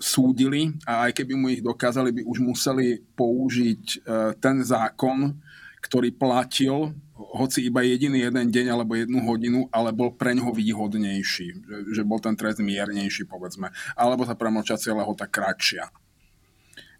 súdili 0.00 0.72
a 0.88 1.06
aj 1.06 1.12
keby 1.12 1.32
mu 1.36 1.46
ich 1.52 1.60
dokázali, 1.60 2.10
by 2.10 2.22
už 2.24 2.40
museli 2.40 3.04
použiť 3.14 3.84
e, 3.84 3.98
ten 4.40 4.64
zákon, 4.64 5.36
ktorý 5.84 6.16
platil 6.16 6.96
hoci 7.20 7.68
iba 7.68 7.84
jediný 7.84 8.24
jeden 8.24 8.48
deň 8.48 8.66
alebo 8.72 8.96
jednu 8.96 9.20
hodinu, 9.28 9.68
ale 9.68 9.92
bol 9.92 10.16
pre 10.16 10.32
ňoho 10.32 10.56
výhodnejší, 10.56 11.48
že 11.92 12.02
bol 12.04 12.16
ten 12.16 12.32
trest 12.32 12.64
miernejší, 12.64 13.28
povedzme, 13.28 13.68
alebo 13.92 14.24
tá 14.24 14.32
premlčacia 14.32 14.96
lehota 14.96 15.28
kratšia. 15.28 15.92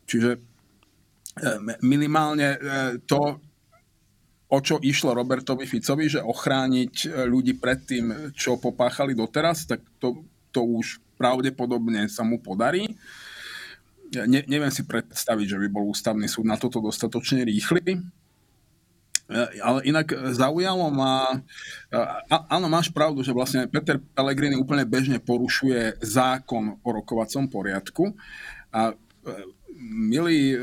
Čiže 0.05 0.37
e, 0.37 0.39
minimálne 1.81 2.61
to, 3.09 3.41
o 4.51 4.59
čo 4.61 4.77
išlo 4.77 5.17
Robertovi 5.17 5.65
Ficovi, 5.65 6.13
že 6.13 6.21
ochrániť 6.21 7.25
ľudí 7.25 7.57
pred 7.57 7.81
tým, 7.81 8.07
čo 8.37 8.61
popáchali 8.61 9.17
doteraz, 9.17 9.65
tak 9.65 9.81
to, 9.97 10.21
to 10.51 10.67
už 10.67 11.01
pravdepodobne 11.21 12.09
sa 12.09 12.25
mu 12.25 12.41
podarí. 12.41 12.97
Ne, 14.11 14.43
neviem 14.49 14.73
si 14.75 14.83
predstaviť, 14.83 15.47
že 15.47 15.61
by 15.61 15.69
bol 15.71 15.87
ústavný 15.93 16.27
súd 16.27 16.49
na 16.49 16.59
toto 16.59 16.83
dostatočne 16.83 17.47
rýchly. 17.47 18.03
Ale 19.63 19.87
inak 19.87 20.11
zaujalo 20.35 20.91
ma, 20.91 21.39
áno, 22.51 22.67
máš 22.67 22.91
pravdu, 22.91 23.23
že 23.23 23.31
vlastne 23.31 23.71
Peter 23.71 24.03
Pellegrini 24.03 24.59
úplne 24.59 24.83
bežne 24.83 25.23
porušuje 25.23 26.03
zákon 26.03 26.83
o 26.83 26.89
rokovacom 26.91 27.47
poriadku. 27.47 28.11
A 28.75 28.91
e, 28.91 28.95
milí 29.87 30.51
e, 30.51 30.59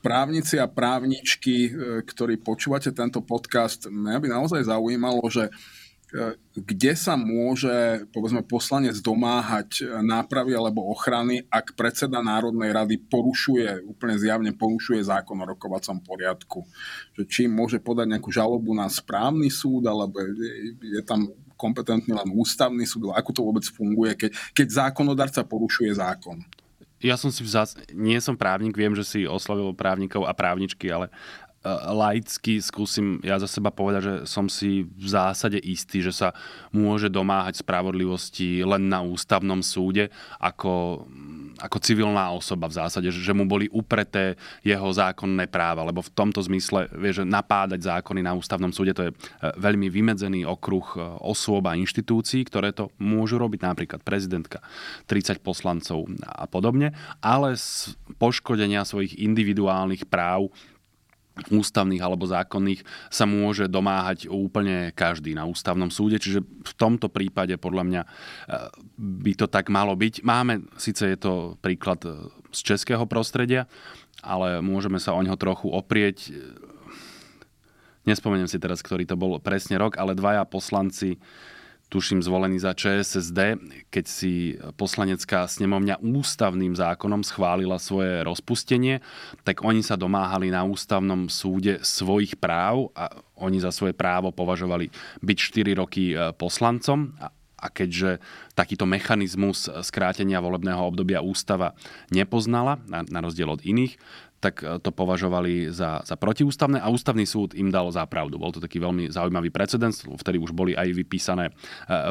právnici 0.00 0.56
a 0.56 0.64
právničky, 0.64 1.56
e, 1.68 1.70
ktorí 2.08 2.40
počúvate 2.40 2.88
tento 2.96 3.20
podcast, 3.20 3.84
mňa 3.84 4.16
by 4.16 4.28
naozaj 4.32 4.64
zaujímalo, 4.64 5.20
že 5.28 5.52
E, 5.52 5.52
kde 6.56 6.92
sa 6.96 7.20
môže 7.20 8.08
povedzme, 8.16 8.40
poslanec 8.40 8.96
domáhať 9.04 9.84
nápravy 10.00 10.56
alebo 10.56 10.88
ochrany, 10.88 11.44
ak 11.52 11.76
predseda 11.76 12.24
Národnej 12.24 12.72
rady 12.72 12.96
porušuje, 13.12 13.84
úplne 13.84 14.16
zjavne 14.16 14.56
porušuje 14.56 15.04
zákon 15.04 15.36
o 15.36 15.44
rokovacom 15.44 16.00
poriadku. 16.00 16.64
Či 17.28 17.44
môže 17.52 17.76
podať 17.76 18.16
nejakú 18.16 18.32
žalobu 18.32 18.72
na 18.72 18.88
správny 18.88 19.52
súd, 19.52 19.84
alebo 19.84 20.16
je, 20.80 21.04
tam 21.04 21.28
kompetentný 21.60 22.16
len 22.16 22.30
ústavný 22.32 22.88
súd, 22.88 23.12
ako 23.12 23.30
to 23.34 23.40
vôbec 23.44 23.66
funguje, 23.68 24.16
keď, 24.16 24.30
keď 24.56 24.66
zákonodarca 24.88 25.44
porušuje 25.44 25.92
zákon. 25.92 26.40
Ja 26.98 27.14
som 27.14 27.30
si 27.30 27.46
vzás... 27.46 27.78
nie 27.94 28.18
som 28.18 28.34
právnik, 28.34 28.74
viem, 28.74 28.90
že 28.96 29.06
si 29.06 29.20
oslovil 29.22 29.70
právnikov 29.70 30.26
a 30.26 30.34
právničky, 30.34 30.90
ale 30.90 31.14
laicky 31.92 32.62
skúsim 32.64 33.20
ja 33.20 33.36
za 33.36 33.50
seba 33.50 33.68
povedať, 33.68 34.02
že 34.02 34.14
som 34.24 34.48
si 34.48 34.86
v 34.86 35.08
zásade 35.08 35.60
istý, 35.60 36.00
že 36.00 36.14
sa 36.14 36.28
môže 36.72 37.12
domáhať 37.12 37.60
spravodlivosti 37.60 38.64
len 38.64 38.88
na 38.88 39.04
ústavnom 39.04 39.60
súde 39.60 40.08
ako, 40.40 41.04
ako 41.60 41.76
civilná 41.82 42.30
osoba 42.32 42.70
v 42.70 42.78
zásade, 42.78 43.08
že 43.12 43.34
mu 43.36 43.44
boli 43.44 43.68
upreté 43.68 44.38
jeho 44.64 44.88
zákonné 44.88 45.50
práva, 45.50 45.84
lebo 45.84 46.00
v 46.00 46.14
tomto 46.14 46.40
zmysle 46.44 46.88
vie, 46.96 47.12
že 47.12 47.28
napádať 47.28 47.84
zákony 47.84 48.24
na 48.24 48.32
ústavnom 48.32 48.72
súde 48.72 48.96
to 48.96 49.08
je 49.08 49.12
e, 49.12 49.16
veľmi 49.58 49.90
vymedzený 49.92 50.46
okruh 50.48 50.86
e, 50.96 50.98
osôb 51.26 51.66
a 51.68 51.76
inštitúcií, 51.76 52.46
ktoré 52.46 52.72
to 52.72 52.94
môžu 53.02 53.36
robiť, 53.36 53.60
napríklad 53.66 54.00
prezidentka, 54.06 54.64
30 55.10 55.42
poslancov 55.42 56.06
a 56.24 56.46
podobne, 56.46 56.94
ale 57.20 57.58
z 57.58 57.94
poškodenia 58.16 58.86
svojich 58.86 59.18
individuálnych 59.18 60.06
práv 60.06 60.48
ústavných 61.46 62.02
alebo 62.02 62.26
zákonných 62.26 62.82
sa 63.08 63.24
môže 63.24 63.70
domáhať 63.70 64.26
úplne 64.26 64.90
každý 64.92 65.38
na 65.38 65.46
ústavnom 65.46 65.88
súde, 65.88 66.18
čiže 66.18 66.42
v 66.42 66.72
tomto 66.74 67.06
prípade 67.06 67.54
podľa 67.56 67.84
mňa 67.86 68.02
e, 68.02 68.08
by 68.98 69.32
to 69.38 69.46
tak 69.46 69.70
malo 69.70 69.94
byť. 69.94 70.26
Máme, 70.26 70.66
síce 70.74 71.06
je 71.06 71.18
to 71.18 71.54
príklad 71.62 72.02
e, 72.02 72.26
z 72.50 72.60
českého 72.74 73.06
prostredia, 73.06 73.70
ale 74.22 74.58
môžeme 74.58 74.98
sa 74.98 75.14
o 75.14 75.22
ňo 75.22 75.38
trochu 75.38 75.70
oprieť. 75.70 76.34
Nespomeniem 78.08 78.48
si 78.50 78.58
teraz, 78.58 78.82
ktorý 78.82 79.04
to 79.04 79.20
bol 79.20 79.36
presne 79.38 79.78
rok, 79.78 80.00
ale 80.00 80.16
dvaja 80.16 80.42
poslanci 80.48 81.20
tuším 81.88 82.20
zvolený 82.20 82.60
za 82.60 82.76
ČSSD, 82.76 83.56
keď 83.88 84.04
si 84.04 84.56
poslanecká 84.76 85.48
snemovňa 85.48 86.04
ústavným 86.04 86.76
zákonom 86.76 87.24
schválila 87.24 87.80
svoje 87.80 88.20
rozpustenie, 88.22 89.00
tak 89.42 89.64
oni 89.64 89.80
sa 89.80 89.96
domáhali 89.96 90.52
na 90.52 90.68
ústavnom 90.68 91.32
súde 91.32 91.80
svojich 91.80 92.36
práv 92.36 92.92
a 92.92 93.08
oni 93.40 93.58
za 93.58 93.72
svoje 93.72 93.96
právo 93.96 94.28
považovali 94.30 94.92
byť 95.24 95.36
4 95.36 95.80
roky 95.80 96.12
e, 96.12 96.32
poslancom. 96.36 97.16
A 97.58 97.74
keďže 97.74 98.22
takýto 98.54 98.86
mechanizmus 98.86 99.66
skrátenia 99.82 100.38
volebného 100.38 100.78
obdobia 100.78 101.18
ústava 101.18 101.74
nepoznala, 102.06 102.78
na, 102.86 103.02
na 103.02 103.18
rozdiel 103.18 103.50
od 103.50 103.66
iných, 103.66 103.98
tak 104.38 104.62
e, 104.62 104.78
to 104.78 104.90
považovali 104.94 105.70
za, 105.74 106.02
za 106.06 106.14
protiústavné 106.14 106.78
a 106.78 106.88
ústavný 106.90 107.26
súd 107.26 107.54
im 107.58 107.68
dal 107.68 107.90
za 107.90 108.06
pravdu. 108.06 108.38
Bol 108.38 108.54
to 108.54 108.62
taký 108.62 108.78
veľmi 108.78 109.10
zaujímavý 109.10 109.50
precedens, 109.50 110.06
vtedy 110.06 110.38
už 110.38 110.54
boli 110.54 110.78
aj 110.78 110.94
vypísané 110.94 111.50
e, 111.50 111.52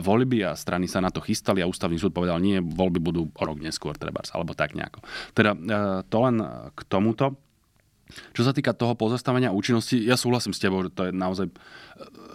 voľby 0.04 0.44
a 0.44 0.56
strany 0.56 0.86
sa 0.86 1.00
na 1.00 1.10
to 1.10 1.24
chystali 1.24 1.64
a 1.64 1.70
ústavný 1.70 1.96
súd 1.96 2.12
povedal, 2.12 2.40
nie, 2.44 2.60
voľby 2.60 3.00
budú 3.00 3.32
o 3.32 3.44
rok 3.44 3.60
neskôr, 3.64 3.96
treba, 3.96 4.22
alebo 4.36 4.52
tak 4.52 4.76
nejako. 4.76 5.00
Teda 5.32 5.56
e, 5.56 5.60
to 6.08 6.18
len 6.22 6.38
k 6.76 6.80
tomuto. 6.88 7.47
Čo 8.32 8.48
sa 8.48 8.56
týka 8.56 8.72
toho 8.72 8.96
pozastavenia 8.96 9.52
účinnosti, 9.52 10.00
ja 10.00 10.16
súhlasím 10.16 10.56
s 10.56 10.64
tebou, 10.64 10.80
že 10.84 10.92
to 10.96 11.10
je 11.10 11.12
naozaj 11.12 11.52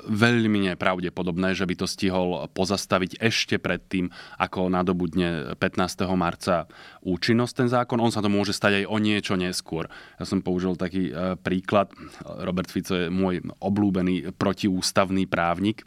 veľmi 0.06 0.72
nepravdepodobné, 0.72 1.54
že 1.54 1.64
by 1.64 1.74
to 1.78 1.86
stihol 1.86 2.44
pozastaviť 2.50 3.22
ešte 3.22 3.56
predtým, 3.62 4.10
ako 4.36 4.68
nadobudne 4.68 5.54
15. 5.56 6.04
marca 6.18 6.66
účinnosť 7.06 7.54
ten 7.54 7.68
zákon. 7.70 8.02
On 8.02 8.10
sa 8.10 8.20
to 8.20 8.28
môže 8.28 8.52
stať 8.52 8.82
aj 8.82 8.84
o 8.90 8.96
niečo 8.98 9.34
neskôr. 9.38 9.86
Ja 10.18 10.24
som 10.26 10.42
použil 10.42 10.74
taký 10.74 11.10
e, 11.10 11.38
príklad. 11.38 11.94
Robert 12.26 12.68
Fico 12.68 12.98
je 12.98 13.08
môj 13.08 13.46
obľúbený 13.62 14.34
protiústavný 14.34 15.30
právnik, 15.30 15.86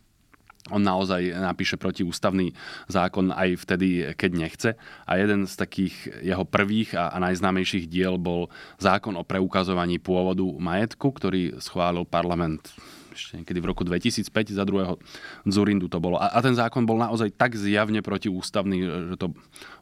on 0.74 0.82
naozaj 0.82 1.22
napíše 1.30 1.78
protiústavný 1.78 2.58
zákon 2.90 3.30
aj 3.30 3.62
vtedy, 3.62 4.18
keď 4.18 4.32
nechce. 4.34 4.70
A 5.06 5.22
jeden 5.22 5.46
z 5.46 5.54
takých 5.54 5.94
jeho 6.26 6.42
prvých 6.42 6.98
a, 6.98 7.14
a 7.14 7.18
najznámejších 7.22 7.86
diel 7.86 8.18
bol 8.18 8.50
zákon 8.82 9.14
o 9.14 9.22
preukazovaní 9.22 10.02
pôvodu 10.02 10.42
majetku, 10.42 11.14
ktorý 11.14 11.62
schválil 11.62 12.10
parlament 12.10 12.74
ešte 13.16 13.40
niekedy 13.40 13.64
v 13.64 13.70
roku 13.72 13.88
2005 13.88 14.52
za 14.52 14.68
druhého 14.68 15.00
Zurindu 15.48 15.88
to 15.88 16.04
bolo. 16.04 16.20
A, 16.20 16.36
a 16.36 16.40
ten 16.44 16.52
zákon 16.52 16.84
bol 16.84 17.00
naozaj 17.00 17.32
tak 17.32 17.56
zjavne 17.56 18.04
protiústavný, 18.04 18.84
že 18.84 19.16
to 19.16 19.32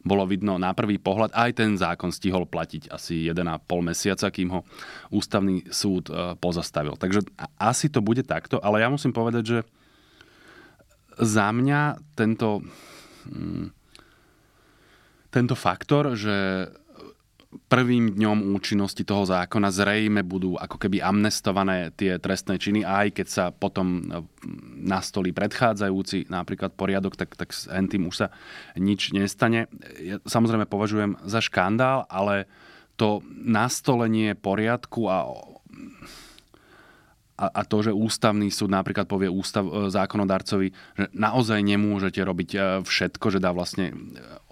bolo 0.06 0.22
vidno 0.24 0.54
na 0.56 0.70
prvý 0.70 1.02
pohľad. 1.02 1.34
Aj 1.34 1.50
ten 1.50 1.74
zákon 1.74 2.14
stihol 2.14 2.46
platiť 2.46 2.94
asi 2.94 3.26
1,5 3.26 3.42
mesiaca, 3.82 4.30
kým 4.30 4.54
ho 4.54 4.60
ústavný 5.10 5.66
súd 5.66 6.08
e, 6.08 6.38
pozastavil. 6.38 6.94
Takže 6.94 7.26
asi 7.58 7.90
to 7.90 7.98
bude 7.98 8.22
takto, 8.22 8.62
ale 8.62 8.80
ja 8.80 8.88
musím 8.88 9.10
povedať, 9.10 9.42
že 9.42 9.58
za 11.18 11.46
mňa 11.50 12.14
tento, 12.18 12.62
hm, 13.28 13.70
tento 15.30 15.54
faktor, 15.58 16.14
že 16.14 16.68
prvým 17.70 18.18
dňom 18.18 18.50
účinnosti 18.50 19.06
toho 19.06 19.22
zákona 19.22 19.70
zrejme 19.70 20.26
budú 20.26 20.58
ako 20.58 20.74
keby 20.74 20.98
amnestované 20.98 21.94
tie 21.94 22.18
trestné 22.18 22.58
činy, 22.58 22.82
aj 22.82 23.14
keď 23.14 23.26
sa 23.30 23.44
potom 23.54 24.02
hm, 24.02 24.26
nastolí 24.84 25.30
predchádzajúci 25.30 26.30
napríklad 26.30 26.74
poriadok, 26.74 27.14
tak, 27.14 27.38
tak 27.38 27.54
s 27.54 27.70
tým 27.70 28.10
už 28.10 28.26
sa 28.26 28.28
nič 28.74 29.14
nestane. 29.14 29.70
Ja 30.02 30.18
samozrejme 30.26 30.66
považujem 30.66 31.18
za 31.24 31.38
škandál, 31.38 32.06
ale 32.10 32.50
to 32.94 33.26
nastolenie 33.30 34.38
poriadku 34.38 35.10
a 35.10 35.26
a, 37.34 37.50
a 37.50 37.62
to, 37.66 37.82
že 37.82 37.90
ústavný 37.90 38.46
súd 38.46 38.70
napríklad 38.70 39.10
povie 39.10 39.26
ústav, 39.26 39.66
e, 39.66 39.90
zákonodarcovi, 39.90 40.70
že 40.70 41.06
naozaj 41.10 41.66
nemôžete 41.66 42.22
robiť 42.22 42.50
e, 42.54 42.58
všetko, 42.86 43.26
že 43.34 43.42
dá 43.42 43.50
vlastne 43.50 43.90
e, 43.90 43.94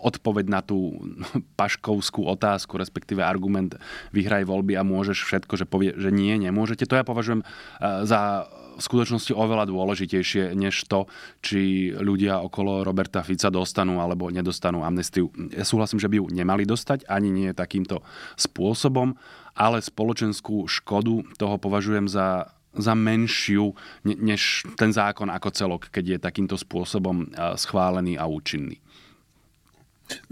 odpoveď 0.02 0.46
na 0.50 0.60
tú 0.66 0.98
paškovskú 1.60 2.26
otázku, 2.26 2.74
respektíve 2.74 3.22
argument 3.22 3.78
vyhraj 4.10 4.50
voľby 4.50 4.74
a 4.74 4.82
môžeš 4.82 5.22
všetko, 5.22 5.54
že 5.62 5.66
povie, 5.70 5.94
že 5.94 6.10
nie, 6.10 6.34
nemôžete. 6.42 6.90
To 6.90 6.98
ja 6.98 7.06
považujem 7.06 7.46
za 7.80 8.50
v 8.72 8.80
skutočnosti 8.80 9.36
oveľa 9.36 9.68
dôležitejšie, 9.68 10.56
než 10.56 10.88
to, 10.88 11.04
či 11.44 11.92
ľudia 11.92 12.40
okolo 12.40 12.80
Roberta 12.80 13.20
Fica 13.20 13.52
dostanú 13.52 14.00
alebo 14.00 14.32
nedostanú 14.32 14.80
amnestiu. 14.80 15.28
Ja 15.52 15.68
súhlasím, 15.68 16.00
že 16.00 16.08
by 16.08 16.24
ju 16.24 16.26
nemali 16.32 16.64
dostať, 16.64 17.04
ani 17.04 17.28
nie 17.28 17.52
takýmto 17.52 18.00
spôsobom, 18.40 19.12
ale 19.52 19.84
spoločenskú 19.84 20.64
škodu 20.64 21.20
toho 21.36 21.56
považujem 21.60 22.08
za 22.08 22.48
za 22.72 22.96
menšiu 22.96 23.76
než 24.04 24.64
ten 24.80 24.92
zákon 24.92 25.28
ako 25.28 25.48
celok, 25.52 25.82
keď 25.92 26.16
je 26.16 26.18
takýmto 26.24 26.56
spôsobom 26.56 27.28
e, 27.28 27.56
schválený 27.60 28.16
a 28.16 28.24
účinný. 28.24 28.80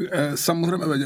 E, 0.01 0.37
samozrejme, 0.37 0.85
e, 0.85 0.97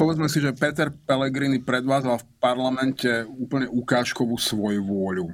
povedzme 0.00 0.28
si, 0.32 0.40
že 0.40 0.56
Peter 0.56 0.88
Pellegrini 0.88 1.60
predvádzal 1.60 2.24
v 2.24 2.28
parlamente 2.40 3.10
úplne 3.28 3.68
ukážkovú 3.68 4.40
svoju 4.40 4.80
vôľu. 4.80 5.28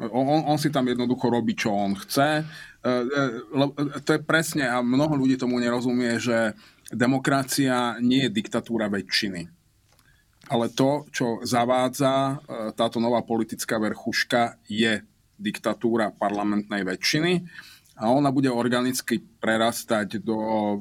On, 0.00 0.48
on 0.48 0.56
si 0.56 0.72
tam 0.72 0.88
jednoducho 0.88 1.28
robí, 1.28 1.52
čo 1.52 1.76
on 1.76 1.92
chce. 1.92 2.40
To 4.00 4.10
je 4.16 4.20
presne, 4.24 4.64
a 4.64 4.80
mnoho 4.80 5.12
ľudí 5.12 5.36
tomu 5.36 5.60
nerozumie, 5.60 6.16
že 6.16 6.56
demokracia 6.88 8.00
nie 8.00 8.24
je 8.24 8.32
diktatúra 8.32 8.88
väčšiny 8.88 9.59
ale 10.50 10.66
to, 10.74 11.06
čo 11.14 11.38
zavádza 11.46 12.12
e, 12.12 12.34
táto 12.74 12.98
nová 12.98 13.22
politická 13.22 13.78
verchuška, 13.78 14.58
je 14.66 14.98
diktatúra 15.38 16.10
parlamentnej 16.10 16.82
väčšiny 16.82 17.32
a 18.02 18.10
ona 18.10 18.34
bude 18.34 18.50
organicky 18.50 19.22
prerastať 19.38 20.18
do 20.18 20.36
e, 20.36 20.78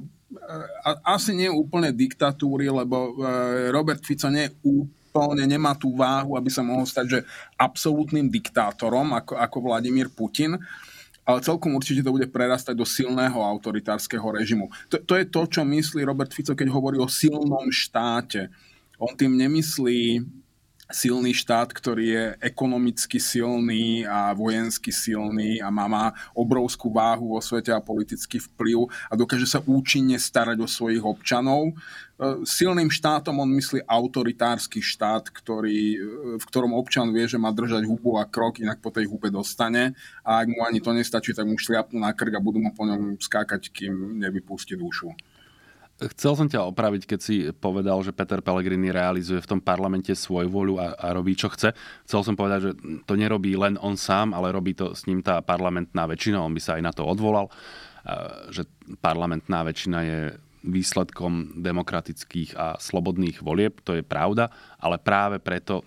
asi 1.05 1.37
nie 1.37 1.53
úplne 1.53 1.93
diktatúry, 1.93 2.65
lebo 2.73 3.13
e, 3.13 3.69
Robert 3.69 4.01
Fico 4.01 4.25
nie 4.33 4.49
úplne 4.65 5.45
nemá 5.45 5.77
tú 5.77 5.93
váhu, 5.93 6.33
aby 6.33 6.49
sa 6.49 6.65
mohol 6.65 6.89
stať 6.89 7.05
že 7.05 7.19
absolútnym 7.53 8.25
diktátorom, 8.25 9.13
ako, 9.13 9.37
ako 9.37 9.57
Vladimír 9.69 10.09
Putin, 10.09 10.57
ale 11.29 11.45
celkom 11.45 11.77
určite 11.77 12.01
to 12.01 12.09
bude 12.09 12.25
prerastať 12.25 12.73
do 12.73 12.89
silného 12.89 13.37
autoritárskeho 13.37 14.33
režimu. 14.33 14.65
To, 14.89 14.97
to 14.97 15.13
je 15.13 15.29
to, 15.29 15.41
čo 15.45 15.61
myslí 15.61 16.01
Robert 16.01 16.33
Fico, 16.33 16.57
keď 16.57 16.73
hovorí 16.73 16.97
o 16.97 17.05
silnom 17.05 17.69
štáte 17.69 18.49
on 18.99 19.15
tým 19.15 19.33
nemyslí 19.39 20.21
silný 20.89 21.37
štát, 21.37 21.69
ktorý 21.69 22.05
je 22.09 22.25
ekonomicky 22.41 23.21
silný 23.21 24.09
a 24.09 24.33
vojensky 24.33 24.89
silný 24.89 25.61
a 25.61 25.69
má, 25.69 25.85
má 25.85 26.05
obrovskú 26.33 26.89
váhu 26.89 27.37
vo 27.37 27.41
svete 27.45 27.69
a 27.69 27.77
politický 27.77 28.41
vplyv 28.41 28.89
a 29.05 29.13
dokáže 29.13 29.45
sa 29.45 29.61
účinne 29.61 30.17
starať 30.17 30.57
o 30.57 30.65
svojich 30.65 31.05
občanov. 31.05 31.69
E, 31.69 31.73
silným 32.41 32.89
štátom 32.89 33.37
on 33.37 33.53
myslí 33.53 33.85
autoritársky 33.85 34.81
štát, 34.81 35.29
ktorý, 35.29 35.79
e, 35.93 35.97
v 36.41 36.43
ktorom 36.49 36.73
občan 36.73 37.13
vie, 37.13 37.29
že 37.29 37.37
má 37.37 37.53
držať 37.53 37.85
hubu 37.85 38.17
a 38.17 38.25
krok, 38.25 38.57
inak 38.57 38.81
po 38.81 38.89
tej 38.89 39.05
hube 39.05 39.29
dostane 39.29 39.93
a 40.25 40.41
ak 40.41 40.49
mu 40.49 40.65
ani 40.65 40.81
to 40.81 40.89
nestačí, 40.89 41.37
tak 41.37 41.45
mu 41.45 41.53
šliapnú 41.53 42.01
na 42.01 42.17
krk 42.17 42.33
a 42.33 42.41
budú 42.41 42.57
mu 42.57 42.73
po 42.73 42.89
ňom 42.89 43.21
skákať, 43.21 43.69
kým 43.69 44.17
nevypustí 44.17 44.73
dušu. 44.73 45.13
Chcel 45.99 46.33
som 46.39 46.47
ťa 46.47 46.63
opraviť, 46.63 47.03
keď 47.03 47.19
si 47.19 47.51
povedal, 47.51 47.99
že 47.99 48.15
Peter 48.15 48.39
Pellegrini 48.39 48.87
realizuje 48.87 49.43
v 49.43 49.49
tom 49.51 49.59
parlamente 49.59 50.15
svoj 50.15 50.47
voľu 50.47 50.79
a, 50.79 50.95
a 50.95 51.11
robí, 51.11 51.35
čo 51.35 51.51
chce. 51.51 51.75
Chcel 52.07 52.21
som 52.23 52.39
povedať, 52.39 52.59
že 52.63 52.71
to 53.03 53.19
nerobí 53.19 53.51
len 53.59 53.75
on 53.83 53.99
sám, 53.99 54.31
ale 54.31 54.55
robí 54.55 54.71
to 54.71 54.95
s 54.95 55.03
ním 55.11 55.19
tá 55.19 55.43
parlamentná 55.43 56.07
väčšina. 56.07 56.39
On 56.39 56.55
by 56.55 56.61
sa 56.63 56.79
aj 56.79 56.83
na 56.87 56.95
to 56.95 57.03
odvolal, 57.03 57.51
že 58.47 58.63
parlamentná 59.03 59.67
väčšina 59.67 59.99
je 60.07 60.19
výsledkom 60.63 61.59
demokratických 61.59 62.55
a 62.55 62.79
slobodných 62.79 63.43
volieb. 63.43 63.83
To 63.83 63.95
je 63.95 64.03
pravda, 64.03 64.51
ale 64.79 64.99
práve 64.99 65.39
preto 65.43 65.83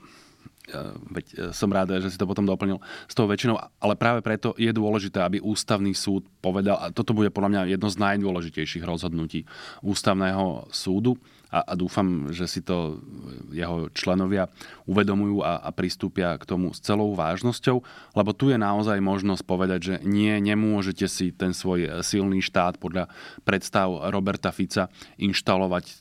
veď 1.10 1.26
e, 1.32 1.36
som 1.50 1.68
rád, 1.68 1.98
že 1.98 2.14
si 2.14 2.18
to 2.20 2.28
potom 2.28 2.46
doplnil 2.46 2.78
s 3.10 3.14
tou 3.14 3.26
väčšinou, 3.26 3.58
ale 3.58 3.94
práve 3.98 4.22
preto 4.22 4.54
je 4.54 4.70
dôležité, 4.70 5.18
aby 5.22 5.42
ústavný 5.42 5.90
súd 5.92 6.22
povedal, 6.38 6.78
a 6.78 6.94
toto 6.94 7.12
bude 7.14 7.34
podľa 7.34 7.50
mňa 7.50 7.62
jedno 7.74 7.88
z 7.90 7.96
najdôležitejších 7.98 8.86
rozhodnutí 8.86 9.44
ústavného 9.82 10.70
súdu, 10.70 11.18
a, 11.52 11.60
a 11.60 11.72
dúfam, 11.76 12.32
že 12.32 12.48
si 12.48 12.64
to 12.64 13.04
jeho 13.52 13.92
členovia 13.92 14.48
uvedomujú 14.88 15.44
a, 15.44 15.60
a 15.60 15.68
pristúpia 15.68 16.40
k 16.40 16.48
tomu 16.48 16.72
s 16.72 16.80
celou 16.80 17.12
vážnosťou, 17.12 17.84
lebo 18.16 18.30
tu 18.32 18.48
je 18.48 18.56
naozaj 18.56 18.96
možnosť 19.04 19.44
povedať, 19.44 19.80
že 19.84 19.94
nie, 20.00 20.32
nemôžete 20.40 21.04
si 21.12 21.28
ten 21.28 21.52
svoj 21.52 22.00
silný 22.00 22.40
štát 22.40 22.80
podľa 22.80 23.12
predstav 23.44 23.92
Roberta 24.08 24.48
Fica 24.48 24.88
inštalovať 25.20 25.84
e, 25.84 25.94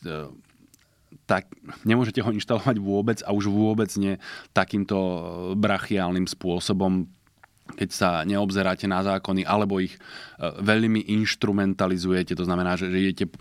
tak 1.32 1.48
nemôžete 1.88 2.20
ho 2.20 2.36
inštalovať 2.36 2.76
vôbec 2.84 3.24
a 3.24 3.32
už 3.32 3.48
vôbec 3.48 3.88
nie 3.96 4.20
takýmto 4.52 5.00
brachiálnym 5.56 6.28
spôsobom, 6.28 7.08
keď 7.72 7.90
sa 7.96 8.10
neobzeráte 8.28 8.84
na 8.84 9.00
zákony, 9.00 9.48
alebo 9.48 9.80
ich 9.80 9.96
e, 9.96 10.00
veľmi 10.60 11.08
instrumentalizujete, 11.08 12.36
to 12.36 12.44
znamená, 12.44 12.76
že 12.76 12.92
idete 12.92 13.32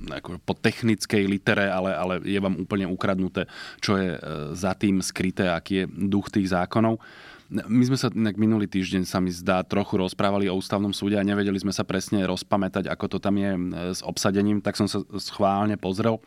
po 0.46 0.54
technickej 0.54 1.26
litere, 1.26 1.66
ale, 1.66 1.90
ale 1.90 2.22
je 2.22 2.38
vám 2.38 2.62
úplne 2.62 2.86
ukradnuté, 2.86 3.50
čo 3.82 3.98
je 3.98 4.14
e, 4.14 4.18
za 4.54 4.78
tým 4.78 5.02
skryté, 5.02 5.50
aký 5.50 5.82
je 5.82 5.90
duch 5.90 6.30
tých 6.30 6.54
zákonov. 6.54 7.02
My 7.50 7.82
sme 7.82 7.98
sa 7.98 8.14
inak 8.14 8.38
minulý 8.38 8.70
týždeň 8.70 9.02
sa 9.02 9.18
mi 9.18 9.34
zdá 9.34 9.66
trochu 9.66 9.98
rozprávali 9.98 10.46
o 10.46 10.54
ústavnom 10.54 10.94
súde 10.94 11.18
a 11.18 11.26
nevedeli 11.26 11.58
sme 11.58 11.74
sa 11.74 11.82
presne 11.82 12.22
rozpamätať, 12.22 12.86
ako 12.86 13.06
to 13.10 13.18
tam 13.18 13.34
je 13.34 13.50
e, 13.50 13.60
s 13.98 14.06
obsadením, 14.06 14.62
tak 14.62 14.78
som 14.78 14.86
sa 14.86 15.02
schválne 15.18 15.74
pozrel 15.74 16.22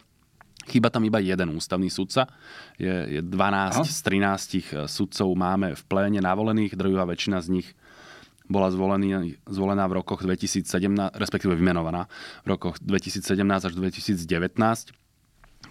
Chýba 0.67 0.89
tam 0.89 1.03
iba 1.03 1.19
jeden 1.19 1.51
ústavný 1.55 1.91
sudca. 1.91 2.27
Je, 2.79 3.19
je 3.19 3.21
12 3.21 3.31
Aha. 3.33 3.83
z 3.83 3.99
13 4.01 4.87
sudcov 4.87 5.27
máme 5.35 5.75
v 5.75 5.83
pléne 5.85 6.19
navolených, 6.23 6.79
druhá 6.79 7.03
väčšina 7.03 7.43
z 7.43 7.59
nich 7.59 7.67
bola 8.47 8.67
zvolený, 8.71 9.39
zvolená 9.47 9.87
v 9.87 10.03
rokoch 10.03 10.21
2017, 10.23 11.15
respektíve 11.15 11.55
vymenovaná 11.55 12.11
v 12.43 12.47
rokoch 12.55 12.75
2017 12.83 13.23
až 13.39 13.73
2019. 13.75 15.02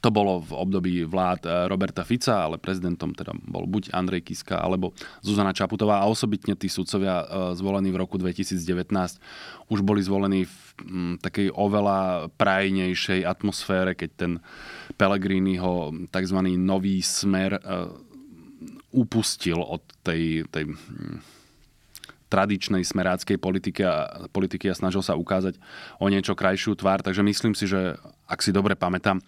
To 0.03 0.11
bolo 0.11 0.43
v 0.43 0.53
období 0.59 0.95
vlád 1.07 1.47
eh, 1.47 1.51
Roberta 1.71 2.03
Fica, 2.03 2.43
ale 2.43 2.59
prezidentom 2.59 3.15
teda 3.15 3.31
bol 3.47 3.71
buď 3.71 3.95
Andrej 3.95 4.27
Kiska 4.27 4.59
alebo 4.59 4.91
Zuzana 5.23 5.55
Čaputová 5.55 6.03
a 6.03 6.11
osobitne 6.11 6.59
tí 6.59 6.67
sudcovia 6.67 7.23
eh, 7.23 7.27
zvolení 7.55 7.95
v 7.95 8.03
roku 8.03 8.19
2019 8.19 8.59
už 9.71 9.81
boli 9.87 10.03
zvolení 10.03 10.45
v 10.45 10.59
mm, 10.83 11.15
takej 11.23 11.55
oveľa 11.55 12.29
prajnejšej 12.35 13.23
atmosfére, 13.23 13.95
keď 13.95 14.11
ten 14.19 14.33
Pellegriniho 14.99 15.95
tzv. 16.11 16.39
nový 16.59 16.99
smer 17.01 17.57
eh, 17.57 17.63
upustil 18.91 19.63
od 19.63 19.87
tej, 20.03 20.45
tej 20.51 20.67
mm, 20.67 21.43
tradičnej 22.33 22.81
smeráckej 22.81 23.37
politiky 23.37 23.85
a, 23.85 24.25
politiky 24.33 24.73
a 24.73 24.79
snažil 24.79 25.05
sa 25.05 25.21
ukázať 25.21 25.61
o 26.01 26.09
niečo 26.09 26.33
krajšiu 26.33 26.73
tvár. 26.81 27.05
Takže 27.05 27.21
myslím 27.21 27.53
si, 27.53 27.69
že 27.69 28.01
ak 28.25 28.41
si 28.41 28.57
dobre 28.57 28.73
pamätám, 28.73 29.21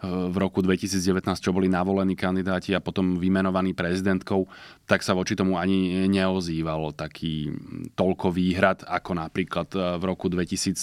v 0.00 0.36
roku 0.40 0.64
2019, 0.64 1.20
čo 1.44 1.52
boli 1.52 1.68
navolení 1.68 2.16
kandidáti 2.16 2.72
a 2.72 2.80
potom 2.80 3.20
vymenovaní 3.20 3.76
prezidentkou, 3.76 4.48
tak 4.88 5.04
sa 5.04 5.12
voči 5.12 5.36
tomu 5.36 5.60
ani 5.60 6.08
neozývalo 6.08 6.96
taký 6.96 7.52
toľko 7.94 8.32
výhrad, 8.32 8.80
ako 8.88 9.12
napríklad 9.20 9.68
e, 9.76 9.78
v 10.00 10.04
roku 10.08 10.32
2017, 10.32 10.80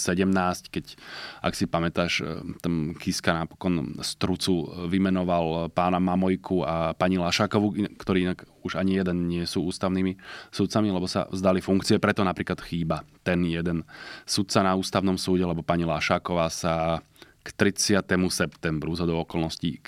keď, 0.70 0.94
ak 1.42 1.52
si 1.58 1.66
pamätáš, 1.66 2.12
e, 2.22 2.24
tam 2.62 2.94
Kiska 2.94 3.34
napokon 3.34 3.98
z 3.98 4.10
Trucu 4.22 4.86
vymenoval 4.86 5.74
pána 5.74 5.98
Mamojku 5.98 6.62
a 6.62 6.94
pani 6.94 7.18
Lašákovu, 7.18 7.98
ktorí 7.98 8.18
inak 8.22 8.46
už 8.62 8.78
ani 8.78 9.02
jeden 9.02 9.26
nie 9.26 9.42
sú 9.48 9.66
ústavnými 9.66 10.14
sudcami, 10.54 10.94
lebo 10.94 11.10
sa 11.10 11.26
vzdali 11.26 11.58
funkcie, 11.58 11.98
preto 11.98 12.22
napríklad 12.22 12.62
chýba 12.62 13.02
ten 13.26 13.42
jeden 13.42 13.82
sudca 14.28 14.62
na 14.62 14.78
ústavnom 14.78 15.18
súde, 15.18 15.42
lebo 15.42 15.66
pani 15.66 15.82
Lašáková 15.82 16.46
sa 16.52 17.02
k 17.48 17.72
30. 17.72 18.04
septembru 18.28 18.92
z 18.92 19.08
okolností, 19.08 19.80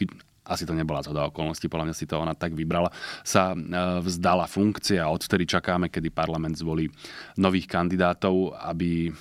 asi 0.50 0.66
to 0.66 0.74
nebola 0.74 1.04
zhoda 1.04 1.30
okolností, 1.30 1.70
podľa 1.70 1.92
mňa 1.92 1.96
si 1.96 2.10
to 2.10 2.18
ona 2.18 2.34
tak 2.34 2.58
vybrala, 2.58 2.90
sa 3.22 3.54
e, 3.54 3.56
vzdala 4.02 4.50
funkcie 4.50 4.98
a 4.98 5.06
odvtedy 5.12 5.46
čakáme, 5.46 5.92
kedy 5.92 6.10
parlament 6.10 6.58
zvolí 6.58 6.90
nových 7.38 7.70
kandidátov, 7.70 8.58
aby 8.58 9.08
e, 9.08 9.12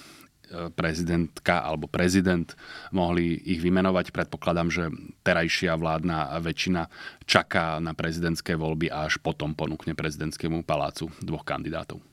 prezidentka 0.73 1.61
alebo 1.61 1.85
prezident 1.85 2.49
mohli 2.89 3.37
ich 3.45 3.61
vymenovať. 3.61 4.09
Predpokladám, 4.09 4.73
že 4.73 4.89
terajšia 5.21 5.77
vládna 5.77 6.41
väčšina 6.41 6.89
čaká 7.29 7.77
na 7.77 7.93
prezidentské 7.93 8.57
voľby 8.57 8.89
a 8.89 9.05
až 9.05 9.21
potom 9.21 9.53
ponúkne 9.53 9.93
prezidentskému 9.93 10.65
palácu 10.65 11.13
dvoch 11.21 11.45
kandidátov. 11.45 12.08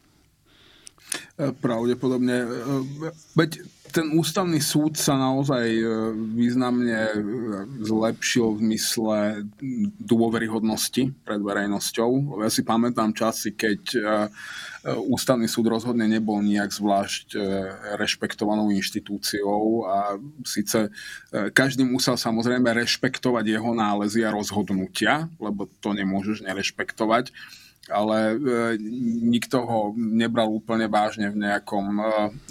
Pravdepodobne. 1.37 2.49
Veď 3.37 3.61
ten 3.97 4.13
ústavný 4.13 4.61
súd 4.61 5.01
sa 5.01 5.17
naozaj 5.17 5.67
e, 5.73 5.85
významne 6.37 7.01
e, 7.01 7.17
zlepšil 7.81 8.53
v 8.53 8.59
zmysle 8.61 9.17
dôveryhodnosti 9.97 11.17
pred 11.25 11.41
verejnosťou. 11.41 12.43
Ja 12.45 12.53
si 12.53 12.61
pamätám 12.61 13.17
časy, 13.17 13.57
keď 13.57 13.81
e, 13.97 14.01
ústavný 15.01 15.49
súd 15.49 15.73
rozhodne 15.73 16.05
nebol 16.07 16.45
nejak 16.45 16.71
zvlášť 16.71 17.35
rešpektovanou 17.99 18.71
inštitúciou 18.71 19.83
a 19.83 20.15
síce 20.47 20.95
každý 21.51 21.83
musel 21.83 22.15
samozrejme 22.15 22.71
rešpektovať 22.71 23.51
jeho 23.51 23.75
nálezy 23.75 24.23
a 24.23 24.31
rozhodnutia, 24.31 25.27
lebo 25.43 25.67
to 25.83 25.91
nemôžeš 25.91 26.47
nerešpektovať 26.47 27.35
ale 27.87 28.35
e, 28.35 28.37
nikto 29.31 29.63
ho 29.63 29.81
nebral 29.95 30.51
úplne 30.51 30.91
vážne 30.91 31.31
v 31.31 31.39
nejakom 31.39 31.87
e, 31.99 32.05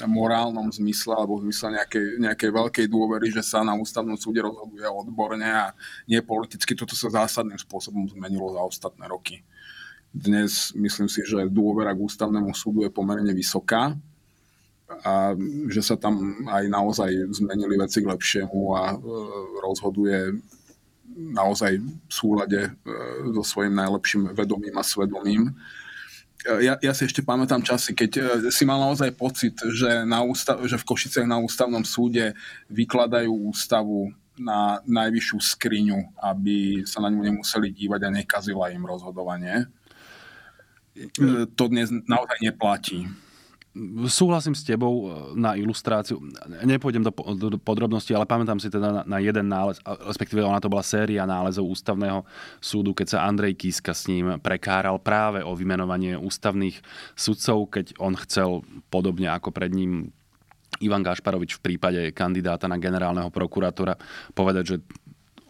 morálnom 0.08 0.72
zmysle 0.72 1.12
alebo 1.12 1.40
v 1.40 1.52
zmysle 1.52 1.76
nejakej, 1.76 2.06
nejakej 2.24 2.50
veľkej 2.56 2.86
dôvery, 2.88 3.28
že 3.36 3.44
sa 3.44 3.60
na 3.60 3.76
ústavnom 3.76 4.16
súde 4.16 4.40
rozhoduje 4.40 4.88
odborne 4.88 5.44
a 5.44 5.76
nie 6.08 6.24
politicky. 6.24 6.72
Toto 6.72 6.96
sa 6.96 7.12
zásadným 7.12 7.60
spôsobom 7.60 8.08
zmenilo 8.08 8.56
za 8.56 8.64
ostatné 8.64 9.12
roky. 9.12 9.44
Dnes 10.16 10.72
myslím 10.72 11.12
si, 11.12 11.28
že 11.28 11.52
dôvera 11.52 11.92
k 11.92 12.04
ústavnému 12.08 12.56
súdu 12.56 12.88
je 12.88 12.92
pomerne 12.96 13.36
vysoká 13.36 13.92
a 15.04 15.36
že 15.68 15.82
sa 15.84 16.00
tam 16.00 16.46
aj 16.48 16.64
naozaj 16.72 17.12
zmenili 17.36 17.76
veci 17.76 18.00
k 18.00 18.08
lepšiemu 18.08 18.62
a 18.72 18.84
e, 18.94 18.98
rozhoduje 19.60 20.40
naozaj 21.16 21.80
v 21.80 22.12
súlade 22.12 22.62
e, 22.68 22.72
so 23.32 23.44
svojím 23.44 23.80
najlepším 23.80 24.36
vedomím 24.36 24.76
a 24.76 24.84
svedomím. 24.84 25.56
E, 26.44 26.68
ja, 26.68 26.76
ja 26.84 26.92
si 26.92 27.08
ešte 27.08 27.24
pamätám 27.24 27.64
časy, 27.64 27.96
keď 27.96 28.12
e, 28.20 28.24
si 28.52 28.68
mal 28.68 28.84
naozaj 28.84 29.16
pocit, 29.16 29.56
že, 29.56 30.04
na 30.04 30.22
ústav, 30.22 30.60
že 30.68 30.76
v 30.76 30.88
Košicech 30.88 31.24
na 31.24 31.40
ústavnom 31.40 31.88
súde 31.88 32.36
vykladajú 32.68 33.32
ústavu 33.32 34.12
na 34.36 34.84
najvyššiu 34.84 35.40
skriňu, 35.40 36.00
aby 36.20 36.84
sa 36.84 37.00
na 37.00 37.08
ňu 37.08 37.24
nemuseli 37.24 37.72
dívať 37.72 38.02
a 38.04 38.16
nekazila 38.20 38.68
im 38.76 38.84
rozhodovanie. 38.84 39.72
To 41.56 41.64
dnes 41.72 41.92
naozaj 41.92 42.44
neplatí. 42.44 43.08
Súhlasím 44.08 44.56
s 44.56 44.64
tebou 44.64 44.94
e, 45.04 45.36
na 45.36 45.60
ilustráciu. 45.60 46.24
Nepôjdem 46.64 47.04
do, 47.04 47.12
do 47.36 47.60
podrobností, 47.60 48.16
ale 48.16 48.24
pamätám 48.24 48.56
si 48.56 48.72
teda 48.72 48.88
na, 48.88 49.02
na 49.04 49.20
jeden 49.20 49.52
nález, 49.52 49.84
respektíve 49.84 50.40
ona 50.48 50.64
to 50.64 50.72
bola 50.72 50.80
séria 50.80 51.28
nálezov 51.28 51.68
ústavného 51.68 52.24
súdu, 52.64 52.96
keď 52.96 53.08
sa 53.20 53.28
Andrej 53.28 53.60
Kiska 53.60 53.92
s 53.92 54.08
ním 54.08 54.40
prekáral 54.40 54.96
práve 55.04 55.44
o 55.44 55.52
vymenovanie 55.60 56.16
ústavných 56.16 56.80
sudcov, 57.20 57.68
keď 57.68 57.86
on 58.00 58.16
chcel 58.16 58.64
podobne 58.88 59.28
ako 59.28 59.52
pred 59.52 59.76
ním 59.76 60.16
Ivan 60.80 61.04
Gašparovič 61.04 61.60
v 61.60 61.64
prípade 61.72 62.00
kandidáta 62.16 62.72
na 62.72 62.80
generálneho 62.80 63.28
prokurátora 63.28 64.00
povedať, 64.32 64.64
že 64.64 64.78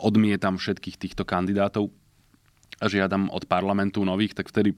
odmietam 0.01 0.57
všetkých 0.57 0.97
týchto 0.97 1.23
kandidátov 1.30 1.93
a 2.82 2.86
žiadam 2.89 3.30
od 3.30 3.45
parlamentu 3.45 4.01
nových, 4.01 4.34
tak 4.34 4.49
vtedy 4.49 4.73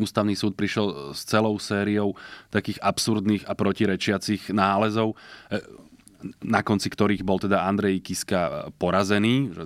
Ústavný 0.00 0.32
súd 0.32 0.56
prišiel 0.56 1.12
s 1.12 1.28
celou 1.28 1.60
sériou 1.60 2.16
takých 2.48 2.80
absurdných 2.80 3.44
a 3.44 3.52
protirečiacich 3.52 4.48
nálezov 4.48 5.14
e, 5.52 5.60
na 6.44 6.60
konci 6.60 6.92
ktorých 6.92 7.24
bol 7.24 7.40
teda 7.40 7.64
Andrej 7.64 8.04
Kiska 8.04 8.72
porazený, 8.76 9.52
že 9.56 9.64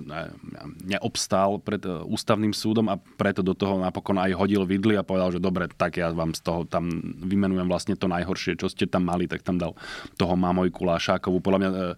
neobstál 0.87 1.59
pred 1.59 1.83
e, 1.83 1.91
ústavným 2.07 2.55
súdom 2.55 2.87
a 2.87 2.95
preto 2.95 3.43
do 3.43 3.51
toho 3.51 3.79
napokon 3.83 4.15
aj 4.19 4.35
hodil 4.35 4.63
vidly 4.63 4.95
a 4.95 5.03
povedal, 5.03 5.35
že 5.35 5.43
dobre, 5.43 5.67
tak 5.67 5.99
ja 5.99 6.11
vám 6.15 6.31
z 6.31 6.41
toho 6.43 6.63
tam 6.63 6.87
vymenujem 7.19 7.67
vlastne 7.67 7.95
to 7.99 8.07
najhoršie, 8.07 8.55
čo 8.55 8.71
ste 8.71 8.87
tam 8.87 9.07
mali, 9.07 9.27
tak 9.27 9.43
tam 9.43 9.59
dal 9.59 9.75
toho 10.15 10.33
Mamojku 10.35 10.87
Lášákovú, 10.87 11.43
podľa 11.43 11.59
mňa 11.59 11.69
e, 11.71 11.95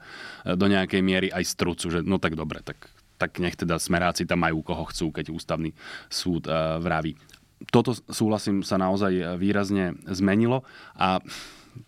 do 0.58 0.66
nejakej 0.66 1.02
miery 1.06 1.28
aj 1.30 1.44
strucu, 1.46 1.94
že 1.94 2.00
no 2.02 2.18
tak 2.18 2.34
dobre, 2.34 2.66
tak 2.66 2.90
tak 3.18 3.42
nech 3.42 3.58
teda 3.58 3.82
smeráci 3.82 4.30
tam 4.30 4.46
majú 4.46 4.62
koho 4.62 4.86
chcú, 4.94 5.10
keď 5.10 5.34
ústavný 5.34 5.74
súd 6.06 6.46
vraví 6.78 7.18
toto 7.74 7.98
súhlasím 8.10 8.62
sa 8.62 8.78
naozaj 8.78 9.38
výrazne 9.42 9.98
zmenilo 10.06 10.62
a 10.94 11.20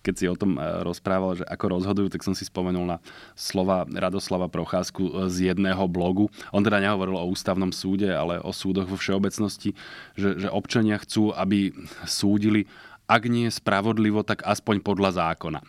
keď 0.01 0.13
si 0.15 0.25
o 0.29 0.37
tom 0.37 0.57
e, 0.57 0.61
rozprával, 0.85 1.41
že 1.41 1.45
ako 1.49 1.65
rozhodujú, 1.79 2.07
tak 2.13 2.21
som 2.21 2.37
si 2.37 2.45
spomenul 2.45 2.85
na 2.85 2.97
slova 3.33 3.89
Radoslava 3.89 4.47
Procházku 4.51 5.29
z 5.29 5.53
jedného 5.53 5.81
blogu. 5.89 6.29
On 6.53 6.61
teda 6.61 6.81
nehovoril 6.81 7.17
o 7.17 7.29
ústavnom 7.29 7.73
súde, 7.73 8.09
ale 8.13 8.37
o 8.41 8.53
súdoch 8.53 8.85
vo 8.85 8.97
všeobecnosti, 8.97 9.73
že, 10.13 10.37
že 10.37 10.47
občania 10.49 11.01
chcú, 11.01 11.33
aby 11.33 11.73
súdili, 12.05 12.69
ak 13.09 13.25
nie 13.25 13.49
spravodlivo, 13.49 14.21
tak 14.21 14.45
aspoň 14.45 14.85
podľa 14.85 15.17
zákona. 15.17 15.61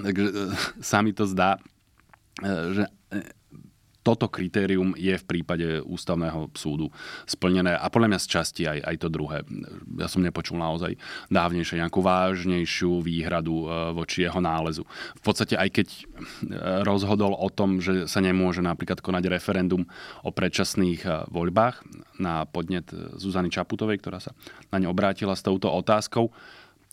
Takže 0.00 0.26
e, 0.26 0.34
sa 0.90 1.04
mi 1.04 1.12
to 1.12 1.28
zdá, 1.28 1.60
e, 2.40 2.50
že 2.72 2.84
toto 4.06 4.30
kritérium 4.30 4.94
je 4.94 5.18
v 5.18 5.24
prípade 5.26 5.82
ústavného 5.82 6.54
súdu 6.54 6.94
splnené 7.26 7.74
a 7.74 7.90
podľa 7.90 8.14
mňa 8.14 8.20
z 8.22 8.28
časti 8.30 8.62
aj, 8.70 8.78
aj 8.86 8.96
to 9.02 9.08
druhé. 9.10 9.42
Ja 9.98 10.06
som 10.06 10.22
nepočul 10.22 10.62
naozaj 10.62 10.94
dávnejšie 11.26 11.82
nejakú 11.82 12.06
vážnejšiu 12.06 13.02
výhradu 13.02 13.66
e, 13.66 13.90
voči 13.98 14.22
jeho 14.22 14.38
nálezu. 14.38 14.86
V 15.18 15.22
podstate 15.26 15.58
aj 15.58 15.68
keď 15.74 15.88
e, 15.90 16.00
rozhodol 16.86 17.34
o 17.34 17.50
tom, 17.50 17.82
že 17.82 18.06
sa 18.06 18.22
nemôže 18.22 18.62
napríklad 18.62 19.02
konať 19.02 19.26
referendum 19.26 19.82
o 20.22 20.30
predčasných 20.30 21.02
e, 21.02 21.10
voľbách 21.26 21.82
na 22.22 22.46
podnet 22.46 22.86
Zuzany 23.18 23.50
Čaputovej, 23.50 23.98
ktorá 23.98 24.22
sa 24.22 24.30
na 24.70 24.78
ňu 24.78 24.94
obrátila 24.94 25.34
s 25.34 25.42
touto 25.42 25.66
otázkou, 25.66 26.30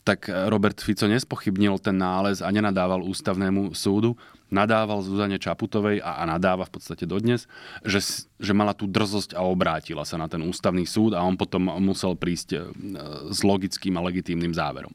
tak 0.04 0.28
Robert 0.28 0.80
Fico 0.84 1.08
nespochybnil 1.08 1.80
ten 1.80 1.96
nález 1.96 2.44
a 2.44 2.52
nenadával 2.52 3.04
ústavnému 3.08 3.72
súdu, 3.72 4.20
nadával 4.54 5.02
Zuzane 5.02 5.42
Čaputovej 5.42 6.04
a, 6.04 6.22
a 6.22 6.24
nadáva 6.30 6.68
v 6.70 6.78
podstate 6.78 7.10
dodnes, 7.10 7.50
že, 7.82 8.04
že 8.38 8.54
mala 8.54 8.78
tú 8.78 8.86
drzosť 8.86 9.34
a 9.34 9.42
obrátila 9.42 10.06
sa 10.06 10.22
na 10.22 10.30
ten 10.30 10.44
ústavný 10.46 10.86
súd 10.86 11.18
a 11.18 11.26
on 11.26 11.40
potom 11.40 11.72
musel 11.82 12.14
prísť 12.14 12.48
e, 12.54 12.58
s 13.34 13.42
logickým 13.42 13.98
a 13.98 14.06
legitímnym 14.06 14.54
záverom. 14.54 14.94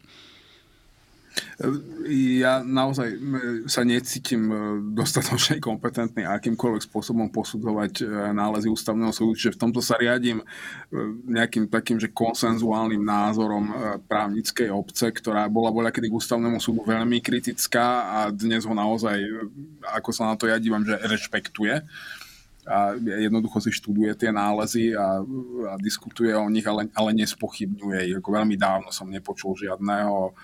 Ja 2.07 2.63
naozaj 2.63 3.19
sa 3.67 3.83
necítim 3.83 4.47
e, 4.47 4.55
dostatočne 4.95 5.59
kompetentný 5.59 6.23
akýmkoľvek 6.23 6.87
spôsobom 6.87 7.35
posudzovať 7.35 7.93
e, 7.99 8.05
nálezy 8.31 8.71
ústavného 8.71 9.11
súdu, 9.11 9.35
čiže 9.35 9.59
v 9.59 9.61
tomto 9.67 9.83
sa 9.83 9.99
riadím 9.99 10.39
e, 10.39 10.45
nejakým 11.27 11.67
takým, 11.67 11.99
že 11.99 12.15
konsenzuálnym 12.15 13.03
názorom 13.03 13.75
právnickej 14.07 14.71
obce, 14.71 15.11
ktorá 15.11 15.51
bola 15.51 15.75
bola 15.75 15.91
kedy 15.91 16.07
k 16.07 16.19
ústavnému 16.23 16.63
súdu 16.63 16.87
veľmi 16.87 17.19
kritická 17.19 17.87
a 18.07 18.19
dnes 18.31 18.63
ho 18.63 18.73
naozaj, 18.73 19.19
ako 19.99 20.11
sa 20.15 20.31
na 20.31 20.39
to 20.39 20.47
ja 20.47 20.63
dívam, 20.63 20.87
že 20.87 20.95
rešpektuje 20.95 21.83
a 22.69 22.95
jednoducho 23.01 23.65
si 23.65 23.73
študuje 23.73 24.13
tie 24.15 24.31
nálezy 24.31 24.93
a, 24.93 25.25
a 25.25 25.75
diskutuje 25.81 26.37
o 26.37 26.47
nich, 26.53 26.69
ale, 26.69 26.87
ale 26.93 27.17
nespochybňuje 27.17 28.13
ich. 28.13 28.21
Veľmi 28.21 28.61
dávno 28.61 28.93
som 28.93 29.09
nepočul 29.09 29.57
žiadneho 29.57 30.37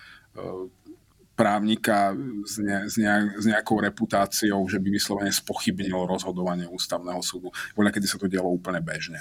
právnika 1.35 2.15
s, 2.47 2.57
ne, 2.63 2.87
s, 2.87 2.95
nejak, 2.95 3.43
s 3.43 3.45
nejakou 3.45 3.77
reputáciou, 3.83 4.63
že 4.71 4.79
by 4.79 4.87
vyslovene 4.87 5.31
spochybnil 5.35 6.07
rozhodovanie 6.07 6.65
ústavného 6.65 7.19
súdu. 7.19 7.51
Voľa, 7.75 7.91
kedy 7.91 8.07
sa 8.07 8.17
to 8.17 8.31
dialo 8.31 8.47
úplne 8.47 8.79
bežne. 8.79 9.19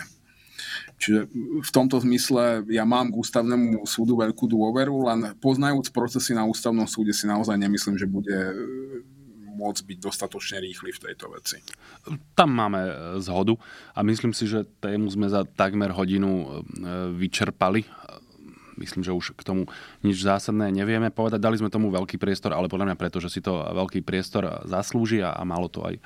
Čiže 0.99 1.27
v 1.61 1.71
tomto 1.75 1.99
zmysle 1.99 2.65
ja 2.71 2.87
mám 2.87 3.11
k 3.11 3.19
ústavnému 3.19 3.83
súdu 3.85 4.15
veľkú 4.15 4.47
dôveru, 4.47 5.11
len 5.11 5.21
poznajúc 5.43 5.91
procesy 5.91 6.39
na 6.39 6.47
ústavnom 6.47 6.87
súde 6.87 7.11
si 7.11 7.27
naozaj 7.27 7.59
nemyslím, 7.59 7.99
že 7.99 8.07
bude 8.07 8.31
e, 8.33 8.55
môcť 9.55 9.83
byť 9.85 9.99
dostatočne 9.99 10.63
rýchly 10.63 10.95
v 10.95 11.03
tejto 11.11 11.35
veci. 11.35 11.59
Tam 12.39 12.51
máme 12.55 12.81
e, 12.81 12.93
zhodu 13.23 13.59
a 13.95 14.07
myslím 14.07 14.31
si, 14.31 14.47
že 14.47 14.67
tému 14.79 15.11
sme 15.11 15.27
za 15.27 15.43
takmer 15.43 15.91
hodinu 15.91 16.31
e, 16.31 16.47
vyčerpali 17.19 17.83
myslím, 18.79 19.03
že 19.03 19.13
už 19.15 19.35
k 19.35 19.43
tomu 19.43 19.63
nič 20.01 20.23
zásadné 20.23 20.71
nevieme 20.71 21.11
povedať. 21.11 21.43
Dali 21.43 21.59
sme 21.59 21.73
tomu 21.73 21.91
veľký 21.91 22.17
priestor, 22.17 22.55
ale 22.55 22.71
podľa 22.71 22.93
mňa 22.93 23.01
preto, 23.01 23.19
že 23.19 23.33
si 23.33 23.41
to 23.41 23.55
veľký 23.55 24.03
priestor 24.03 24.65
zaslúži 24.67 25.23
a, 25.25 25.35
a 25.35 25.43
malo 25.43 25.67
to 25.67 25.83
aj 25.85 25.99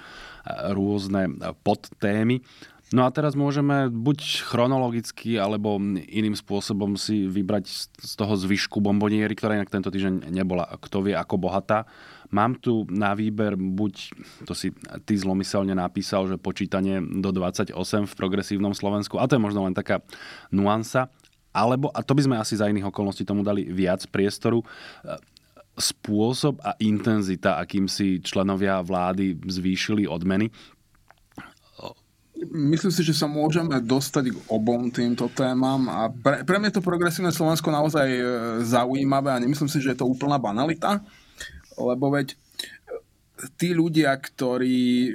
rôzne 0.73 1.37
podtémy. 1.65 2.41
No 2.89 3.05
a 3.05 3.13
teraz 3.13 3.37
môžeme 3.37 3.93
buď 3.93 4.49
chronologicky, 4.49 5.37
alebo 5.37 5.77
iným 6.09 6.33
spôsobom 6.33 6.97
si 6.97 7.29
vybrať 7.29 7.69
z 8.01 8.13
toho 8.17 8.33
zvyšku 8.33 8.81
bomboniery, 8.81 9.37
ktorá 9.37 9.61
inak 9.61 9.69
tento 9.69 9.93
týždeň 9.93 10.33
nebola, 10.33 10.65
kto 10.81 11.05
vie 11.05 11.13
ako 11.13 11.37
bohatá. 11.37 11.85
Mám 12.33 12.61
tu 12.65 12.89
na 12.89 13.13
výber 13.13 13.61
buď, 13.61 14.17
to 14.49 14.57
si 14.57 14.73
ty 15.05 15.21
zlomyselne 15.21 15.77
napísal, 15.77 16.33
že 16.33 16.41
počítanie 16.41 17.01
do 17.01 17.29
28 17.29 17.77
v 18.09 18.15
progresívnom 18.17 18.73
Slovensku, 18.73 19.21
a 19.21 19.29
to 19.29 19.37
je 19.37 19.45
možno 19.45 19.69
len 19.69 19.77
taká 19.77 20.01
nuansa, 20.49 21.13
alebo, 21.53 21.91
a 21.91 22.01
to 22.05 22.13
by 22.15 22.23
sme 22.25 22.37
asi 22.37 22.55
za 22.59 22.69
iných 22.69 22.89
okolností 22.89 23.25
tomu 23.25 23.43
dali 23.43 23.67
viac 23.67 24.05
priestoru, 24.09 24.61
e, 24.61 24.67
spôsob 25.79 26.59
a 26.61 26.75
intenzita, 26.83 27.57
akým 27.63 27.87
si 27.87 28.19
členovia 28.19 28.83
vlády 28.83 29.39
zvýšili 29.47 30.11
odmeny. 30.11 30.51
myslím 32.39 32.91
si, 32.95 33.03
že 33.03 33.15
sa 33.15 33.27
môžeme 33.27 33.79
dostať 33.83 34.35
k 34.35 34.39
obom 34.51 34.91
týmto 34.91 35.31
témam 35.31 35.87
a 35.91 36.11
pre, 36.11 36.47
pre 36.47 36.59
mňa 36.59 36.75
to 36.75 36.83
progresívne 36.83 37.35
Slovensko 37.35 37.71
naozaj 37.71 38.09
e, 38.11 38.23
zaujímavé 38.67 39.35
a 39.35 39.43
nemyslím 39.43 39.71
si, 39.71 39.83
že 39.83 39.95
je 39.95 39.99
to 40.03 40.11
úplná 40.11 40.39
banalita, 40.39 41.03
lebo 41.79 42.11
veď 42.11 42.35
tí 43.55 43.75
ľudia, 43.75 44.15
ktorí 44.19 45.09
e, 45.09 45.11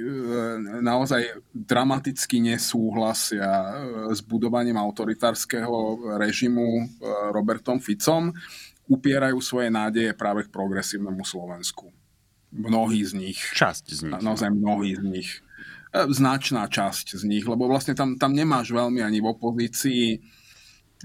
naozaj 0.80 1.44
dramaticky 1.52 2.40
nesúhlasia 2.40 3.48
e, 3.48 3.70
s 4.12 4.24
budovaním 4.24 4.80
autoritárskeho 4.80 6.16
režimu 6.16 6.88
Robertom 7.32 7.78
Ficom, 7.78 8.32
upierajú 8.88 9.40
svoje 9.40 9.72
nádeje 9.72 10.12
práve 10.12 10.44
k 10.44 10.52
progresívnemu 10.52 11.24
Slovensku. 11.24 11.88
Mnohí 12.54 13.02
z 13.02 13.12
nich. 13.16 13.40
Časť 13.56 13.84
z 13.90 14.00
nich. 14.08 14.22
Naozaj 14.22 14.52
mnohí 14.52 14.94
z 14.94 15.02
nich. 15.02 15.30
E, 15.90 16.10
značná 16.10 16.66
časť 16.66 17.18
z 17.18 17.22
nich, 17.26 17.44
lebo 17.46 17.70
vlastne 17.70 17.94
tam, 17.94 18.18
tam 18.18 18.34
nemáš 18.34 18.70
veľmi 18.74 19.00
ani 19.00 19.18
v 19.22 19.30
opozícii. 19.30 20.04
E, 20.10 20.18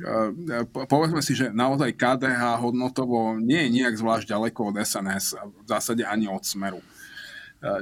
e, 0.01 0.63
povedzme 0.67 1.23
si, 1.23 1.33
že 1.33 1.53
naozaj 1.55 1.95
KDH 1.95 2.59
hodnotovo 2.61 3.37
nie 3.37 3.65
je 3.65 3.73
nejak 3.81 3.95
zvlášť 3.95 4.25
ďaleko 4.29 4.73
od 4.73 4.75
SNS 4.81 5.25
a 5.37 5.41
v 5.47 5.67
zásade 5.69 6.03
ani 6.03 6.25
od 6.25 6.41
Smeru. 6.41 6.81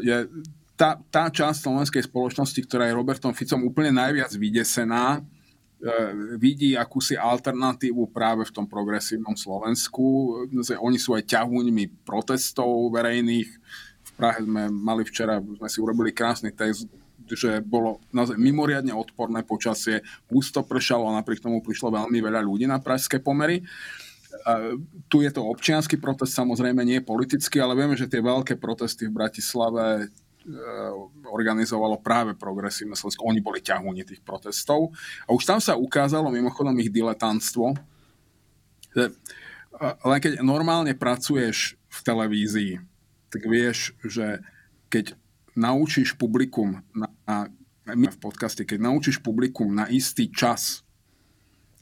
Je 0.01 0.29
tá, 0.77 1.01
tá 1.09 1.29
časť 1.29 1.65
slovenskej 1.65 2.05
spoločnosti, 2.05 2.59
ktorá 2.65 2.85
je 2.89 2.97
Robertom 2.97 3.33
Ficom 3.33 3.65
úplne 3.65 3.93
najviac 3.93 4.29
vydesená, 4.37 5.21
vidí 6.41 6.73
akúsi 6.73 7.13
alternatívu 7.13 8.09
práve 8.09 8.45
v 8.45 8.53
tom 8.53 8.65
progresívnom 8.65 9.37
Slovensku. 9.37 10.45
Oni 10.81 10.97
sú 10.97 11.13
aj 11.13 11.29
ťahuňmi 11.29 12.05
protestov 12.05 12.89
verejných, 12.93 13.49
Prahe 14.17 14.41
sme 14.41 14.65
mali 14.73 15.05
včera, 15.05 15.37
sme 15.37 15.69
si 15.69 15.77
urobili 15.77 16.09
krásny 16.09 16.49
test, 16.49 16.89
že 17.29 17.61
bolo 17.61 18.01
naozaj 18.09 18.33
mimoriadne 18.41 18.89
odporné 18.89 19.45
počasie, 19.45 20.01
husto 20.33 20.65
pršalo 20.65 21.13
a 21.13 21.21
napriek 21.21 21.37
tomu 21.37 21.61
prišlo 21.61 21.93
veľmi 21.93 22.17
veľa 22.17 22.41
ľudí 22.41 22.65
na 22.65 22.81
pražské 22.81 23.21
pomery. 23.21 23.61
A 23.61 24.06
tu 25.11 25.21
je 25.21 25.31
to 25.31 25.43
občianský 25.43 25.99
protest, 25.99 26.31
samozrejme 26.31 26.79
nie 26.87 27.03
politický, 27.03 27.59
ale 27.59 27.75
vieme, 27.75 27.99
že 27.99 28.07
tie 28.07 28.23
veľké 28.23 28.55
protesty 28.55 29.11
v 29.11 29.17
Bratislave 29.19 29.83
e, 29.99 30.05
organizovalo 31.27 31.99
práve 31.99 32.31
progresívne 32.31 32.95
Slovensko. 32.95 33.27
Oni 33.27 33.43
boli 33.43 33.59
ťahúni 33.59 34.07
tých 34.07 34.23
protestov. 34.23 34.95
A 35.27 35.35
už 35.35 35.43
tam 35.43 35.59
sa 35.59 35.75
ukázalo 35.75 36.31
mimochodom 36.31 36.79
ich 36.79 36.87
diletantstvo. 36.87 37.75
Len 40.07 40.19
keď 40.23 40.39
normálne 40.41 40.95
pracuješ 40.95 41.75
v 41.91 41.99
televízii, 42.01 42.73
tak 43.27 43.41
vieš, 43.45 43.93
že 44.01 44.41
keď 44.87 45.19
naučíš 45.59 46.15
publikum 46.15 46.87
na, 46.95 47.11
na, 47.27 47.51
v 47.91 48.19
podcaste, 48.19 48.63
keď 48.63 48.79
naučíš 48.79 49.19
publikum 49.19 49.75
na 49.75 49.91
istý 49.91 50.31
čas, 50.31 50.86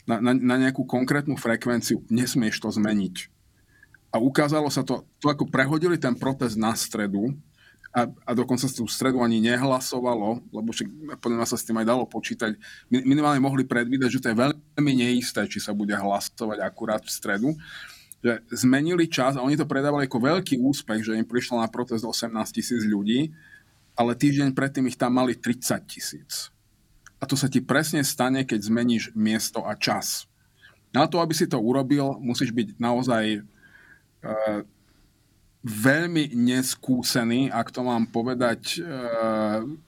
na, 0.05 0.21
na, 0.21 0.31
na 0.37 0.55
nejakú 0.61 0.85
konkrétnu 0.85 1.35
frekvenciu, 1.35 2.05
nesmieš 2.09 2.61
to 2.61 2.69
zmeniť. 2.69 3.29
A 4.13 4.21
ukázalo 4.21 4.71
sa 4.71 4.85
to, 4.85 5.03
to 5.19 5.27
ako 5.27 5.49
prehodili 5.49 5.99
ten 5.99 6.15
protest 6.15 6.55
na 6.55 6.71
stredu 6.77 7.35
a, 7.91 8.07
a 8.07 8.31
dokonca 8.31 8.63
sa 8.63 8.71
tú 8.71 8.87
stredu 8.87 9.19
ani 9.19 9.43
nehlasovalo, 9.43 10.39
lebo 10.53 10.69
však 10.71 11.19
podľa 11.19 11.47
sa 11.47 11.59
s 11.59 11.67
tým 11.67 11.81
aj 11.83 11.87
dalo 11.87 12.03
počítať. 12.07 12.55
Minimálne 12.87 13.43
mohli 13.43 13.67
predvídať, 13.67 14.09
že 14.09 14.21
to 14.23 14.29
je 14.31 14.39
veľmi 14.39 14.93
neisté, 14.95 15.43
či 15.51 15.59
sa 15.59 15.75
bude 15.75 15.91
hlasovať 15.91 16.63
akurát 16.63 17.03
v 17.03 17.11
stredu 17.11 17.49
že 18.25 18.41
zmenili 18.49 19.05
čas 19.05 19.37
a 19.37 19.45
oni 19.45 19.53
to 19.53 19.69
predávali 19.69 20.09
ako 20.09 20.17
veľký 20.17 20.57
úspech, 20.57 21.05
že 21.05 21.13
im 21.13 21.29
prišlo 21.29 21.61
na 21.61 21.69
protest 21.69 22.01
18 22.01 22.33
tisíc 22.49 22.81
ľudí, 22.81 23.29
ale 23.93 24.17
týždeň 24.17 24.49
predtým 24.57 24.89
ich 24.89 24.97
tam 24.97 25.13
mali 25.13 25.37
30 25.37 25.85
tisíc. 25.85 26.49
A 27.25 27.29
to 27.29 27.33
sa 27.33 27.49
ti 27.49 27.57
presne 27.57 28.05
stane, 28.05 28.45
keď 28.45 28.69
zmeníš 28.69 29.09
miesto 29.17 29.65
a 29.65 29.73
čas. 29.73 30.29
Na 30.93 31.09
to, 31.09 31.17
aby 31.17 31.33
si 31.33 31.49
to 31.49 31.57
urobil, 31.57 32.21
musíš 32.21 32.53
byť 32.53 32.77
naozaj 32.77 33.23
e, 33.33 33.39
veľmi 35.65 36.37
neskúsený, 36.37 37.49
ak 37.49 37.73
to 37.73 37.81
mám 37.81 38.05
povedať 38.13 38.77
e, 38.77 38.79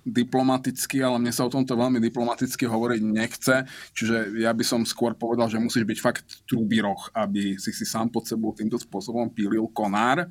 diplomaticky, 0.02 1.06
ale 1.06 1.22
mne 1.22 1.30
sa 1.30 1.46
o 1.46 1.54
tomto 1.54 1.78
veľmi 1.78 2.02
diplomaticky 2.02 2.66
hovoriť 2.66 3.02
nechce, 3.06 3.70
čiže 3.94 4.42
ja 4.42 4.50
by 4.50 4.66
som 4.66 4.82
skôr 4.82 5.14
povedal, 5.14 5.46
že 5.46 5.62
musíš 5.62 5.86
byť 5.86 6.00
fakt 6.02 6.42
trubiroch, 6.50 7.14
aby 7.14 7.62
si 7.62 7.70
si 7.70 7.86
sám 7.86 8.10
pod 8.10 8.26
sebou 8.26 8.58
týmto 8.58 8.82
spôsobom 8.82 9.30
pílil 9.30 9.70
konár. 9.70 10.26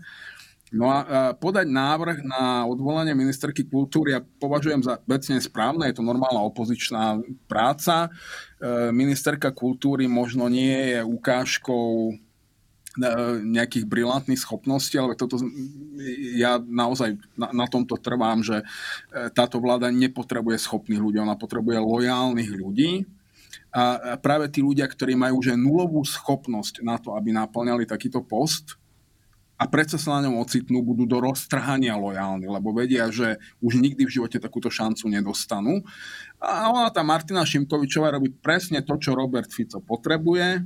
No 0.75 0.91
a 0.91 0.99
e, 0.99 1.07
podať 1.39 1.71
návrh 1.71 2.27
na 2.27 2.67
odvolanie 2.67 3.15
ministerky 3.15 3.63
kultúry 3.63 4.19
ja 4.19 4.21
považujem 4.23 4.83
za 4.83 4.99
vecne 5.07 5.39
správne, 5.39 5.87
je 5.87 6.03
to 6.03 6.03
normálna 6.03 6.43
opozičná 6.43 7.23
práca. 7.47 8.11
E, 8.59 8.91
ministerka 8.91 9.55
kultúry 9.55 10.11
možno 10.11 10.51
nie 10.51 10.99
je 10.99 11.01
ukážkou 11.07 12.19
nejakých 13.45 13.85
brilantných 13.85 14.41
schopností, 14.41 14.97
ale 14.97 15.21
toto 15.21 15.37
ja 16.33 16.57
naozaj 16.57 17.21
na, 17.37 17.53
na 17.53 17.67
tomto 17.69 18.01
trvám, 18.01 18.41
že 18.41 18.65
e, 18.65 18.65
táto 19.37 19.61
vláda 19.61 19.93
nepotrebuje 19.93 20.57
schopných 20.65 21.05
ľudí, 21.05 21.21
ona 21.21 21.37
potrebuje 21.37 21.77
lojálnych 21.77 22.51
ľudí 22.57 23.05
a 23.77 24.17
práve 24.17 24.49
tí 24.49 24.65
ľudia, 24.65 24.89
ktorí 24.89 25.13
majú 25.13 25.45
už 25.45 25.53
nulovú 25.61 26.01
schopnosť 26.01 26.81
na 26.81 26.97
to, 26.97 27.13
aby 27.13 27.37
naplňali 27.37 27.85
takýto 27.85 28.25
post 28.25 28.81
a 29.57 29.65
predsa 29.65 29.97
sa 29.97 30.21
na 30.21 30.29
ňom 30.29 30.41
ocitnú, 30.45 30.85
budú 30.85 31.09
do 31.09 31.19
roztrhania 31.21 31.97
lojálni, 31.97 32.45
lebo 32.45 32.77
vedia, 32.77 33.09
že 33.09 33.41
už 33.65 33.81
nikdy 33.81 34.05
v 34.05 34.15
živote 34.21 34.37
takúto 34.37 34.69
šancu 34.69 35.09
nedostanú. 35.09 35.81
A 36.37 36.69
ona, 36.69 36.93
tá 36.93 37.01
Martina 37.01 37.41
Šimkovičová 37.41 38.13
robí 38.13 38.29
presne 38.29 38.85
to, 38.85 39.01
čo 39.01 39.17
Robert 39.17 39.49
Fico 39.49 39.81
potrebuje, 39.81 40.61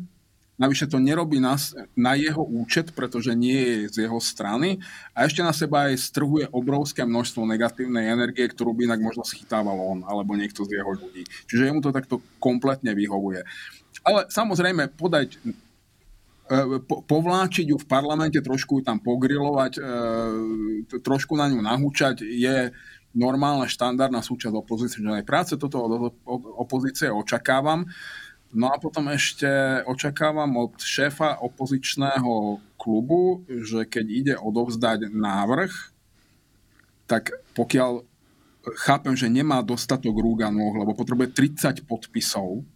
Navyše 0.60 0.92
to 0.92 1.00
nerobí 1.00 1.40
na, 1.40 1.56
na 1.96 2.12
jeho 2.20 2.44
účet, 2.44 2.92
pretože 2.92 3.32
nie 3.32 3.56
je 3.56 3.76
z 3.88 3.96
jeho 4.04 4.20
strany 4.20 4.76
a 5.16 5.24
ešte 5.24 5.40
na 5.40 5.56
seba 5.56 5.88
aj 5.88 5.96
strhuje 6.12 6.52
obrovské 6.52 7.00
množstvo 7.08 7.48
negatívnej 7.48 8.12
energie, 8.12 8.44
ktorú 8.44 8.76
by 8.76 8.92
inak 8.92 9.00
možno 9.00 9.24
schytával 9.24 9.72
on 9.80 10.04
alebo 10.04 10.36
niekto 10.36 10.68
z 10.68 10.76
jeho 10.76 10.92
ľudí. 10.92 11.24
Čiže 11.48 11.72
jemu 11.72 11.80
to 11.80 11.96
takto 11.96 12.20
kompletne 12.36 12.92
vyhovuje. 12.92 13.40
Ale 14.04 14.28
samozrejme 14.28 14.92
podať 15.00 15.40
po, 16.82 17.06
povláčiť 17.06 17.70
ju 17.70 17.78
v 17.78 17.86
parlamente, 17.86 18.42
trošku 18.42 18.80
ju 18.80 18.82
tam 18.82 18.98
pogrilovať, 18.98 19.72
e, 19.78 20.98
trošku 20.98 21.38
na 21.38 21.46
ňu 21.46 21.62
nahúčať 21.62 22.26
je 22.26 22.74
normálna 23.14 23.70
štandardná 23.70 24.22
súčasť 24.22 24.54
opozičnej 24.54 25.22
práce. 25.22 25.54
Toto 25.54 25.82
od 25.82 26.14
opozície 26.58 27.10
očakávam. 27.10 27.86
No 28.50 28.74
a 28.74 28.82
potom 28.82 29.06
ešte 29.14 29.46
očakávam 29.86 30.50
od 30.58 30.74
šéfa 30.82 31.38
opozičného 31.38 32.58
klubu, 32.74 33.46
že 33.46 33.86
keď 33.86 34.06
ide 34.10 34.34
odovzdať 34.34 35.06
návrh, 35.06 35.70
tak 37.06 37.30
pokiaľ 37.54 38.02
chápem, 38.86 39.14
že 39.14 39.30
nemá 39.30 39.62
dostatok 39.62 40.18
rúk 40.18 40.42
nôh, 40.50 40.74
lebo 40.82 40.98
potrebuje 40.98 41.30
30 41.30 41.86
podpisov, 41.86 42.66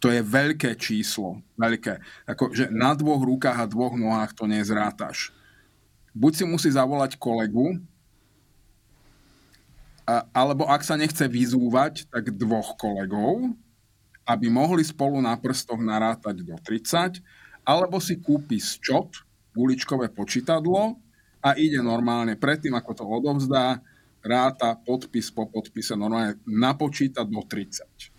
to 0.00 0.08
je 0.08 0.24
veľké 0.24 0.80
číslo, 0.80 1.44
veľké. 1.60 2.00
Ako, 2.24 2.56
že 2.56 2.72
na 2.72 2.96
dvoch 2.96 3.20
rukách 3.20 3.58
a 3.60 3.68
dvoch 3.68 3.92
nohách 3.92 4.32
to 4.32 4.48
nezrátaš. 4.48 5.28
Buď 6.16 6.32
si 6.40 6.44
musí 6.48 6.72
zavolať 6.72 7.20
kolegu, 7.20 7.76
a, 10.08 10.26
alebo 10.32 10.66
ak 10.66 10.82
sa 10.82 10.96
nechce 10.96 11.22
vyzúvať, 11.28 12.08
tak 12.08 12.34
dvoch 12.34 12.74
kolegov, 12.80 13.52
aby 14.24 14.46
mohli 14.48 14.82
spolu 14.82 15.20
na 15.20 15.36
prstoch 15.38 15.78
narátať 15.78 16.42
do 16.42 16.56
30, 16.56 17.20
alebo 17.62 18.00
si 18.02 18.18
kúpi 18.18 18.58
čot, 18.58 19.22
guličkové 19.54 20.10
počítadlo 20.10 20.96
a 21.44 21.54
ide 21.54 21.78
normálne 21.84 22.34
predtým, 22.40 22.74
ako 22.74 22.90
to 22.96 23.04
odovzdá, 23.04 23.84
ráta 24.24 24.76
podpis 24.80 25.32
po 25.32 25.48
podpise 25.48 25.96
normálne 25.96 26.40
napočítať 26.44 27.26
do 27.28 27.40
30. 27.44 28.09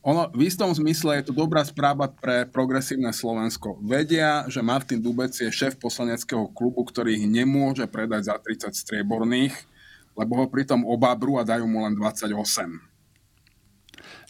Ono, 0.00 0.32
v 0.32 0.48
istom 0.48 0.72
zmysle 0.72 1.20
je 1.20 1.28
to 1.28 1.36
dobrá 1.36 1.60
správa 1.60 2.08
pre 2.08 2.48
progresívne 2.48 3.12
Slovensko. 3.12 3.76
Vedia, 3.84 4.48
že 4.48 4.64
Martin 4.64 4.96
Dubec 4.96 5.36
je 5.36 5.52
šéf 5.52 5.76
poslaneckého 5.76 6.48
klubu, 6.56 6.88
ktorý 6.88 7.20
ich 7.20 7.28
nemôže 7.28 7.84
predať 7.84 8.32
za 8.32 8.36
30 8.40 8.72
strieborných, 8.72 9.52
lebo 10.16 10.40
ho 10.40 10.46
pritom 10.48 10.88
obábru 10.88 11.36
a 11.36 11.44
dajú 11.44 11.68
mu 11.68 11.84
len 11.84 11.92
28. 11.92 12.32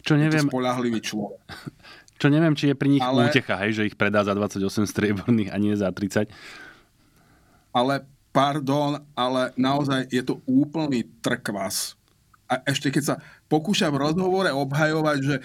Čo 0.03 0.13
neviem... 0.19 0.43
Je 0.43 0.49
to 0.49 0.51
spolahlivý 0.51 0.99
človek. 0.99 1.39
Čo 2.21 2.29
neviem, 2.29 2.53
či 2.53 2.69
je 2.69 2.75
pri 2.77 2.89
nich 2.91 3.01
ale... 3.01 3.33
útecha, 3.33 3.57
hej, 3.65 3.81
že 3.81 3.87
ich 3.89 3.97
predá 3.97 4.21
za 4.21 4.37
28 4.37 4.61
strieborných 4.85 5.49
a 5.49 5.57
nie 5.57 5.73
za 5.73 5.89
30. 5.89 6.29
Ale 7.73 8.05
pardon, 8.29 9.01
ale 9.17 9.55
naozaj 9.57 10.05
je 10.11 10.21
to 10.21 10.37
úplný 10.45 11.07
trkvas. 11.23 11.97
A 12.51 12.59
ešte 12.67 12.91
keď 12.91 13.03
sa 13.07 13.15
pokúša 13.47 13.87
v 13.87 14.11
rozhovore 14.11 14.51
obhajovať, 14.51 15.19
že 15.23 15.35
e, 15.39 15.41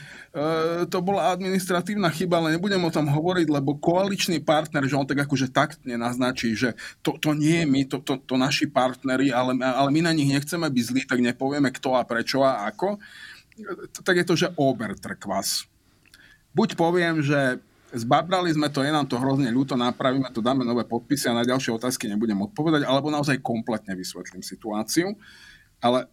to 0.91 0.99
bola 0.99 1.31
administratívna 1.39 2.11
chyba, 2.11 2.43
ale 2.43 2.59
nebudem 2.59 2.83
o 2.83 2.91
tom 2.91 3.07
hovoriť, 3.07 3.47
lebo 3.47 3.79
koaličný 3.79 4.43
partner, 4.43 4.83
že 4.91 4.99
on 4.99 5.07
tak 5.07 5.23
akože 5.23 5.55
tak 5.55 5.79
nenaznačí, 5.87 6.59
že 6.59 6.75
to, 7.07 7.15
to 7.23 7.31
nie 7.39 7.63
je 7.63 7.67
my, 7.71 7.81
to, 7.87 8.03
to, 8.03 8.19
to 8.27 8.35
naši 8.35 8.67
partneri, 8.67 9.31
ale, 9.31 9.55
ale 9.63 9.95
my 9.95 10.11
na 10.11 10.11
nich 10.11 10.27
nechceme 10.27 10.67
byť 10.67 10.83
zlí, 10.83 11.03
tak 11.07 11.23
nepovieme 11.23 11.71
kto 11.71 11.95
a 11.95 12.03
prečo 12.03 12.43
a 12.43 12.67
ako, 12.67 12.99
tak 14.03 14.19
je 14.19 14.27
to, 14.27 14.35
že 14.35 14.53
obertrkvas. 14.59 15.71
Buď 16.59 16.75
poviem, 16.75 17.23
že 17.23 17.63
zbabrali 17.95 18.51
sme 18.51 18.67
to, 18.67 18.83
je 18.83 18.91
nám 18.91 19.07
to 19.07 19.23
hrozne 19.23 19.47
ľúto, 19.55 19.79
napravíme 19.79 20.27
to, 20.35 20.43
dáme 20.43 20.67
nové 20.67 20.83
podpisy 20.83 21.31
a 21.31 21.39
na 21.39 21.47
ďalšie 21.47 21.71
otázky 21.71 22.11
nebudem 22.11 22.43
odpovedať, 22.43 22.83
alebo 22.83 23.15
naozaj 23.15 23.39
kompletne 23.47 23.95
vysvetlím 23.95 24.43
situáciu. 24.43 25.15
Ale 25.79 26.09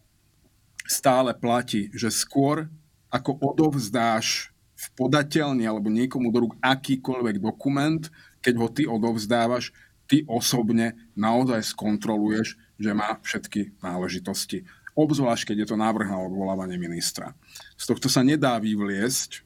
stále 0.84 1.32
platí, 1.32 1.88
že 1.92 2.12
skôr 2.12 2.68
ako 3.08 3.38
odovzdáš 3.40 4.52
v 4.74 4.86
podateľný 4.98 5.64
alebo 5.64 5.88
niekomu 5.88 6.28
do 6.28 6.48
rúk 6.48 6.54
akýkoľvek 6.60 7.40
dokument, 7.40 8.02
keď 8.44 8.54
ho 8.60 8.68
ty 8.68 8.82
odovzdávaš, 8.84 9.72
ty 10.04 10.26
osobne 10.28 10.92
naozaj 11.16 11.64
skontroluješ, 11.72 12.60
že 12.76 12.90
má 12.92 13.16
všetky 13.24 13.80
náležitosti. 13.80 14.68
Obzvlášť, 14.94 15.50
keď 15.50 15.56
je 15.64 15.68
to 15.74 15.76
návrh 15.80 16.06
na 16.06 16.20
odvolávanie 16.22 16.78
ministra. 16.78 17.32
Z 17.74 17.94
tohto 17.94 18.06
sa 18.06 18.22
nedá 18.22 18.60
vyvliesť. 18.60 19.42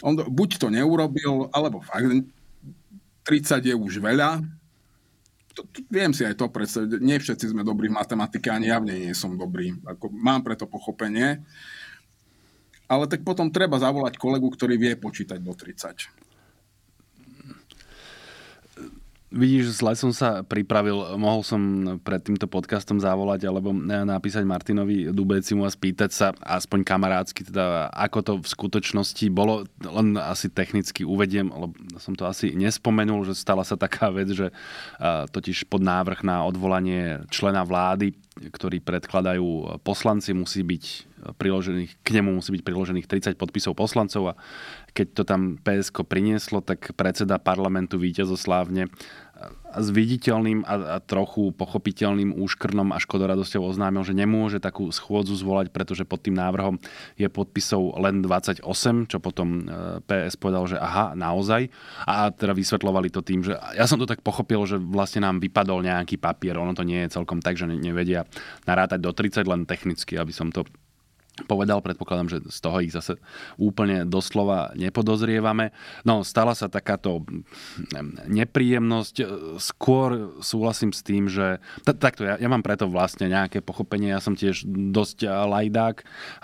On 0.00 0.16
buď 0.16 0.60
to 0.62 0.68
neurobil, 0.72 1.50
alebo 1.52 1.82
fakt 1.84 2.08
30 3.24 3.72
je 3.72 3.74
už 3.74 4.04
veľa, 4.04 4.44
to, 5.54 5.62
to, 5.70 5.78
viem 5.86 6.10
si 6.10 6.26
aj 6.26 6.34
to 6.34 6.50
predstaviť. 6.50 6.98
Nie 6.98 7.22
všetci 7.22 7.54
sme 7.54 7.62
dobrí 7.62 7.86
v 7.86 7.96
matematike, 7.96 8.50
ani 8.50 8.68
javne 8.68 8.92
nie 8.92 9.14
som 9.14 9.38
dobrý. 9.38 9.72
Ako, 9.86 10.10
mám 10.10 10.42
preto 10.42 10.66
pochopenie. 10.66 11.46
Ale 12.90 13.08
tak 13.08 13.24
potom 13.24 13.48
treba 13.48 13.80
zavolať 13.80 14.20
kolegu, 14.20 14.50
ktorý 14.52 14.76
vie 14.76 14.92
počítať 14.98 15.40
do 15.40 15.56
30. 15.56 16.33
Vidíš, 19.34 19.82
zle 19.82 19.98
som 19.98 20.14
sa 20.14 20.46
pripravil, 20.46 21.18
mohol 21.18 21.42
som 21.42 21.58
pred 22.06 22.22
týmto 22.22 22.46
podcastom 22.46 23.02
zavolať 23.02 23.50
alebo 23.50 23.74
napísať 23.82 24.46
Martinovi 24.46 25.10
Dubecimu 25.10 25.66
a 25.66 25.74
spýtať 25.74 26.10
sa 26.14 26.30
aspoň 26.38 26.86
kamarádsky, 26.86 27.42
teda 27.42 27.90
ako 27.90 28.18
to 28.22 28.32
v 28.38 28.46
skutočnosti 28.46 29.26
bolo, 29.34 29.66
len 29.82 30.14
asi 30.14 30.46
technicky 30.46 31.02
uvediem, 31.02 31.50
lebo 31.50 31.74
som 31.98 32.14
to 32.14 32.30
asi 32.30 32.54
nespomenul, 32.54 33.26
že 33.26 33.34
stala 33.34 33.66
sa 33.66 33.74
taká 33.74 34.06
vec, 34.14 34.30
že 34.30 34.54
totiž 35.02 35.66
pod 35.66 35.82
návrh 35.82 36.22
na 36.22 36.46
odvolanie 36.46 37.26
člena 37.34 37.66
vlády, 37.66 38.14
ktorý 38.38 38.78
predkladajú 38.86 39.82
poslanci, 39.82 40.30
musí 40.30 40.62
byť 40.62 41.10
priložených, 41.24 41.90
k 42.04 42.08
nemu 42.20 42.36
musí 42.36 42.52
byť 42.52 42.62
priložených 42.62 43.08
30 43.08 43.40
podpisov 43.40 43.72
poslancov 43.72 44.36
a 44.36 44.38
keď 44.92 45.06
to 45.16 45.22
tam 45.24 45.56
PSK 45.56 46.04
prinieslo, 46.04 46.60
tak 46.60 46.92
predseda 46.94 47.40
parlamentu 47.40 47.96
víťazoslávne 47.96 48.92
s 49.74 49.88
viditeľným 49.90 50.62
a, 50.62 50.74
a 50.94 50.98
trochu 51.02 51.50
pochopiteľným 51.50 52.38
úškrnom 52.38 52.94
a 52.94 53.02
škodoradosťou 53.02 53.66
oznámil, 53.66 54.06
že 54.06 54.14
nemôže 54.14 54.62
takú 54.62 54.86
schôdzu 54.94 55.34
zvolať, 55.34 55.74
pretože 55.74 56.06
pod 56.06 56.22
tým 56.22 56.38
návrhom 56.38 56.78
je 57.18 57.26
podpisov 57.26 57.98
len 57.98 58.22
28, 58.22 58.62
čo 59.10 59.18
potom 59.18 59.66
e, 59.66 59.98
PS 60.06 60.38
povedal, 60.38 60.70
že 60.70 60.78
aha, 60.78 61.18
naozaj. 61.18 61.66
A 62.06 62.30
teda 62.30 62.54
vysvetlovali 62.54 63.10
to 63.10 63.26
tým, 63.26 63.42
že 63.42 63.58
ja 63.74 63.90
som 63.90 63.98
to 63.98 64.06
tak 64.06 64.22
pochopil, 64.22 64.62
že 64.62 64.78
vlastne 64.78 65.26
nám 65.26 65.42
vypadol 65.42 65.82
nejaký 65.82 66.22
papier, 66.22 66.54
ono 66.54 66.70
to 66.70 66.86
nie 66.86 67.02
je 67.04 67.18
celkom 67.18 67.42
tak, 67.42 67.58
že 67.58 67.66
nevedia 67.66 68.22
narátať 68.70 69.02
do 69.02 69.10
30, 69.10 69.42
len 69.50 69.66
technicky, 69.66 70.14
aby 70.14 70.30
som 70.30 70.54
to 70.54 70.62
povedal, 71.50 71.82
predpokladám, 71.82 72.30
že 72.30 72.38
z 72.46 72.58
toho 72.62 72.78
ich 72.78 72.94
zase 72.94 73.18
úplne 73.58 74.06
doslova 74.06 74.70
nepodozrievame. 74.78 75.74
No, 76.06 76.22
stala 76.22 76.54
sa 76.54 76.70
takáto 76.70 77.26
nepríjemnosť. 78.30 79.14
Skôr 79.58 80.38
súhlasím 80.38 80.94
s 80.94 81.02
tým, 81.02 81.26
že... 81.26 81.58
Takto, 81.82 82.22
ja, 82.22 82.38
ja 82.38 82.46
mám 82.46 82.62
preto 82.62 82.86
vlastne 82.86 83.26
nejaké 83.26 83.58
pochopenie. 83.66 84.14
Ja 84.14 84.22
som 84.22 84.38
tiež 84.38 84.62
dosť 84.94 85.26
lajdák 85.26 85.96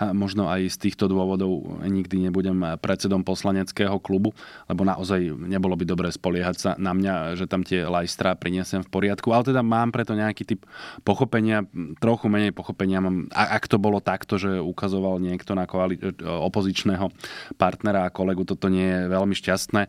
a 0.03 0.11
možno 0.11 0.51
aj 0.51 0.75
z 0.75 0.91
týchto 0.91 1.07
dôvodov 1.07 1.79
nikdy 1.87 2.27
nebudem 2.27 2.75
predsedom 2.83 3.23
poslaneckého 3.23 3.95
klubu, 4.03 4.35
lebo 4.67 4.83
naozaj 4.83 5.23
nebolo 5.39 5.79
by 5.79 5.87
dobre 5.87 6.11
spoliehať 6.11 6.55
sa 6.59 6.71
na 6.75 6.91
mňa, 6.91 7.39
že 7.39 7.47
tam 7.47 7.63
tie 7.63 7.87
lajstra 7.87 8.35
priniesem 8.35 8.83
v 8.83 8.91
poriadku. 8.91 9.31
Ale 9.31 9.55
teda 9.55 9.63
mám 9.63 9.95
preto 9.95 10.19
nejaký 10.19 10.43
typ 10.43 10.67
pochopenia, 11.07 11.63
trochu 12.03 12.27
menej 12.27 12.51
pochopenia 12.51 12.99
mám, 12.99 13.31
ak 13.31 13.71
to 13.71 13.79
bolo 13.79 14.03
takto, 14.03 14.35
že 14.35 14.59
ukazoval 14.81 15.21
niekto 15.21 15.53
na 15.53 15.69
koali- 15.69 16.01
opozičného 16.25 17.13
partnera 17.61 18.09
a 18.09 18.13
kolegu, 18.13 18.41
toto 18.41 18.65
nie 18.65 18.89
je 18.89 19.13
veľmi 19.13 19.37
šťastné. 19.37 19.81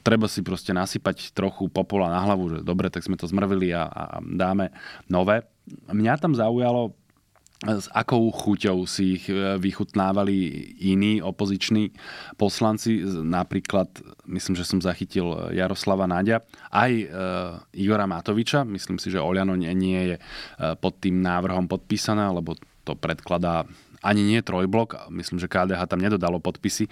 Treba 0.00 0.24
si 0.32 0.40
proste 0.40 0.72
nasypať 0.72 1.36
trochu 1.36 1.68
popola 1.68 2.08
na 2.08 2.24
hlavu, 2.24 2.56
že 2.56 2.58
dobre, 2.64 2.88
tak 2.88 3.04
sme 3.04 3.20
to 3.20 3.28
zmrvili 3.28 3.76
a, 3.76 3.84
a 3.84 4.02
dáme 4.24 4.72
nové. 5.12 5.44
Mňa 5.92 6.16
tam 6.16 6.32
zaujalo, 6.32 6.96
s 7.60 7.92
akou 7.92 8.32
chuťou 8.32 8.88
si 8.88 9.20
ich 9.20 9.28
e, 9.28 9.60
vychutnávali 9.60 10.32
iní 10.80 11.20
opoziční 11.20 11.92
poslanci. 12.40 13.04
Napríklad, 13.04 13.92
myslím, 14.24 14.56
že 14.56 14.64
som 14.64 14.80
zachytil 14.80 15.52
Jaroslava 15.52 16.08
Náďa, 16.08 16.40
aj 16.72 16.92
e, 16.96 17.06
Igora 17.76 18.08
Matoviča. 18.08 18.64
Myslím 18.64 18.96
si, 18.96 19.12
že 19.12 19.20
Oliano 19.20 19.60
nie, 19.60 19.68
nie 19.76 20.00
je 20.08 20.16
e, 20.16 20.20
pod 20.80 21.04
tým 21.04 21.20
návrhom 21.20 21.68
podpísané, 21.68 22.32
lebo 22.32 22.56
to 22.80 22.96
predkladá 22.96 23.68
ani 24.00 24.22
nie 24.24 24.40
trojblok, 24.40 25.12
myslím, 25.12 25.38
že 25.40 25.50
KDH 25.50 25.84
tam 25.88 26.00
nedodalo 26.00 26.40
podpisy, 26.40 26.88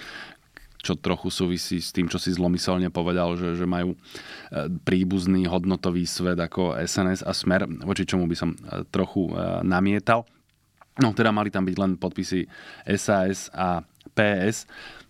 čo 0.79 0.95
trochu 0.95 1.29
súvisí 1.29 1.83
s 1.83 1.91
tým, 1.91 2.07
čo 2.07 2.23
si 2.23 2.31
zlomyselne 2.31 2.89
povedal, 2.95 3.35
že, 3.35 3.59
že 3.59 3.67
majú 3.67 3.95
e, 3.95 3.99
príbuzný 4.87 5.51
hodnotový 5.51 6.07
svet 6.07 6.39
ako 6.39 6.79
SNS 6.79 7.27
a 7.27 7.33
Smer, 7.35 7.67
voči 7.83 8.07
čomu 8.07 8.31
by 8.31 8.37
som 8.39 8.55
e, 8.55 8.87
trochu 8.95 9.27
e, 9.27 9.67
namietal. 9.67 10.23
No 11.03 11.11
teda 11.15 11.35
mali 11.35 11.51
tam 11.51 11.67
byť 11.67 11.77
len 11.79 11.93
podpisy 11.99 12.47
SAS 12.95 13.51
a 13.55 13.83
PS. 14.15 14.67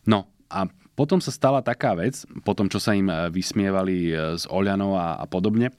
No 0.08 0.28
a 0.48 0.68
potom 0.96 1.20
sa 1.20 1.32
stala 1.32 1.60
taká 1.60 1.96
vec, 1.96 2.24
po 2.44 2.52
tom, 2.56 2.68
čo 2.68 2.80
sa 2.80 2.92
im 2.92 3.08
vysmievali 3.32 4.12
s 4.12 4.44
Oľanou 4.50 4.98
a, 4.98 5.16
a 5.16 5.24
podobne, 5.24 5.72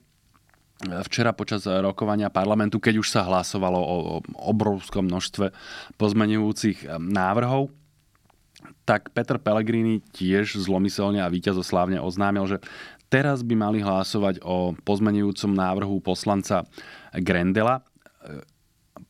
včera 0.79 1.35
počas 1.35 1.67
rokovania 1.67 2.31
parlamentu, 2.31 2.79
keď 2.79 3.03
už 3.03 3.07
sa 3.11 3.27
hlasovalo 3.27 3.79
o 3.79 3.95
obrovskom 4.47 5.07
množstve 5.07 5.51
pozmenujúcich 5.99 6.87
návrhov, 6.99 7.71
tak 8.83 9.11
Peter 9.15 9.39
Pellegrini 9.39 10.03
tiež 10.11 10.59
zlomyselne 10.59 11.23
a 11.23 11.31
víťazoslávne 11.31 12.01
oznámil, 12.01 12.43
že 12.49 12.57
teraz 13.07 13.45
by 13.45 13.55
mali 13.55 13.79
hlasovať 13.79 14.43
o 14.43 14.73
pozmenujúcom 14.83 15.51
návrhu 15.53 16.01
poslanca 16.03 16.65
Grendela, 17.15 17.85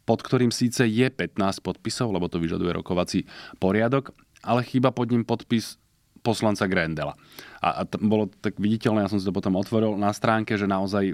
pod 0.06 0.20
ktorým 0.22 0.54
síce 0.54 0.86
je 0.86 1.08
15 1.10 1.66
podpisov, 1.66 2.14
lebo 2.14 2.30
to 2.30 2.38
vyžaduje 2.38 2.76
rokovací 2.76 3.26
poriadok, 3.58 4.14
ale 4.46 4.62
chýba 4.68 4.94
pod 4.94 5.10
ním 5.10 5.26
podpis 5.26 5.79
poslanca 6.20 6.68
Grendela. 6.68 7.16
A, 7.60 7.84
a 7.84 7.88
t- 7.88 8.00
bolo 8.00 8.32
tak 8.40 8.56
viditeľné, 8.56 9.04
ja 9.04 9.12
som 9.12 9.20
si 9.20 9.28
to 9.28 9.36
potom 9.36 9.60
otvoril 9.60 10.00
na 10.00 10.16
stránke, 10.16 10.56
že 10.56 10.64
naozaj 10.64 11.12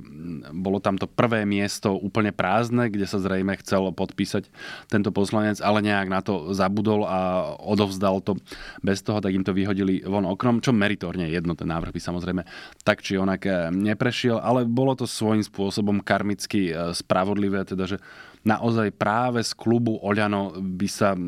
bolo 0.53 0.77
tam 0.77 0.93
to 0.93 1.09
prvé 1.09 1.41
miesto 1.41 1.97
úplne 1.97 2.29
prázdne, 2.29 2.93
kde 2.93 3.09
sa 3.09 3.17
zrejme 3.17 3.57
chcel 3.65 3.89
podpísať 3.89 4.45
tento 4.85 5.09
poslanec, 5.09 5.57
ale 5.57 5.81
nejak 5.81 6.07
na 6.09 6.21
to 6.21 6.53
zabudol 6.53 7.09
a 7.09 7.49
odovzdal 7.57 8.21
to 8.21 8.37
bez 8.85 9.01
toho, 9.01 9.17
tak 9.25 9.33
im 9.33 9.41
to 9.41 9.57
vyhodili 9.57 10.05
von 10.05 10.29
oknom, 10.29 10.61
čo 10.61 10.69
meritorne 10.69 11.25
jedno, 11.33 11.57
ten 11.57 11.65
návrh 11.65 11.89
by 11.89 12.01
samozrejme 12.01 12.41
tak 12.85 13.01
či 13.01 13.17
onak 13.17 13.41
eh, 13.49 13.73
neprešiel, 13.73 14.37
ale 14.37 14.69
bolo 14.69 14.93
to 14.93 15.09
svojím 15.09 15.41
spôsobom 15.41 15.97
karmicky 16.05 16.69
eh, 16.69 16.93
spravodlivé, 16.93 17.65
teda 17.65 17.89
že 17.89 17.97
naozaj 18.45 18.93
práve 18.93 19.41
z 19.41 19.51
klubu 19.57 19.97
Oľano 19.99 20.55
by 20.61 20.87
sa 20.87 21.17
e, 21.17 21.21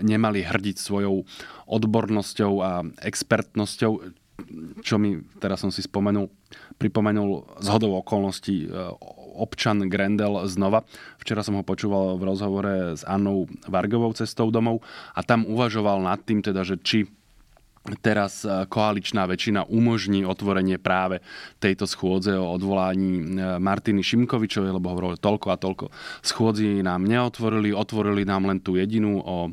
nemali 0.00 0.42
hrdiť 0.42 0.76
svojou 0.80 1.22
odbornosťou 1.68 2.52
a 2.64 2.82
expertnosťou, 3.04 3.92
čo 4.82 4.96
mi, 4.96 5.20
teraz 5.38 5.62
som 5.62 5.70
si 5.70 5.84
spomenul, 5.84 6.32
pripomenul 6.80 7.60
z 7.60 7.68
hodou 7.68 8.00
okolností 8.00 8.66
e, 8.66 8.68
občan 9.36 9.84
Grendel 9.86 10.48
znova. 10.48 10.84
Včera 11.20 11.44
som 11.44 11.60
ho 11.60 11.64
počúval 11.64 12.16
v 12.16 12.26
rozhovore 12.26 12.74
s 12.96 13.04
Annou 13.04 13.48
Vargovou 13.68 14.12
cestou 14.16 14.48
domov 14.48 14.80
a 15.12 15.20
tam 15.20 15.44
uvažoval 15.48 16.00
nad 16.04 16.20
tým, 16.24 16.40
teda, 16.40 16.64
že 16.64 16.80
či 16.80 17.08
teraz 17.98 18.46
e, 18.46 18.66
koaličná 18.70 19.26
väčšina 19.26 19.66
umožní 19.66 20.22
otvorenie 20.22 20.78
práve 20.78 21.18
tejto 21.58 21.90
schôdze 21.90 22.38
o 22.38 22.54
odvolaní 22.54 23.18
e, 23.18 23.24
Martiny 23.58 24.06
Šimkovičovej, 24.06 24.70
lebo 24.70 24.94
hovoril, 24.94 25.18
toľko 25.18 25.46
a 25.50 25.56
toľko 25.58 25.84
schôdzi 26.22 26.86
nám 26.86 27.02
neotvorili, 27.02 27.74
otvorili 27.74 28.22
nám 28.22 28.46
len 28.46 28.62
tú 28.62 28.78
jedinú 28.78 29.18
o 29.18 29.50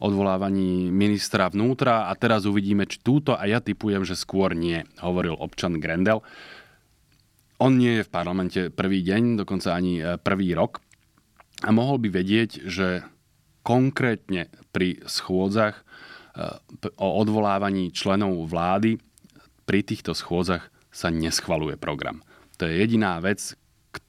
odvolávaní 0.00 0.92
ministra 0.92 1.48
vnútra. 1.48 2.08
A 2.08 2.16
teraz 2.16 2.44
uvidíme, 2.44 2.88
či 2.88 3.00
túto 3.00 3.36
a 3.36 3.44
ja 3.48 3.60
typujem, 3.60 4.04
že 4.04 4.16
skôr 4.16 4.52
nie, 4.56 4.84
hovoril 5.00 5.36
občan 5.36 5.76
Grendel. 5.80 6.24
On 7.56 7.72
nie 7.72 8.00
je 8.00 8.04
v 8.04 8.12
parlamente 8.12 8.60
prvý 8.68 9.00
deň, 9.00 9.44
dokonca 9.44 9.76
ani 9.76 10.00
e, 10.00 10.16
prvý 10.16 10.56
rok. 10.56 10.80
A 11.64 11.72
mohol 11.72 12.00
by 12.00 12.08
vedieť, 12.12 12.68
že 12.68 13.04
konkrétne 13.64 14.52
pri 14.76 15.00
schôdzach 15.08 15.85
o 16.96 17.08
odvolávaní 17.20 17.92
členov 17.92 18.44
vlády, 18.46 19.00
pri 19.66 19.82
týchto 19.82 20.14
schôdzach 20.14 20.70
sa 20.94 21.10
neschvaluje 21.10 21.74
program. 21.76 22.22
To 22.56 22.64
je 22.64 22.80
jediná 22.80 23.18
vec, 23.20 23.58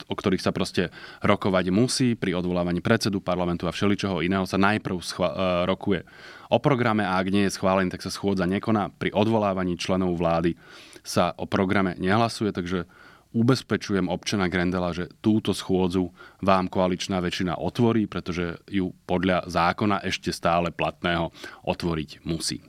o 0.07 0.15
ktorých 0.15 0.43
sa 0.43 0.51
proste 0.51 0.91
rokovať 1.23 1.71
musí. 1.71 2.13
Pri 2.13 2.35
odvolávaní 2.35 2.83
predsedu 2.83 3.23
parlamentu 3.23 3.65
a 3.67 3.75
všeličoho 3.75 4.23
iného 4.23 4.43
sa 4.43 4.59
najprv 4.59 4.97
schva- 4.99 5.33
e, 5.33 5.37
rokuje 5.67 6.03
o 6.51 6.57
programe 6.59 7.03
a 7.03 7.19
ak 7.19 7.27
nie 7.31 7.47
je 7.47 7.55
schválený, 7.55 7.91
tak 7.91 8.03
sa 8.03 8.11
schôdza 8.11 8.47
nekoná. 8.47 8.91
Pri 8.95 9.11
odvolávaní 9.15 9.79
členov 9.79 10.15
vlády 10.19 10.55
sa 11.03 11.31
o 11.39 11.47
programe 11.47 11.95
nehlasuje, 11.95 12.51
takže 12.51 12.87
ubezpečujem 13.35 14.07
občana 14.07 14.47
Grendela, 14.47 14.95
že 14.95 15.11
túto 15.19 15.51
schôdzu 15.51 16.11
vám 16.43 16.71
koaličná 16.71 17.19
väčšina 17.19 17.59
otvorí, 17.59 18.07
pretože 18.07 18.59
ju 18.69 18.93
podľa 19.07 19.47
zákona 19.47 20.03
ešte 20.03 20.31
stále 20.31 20.71
platného 20.71 21.31
otvoriť 21.65 22.23
musí. 22.23 22.63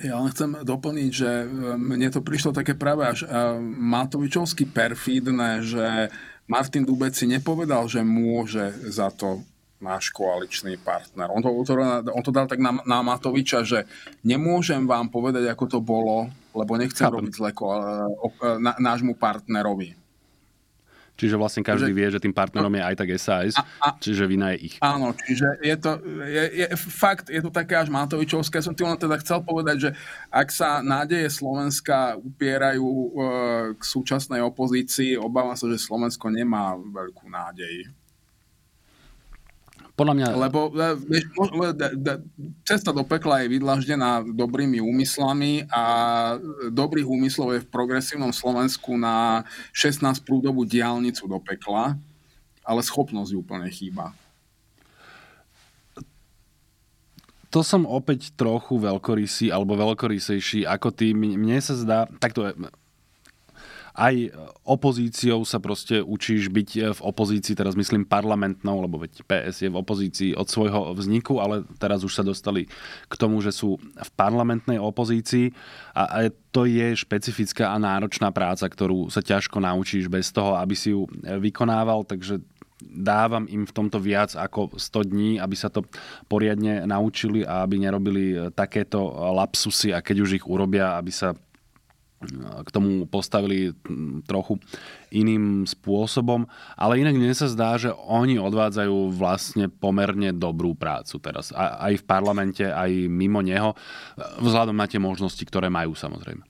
Ja 0.00 0.16
len 0.16 0.32
chcem 0.32 0.64
doplniť, 0.64 1.10
že 1.12 1.30
e, 1.44 1.46
mne 1.76 2.08
to 2.08 2.24
prišlo 2.24 2.56
také 2.56 2.72
práve 2.72 3.04
až 3.04 3.28
e, 3.28 3.28
Matovičovsky 3.60 4.64
perfídne, 4.64 5.60
že 5.60 6.08
Martin 6.48 6.88
Dubec 6.88 7.12
si 7.12 7.28
nepovedal, 7.28 7.84
že 7.84 8.00
môže 8.00 8.72
za 8.88 9.12
to 9.12 9.44
náš 9.80 10.12
koaličný 10.12 10.76
partner. 10.80 11.32
On 11.32 11.40
to, 11.40 11.50
on 12.12 12.22
to 12.22 12.30
dal 12.30 12.44
tak 12.44 12.60
na, 12.60 12.76
na 12.84 13.00
Matoviča, 13.00 13.64
že 13.64 13.88
nemôžem 14.20 14.84
vám 14.84 15.08
povedať, 15.08 15.48
ako 15.48 15.64
to 15.66 15.78
bolo, 15.80 16.28
lebo 16.52 16.76
nechcem 16.76 17.08
Chápem. 17.08 17.16
robiť 17.16 17.32
zle 17.32 17.50
na, 18.60 18.76
nášmu 18.76 19.16
partnerovi. 19.16 19.96
Čiže 21.20 21.36
vlastne 21.36 21.60
každý 21.60 21.92
že, 21.92 21.96
vie, 22.00 22.06
že 22.08 22.22
tým 22.24 22.32
partnerom 22.32 22.72
je 22.72 22.80
aj 22.80 22.96
tak 22.96 23.12
SAS, 23.20 23.52
a, 23.52 23.68
a, 23.84 23.88
čiže 24.00 24.24
vina 24.24 24.56
je 24.56 24.72
ich. 24.72 24.74
Áno, 24.80 25.12
čiže 25.12 25.60
je 25.60 25.76
to, 25.76 26.00
je, 26.24 26.44
je, 26.64 26.66
fakt, 26.80 27.28
je 27.28 27.44
to 27.44 27.52
také 27.52 27.76
až 27.76 27.92
Matovičovské. 27.92 28.64
Som 28.64 28.72
ti 28.72 28.88
len 28.88 28.96
teda 28.96 29.20
chcel 29.20 29.44
povedať, 29.44 29.76
že 29.76 29.90
ak 30.32 30.48
sa 30.48 30.80
nádeje 30.80 31.28
Slovenska 31.28 32.16
upierajú 32.16 32.88
e, 32.88 33.08
k 33.76 33.82
súčasnej 33.84 34.40
opozícii, 34.40 35.20
obávam 35.20 35.52
sa, 35.60 35.68
že 35.68 35.76
Slovensko 35.76 36.32
nemá 36.32 36.72
veľkú 36.80 37.28
nádej. 37.28 37.92
Podľa 40.00 40.16
mňa... 40.16 40.26
Lebo 40.48 40.72
e, 40.72 40.96
vieš, 40.96 41.28
cesta 42.64 42.88
do 42.88 43.04
pekla 43.04 43.44
je 43.44 43.52
vydlaždená 43.52 44.24
dobrými 44.24 44.80
úmyslami 44.80 45.68
a 45.68 45.84
dobrých 46.72 47.04
úmyslov 47.04 47.52
je 47.52 47.60
v 47.60 47.68
progresívnom 47.68 48.32
Slovensku 48.32 48.96
na 48.96 49.44
16 49.76 50.24
prúdovú 50.24 50.64
diálnicu 50.64 51.28
do 51.28 51.36
pekla, 51.36 52.00
ale 52.64 52.80
schopnosť 52.80 53.36
úplne 53.36 53.68
chýba. 53.68 54.16
To 57.52 57.60
som 57.60 57.84
opäť 57.84 58.32
trochu 58.40 58.80
veľkorysý 58.80 59.52
alebo 59.52 59.76
veľkorysejší 59.76 60.64
ako 60.64 60.96
ty. 60.96 61.12
Mne 61.12 61.60
sa 61.60 61.76
zdá, 61.76 61.98
takto 62.22 62.48
aj 64.00 64.32
opozíciou 64.64 65.44
sa 65.44 65.60
proste 65.60 66.00
učíš 66.00 66.48
byť 66.48 66.96
v 66.96 67.00
opozícii, 67.04 67.52
teraz 67.52 67.76
myslím 67.76 68.08
parlamentnou, 68.08 68.80
lebo 68.80 68.96
veď 68.96 69.20
PS 69.28 69.68
je 69.68 69.68
v 69.68 69.76
opozícii 69.76 70.30
od 70.32 70.48
svojho 70.48 70.96
vzniku, 70.96 71.36
ale 71.36 71.68
teraz 71.76 72.00
už 72.00 72.16
sa 72.16 72.24
dostali 72.24 72.64
k 73.12 73.14
tomu, 73.20 73.44
že 73.44 73.52
sú 73.52 73.76
v 73.76 74.10
parlamentnej 74.16 74.80
opozícii. 74.80 75.52
A, 75.92 76.02
a 76.08 76.18
to 76.48 76.64
je 76.64 76.96
špecifická 76.96 77.76
a 77.76 77.82
náročná 77.82 78.32
práca, 78.32 78.64
ktorú 78.64 79.12
sa 79.12 79.20
ťažko 79.20 79.60
naučíš 79.60 80.08
bez 80.08 80.32
toho, 80.32 80.56
aby 80.56 80.72
si 80.72 80.96
ju 80.96 81.04
vykonával, 81.20 82.08
takže 82.08 82.40
dávam 82.80 83.44
im 83.52 83.68
v 83.68 83.76
tomto 83.76 84.00
viac 84.00 84.32
ako 84.32 84.80
100 84.80 85.12
dní, 85.12 85.30
aby 85.36 85.52
sa 85.52 85.68
to 85.68 85.84
poriadne 86.32 86.88
naučili 86.88 87.44
a 87.44 87.60
aby 87.68 87.76
nerobili 87.76 88.48
takéto 88.56 89.04
lapsusy 89.36 89.92
a 89.92 90.00
keď 90.00 90.16
už 90.24 90.30
ich 90.40 90.46
urobia, 90.48 90.96
aby 90.96 91.12
sa 91.12 91.36
k 92.20 92.68
tomu 92.68 93.08
postavili 93.08 93.72
trochu 94.28 94.60
iným 95.08 95.64
spôsobom. 95.64 96.44
Ale 96.76 97.00
inak 97.00 97.16
mne 97.16 97.32
sa 97.32 97.48
zdá, 97.48 97.80
že 97.80 97.96
oni 97.96 98.36
odvádzajú 98.36 99.16
vlastne 99.16 99.72
pomerne 99.72 100.36
dobrú 100.36 100.76
prácu 100.76 101.16
teraz. 101.16 101.48
Aj 101.56 101.92
v 101.96 102.04
parlamente, 102.04 102.68
aj 102.68 103.08
mimo 103.08 103.40
neho, 103.40 103.72
vzhľadom 104.36 104.76
na 104.76 104.84
tie 104.84 105.00
možnosti, 105.00 105.40
ktoré 105.40 105.72
majú 105.72 105.96
samozrejme. 105.96 106.44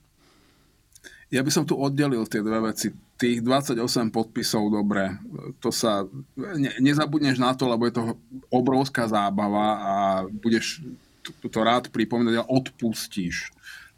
Ja 1.30 1.46
by 1.46 1.50
som 1.54 1.62
tu 1.62 1.78
oddelil 1.78 2.26
tie 2.26 2.42
dve 2.42 2.74
veci. 2.74 2.90
Tých 3.14 3.38
28 3.38 3.78
podpisov, 4.10 4.74
dobre, 4.74 5.14
to 5.62 5.70
sa... 5.70 6.02
Ne, 6.34 6.74
nezabudneš 6.82 7.38
na 7.38 7.54
to, 7.54 7.70
lebo 7.70 7.86
je 7.86 7.94
to 7.94 8.18
obrovská 8.50 9.06
zábava 9.06 9.78
a 9.78 9.94
budeš 10.26 10.82
to, 11.22 11.46
to 11.46 11.60
rád 11.62 11.94
pripomínať 11.94 12.42
a 12.42 12.48
odpustíš 12.50 13.54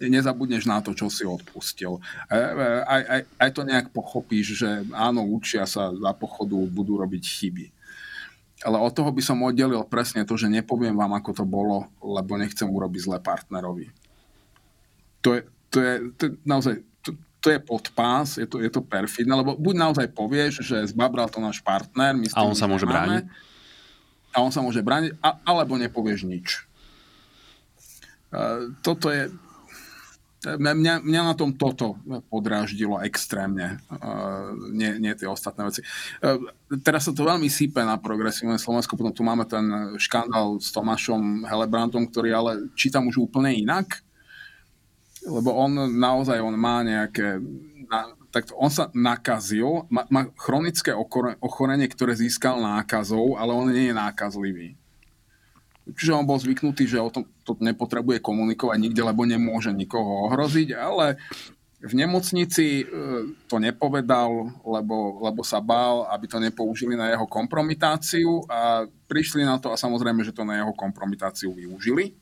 nezabudneš 0.09 0.65
na 0.67 0.81
to, 0.81 0.95
čo 0.97 1.11
si 1.13 1.27
odpustil. 1.27 2.01
E, 2.27 2.35
e, 2.35 2.69
aj, 2.87 3.03
aj, 3.03 3.21
aj 3.39 3.51
to 3.55 3.63
nejak 3.63 3.87
pochopíš, 3.91 4.63
že 4.63 4.71
áno, 4.95 5.23
učia 5.27 5.67
sa 5.67 5.93
za 5.93 6.13
pochodu, 6.17 6.57
budú 6.71 6.99
robiť 6.99 7.23
chyby. 7.23 7.67
Ale 8.63 8.79
od 8.79 8.95
toho 8.95 9.11
by 9.11 9.23
som 9.23 9.43
oddelil 9.43 9.83
presne 9.91 10.23
to, 10.23 10.39
že 10.39 10.47
nepoviem 10.47 10.95
vám, 10.95 11.19
ako 11.19 11.43
to 11.43 11.45
bolo, 11.45 11.91
lebo 11.99 12.39
nechcem 12.39 12.71
urobiť 12.71 13.01
zle 13.03 13.19
partnerovi. 13.19 13.91
To 15.27 15.35
je, 15.35 15.41
to 15.71 15.79
je, 15.83 15.93
to 16.15 16.23
je 16.27 16.33
naozaj 16.47 16.75
to, 17.43 17.51
je 17.51 17.59
podpás, 17.59 18.39
je 18.39 18.47
to, 18.47 18.63
je 18.63 18.71
to 18.71 18.87
perfidné, 18.87 19.35
lebo 19.35 19.59
buď 19.59 19.75
naozaj 19.75 20.07
povieš, 20.15 20.63
že 20.63 20.79
zbabral 20.95 21.27
to 21.27 21.43
náš 21.43 21.59
partner, 21.59 22.15
my 22.15 22.31
a 22.31 22.47
on 22.47 22.55
sa 22.55 22.71
môže 22.71 22.87
brániť. 22.87 23.27
A 24.33 24.37
on 24.41 24.55
sa 24.55 24.63
môže 24.63 24.79
brániť, 24.79 25.19
a, 25.19 25.43
alebo 25.43 25.75
nepovieš 25.75 26.23
nič. 26.23 26.63
Uh, 28.31 28.71
toto 28.81 29.11
je, 29.11 29.29
Mňa, 30.43 31.07
mňa 31.07 31.23
na 31.23 31.35
tom 31.39 31.55
toto 31.55 32.03
podráždilo 32.27 32.99
extrémne, 33.07 33.79
uh, 33.95 34.51
nie, 34.75 34.99
nie 34.99 35.15
tie 35.15 35.31
ostatné 35.31 35.71
veci. 35.71 35.87
Uh, 36.19 36.51
teraz 36.83 37.07
sa 37.07 37.15
to 37.15 37.23
veľmi 37.23 37.47
sype 37.47 37.79
na 37.79 37.95
progresívne 37.95 38.59
Slovensko, 38.59 38.99
potom 38.99 39.15
tu 39.15 39.23
máme 39.23 39.47
ten 39.47 39.95
škandál 40.03 40.59
s 40.59 40.75
Tomášom 40.75 41.47
Helebrandom, 41.47 42.11
ktorý 42.11 42.35
ale 42.35 42.53
čítam 42.75 43.07
už 43.07 43.31
úplne 43.31 43.55
inak, 43.55 44.03
lebo 45.23 45.55
on 45.55 45.95
naozaj 45.95 46.43
on 46.43 46.59
má 46.59 46.83
nejaké... 46.83 47.39
Na, 47.87 48.11
tak 48.33 48.49
on 48.57 48.73
sa 48.73 48.89
nakazil, 48.97 49.87
má, 49.93 50.09
má 50.09 50.27
chronické 50.41 50.91
ochorenie, 51.39 51.87
ktoré 51.87 52.17
získal 52.17 52.59
nákazou, 52.59 53.37
ale 53.37 53.53
on 53.53 53.69
nie 53.69 53.93
je 53.93 53.95
nákazlivý. 53.95 54.75
Čiže 55.83 56.15
on 56.15 56.29
bol 56.29 56.39
zvyknutý, 56.39 56.87
že 56.87 57.03
o 57.03 57.11
tom 57.11 57.27
to 57.43 57.59
nepotrebuje 57.59 58.23
komunikovať 58.23 58.79
nikde, 58.79 59.03
lebo 59.03 59.27
nemôže 59.27 59.75
nikoho 59.75 60.31
ohroziť, 60.31 60.79
ale 60.79 61.19
v 61.83 61.93
nemocnici 61.99 62.83
e, 62.83 62.85
to 63.51 63.59
nepovedal, 63.59 64.55
lebo, 64.63 65.19
lebo 65.19 65.43
sa 65.43 65.59
bál, 65.59 66.07
aby 66.15 66.31
to 66.31 66.39
nepoužili 66.39 66.95
na 66.95 67.11
jeho 67.11 67.27
kompromitáciu 67.27 68.47
a 68.47 68.87
prišli 69.11 69.43
na 69.43 69.59
to 69.59 69.75
a 69.75 69.77
samozrejme, 69.77 70.23
že 70.23 70.31
to 70.31 70.47
na 70.47 70.63
jeho 70.63 70.71
kompromitáciu 70.79 71.51
využili. 71.51 72.15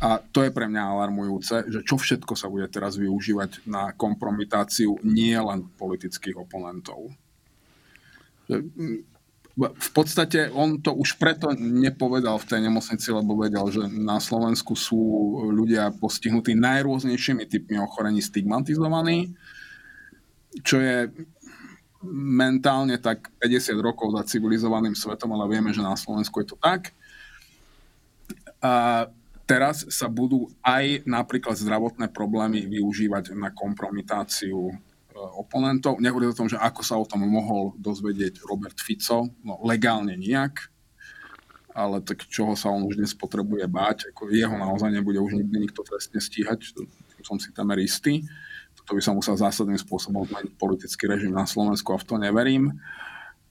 A 0.00 0.20
to 0.20 0.40
je 0.40 0.52
pre 0.52 0.68
mňa 0.68 0.92
alarmujúce, 0.92 1.68
že 1.68 1.80
čo 1.84 2.00
všetko 2.00 2.32
sa 2.36 2.48
bude 2.48 2.68
teraz 2.72 2.96
využívať 2.96 3.68
na 3.68 3.92
kompromitáciu 3.92 4.96
nie 5.04 5.36
len 5.36 5.68
politických 5.76 6.36
oponentov 6.40 7.12
v 9.56 9.90
podstate 9.96 10.52
on 10.52 10.84
to 10.84 10.92
už 10.92 11.16
preto 11.16 11.48
nepovedal 11.56 12.36
v 12.36 12.48
tej 12.48 12.60
nemocnici, 12.68 13.08
lebo 13.08 13.40
vedel, 13.40 13.64
že 13.72 13.88
na 13.88 14.20
Slovensku 14.20 14.76
sú 14.76 15.00
ľudia 15.48 15.96
postihnutí 15.96 16.52
najrôznejšími 16.52 17.48
typmi 17.48 17.80
ochorení 17.80 18.20
stigmatizovaní, 18.20 19.32
čo 20.60 20.76
je 20.76 21.08
mentálne 22.12 23.00
tak 23.00 23.32
50 23.40 23.80
rokov 23.80 24.12
za 24.20 24.36
civilizovaným 24.36 24.92
svetom, 24.92 25.32
ale 25.32 25.48
vieme, 25.48 25.72
že 25.72 25.80
na 25.80 25.96
Slovensku 25.96 26.44
je 26.44 26.52
to 26.52 26.56
tak. 26.60 26.92
A 28.60 29.08
teraz 29.48 29.88
sa 29.88 30.12
budú 30.12 30.52
aj 30.60 31.08
napríklad 31.08 31.56
zdravotné 31.56 32.12
problémy 32.12 32.68
využívať 32.68 33.32
na 33.32 33.48
kompromitáciu 33.48 34.76
oponentov. 35.16 35.98
Nehovorí 35.98 36.28
o 36.28 36.36
tom, 36.36 36.46
že 36.46 36.60
ako 36.60 36.80
sa 36.84 37.00
o 37.00 37.08
tom 37.08 37.24
mohol 37.24 37.72
dozvedieť 37.80 38.44
Robert 38.44 38.76
Fico, 38.76 39.32
no 39.40 39.58
legálne 39.64 40.12
nijak, 40.14 40.68
ale 41.76 42.00
tak 42.00 42.24
čoho 42.28 42.56
sa 42.56 42.72
on 42.72 42.88
už 42.88 42.96
dnes 43.00 43.12
potrebuje 43.12 43.68
báť, 43.68 44.12
ako 44.12 44.32
jeho 44.32 44.56
naozaj 44.56 44.92
nebude 44.92 45.20
už 45.20 45.36
nikdy 45.36 45.68
nikto 45.68 45.84
trestne 45.84 46.20
stíhať, 46.20 46.72
som 47.24 47.36
si 47.36 47.52
tam 47.52 47.68
istý. 47.76 48.24
Toto 48.78 48.94
by 48.94 49.02
sa 49.02 49.12
musel 49.12 49.34
zásadným 49.34 49.80
spôsobom 49.80 50.22
zmeniť 50.24 50.54
politický 50.56 51.10
režim 51.10 51.34
na 51.34 51.44
Slovensku 51.44 51.90
a 51.90 52.00
v 52.00 52.06
to 52.06 52.14
neverím. 52.16 52.70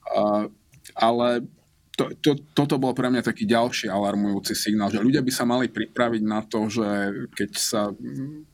Uh, 0.06 0.48
ale 0.96 1.44
to, 1.96 2.12
to, 2.20 2.32
toto 2.52 2.76
bol 2.76 2.92
pre 2.92 3.08
mňa 3.08 3.24
taký 3.24 3.48
ďalší 3.48 3.88
alarmujúci 3.88 4.52
signál, 4.52 4.92
že 4.92 5.00
ľudia 5.00 5.24
by 5.24 5.32
sa 5.32 5.48
mali 5.48 5.72
pripraviť 5.72 6.24
na 6.28 6.44
to, 6.44 6.68
že 6.68 6.88
keď 7.32 7.52
sa, 7.56 7.82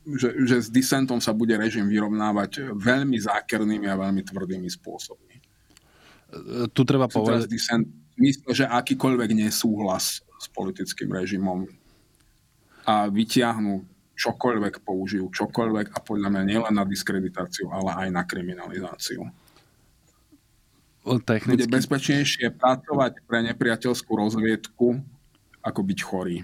že, 0.06 0.46
že 0.46 0.56
s 0.62 0.68
disentom 0.70 1.18
sa 1.18 1.34
bude 1.34 1.58
režim 1.58 1.90
vyrovnávať 1.90 2.70
veľmi 2.78 3.18
zákernými 3.18 3.86
a 3.90 3.98
veľmi 3.98 4.22
tvrdými 4.22 4.70
spôsobmi. 4.70 5.36
Tu 6.70 6.80
treba 6.86 7.10
povedať... 7.10 7.50
Disent 7.50 7.84
mysle, 8.22 8.50
že 8.54 8.64
akýkoľvek 8.68 9.30
nesúhlas 9.34 10.22
s 10.22 10.46
politickým 10.54 11.10
režimom 11.10 11.66
a 12.86 13.06
vyťahnú 13.10 13.82
čokoľvek 14.18 14.86
použijú, 14.86 15.26
čokoľvek 15.32 15.94
a 15.94 15.98
podľa 15.98 16.28
mňa 16.30 16.42
nielen 16.46 16.74
na 16.76 16.84
diskreditáciu, 16.86 17.72
ale 17.74 18.06
aj 18.06 18.08
na 18.14 18.22
kriminalizáciu. 18.22 19.26
Technicky... 21.02 21.66
Bude 21.66 21.74
bezpečnejšie 21.82 22.54
pracovať 22.54 23.26
pre 23.26 23.42
nepriateľskú 23.50 24.12
rozviedku, 24.14 25.02
ako 25.62 25.80
byť 25.82 25.98
chorý. 26.02 26.38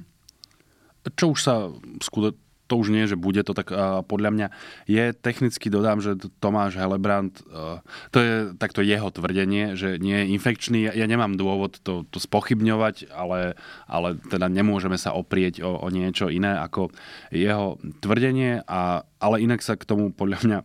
Čo 1.15 1.33
už 1.35 1.41
sa 1.41 1.71
skutočne 2.03 2.47
to 2.69 2.77
už 2.77 2.93
nie, 2.93 3.09
že 3.09 3.17
bude 3.17 3.41
to, 3.41 3.57
tak 3.57 3.73
uh, 3.73 4.05
podľa 4.05 4.31
mňa 4.31 4.47
je, 4.85 5.17
technicky 5.17 5.73
dodám, 5.73 6.05
že 6.05 6.21
Tomáš 6.39 6.77
Helebrant, 6.77 7.41
uh, 7.49 7.81
to 8.13 8.21
je 8.21 8.33
takto 8.61 8.85
jeho 8.85 9.09
tvrdenie, 9.09 9.75
že 9.75 9.97
nie 9.97 10.21
je 10.23 10.37
infekčný. 10.37 10.79
Ja, 10.85 10.93
ja 10.93 11.09
nemám 11.09 11.41
dôvod 11.41 11.81
to, 11.81 12.05
to 12.13 12.21
spochybňovať, 12.21 13.09
ale, 13.09 13.57
ale 13.89 14.21
teda 14.29 14.53
nemôžeme 14.53 15.01
sa 15.01 15.17
oprieť 15.17 15.65
o, 15.65 15.81
o 15.81 15.89
niečo 15.89 16.29
iné 16.29 16.61
ako 16.61 16.93
jeho 17.33 17.81
tvrdenie, 18.05 18.61
a, 18.69 19.09
ale 19.17 19.41
inak 19.41 19.65
sa 19.65 19.75
k 19.81 19.89
tomu 19.89 20.13
podľa 20.13 20.39
mňa 20.45 20.59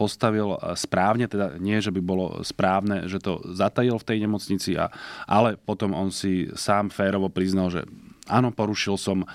postavil 0.00 0.56
správne, 0.80 1.28
teda 1.28 1.60
nie, 1.60 1.76
že 1.84 1.92
by 1.92 2.00
bolo 2.00 2.40
správne, 2.40 3.04
že 3.04 3.20
to 3.20 3.44
zatajil 3.52 4.00
v 4.00 4.08
tej 4.08 4.18
nemocnici, 4.24 4.80
a, 4.80 4.88
ale 5.28 5.60
potom 5.60 5.92
on 5.92 6.08
si 6.08 6.48
sám 6.56 6.88
férovo 6.88 7.28
priznal, 7.28 7.68
že 7.68 7.84
áno, 8.24 8.48
porušil 8.48 8.96
som 8.96 9.28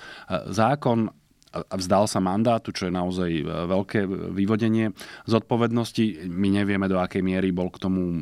zákon, 0.50 1.14
a 1.64 1.74
vzdal 1.74 2.04
sa 2.04 2.20
mandátu, 2.20 2.70
čo 2.70 2.88
je 2.88 2.92
naozaj 2.92 3.30
e, 3.32 3.44
veľké 3.44 4.04
vyvodenie 4.34 4.92
zodpovednosti. 5.24 6.28
My 6.28 6.52
nevieme, 6.52 6.86
do 6.86 7.00
akej 7.00 7.24
miery 7.24 7.50
bol 7.50 7.72
k 7.72 7.80
tomu 7.80 8.20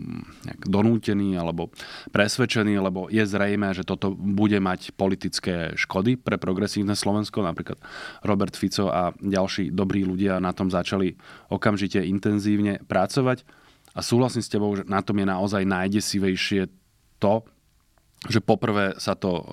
donútený 0.63 1.35
alebo 1.35 1.75
presvedčený, 2.15 2.79
lebo 2.79 3.11
je 3.11 3.27
zrejme, 3.27 3.75
že 3.75 3.83
toto 3.83 4.15
bude 4.15 4.57
mať 4.63 4.95
politické 4.95 5.75
škody 5.75 6.17
pre 6.17 6.39
progresívne 6.39 6.95
Slovensko. 6.95 7.43
Napríklad 7.43 7.79
Robert 8.23 8.55
Fico 8.55 8.89
a 8.89 9.11
ďalší 9.19 9.75
dobrí 9.75 10.07
ľudia 10.07 10.39
na 10.39 10.55
tom 10.55 10.71
začali 10.71 11.19
okamžite 11.51 11.99
intenzívne 12.01 12.81
pracovať. 12.87 13.43
A 13.95 14.03
súhlasím 14.03 14.43
s 14.43 14.51
tebou, 14.51 14.75
že 14.75 14.83
na 14.91 15.03
tom 15.03 15.23
je 15.23 15.27
naozaj 15.27 15.63
najdesivejšie 15.63 16.67
to, 17.23 17.47
že 18.27 18.43
poprvé 18.43 18.97
sa 18.99 19.15
to 19.15 19.45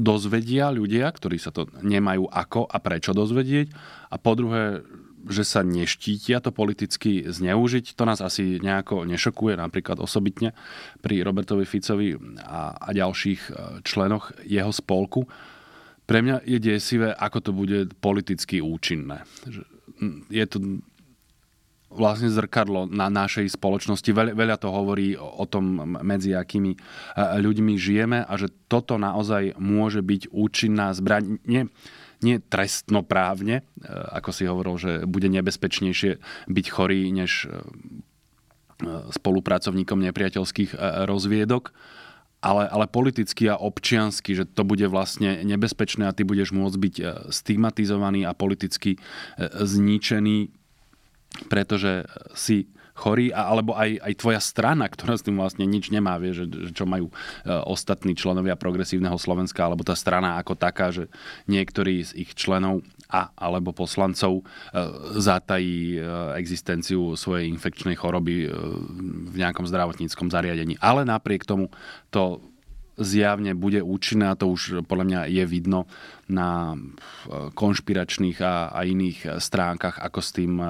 dozvedia 0.00 0.72
ľudia, 0.72 1.04
ktorí 1.12 1.36
sa 1.36 1.52
to 1.52 1.68
nemajú 1.84 2.24
ako 2.32 2.64
a 2.64 2.80
prečo 2.80 3.12
dozvedieť. 3.12 3.68
A 4.10 4.16
po 4.16 4.32
druhé, 4.32 4.80
že 5.28 5.44
sa 5.44 5.60
neštítia 5.60 6.40
to 6.40 6.48
politicky 6.48 7.28
zneužiť. 7.28 7.92
To 7.94 8.08
nás 8.08 8.24
asi 8.24 8.56
nejako 8.56 9.04
nešokuje, 9.04 9.60
napríklad 9.60 10.00
osobitne 10.00 10.56
pri 11.04 11.20
Robertovi 11.20 11.68
Ficovi 11.68 12.16
a, 12.40 12.72
a 12.72 12.88
ďalších 12.96 13.40
e, 13.44 13.50
členoch 13.84 14.32
jeho 14.48 14.72
spolku. 14.72 15.28
Pre 16.08 16.18
mňa 16.24 16.42
je 16.48 16.58
desivé, 16.58 17.12
ako 17.12 17.38
to 17.44 17.50
bude 17.52 17.78
politicky 18.00 18.58
účinné. 18.58 19.22
Je 20.32 20.42
to 20.48 20.80
vlastne 21.90 22.30
zrkadlo 22.30 22.86
na 22.86 23.10
našej 23.10 23.50
spoločnosti. 23.58 24.06
Veľa, 24.06 24.32
veľa 24.38 24.56
to 24.62 24.70
hovorí 24.70 25.18
o 25.18 25.42
tom, 25.44 25.98
medzi 26.06 26.32
akými 26.38 26.72
e, 26.74 26.78
ľuďmi 27.42 27.74
žijeme 27.74 28.22
a 28.22 28.32
že 28.38 28.54
toto 28.70 28.94
naozaj 28.94 29.58
môže 29.58 29.98
byť 30.00 30.30
účinná 30.30 30.94
zbraň. 30.94 31.42
Nie, 31.42 31.66
nie 32.22 32.38
trestnoprávne, 32.38 33.60
e, 33.60 33.62
ako 33.90 34.30
si 34.30 34.46
hovoril, 34.46 34.74
že 34.78 34.92
bude 35.04 35.26
nebezpečnejšie 35.26 36.22
byť 36.46 36.66
chorý 36.70 37.10
než 37.10 37.50
e, 37.50 37.58
spolupracovníkom 39.10 40.00
nepriateľských 40.00 41.04
rozviedok, 41.04 41.76
ale, 42.40 42.64
ale 42.64 42.88
politicky 42.88 43.52
a 43.52 43.60
občiansky, 43.60 44.32
že 44.32 44.48
to 44.48 44.64
bude 44.64 44.88
vlastne 44.88 45.44
nebezpečné 45.44 46.08
a 46.08 46.16
ty 46.16 46.24
budeš 46.24 46.56
môcť 46.56 46.76
byť 46.80 46.94
stigmatizovaný 47.28 48.24
a 48.24 48.32
politicky 48.32 48.96
zničený 49.36 50.59
pretože 51.48 52.06
si 52.34 52.70
chorý, 53.00 53.32
alebo 53.32 53.72
aj, 53.72 53.96
aj 53.96 54.14
tvoja 54.20 54.40
strana, 54.44 54.84
ktorá 54.84 55.16
s 55.16 55.24
tým 55.24 55.40
vlastne 55.40 55.64
nič 55.64 55.88
nemá, 55.88 56.20
vie, 56.20 56.36
že, 56.36 56.44
že 56.44 56.72
čo 56.76 56.84
majú 56.84 57.08
e, 57.08 57.14
ostatní 57.48 58.12
členovia 58.12 58.60
progresívneho 58.60 59.16
Slovenska, 59.16 59.64
alebo 59.64 59.80
tá 59.80 59.96
strana 59.96 60.36
ako 60.36 60.52
taká, 60.52 60.92
že 60.92 61.08
niektorí 61.48 62.04
z 62.04 62.12
ich 62.20 62.36
členov 62.36 62.84
a 63.08 63.32
alebo 63.40 63.72
poslancov 63.72 64.42
e, 64.42 64.82
zatají 65.16 65.96
e, 65.96 66.00
existenciu 66.36 67.16
svojej 67.16 67.48
infekčnej 67.48 67.96
choroby 67.96 68.52
v 69.32 69.36
nejakom 69.40 69.64
zdravotníckom 69.64 70.28
zariadení. 70.28 70.76
Ale 70.84 71.08
napriek 71.08 71.48
tomu 71.48 71.72
to 72.12 72.44
zjavne 73.00 73.56
bude 73.56 73.80
účinné 73.80 74.28
a 74.28 74.36
to 74.36 74.52
už 74.52 74.84
podľa 74.84 75.04
mňa 75.08 75.20
je 75.32 75.44
vidno 75.48 75.88
na 76.28 76.76
konšpiračných 77.56 78.38
a, 78.44 78.68
a 78.76 78.84
iných 78.84 79.40
stránkach, 79.40 79.96
ako 80.04 80.20
s 80.20 80.30
tým 80.36 80.60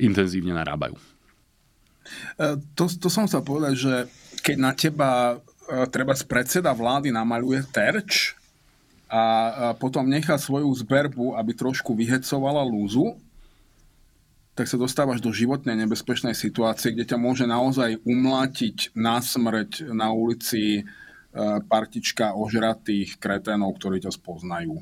intenzívne 0.00 0.56
narábajú. 0.56 0.96
E, 0.96 1.04
to, 2.76 2.88
to 2.88 3.08
som 3.08 3.26
chcel 3.28 3.42
povedať, 3.44 3.74
že 3.76 3.94
keď 4.42 4.56
na 4.58 4.72
teba 4.74 5.10
e, 5.34 5.36
treba 5.88 6.12
z 6.16 6.24
predseda 6.26 6.72
vlády 6.74 7.14
namaluje 7.14 7.62
terč 7.70 8.36
a 9.12 9.76
potom 9.76 10.08
nechá 10.08 10.40
svoju 10.40 10.72
zberbu, 10.72 11.36
aby 11.36 11.52
trošku 11.52 11.92
vyhecovala 11.92 12.64
lúzu, 12.64 13.12
tak 14.56 14.64
sa 14.68 14.80
dostávaš 14.80 15.20
do 15.20 15.32
životnej 15.32 15.76
nebezpečnej 15.84 16.32
situácie, 16.32 16.92
kde 16.96 17.08
ťa 17.08 17.18
môže 17.20 17.44
naozaj 17.44 18.00
umlátiť 18.04 18.96
na 18.96 19.20
smrť 19.20 19.92
na 19.92 20.12
ulici 20.12 20.80
e, 20.80 20.82
partička 21.68 22.32
ožratých 22.36 23.20
kreténov, 23.20 23.76
ktorí 23.76 24.00
ťa 24.04 24.12
spoznajú 24.12 24.80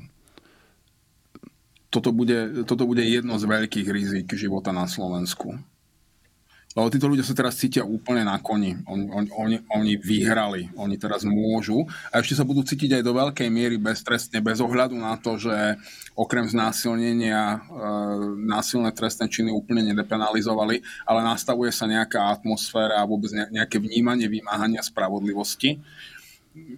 toto 1.91 2.15
bude, 2.15 2.63
toto 2.63 2.87
bude 2.87 3.03
jedno 3.03 3.35
z 3.35 3.45
veľkých 3.45 3.87
rizik 3.91 4.31
života 4.39 4.71
na 4.71 4.87
Slovensku. 4.87 5.59
Lebo 6.71 6.87
títo 6.87 7.11
ľudia 7.11 7.27
sa 7.27 7.35
teraz 7.35 7.59
cítia 7.59 7.83
úplne 7.83 8.23
na 8.23 8.39
koni. 8.39 8.79
Oni, 8.87 9.11
oni, 9.11 9.29
oni, 9.35 9.57
oni 9.75 9.93
vyhrali. 9.99 10.71
Oni 10.79 10.95
teraz 10.95 11.27
môžu. 11.27 11.83
A 12.15 12.23
ešte 12.23 12.39
sa 12.39 12.47
budú 12.47 12.63
cítiť 12.63 12.95
aj 12.95 13.03
do 13.03 13.11
veľkej 13.11 13.51
miery 13.51 13.75
beztrestne, 13.75 14.39
bez 14.39 14.63
ohľadu 14.63 14.95
na 14.95 15.19
to, 15.19 15.35
že 15.35 15.51
okrem 16.15 16.47
znásilnenia 16.47 17.59
e, 17.59 17.83
násilné 18.47 18.95
trestné 18.95 19.27
činy 19.27 19.51
úplne 19.51 19.83
nedepenalizovali, 19.91 20.79
ale 21.03 21.19
nastavuje 21.27 21.75
sa 21.75 21.91
nejaká 21.91 22.31
atmosféra 22.39 23.03
a 23.03 23.07
vôbec 23.07 23.35
nejaké 23.51 23.75
vnímanie 23.75 24.31
vymáhania 24.31 24.79
spravodlivosti. 24.79 25.75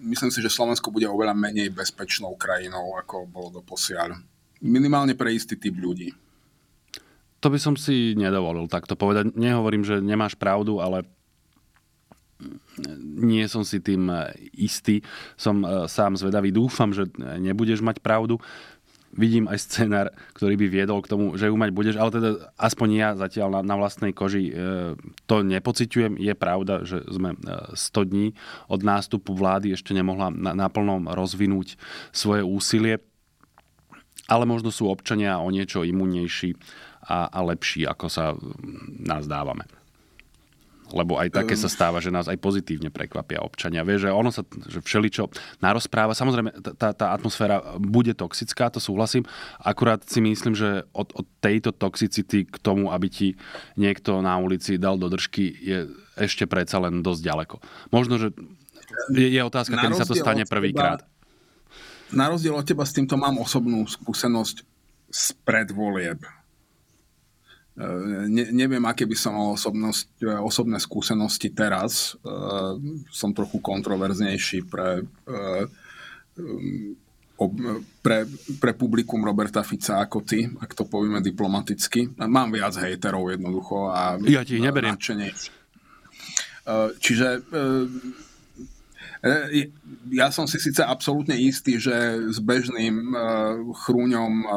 Myslím 0.01 0.33
si, 0.33 0.41
že 0.41 0.49
Slovensko 0.49 0.89
bude 0.89 1.05
oveľa 1.05 1.37
menej 1.37 1.69
bezpečnou 1.69 2.33
krajinou, 2.33 2.97
ako 2.97 3.29
bolo 3.29 3.49
do 3.53 3.61
posiaľ 3.61 4.17
minimálne 4.63 5.13
pre 5.13 5.35
istý 5.35 5.59
typ 5.59 5.75
ľudí. 5.75 6.15
To 7.43 7.51
by 7.51 7.59
som 7.59 7.75
si 7.75 8.15
nedovolil 8.15 8.71
takto 8.71 8.95
povedať. 8.95 9.35
Nehovorím, 9.35 9.83
že 9.83 9.99
nemáš 9.99 10.39
pravdu, 10.39 10.79
ale 10.79 11.03
nie 13.03 13.43
som 13.51 13.67
si 13.67 13.83
tým 13.83 14.07
istý. 14.55 15.03
Som 15.35 15.63
e, 15.63 15.87
sám 15.91 16.15
zvedavý. 16.15 16.55
Dúfam, 16.55 16.95
že 16.95 17.07
nebudeš 17.19 17.83
mať 17.83 17.99
pravdu. 17.99 18.39
Vidím 19.13 19.45
aj 19.45 19.61
scenár, 19.69 20.09
ktorý 20.33 20.57
by 20.57 20.67
viedol 20.73 20.99
k 21.05 21.11
tomu, 21.13 21.37
že 21.37 21.45
ju 21.45 21.53
mať 21.53 21.69
budeš, 21.69 21.95
ale 22.01 22.09
teda 22.09 22.29
aspoň 22.57 22.87
ja 22.97 23.09
zatiaľ 23.13 23.61
na, 23.61 23.61
na 23.61 23.75
vlastnej 23.77 24.09
koži 24.09 24.49
e, 24.49 24.53
to 25.29 25.45
nepociťujem. 25.45 26.17
Je 26.17 26.33
pravda, 26.33 26.81
že 26.81 27.05
sme 27.11 27.37
100 27.37 27.77
e, 27.77 28.03
dní 28.09 28.27
od 28.71 28.81
nástupu 28.81 29.37
vlády 29.37 29.77
ešte 29.77 29.93
nemohla 29.93 30.33
na, 30.33 30.57
naplno 30.57 31.05
rozvinúť 31.13 31.77
svoje 32.09 32.41
úsilie 32.41 32.97
ale 34.33 34.49
možno 34.49 34.73
sú 34.73 34.89
občania 34.89 35.37
o 35.37 35.53
niečo 35.53 35.85
imunnejší 35.85 36.57
a, 37.05 37.29
a 37.29 37.39
lepší, 37.45 37.85
ako 37.85 38.09
sa 38.09 38.33
nás 38.97 39.29
dávame. 39.29 39.69
Lebo 40.93 41.17
aj 41.17 41.33
také 41.33 41.57
sa 41.57 41.65
stáva, 41.65 41.97
že 41.97 42.13
nás 42.13 42.29
aj 42.29 42.37
pozitívne 42.37 42.93
prekvapia 42.93 43.41
občania. 43.41 43.81
Vieš, 43.81 44.05
že 44.05 44.09
ono 44.13 44.29
sa, 44.29 44.45
že 44.69 44.77
všeličo 44.77 45.25
narozpráva. 45.57 46.13
Samozrejme, 46.13 46.53
tá, 46.77 46.93
tá 46.93 47.17
atmosféra 47.17 47.65
bude 47.81 48.13
toxická, 48.13 48.69
to 48.69 48.77
súhlasím. 48.77 49.25
Akurát 49.57 50.05
si 50.05 50.21
myslím, 50.21 50.53
že 50.53 50.85
od, 50.93 51.09
od 51.17 51.25
tejto 51.41 51.73
toxicity 51.73 52.45
k 52.45 52.55
tomu, 52.61 52.93
aby 52.93 53.09
ti 53.09 53.27
niekto 53.73 54.21
na 54.21 54.37
ulici 54.37 54.77
dal 54.77 55.01
do 55.01 55.09
držky, 55.09 55.49
je 55.65 55.89
ešte 56.13 56.45
predsa 56.45 56.77
len 56.77 57.01
dosť 57.01 57.21
ďaleko. 57.25 57.55
Možno, 57.89 58.21
že 58.21 58.29
je, 59.17 59.27
je 59.33 59.41
otázka, 59.41 59.73
kedy 59.73 59.97
sa 59.97 60.05
to 60.05 60.13
stane 60.13 60.45
prvýkrát 60.45 61.01
na 62.13 62.31
rozdiel 62.31 62.55
od 62.55 62.65
teba 62.65 62.85
s 62.85 62.95
týmto 62.95 63.17
mám 63.17 63.37
osobnú 63.41 63.85
skúsenosť 63.89 64.63
z 65.13 65.25
predvolieb. 65.45 66.21
E, 67.77 67.85
ne, 68.29 68.45
neviem, 68.53 68.81
aké 68.85 69.05
by 69.05 69.17
som 69.17 69.37
mal 69.37 69.53
osobnosť, 69.53 70.07
e, 70.21 70.33
osobné 70.41 70.77
skúsenosti 70.81 71.49
teraz. 71.53 72.17
E, 72.21 72.29
som 73.09 73.33
trochu 73.33 73.61
kontroverznejší 73.61 74.65
pre, 74.65 75.05
pre, 78.01 78.17
pre 78.61 78.71
publikum 78.73 79.25
Roberta 79.25 79.65
Fica 79.65 80.01
ako 80.01 80.21
ty, 80.25 80.47
ak 80.47 80.73
to 80.73 80.85
povieme 80.85 81.21
diplomaticky. 81.21 82.13
Mám 82.17 82.55
viac 82.55 82.77
hejterov 82.77 83.33
jednoducho. 83.33 83.89
A 83.89 84.17
ja 84.25 84.45
ti 84.45 84.57
ich 84.57 84.65
neberiem. 84.65 84.97
Čiže 84.97 85.25
E, 86.63 86.95
ja 90.11 90.27
som 90.35 90.43
si 90.43 90.59
síce 90.59 90.83
absolútne 90.83 91.39
istý, 91.39 91.79
že 91.79 91.95
s 92.27 92.43
bežným 92.43 93.15
e, 93.15 93.15
chrúňom 93.71 94.33
e, 94.43 94.47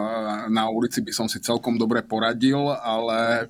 na 0.51 0.67
ulici 0.67 0.99
by 0.99 1.13
som 1.15 1.31
si 1.31 1.39
celkom 1.39 1.79
dobre 1.79 2.03
poradil, 2.03 2.75
ale 2.75 3.47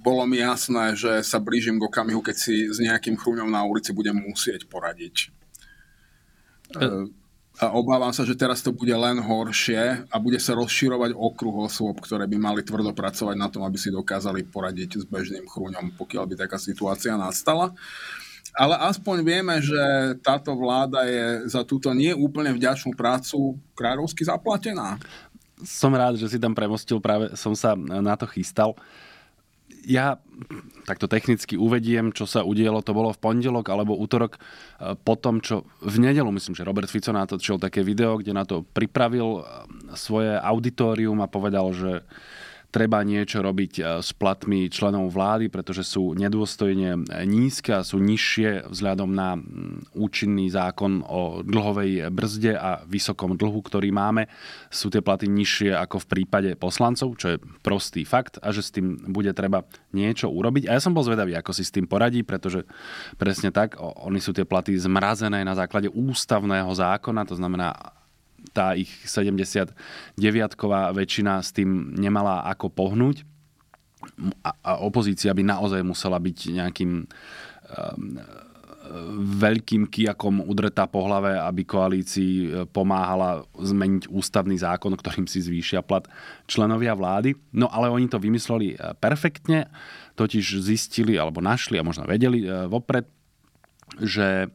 bolo 0.00 0.24
mi 0.24 0.40
jasné, 0.40 0.96
že 0.96 1.20
sa 1.20 1.36
blížim 1.36 1.76
k 1.76 1.86
okamihu, 1.88 2.24
keď 2.24 2.36
si 2.36 2.72
s 2.72 2.80
nejakým 2.80 3.20
chrúňom 3.20 3.52
na 3.52 3.68
ulici 3.68 3.92
budem 3.92 4.16
musieť 4.16 4.64
poradiť. 4.64 5.28
A 7.56 7.72
obávam 7.72 8.12
sa, 8.12 8.28
že 8.28 8.36
teraz 8.36 8.60
to 8.60 8.68
bude 8.68 8.92
len 8.92 9.16
horšie 9.16 10.04
a 10.12 10.16
bude 10.20 10.36
sa 10.36 10.52
rozširovať 10.52 11.16
okruh 11.16 11.64
osôb, 11.64 12.04
ktoré 12.04 12.28
by 12.28 12.36
mali 12.36 12.60
tvrdo 12.60 12.92
pracovať 12.92 13.32
na 13.32 13.48
tom, 13.48 13.64
aby 13.64 13.80
si 13.80 13.88
dokázali 13.88 14.44
poradiť 14.44 15.00
s 15.00 15.04
bežným 15.08 15.48
chrúňom, 15.48 15.96
pokiaľ 15.96 16.24
by 16.28 16.34
taká 16.36 16.60
situácia 16.60 17.16
nastala. 17.16 17.72
Ale 18.56 18.74
aspoň 18.88 19.16
vieme, 19.20 19.60
že 19.60 20.16
táto 20.24 20.56
vláda 20.56 21.04
je 21.04 21.44
za 21.52 21.60
túto 21.62 21.92
nie 21.92 22.16
úplne 22.16 22.56
vďačnú 22.56 22.96
prácu 22.96 23.60
kráľovsky 23.76 24.24
zaplatená. 24.24 24.96
Som 25.60 25.92
rád, 25.92 26.16
že 26.16 26.28
si 26.32 26.40
tam 26.40 26.56
premostil, 26.56 27.00
práve 27.00 27.36
som 27.36 27.52
sa 27.52 27.76
na 27.76 28.16
to 28.16 28.24
chystal 28.28 28.76
ja 29.86 30.18
takto 30.82 31.06
technicky 31.06 31.54
uvediem, 31.54 32.10
čo 32.10 32.26
sa 32.26 32.42
udielo, 32.42 32.82
to 32.82 32.90
bolo 32.90 33.14
v 33.14 33.22
pondelok 33.22 33.70
alebo 33.70 33.94
útorok 33.94 34.34
e, 34.34 34.38
po 34.98 35.14
tom, 35.14 35.38
čo 35.38 35.62
v 35.78 36.02
nedelu, 36.02 36.26
myslím, 36.34 36.58
že 36.58 36.66
Robert 36.66 36.90
Fico 36.90 37.14
natočil 37.14 37.62
také 37.62 37.86
video, 37.86 38.18
kde 38.18 38.34
na 38.34 38.42
to 38.42 38.66
pripravil 38.66 39.40
e, 39.40 39.42
svoje 39.94 40.34
auditorium 40.34 41.22
a 41.22 41.30
povedal, 41.30 41.70
že 41.70 42.02
treba 42.70 43.00
niečo 43.02 43.40
robiť 43.40 43.72
e, 43.78 43.82
s 44.02 44.10
platmi 44.16 44.68
členov 44.68 45.12
vlády, 45.12 45.48
pretože 45.48 45.86
sú 45.86 46.12
nedôstojne 46.12 47.08
nízke 47.24 47.72
a 47.72 47.86
sú 47.86 47.98
nižšie 48.02 48.68
vzhľadom 48.68 49.10
na 49.10 49.38
účinný 49.96 50.52
zákon 50.52 51.02
o 51.06 51.40
dlhovej 51.42 52.12
brzde 52.12 52.52
a 52.56 52.82
vysokom 52.84 53.34
dlhu, 53.34 53.60
ktorý 53.64 53.90
máme. 53.90 54.28
Sú 54.68 54.92
tie 54.92 55.00
platy 55.00 55.30
nižšie 55.30 55.72
ako 55.74 56.04
v 56.04 56.10
prípade 56.10 56.50
poslancov, 56.58 57.16
čo 57.16 57.36
je 57.36 57.42
prostý 57.64 58.04
fakt 58.04 58.38
a 58.42 58.52
že 58.52 58.62
s 58.62 58.74
tým 58.74 58.98
bude 59.10 59.32
treba 59.32 59.64
niečo 59.96 60.28
urobiť. 60.28 60.68
A 60.68 60.76
ja 60.76 60.80
som 60.82 60.92
bol 60.92 61.06
zvedavý, 61.06 61.34
ako 61.34 61.52
si 61.56 61.64
s 61.64 61.74
tým 61.74 61.88
poradí, 61.88 62.22
pretože 62.22 62.66
presne 63.16 63.50
tak, 63.50 63.80
oni 63.80 64.20
sú 64.20 64.36
tie 64.36 64.44
platy 64.44 64.76
zmrazené 64.76 65.42
na 65.42 65.56
základe 65.56 65.88
ústavného 65.90 66.68
zákona, 66.70 67.24
to 67.24 67.38
znamená 67.38 67.72
tá 68.52 68.72
ich 68.76 68.90
79-ková 69.04 70.92
väčšina 70.96 71.40
s 71.44 71.52
tým 71.52 71.92
nemala 71.96 72.44
ako 72.48 72.72
pohnúť 72.72 73.26
a, 74.44 74.80
opozícia 74.84 75.34
by 75.34 75.42
naozaj 75.42 75.82
musela 75.82 76.16
byť 76.20 76.38
nejakým 76.54 76.92
um, 77.04 77.06
veľkým 79.42 79.90
kijakom 79.90 80.46
udretá 80.46 80.86
po 80.86 81.02
hlave, 81.06 81.34
aby 81.34 81.66
koalícii 81.66 82.32
e, 82.38 82.48
pomáhala 82.70 83.42
zmeniť 83.58 84.06
ústavný 84.06 84.54
zákon, 84.54 84.94
ktorým 84.94 85.26
si 85.26 85.42
zvýšia 85.42 85.82
plat 85.82 86.06
členovia 86.46 86.94
vlády. 86.94 87.34
No 87.50 87.66
ale 87.66 87.90
oni 87.90 88.06
to 88.06 88.22
vymysleli 88.22 88.74
e, 88.74 88.94
perfektne, 88.98 89.66
totiž 90.14 90.62
zistili 90.62 91.18
alebo 91.18 91.42
našli 91.42 91.82
a 91.82 91.86
možno 91.86 92.06
vedeli 92.06 92.46
e, 92.46 92.70
vopred, 92.70 93.10
že 93.98 94.50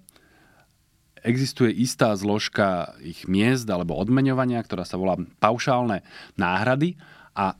existuje 1.22 1.69
istá 1.72 2.14
zložka 2.18 2.98
ich 3.02 3.26
miest 3.30 3.69
alebo 3.69 3.98
odmeňovania, 3.98 4.61
ktorá 4.61 4.85
sa 4.85 4.98
volá 4.98 5.18
paušálne 5.38 6.02
náhrady 6.38 6.98
a 7.38 7.53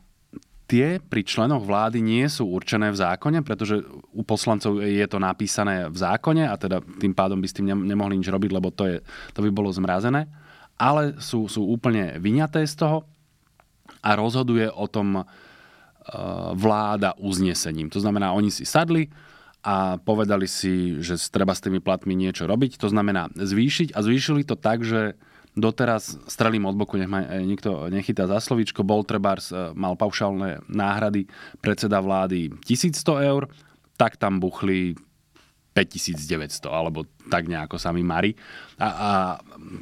tie 0.72 1.04
pri 1.04 1.28
členoch 1.28 1.68
vlády 1.68 2.00
nie 2.00 2.24
sú 2.32 2.48
určené 2.48 2.96
v 2.96 3.02
zákone, 3.04 3.44
pretože 3.44 3.84
u 4.16 4.24
poslancov 4.24 4.80
je 4.80 5.04
to 5.04 5.20
napísané 5.20 5.92
v 5.92 5.98
zákone 6.00 6.48
a 6.48 6.56
teda 6.56 6.80
tým 6.80 7.12
pádom 7.12 7.44
by 7.44 7.48
s 7.52 7.56
tým 7.60 7.68
nemohli 7.68 8.16
nič 8.16 8.32
robiť, 8.32 8.52
lebo 8.56 8.72
to, 8.72 8.88
je, 8.88 8.98
to 9.36 9.44
by 9.44 9.52
bolo 9.52 9.68
zmrazené, 9.68 10.32
ale 10.80 11.20
sú, 11.20 11.52
sú 11.52 11.68
úplne 11.68 12.16
vyňaté 12.24 12.64
z 12.64 12.88
toho 12.88 13.04
a 14.00 14.16
rozhoduje 14.16 14.72
o 14.72 14.88
tom 14.88 15.22
uh, 15.22 15.26
vláda 16.56 17.20
uznesením. 17.20 17.92
To 17.92 18.00
znamená, 18.00 18.32
oni 18.32 18.48
si 18.48 18.64
sadli, 18.64 19.12
a 19.62 20.02
povedali 20.02 20.50
si, 20.50 20.98
že 21.06 21.22
treba 21.30 21.54
s 21.54 21.62
tými 21.62 21.78
platmi 21.78 22.18
niečo 22.18 22.50
robiť. 22.50 22.82
To 22.82 22.90
znamená 22.90 23.30
zvýšiť 23.38 23.94
a 23.94 24.02
zvýšili 24.02 24.42
to 24.42 24.58
tak, 24.58 24.82
že 24.82 25.14
doteraz, 25.54 26.18
strelím 26.26 26.66
od 26.66 26.80
boku, 26.80 26.98
nech 26.98 27.12
ma 27.12 27.28
e, 27.28 27.44
nikto 27.44 27.92
nechytá 27.92 28.26
za 28.26 28.40
slovíčko, 28.40 28.88
bol 28.88 29.04
trebárs, 29.04 29.52
e, 29.52 29.76
mal 29.76 30.00
paušálne 30.00 30.64
náhrady 30.66 31.28
predseda 31.60 32.02
vlády 32.02 32.50
1100 32.66 33.30
eur, 33.30 33.52
tak 34.00 34.18
tam 34.18 34.40
buchli 34.42 34.96
5900, 35.72 36.68
alebo 36.68 37.08
tak 37.32 37.48
nejako 37.48 37.80
sa 37.80 37.96
mi 37.96 38.04
marí. 38.04 38.36
A, 38.76 38.88
a 38.88 39.10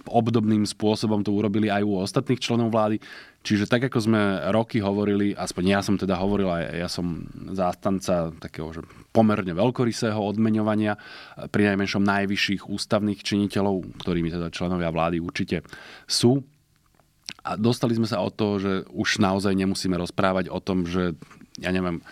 obdobným 0.05 0.61
spôsobom 0.65 1.25
to 1.25 1.33
urobili 1.33 1.65
aj 1.65 1.81
u 1.81 1.97
ostatných 1.97 2.37
členov 2.37 2.69
vlády. 2.69 3.01
Čiže 3.39 3.71
tak, 3.71 3.87
ako 3.87 3.99
sme 4.03 4.21
roky 4.51 4.83
hovorili, 4.83 5.31
aspoň 5.31 5.63
ja 5.63 5.79
som 5.79 5.95
teda 5.95 6.19
hovoril, 6.19 6.51
ja 6.75 6.91
som 6.91 7.23
zástanca 7.55 8.35
takého 8.35 8.67
že 8.75 8.83
pomerne 9.15 9.55
veľkorysého 9.55 10.19
odmeňovania 10.19 10.99
pri 11.47 11.71
najmenšom 11.71 12.03
najvyšších 12.03 12.67
ústavných 12.67 13.23
činiteľov, 13.23 13.95
ktorými 14.03 14.27
teda 14.27 14.51
členovia 14.51 14.91
vlády 14.91 15.23
určite 15.23 15.63
sú. 16.03 16.43
A 17.47 17.55
dostali 17.55 17.95
sme 17.95 18.11
sa 18.11 18.19
o 18.19 18.27
to, 18.27 18.59
že 18.59 18.73
už 18.91 19.23
naozaj 19.23 19.55
nemusíme 19.55 19.95
rozprávať 19.95 20.51
o 20.51 20.59
tom, 20.59 20.83
že 20.83 21.15
ja 21.63 21.71
neviem, 21.71 22.03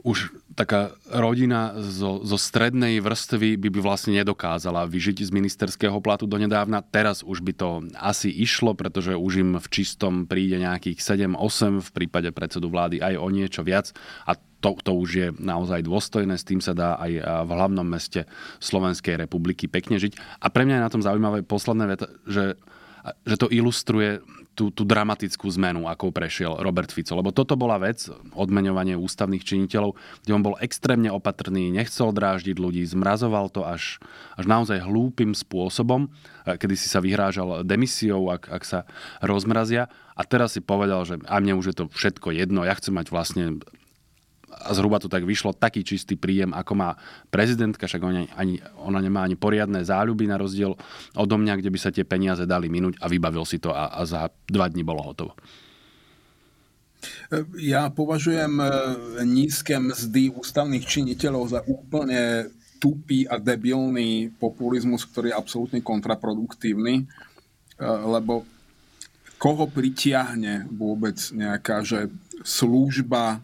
už 0.00 0.32
taká 0.52 0.92
rodina 1.08 1.74
zo, 1.80 2.20
zo 2.22 2.36
strednej 2.36 3.00
vrstvy 3.00 3.56
by, 3.56 3.68
by 3.72 3.80
vlastne 3.80 4.12
nedokázala 4.16 4.84
vyžiť 4.86 5.24
z 5.24 5.30
ministerského 5.32 5.96
platu 6.04 6.28
donedávna. 6.28 6.84
Teraz 6.84 7.24
už 7.24 7.40
by 7.40 7.52
to 7.56 7.68
asi 7.96 8.28
išlo, 8.28 8.76
pretože 8.76 9.16
už 9.16 9.32
im 9.42 9.50
v 9.56 9.66
čistom 9.72 10.28
príde 10.28 10.60
nejakých 10.60 11.00
7-8, 11.00 11.80
v 11.80 11.90
prípade 11.90 12.28
predsedu 12.30 12.68
vlády 12.68 13.00
aj 13.00 13.14
o 13.16 13.28
niečo 13.32 13.64
viac 13.64 13.90
a 14.28 14.36
to, 14.62 14.78
to 14.78 14.92
už 14.94 15.10
je 15.10 15.28
naozaj 15.42 15.82
dôstojné, 15.82 16.38
s 16.38 16.46
tým 16.46 16.62
sa 16.62 16.70
dá 16.70 16.94
aj 17.02 17.12
v 17.18 17.50
hlavnom 17.50 17.82
meste 17.82 18.30
Slovenskej 18.62 19.18
republiky 19.18 19.66
pekne 19.66 19.98
žiť. 19.98 20.38
A 20.38 20.46
pre 20.54 20.62
mňa 20.62 20.78
je 20.78 20.86
na 20.86 20.92
tom 20.92 21.02
zaujímavé 21.02 21.42
posledné 21.42 21.84
veta, 21.90 22.06
že, 22.30 22.54
že 23.26 23.36
to 23.42 23.50
ilustruje 23.50 24.22
tú, 24.52 24.68
tú 24.68 24.84
dramatickú 24.84 25.48
zmenu, 25.56 25.88
akou 25.88 26.12
prešiel 26.12 26.60
Robert 26.60 26.92
Fico. 26.92 27.16
Lebo 27.16 27.32
toto 27.32 27.56
bola 27.56 27.80
vec, 27.80 28.08
odmeňovanie 28.36 28.96
ústavných 28.96 29.42
činiteľov, 29.42 29.96
kde 30.24 30.32
on 30.32 30.44
bol 30.44 30.60
extrémne 30.60 31.08
opatrný, 31.08 31.72
nechcel 31.72 32.12
dráždiť 32.12 32.56
ľudí, 32.60 32.84
zmrazoval 32.84 33.48
to 33.48 33.64
až, 33.64 33.98
až 34.36 34.44
naozaj 34.44 34.84
hlúpým 34.84 35.32
spôsobom, 35.32 36.12
kedy 36.44 36.74
si 36.76 36.86
sa 36.86 37.00
vyhrážal 37.00 37.64
demisiou, 37.64 38.28
ak, 38.28 38.52
ak 38.52 38.62
sa 38.62 38.80
rozmrazia. 39.24 39.88
A 40.12 40.22
teraz 40.28 40.54
si 40.54 40.60
povedal, 40.60 41.08
že 41.08 41.16
a 41.24 41.40
mne 41.40 41.56
už 41.56 41.72
je 41.72 41.76
to 41.82 41.84
všetko 41.88 42.36
jedno, 42.36 42.68
ja 42.68 42.76
chcem 42.76 42.92
mať 42.92 43.08
vlastne 43.08 43.64
a 44.62 44.70
zhruba 44.72 45.02
to 45.02 45.10
tak 45.10 45.26
vyšlo, 45.26 45.52
taký 45.52 45.82
čistý 45.82 46.14
príjem, 46.14 46.54
ako 46.54 46.72
má 46.78 46.94
prezidentka, 47.28 47.90
však 47.90 48.02
ona, 48.02 48.22
ani, 48.38 48.62
ona 48.78 49.02
nemá 49.02 49.26
ani 49.26 49.34
poriadne 49.34 49.82
záľuby 49.82 50.30
na 50.30 50.38
rozdiel 50.38 50.78
odo 51.18 51.36
mňa, 51.36 51.58
kde 51.58 51.72
by 51.74 51.78
sa 51.78 51.90
tie 51.90 52.06
peniaze 52.06 52.46
dali 52.46 52.70
minúť 52.70 53.02
a 53.02 53.10
vybavil 53.10 53.42
si 53.42 53.58
to 53.58 53.74
a, 53.74 53.90
a 53.90 54.06
za 54.06 54.30
dva 54.46 54.70
dní 54.70 54.86
bolo 54.86 55.02
hotovo. 55.02 55.34
Ja 57.58 57.90
považujem 57.90 58.62
e, 58.62 58.66
nízke 59.26 59.74
mzdy 59.74 60.30
ústavných 60.38 60.86
činiteľov 60.86 61.44
za 61.50 61.60
úplne 61.66 62.52
tupý 62.78 63.26
a 63.26 63.42
debilný 63.42 64.30
populizmus, 64.38 65.06
ktorý 65.10 65.34
je 65.34 65.38
absolútne 65.38 65.80
kontraproduktívny, 65.82 66.94
e, 67.02 67.04
lebo 67.82 68.46
koho 69.42 69.66
pritiahne 69.66 70.70
vôbec 70.70 71.18
nejaká 71.34 71.82
že 71.82 72.06
služba 72.46 73.42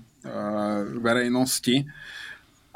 verejnosti, 0.99 1.87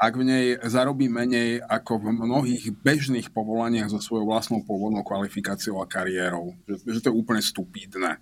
ak 0.03 0.13
v 0.19 0.23
nej 0.27 0.45
zarobí 0.67 1.07
menej 1.07 1.63
ako 1.63 2.03
v 2.03 2.05
mnohých 2.11 2.75
bežných 2.75 3.31
povolaniach 3.31 3.87
so 3.87 4.03
svojou 4.03 4.27
vlastnou 4.27 4.59
pôvodnou 4.59 4.99
kvalifikáciou 5.05 5.79
a 5.79 5.87
kariérou. 5.87 6.51
Že, 6.67 6.75
že 6.91 6.99
to 6.99 7.09
je 7.11 7.15
úplne 7.15 7.39
stupidné. 7.39 8.19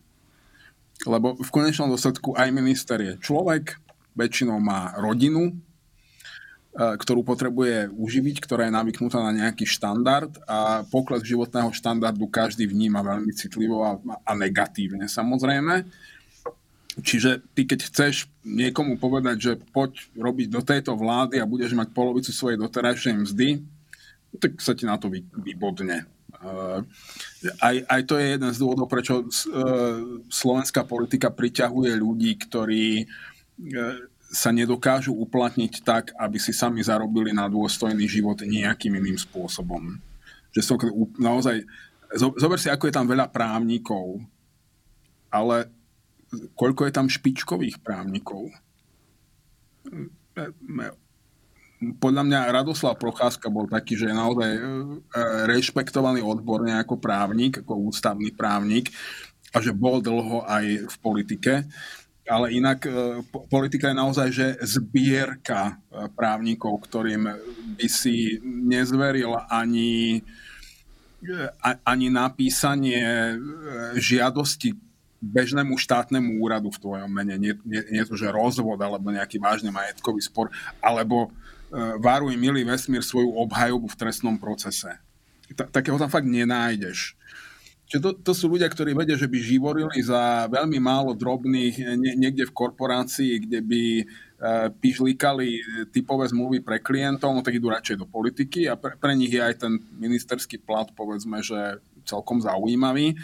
Lebo 1.10 1.34
v 1.34 1.50
konečnom 1.50 1.90
dôsledku 1.90 2.38
aj 2.38 2.54
minister 2.54 3.02
je 3.02 3.18
človek, 3.18 3.82
väčšinou 4.14 4.62
má 4.62 4.94
rodinu, 5.02 5.50
eh, 5.50 6.94
ktorú 7.02 7.26
potrebuje 7.26 7.90
uživiť, 7.90 8.38
ktorá 8.46 8.70
je 8.70 8.78
navyknutá 8.78 9.18
na 9.26 9.34
nejaký 9.34 9.66
štandard 9.66 10.30
a 10.46 10.86
pokles 10.86 11.26
životného 11.26 11.74
štandardu 11.74 12.30
každý 12.30 12.70
vníma 12.70 13.02
veľmi 13.02 13.34
citlivo 13.34 13.82
a, 13.82 13.98
a 14.22 14.32
negatívne 14.38 15.10
samozrejme. 15.10 15.90
Čiže 17.00 17.40
ty 17.56 17.64
keď 17.64 17.88
chceš 17.88 18.28
niekomu 18.44 19.00
povedať, 19.00 19.38
že 19.40 19.52
poď 19.72 20.12
robiť 20.12 20.48
do 20.52 20.60
tejto 20.60 21.00
vlády 21.00 21.40
a 21.40 21.48
budeš 21.48 21.72
mať 21.72 21.96
polovicu 21.96 22.36
svojej 22.36 22.60
doterajšej 22.60 23.16
mzdy, 23.16 23.64
tak 24.36 24.60
sa 24.60 24.76
ti 24.76 24.84
na 24.84 25.00
to 25.00 25.08
vybodne. 25.40 26.04
Uh, 26.42 26.84
aj, 27.62 27.76
aj 27.86 28.02
to 28.08 28.18
je 28.18 28.26
jeden 28.34 28.52
z 28.52 28.58
dôvodov, 28.60 28.90
prečo 28.90 29.24
uh, 29.24 29.28
slovenská 30.28 30.84
politika 30.90 31.30
priťahuje 31.30 31.92
ľudí, 31.96 32.34
ktorí 32.44 33.06
uh, 33.06 33.96
sa 34.32 34.50
nedokážu 34.50 35.12
uplatniť 35.12 35.74
tak, 35.84 36.16
aby 36.16 36.40
si 36.40 36.56
sami 36.56 36.80
zarobili 36.82 37.36
na 37.36 37.52
dôstojný 37.52 38.08
život 38.08 38.40
nejakým 38.40 38.96
iným 38.96 39.20
spôsobom. 39.20 40.00
Že 40.56 40.62
som 40.64 40.76
naozaj... 41.20 41.68
Zober 42.16 42.60
si, 42.60 42.68
ako 42.68 42.88
je 42.88 42.96
tam 42.96 43.08
veľa 43.08 43.28
právnikov, 43.32 44.24
ale 45.32 45.72
koľko 46.56 46.88
je 46.88 46.94
tam 46.94 47.08
špičkových 47.12 47.84
právnikov. 47.84 48.52
Podľa 51.82 52.24
mňa 52.24 52.54
Radoslav 52.54 53.02
Procházka 53.02 53.50
bol 53.50 53.66
taký, 53.66 53.98
že 53.98 54.14
je 54.14 54.16
naozaj 54.16 54.52
e, 54.54 54.62
rešpektovaný 55.50 56.22
odborne 56.22 56.78
ako 56.78 57.02
právnik, 57.02 57.66
ako 57.66 57.90
ústavný 57.90 58.30
právnik 58.30 58.94
a 59.52 59.58
že 59.60 59.74
bol 59.74 59.98
dlho 59.98 60.46
aj 60.46 60.66
v 60.88 60.96
politike 61.02 61.54
ale 62.32 62.54
inak 62.54 62.86
e, 62.86 62.92
politika 63.50 63.90
je 63.90 63.98
naozaj 63.98 64.30
že 64.32 64.48
zbierka 64.64 65.62
e, 65.68 66.08
právnikov, 66.14 66.86
ktorým 66.86 67.28
by 67.76 67.88
si 67.90 68.38
nezveril 68.46 69.36
ani, 69.50 70.22
ani 71.82 72.08
napísanie 72.08 73.36
žiadosti 73.98 74.91
bežnému 75.22 75.78
štátnemu 75.78 76.42
úradu 76.42 76.74
v 76.74 76.82
tvojom 76.82 77.12
mene. 77.14 77.38
Nie, 77.38 77.54
nie, 77.62 77.82
nie 77.94 78.04
to, 78.04 78.18
že 78.18 78.34
rozvod 78.34 78.82
alebo 78.82 79.14
nejaký 79.14 79.38
vážny 79.38 79.70
majetkový 79.70 80.20
spor, 80.20 80.50
alebo 80.82 81.30
varuj 82.02 82.36
milý 82.36 82.68
vesmír 82.68 83.00
svoju 83.00 83.32
obhajobu 83.48 83.88
v 83.88 84.00
trestnom 84.00 84.36
procese. 84.36 85.00
Takého 85.56 85.96
tam 85.96 86.12
fakt 86.12 86.28
nenájdeš. 86.28 87.16
Čiže 87.92 88.00
to, 88.00 88.12
to 88.24 88.32
sú 88.32 88.48
ľudia, 88.48 88.72
ktorí 88.72 88.96
vedia, 88.96 89.20
že 89.20 89.28
by 89.28 89.36
živorili 89.36 90.00
za 90.00 90.48
veľmi 90.48 90.80
málo 90.80 91.12
drobných 91.12 91.76
nie, 92.00 92.16
niekde 92.16 92.48
v 92.48 92.56
korporácii, 92.56 93.44
kde 93.44 93.60
by 93.60 93.84
e, 94.00 94.06
pižlikali 94.80 95.60
typové 95.92 96.32
zmluvy 96.32 96.64
pre 96.64 96.80
klientov, 96.80 97.36
no 97.36 97.44
tak 97.44 97.60
idú 97.60 97.68
radšej 97.68 98.00
do 98.00 98.08
politiky 98.08 98.72
a 98.72 98.80
pre, 98.80 98.96
pre 98.96 99.12
nich 99.12 99.36
je 99.36 99.44
aj 99.44 99.68
ten 99.68 99.76
ministerský 100.00 100.64
plat, 100.64 100.88
povedzme, 100.96 101.44
že 101.44 101.84
celkom 102.08 102.40
zaujímavý 102.40 103.20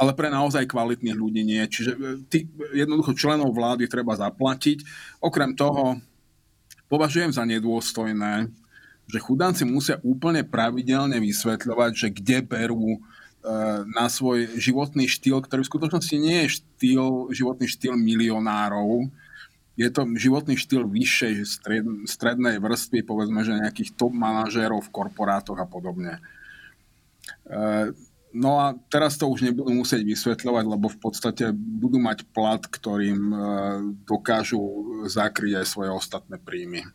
ale 0.00 0.16
pre 0.16 0.32
naozaj 0.32 0.64
kvalitných 0.64 1.12
ľudí 1.12 1.44
nie. 1.44 1.60
Čiže 1.60 1.92
e, 1.92 1.98
ty, 2.32 2.48
jednoducho 2.72 3.12
členov 3.12 3.52
vlády 3.52 3.84
treba 3.84 4.16
zaplatiť. 4.16 4.80
Okrem 5.20 5.52
toho 5.52 6.00
považujem 6.88 7.36
za 7.36 7.44
nedôstojné, 7.44 8.48
že 9.04 9.18
chudánci 9.20 9.68
musia 9.68 10.00
úplne 10.00 10.40
pravidelne 10.40 11.20
vysvetľovať, 11.20 11.90
že 11.92 12.08
kde 12.08 12.38
berú 12.40 13.04
Eh, 13.40 13.78
na 13.96 14.12
svoj 14.12 14.60
životný 14.60 15.08
štýl, 15.08 15.40
ktorý 15.40 15.64
v 15.64 15.72
skutočnosti 15.72 16.16
nie 16.20 16.44
je 16.44 16.60
štýl, 16.60 17.32
životný 17.32 17.72
štýl 17.72 17.96
milionárov, 17.96 19.08
je 19.80 19.88
to 19.88 20.04
životný 20.20 20.60
štýl 20.60 20.84
vyššej 20.84 21.34
stred, 21.48 21.88
strednej 22.04 22.60
vrstvy, 22.60 23.00
povedzme, 23.00 23.40
že 23.40 23.56
nejakých 23.56 23.96
top 23.96 24.12
manažérov 24.12 24.84
v 24.84 24.92
korporátoch 24.92 25.56
a 25.56 25.64
podobne. 25.64 26.20
Eh, 27.48 27.96
no 28.32 28.58
a 28.58 28.74
teraz 28.90 29.18
to 29.18 29.26
už 29.26 29.42
nebudú 29.42 29.70
musieť 29.74 30.02
vysvetľovať, 30.02 30.64
lebo 30.66 30.86
v 30.86 30.98
podstate 30.98 31.50
budú 31.54 31.98
mať 31.98 32.26
plat, 32.30 32.62
ktorým 32.62 33.20
eh, 33.30 33.40
dokážu 34.06 34.60
zakryť 35.06 35.62
aj 35.62 35.66
svoje 35.66 35.90
ostatné 35.90 36.36
príjmy. 36.38 36.86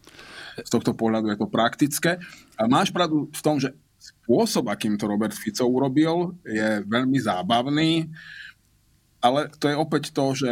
Z 0.60 0.70
tohto 0.72 0.96
pohľadu 0.96 1.32
je 1.32 1.38
to 1.40 1.52
praktické. 1.52 2.18
A 2.56 2.68
máš 2.68 2.92
pravdu 2.96 3.28
v 3.28 3.42
tom, 3.44 3.60
že 3.60 3.76
spôsob, 4.00 4.70
akým 4.70 4.96
to 4.96 5.10
Robert 5.10 5.34
Fico 5.34 5.66
urobil, 5.68 6.38
je 6.46 6.86
veľmi 6.86 7.18
zábavný, 7.20 8.08
ale 9.20 9.50
to 9.58 9.66
je 9.68 9.76
opäť 9.76 10.14
to, 10.14 10.26
že 10.38 10.52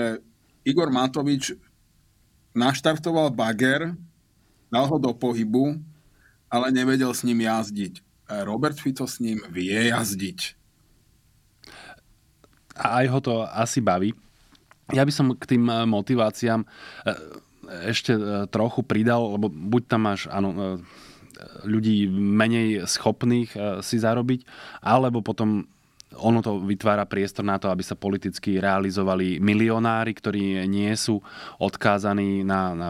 Igor 0.66 0.90
Matovič 0.90 1.54
naštartoval 2.58 3.30
bager, 3.30 3.94
dal 4.74 4.86
ho 4.90 4.98
do 4.98 5.14
pohybu, 5.14 5.78
ale 6.50 6.74
nevedel 6.74 7.14
s 7.14 7.22
ním 7.22 7.46
jazdiť. 7.46 8.02
Robert 8.46 8.78
Fico 8.82 9.06
s 9.06 9.22
ním 9.22 9.42
vie 9.54 9.94
jazdiť. 9.94 10.63
A 12.78 13.04
aj 13.04 13.06
ho 13.10 13.20
to 13.22 13.34
asi 13.46 13.80
baví. 13.80 14.14
Ja 14.92 15.08
by 15.08 15.14
som 15.14 15.32
k 15.38 15.56
tým 15.56 15.70
eh, 15.70 15.88
motiváciám 15.88 16.62
eh, 16.64 17.18
ešte 17.88 18.14
eh, 18.14 18.46
trochu 18.52 18.84
pridal, 18.84 19.40
lebo 19.40 19.48
buď 19.48 19.82
tam 19.88 20.02
máš, 20.12 20.28
áno, 20.28 20.82
ľudí 21.66 22.08
menej 22.12 22.88
schopných 22.88 23.82
si 23.84 23.98
zarobiť, 24.00 24.48
alebo 24.80 25.20
potom 25.20 25.68
ono 26.20 26.40
to 26.46 26.62
vytvára 26.62 27.06
priestor 27.10 27.46
na 27.46 27.58
to, 27.58 27.70
aby 27.70 27.82
sa 27.82 27.98
politicky 27.98 28.62
realizovali 28.62 29.42
milionári, 29.42 30.14
ktorí 30.14 30.66
nie 30.70 30.92
sú 30.94 31.20
odkázaní 31.58 32.46
na, 32.46 32.74
na 32.78 32.90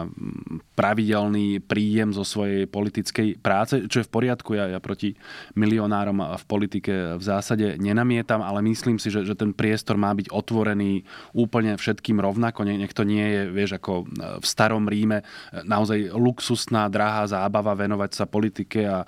pravidelný 0.74 1.62
príjem 1.64 2.10
zo 2.12 2.26
svojej 2.26 2.66
politickej 2.66 3.38
práce, 3.40 3.86
čo 3.86 4.02
je 4.02 4.08
v 4.08 4.14
poriadku. 4.14 4.58
Ja, 4.58 4.68
ja 4.68 4.80
proti 4.82 5.14
milionárom 5.54 6.20
v 6.20 6.44
politike 6.44 6.92
v 7.16 7.22
zásade 7.22 7.78
nenamietam, 7.78 8.42
ale 8.42 8.60
myslím 8.66 8.98
si, 8.98 9.08
že, 9.08 9.24
že 9.24 9.38
ten 9.38 9.54
priestor 9.54 9.96
má 9.96 10.12
byť 10.12 10.30
otvorený 10.34 11.06
úplne 11.32 11.78
všetkým 11.78 12.18
rovnako. 12.18 12.66
Nech 12.66 12.92
to 12.96 13.06
nie 13.06 13.24
je, 13.24 13.42
vieš, 13.50 13.78
ako 13.78 14.08
v 14.40 14.46
starom 14.46 14.86
Ríme 14.90 15.22
naozaj 15.64 16.12
luxusná, 16.12 16.90
drahá 16.92 17.26
zábava 17.26 17.72
venovať 17.74 18.10
sa 18.12 18.24
politike 18.28 18.84
a 18.84 19.06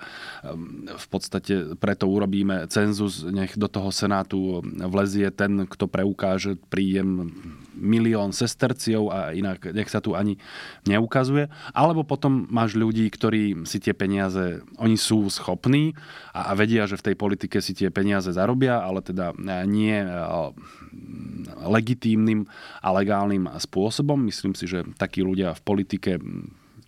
v 0.87 1.05
podstate 1.11 1.77
preto 1.77 2.09
urobíme 2.09 2.65
cenzus, 2.71 3.23
nech 3.27 3.53
do 3.55 3.67
toho 3.67 3.91
Senátu 4.07 4.63
vlezie 4.63 5.27
ten, 5.35 5.67
kto 5.67 5.91
preukáže 5.91 6.55
príjem 6.71 7.27
milión 7.75 8.31
sesterciov 8.31 9.11
a 9.11 9.35
inak 9.35 9.75
nech 9.75 9.91
sa 9.91 9.99
tu 9.99 10.15
ani 10.15 10.39
neukazuje. 10.87 11.51
Alebo 11.75 12.07
potom 12.07 12.47
máš 12.47 12.79
ľudí, 12.79 13.03
ktorí 13.11 13.67
si 13.67 13.83
tie 13.83 13.91
peniaze, 13.91 14.63
oni 14.79 14.95
sú 14.95 15.27
schopní 15.27 15.91
a, 16.31 16.49
a 16.49 16.51
vedia, 16.55 16.87
že 16.87 16.95
v 16.95 17.11
tej 17.11 17.15
politike 17.19 17.59
si 17.59 17.75
tie 17.75 17.91
peniaze 17.91 18.31
zarobia, 18.31 18.79
ale 18.79 19.03
teda 19.03 19.35
nie 19.67 19.99
e, 19.99 20.09
legitímnym 21.67 22.47
a 22.79 22.95
legálnym 22.95 23.51
spôsobom. 23.59 24.23
Myslím 24.23 24.55
si, 24.55 24.71
že 24.71 24.87
takí 24.95 25.19
ľudia 25.19 25.51
v 25.51 25.61
politike 25.67 26.11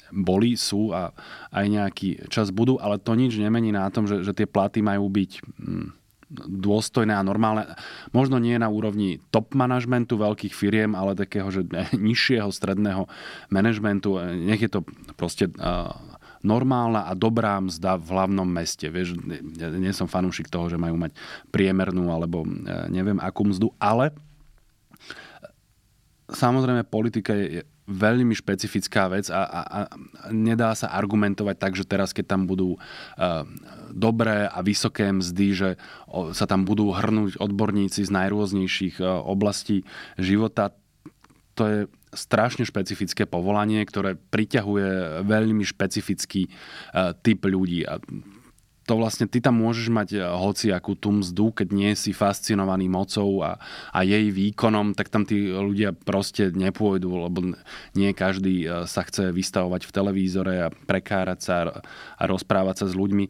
boli, 0.09 0.57
sú 0.57 0.89
a 0.89 1.13
aj 1.53 1.65
nejaký 1.67 2.09
čas 2.33 2.49
budú, 2.49 2.81
ale 2.81 2.97
to 2.97 3.13
nič 3.13 3.37
nemení 3.37 3.69
na 3.69 3.85
tom, 3.93 4.09
že, 4.09 4.25
že 4.25 4.33
tie 4.33 4.49
platy 4.49 4.81
majú 4.81 5.05
byť 5.05 5.31
dôstojné 6.37 7.11
a 7.17 7.25
normálne. 7.25 7.73
Možno 8.13 8.37
nie 8.37 8.55
na 8.61 8.69
úrovni 8.69 9.17
top 9.33 9.57
manažmentu 9.57 10.15
veľkých 10.15 10.53
firiem, 10.53 10.93
ale 10.93 11.17
takého, 11.17 11.49
že 11.49 11.65
nižšieho 11.97 12.53
stredného 12.53 13.09
manažmentu. 13.49 14.21
Nech 14.37 14.61
je 14.61 14.71
to 14.71 14.81
proste 15.17 15.49
normálna 16.39 17.07
a 17.07 17.13
dobrá 17.15 17.59
mzda 17.59 17.99
v 17.99 18.07
hlavnom 18.15 18.47
meste. 18.47 18.87
Vieš, 18.87 19.19
ja 19.59 19.67
nie 19.73 19.91
som 19.91 20.07
fanúšik 20.07 20.47
toho, 20.47 20.71
že 20.71 20.79
majú 20.79 20.95
mať 20.95 21.11
priemernú 21.51 22.07
alebo 22.07 22.47
e, 22.47 22.49
neviem 22.87 23.19
akú 23.19 23.43
mzdu, 23.43 23.75
ale 23.75 24.15
samozrejme 26.31 26.87
politika 26.87 27.35
je 27.35 27.67
veľmi 27.89 28.37
špecifická 28.37 29.09
vec 29.09 29.33
a, 29.33 29.41
a, 29.41 29.61
a 29.65 29.79
nedá 30.29 30.77
sa 30.77 30.93
argumentovať 30.93 31.55
tak, 31.57 31.73
že 31.73 31.89
teraz, 31.89 32.13
keď 32.13 32.37
tam 32.37 32.41
budú 32.45 32.77
uh, 32.77 33.43
dobré 33.89 34.45
a 34.45 34.61
vysoké 34.61 35.09
mzdy, 35.09 35.47
že 35.57 35.69
o, 36.05 36.29
sa 36.37 36.45
tam 36.45 36.69
budú 36.69 36.93
hrnúť 36.93 37.41
odborníci 37.41 38.05
z 38.05 38.11
najrôznejších 38.13 39.01
uh, 39.01 39.25
oblastí 39.25 39.89
života, 40.21 40.77
to 41.57 41.63
je 41.65 41.79
strašne 42.13 42.63
špecifické 42.63 43.25
povolanie, 43.25 43.81
ktoré 43.85 44.17
priťahuje 44.17 45.25
veľmi 45.25 45.65
špecifický 45.65 46.47
uh, 46.47 47.17
typ 47.17 47.41
ľudí. 47.49 47.85
A 47.89 47.97
to 48.89 48.97
vlastne 48.97 49.29
ty 49.29 49.37
tam 49.37 49.61
môžeš 49.61 49.93
mať 49.93 50.09
eh, 50.17 50.25
hoci 50.25 50.73
akú 50.73 50.97
tú 50.97 51.13
mzdu, 51.13 51.53
keď 51.53 51.67
nie 51.69 51.93
si 51.93 52.09
fascinovaný 52.09 52.89
mocou 52.89 53.45
a, 53.45 53.61
a 53.93 54.01
jej 54.01 54.33
výkonom, 54.33 54.97
tak 54.97 55.13
tam 55.13 55.29
tí 55.29 55.53
ľudia 55.53 55.93
proste 55.93 56.49
nepôjdu, 56.49 57.29
lebo 57.29 57.53
nie 57.93 58.09
každý 58.17 58.65
eh, 58.65 58.89
sa 58.89 59.05
chce 59.05 59.29
vystavovať 59.29 59.85
v 59.85 59.93
televízore 59.93 60.53
a 60.65 60.73
prekárať 60.73 61.39
sa 61.39 61.55
a 62.17 62.23
rozprávať 62.25 62.81
sa 62.81 62.85
s 62.89 62.97
ľuďmi 62.97 63.29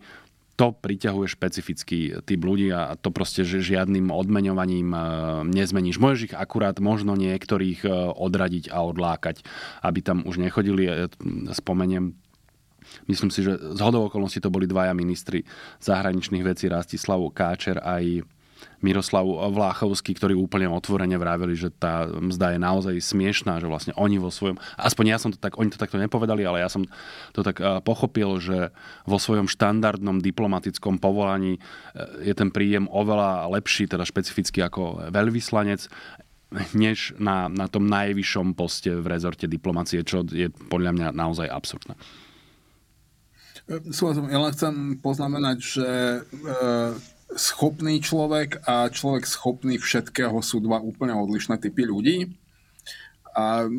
to 0.60 0.76
priťahuje 0.76 1.40
špecifický 1.40 2.20
typ 2.28 2.44
ľudí 2.44 2.68
a 2.76 3.00
to 3.00 3.16
proste 3.16 3.48
že 3.48 3.64
žiadnym 3.64 4.12
odmeňovaním 4.12 4.96
eh, 4.96 5.02
nezmeníš. 5.44 6.00
Môžeš 6.00 6.32
ich 6.32 6.36
akurát 6.36 6.80
možno 6.80 7.20
niektorých 7.20 7.84
odradiť 8.16 8.72
a 8.72 8.80
odlákať, 8.88 9.44
aby 9.84 10.00
tam 10.00 10.24
už 10.24 10.40
nechodili. 10.40 11.12
Spomeniem 11.52 12.16
Myslím 13.08 13.30
si, 13.34 13.46
že 13.46 13.58
z 13.58 13.80
hodou 13.82 14.08
okolností 14.08 14.40
to 14.42 14.54
boli 14.54 14.70
dvaja 14.70 14.94
ministri 14.94 15.46
zahraničných 15.82 16.46
vecí, 16.46 16.70
Rastislav 16.70 17.22
Káčer 17.34 17.82
aj 17.82 18.26
Miroslav 18.80 19.28
Vláchovský, 19.52 20.16
ktorí 20.16 20.36
úplne 20.36 20.72
otvorene 20.72 21.20
vraveli, 21.20 21.56
že 21.56 21.72
tá 21.72 22.08
mzda 22.08 22.56
je 22.56 22.60
naozaj 22.60 22.96
smiešná, 23.00 23.60
že 23.60 23.68
vlastne 23.68 23.94
oni 24.00 24.20
vo 24.20 24.32
svojom, 24.32 24.56
aspoň 24.80 25.06
ja 25.08 25.18
som 25.20 25.32
to 25.36 25.40
tak, 25.40 25.60
oni 25.60 25.72
to 25.72 25.80
takto 25.80 26.00
nepovedali, 26.00 26.48
ale 26.48 26.64
ja 26.64 26.72
som 26.72 26.88
to 27.36 27.44
tak 27.44 27.60
eh, 27.60 27.80
pochopil, 27.84 28.40
že 28.40 28.72
vo 29.04 29.20
svojom 29.20 29.52
štandardnom 29.52 30.24
diplomatickom 30.24 31.00
povolaní 31.00 31.60
eh, 31.60 32.32
je 32.32 32.34
ten 32.36 32.52
príjem 32.52 32.88
oveľa 32.88 33.52
lepší, 33.52 33.88
teda 33.88 34.08
špecificky 34.08 34.64
ako 34.64 35.12
veľvyslanec 35.12 35.88
než 36.74 37.14
na, 37.22 37.46
na 37.46 37.70
tom 37.70 37.86
najvyššom 37.86 38.58
poste 38.58 38.90
v 38.90 39.06
rezorte 39.06 39.46
diplomacie, 39.46 40.02
čo 40.02 40.26
je 40.26 40.50
podľa 40.50 40.92
mňa 40.98 41.08
naozaj 41.14 41.46
absurdné. 41.46 41.94
Súhlasím, 43.70 44.34
ja 44.34 44.42
len 44.42 44.54
chcem 44.58 44.76
poznamenať, 44.98 45.58
že 45.62 45.90
e, 45.90 46.20
schopný 47.38 48.02
človek 48.02 48.66
a 48.66 48.90
človek 48.90 49.30
schopný 49.30 49.78
všetkého 49.78 50.34
sú 50.42 50.58
dva 50.58 50.82
úplne 50.82 51.14
odlišné 51.14 51.62
typy 51.62 51.86
ľudí 51.86 52.34
a 53.38 53.70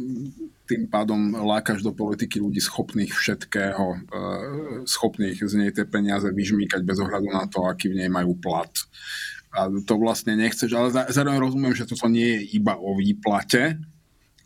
tým 0.70 0.86
pádom 0.86 1.34
lákaš 1.42 1.82
do 1.82 1.90
politiky 1.90 2.38
ľudí 2.38 2.62
schopných 2.62 3.10
všetkého, 3.10 3.84
e, 3.90 3.98
schopných 4.86 5.42
z 5.42 5.54
nej 5.58 5.70
tie 5.74 5.82
peniaze 5.82 6.30
vyžmýkať 6.30 6.86
bez 6.86 7.02
ohľadu 7.02 7.26
na 7.26 7.50
to, 7.50 7.66
aký 7.66 7.90
v 7.90 8.06
nej 8.06 8.10
majú 8.10 8.38
plat. 8.38 8.70
A 9.50 9.66
to 9.82 9.98
vlastne 9.98 10.38
nechceš, 10.38 10.70
ale 10.70 10.94
zároveň 10.94 11.42
rozumiem, 11.42 11.74
že 11.74 11.90
toto 11.90 12.06
nie 12.06 12.38
je 12.38 12.62
iba 12.62 12.78
o 12.78 12.94
výplate, 12.94 13.82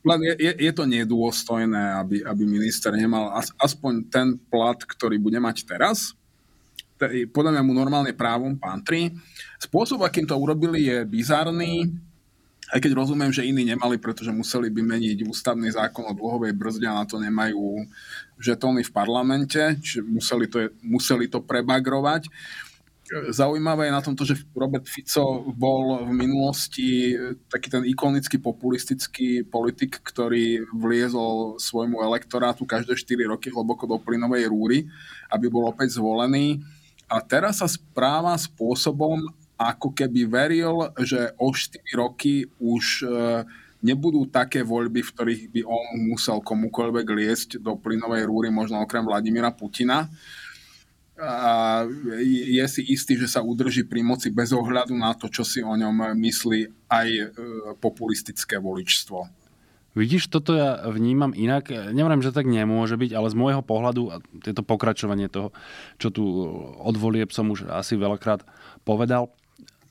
len 0.04 0.20
je, 0.36 0.52
je, 0.60 0.72
to 0.76 0.84
nedôstojné, 0.84 1.96
aby, 2.04 2.16
aby 2.20 2.42
minister 2.44 2.92
nemal 2.92 3.32
as, 3.32 3.48
aspoň 3.56 3.92
ten 4.12 4.26
plat, 4.52 4.76
ktorý 4.76 5.16
bude 5.16 5.40
mať 5.40 5.64
teraz. 5.64 6.12
Podľa 7.32 7.56
mňa 7.56 7.62
mu 7.64 7.72
normálne 7.72 8.12
právom 8.12 8.54
pantrí. 8.54 9.10
Spôsob, 9.56 10.04
akým 10.04 10.28
to 10.28 10.36
urobili, 10.36 10.92
je 10.92 11.08
bizarný, 11.08 11.88
aj 12.72 12.80
keď 12.80 12.92
rozumiem, 12.96 13.28
že 13.28 13.44
iní 13.44 13.64
nemali, 13.64 14.00
pretože 14.00 14.32
museli 14.32 14.72
by 14.72 14.80
meniť 14.80 15.28
ústavný 15.28 15.68
zákon 15.68 16.08
o 16.08 16.16
dlhovej 16.16 16.56
brzde 16.56 16.86
a 16.88 16.96
na 16.96 17.04
to 17.04 17.20
nemajú 17.20 17.84
žetóny 18.40 18.80
v 18.80 18.94
parlamente, 18.94 19.60
čiže 19.84 20.00
museli 20.00 20.48
to, 20.48 20.72
museli 20.80 21.28
to 21.28 21.44
prebagrovať. 21.44 22.32
Zaujímavé 23.28 23.92
je 23.92 23.96
na 23.96 24.00
tomto, 24.00 24.24
že 24.24 24.40
Robert 24.56 24.88
Fico 24.88 25.44
bol 25.52 26.08
v 26.08 26.12
minulosti 26.16 27.12
taký 27.52 27.68
ten 27.68 27.84
ikonický 27.84 28.40
populistický 28.40 29.44
politik, 29.44 30.00
ktorý 30.00 30.64
vliezol 30.72 31.60
svojmu 31.60 32.00
elektorátu 32.00 32.64
každé 32.64 32.96
4 32.96 33.28
roky 33.28 33.52
hlboko 33.52 33.84
do 33.84 34.00
plynovej 34.00 34.48
rúry, 34.48 34.88
aby 35.28 35.46
bol 35.52 35.68
opäť 35.68 36.00
zvolený. 36.00 36.64
A 37.12 37.20
teraz 37.20 37.60
sa 37.60 37.68
správa 37.68 38.32
spôsobom, 38.40 39.20
ako 39.60 39.92
keby 39.92 40.24
veril, 40.24 40.88
že 41.04 41.36
o 41.36 41.52
4 41.52 41.84
roky 42.00 42.48
už 42.56 43.04
e, 43.04 43.06
nebudú 43.84 44.24
také 44.32 44.64
voľby, 44.64 45.04
v 45.04 45.12
ktorých 45.12 45.42
by 45.52 45.60
on 45.68 46.08
musel 46.08 46.40
komukoľvek 46.40 47.06
liesť 47.06 47.48
do 47.60 47.76
plynovej 47.76 48.24
rúry, 48.24 48.48
možno 48.48 48.80
okrem 48.80 49.04
Vladimíra 49.04 49.52
Putina 49.52 50.08
a 51.14 51.86
je 52.22 52.64
si 52.66 52.82
istý, 52.90 53.14
že 53.14 53.30
sa 53.30 53.38
udrží 53.38 53.86
pri 53.86 54.02
moci 54.02 54.34
bez 54.34 54.50
ohľadu 54.50 54.98
na 54.98 55.14
to, 55.14 55.30
čo 55.30 55.46
si 55.46 55.62
o 55.62 55.70
ňom 55.70 56.10
myslí 56.18 56.90
aj 56.90 57.08
e, 57.08 57.24
populistické 57.78 58.58
voličstvo. 58.58 59.30
Vidíš, 59.94 60.26
toto 60.26 60.58
ja 60.58 60.82
vnímam 60.90 61.30
inak. 61.30 61.70
Neviem, 61.94 62.18
že 62.18 62.34
tak 62.34 62.50
nemôže 62.50 62.98
byť, 62.98 63.14
ale 63.14 63.30
z 63.30 63.38
môjho 63.38 63.62
pohľadu, 63.62 64.02
a 64.10 64.18
je 64.42 64.50
to 64.50 64.66
pokračovanie 64.66 65.30
toho, 65.30 65.54
čo 66.02 66.10
tu 66.10 66.26
od 66.82 66.96
volieb 66.98 67.30
som 67.30 67.46
už 67.54 67.70
asi 67.70 67.94
veľakrát 67.94 68.42
povedal, 68.82 69.30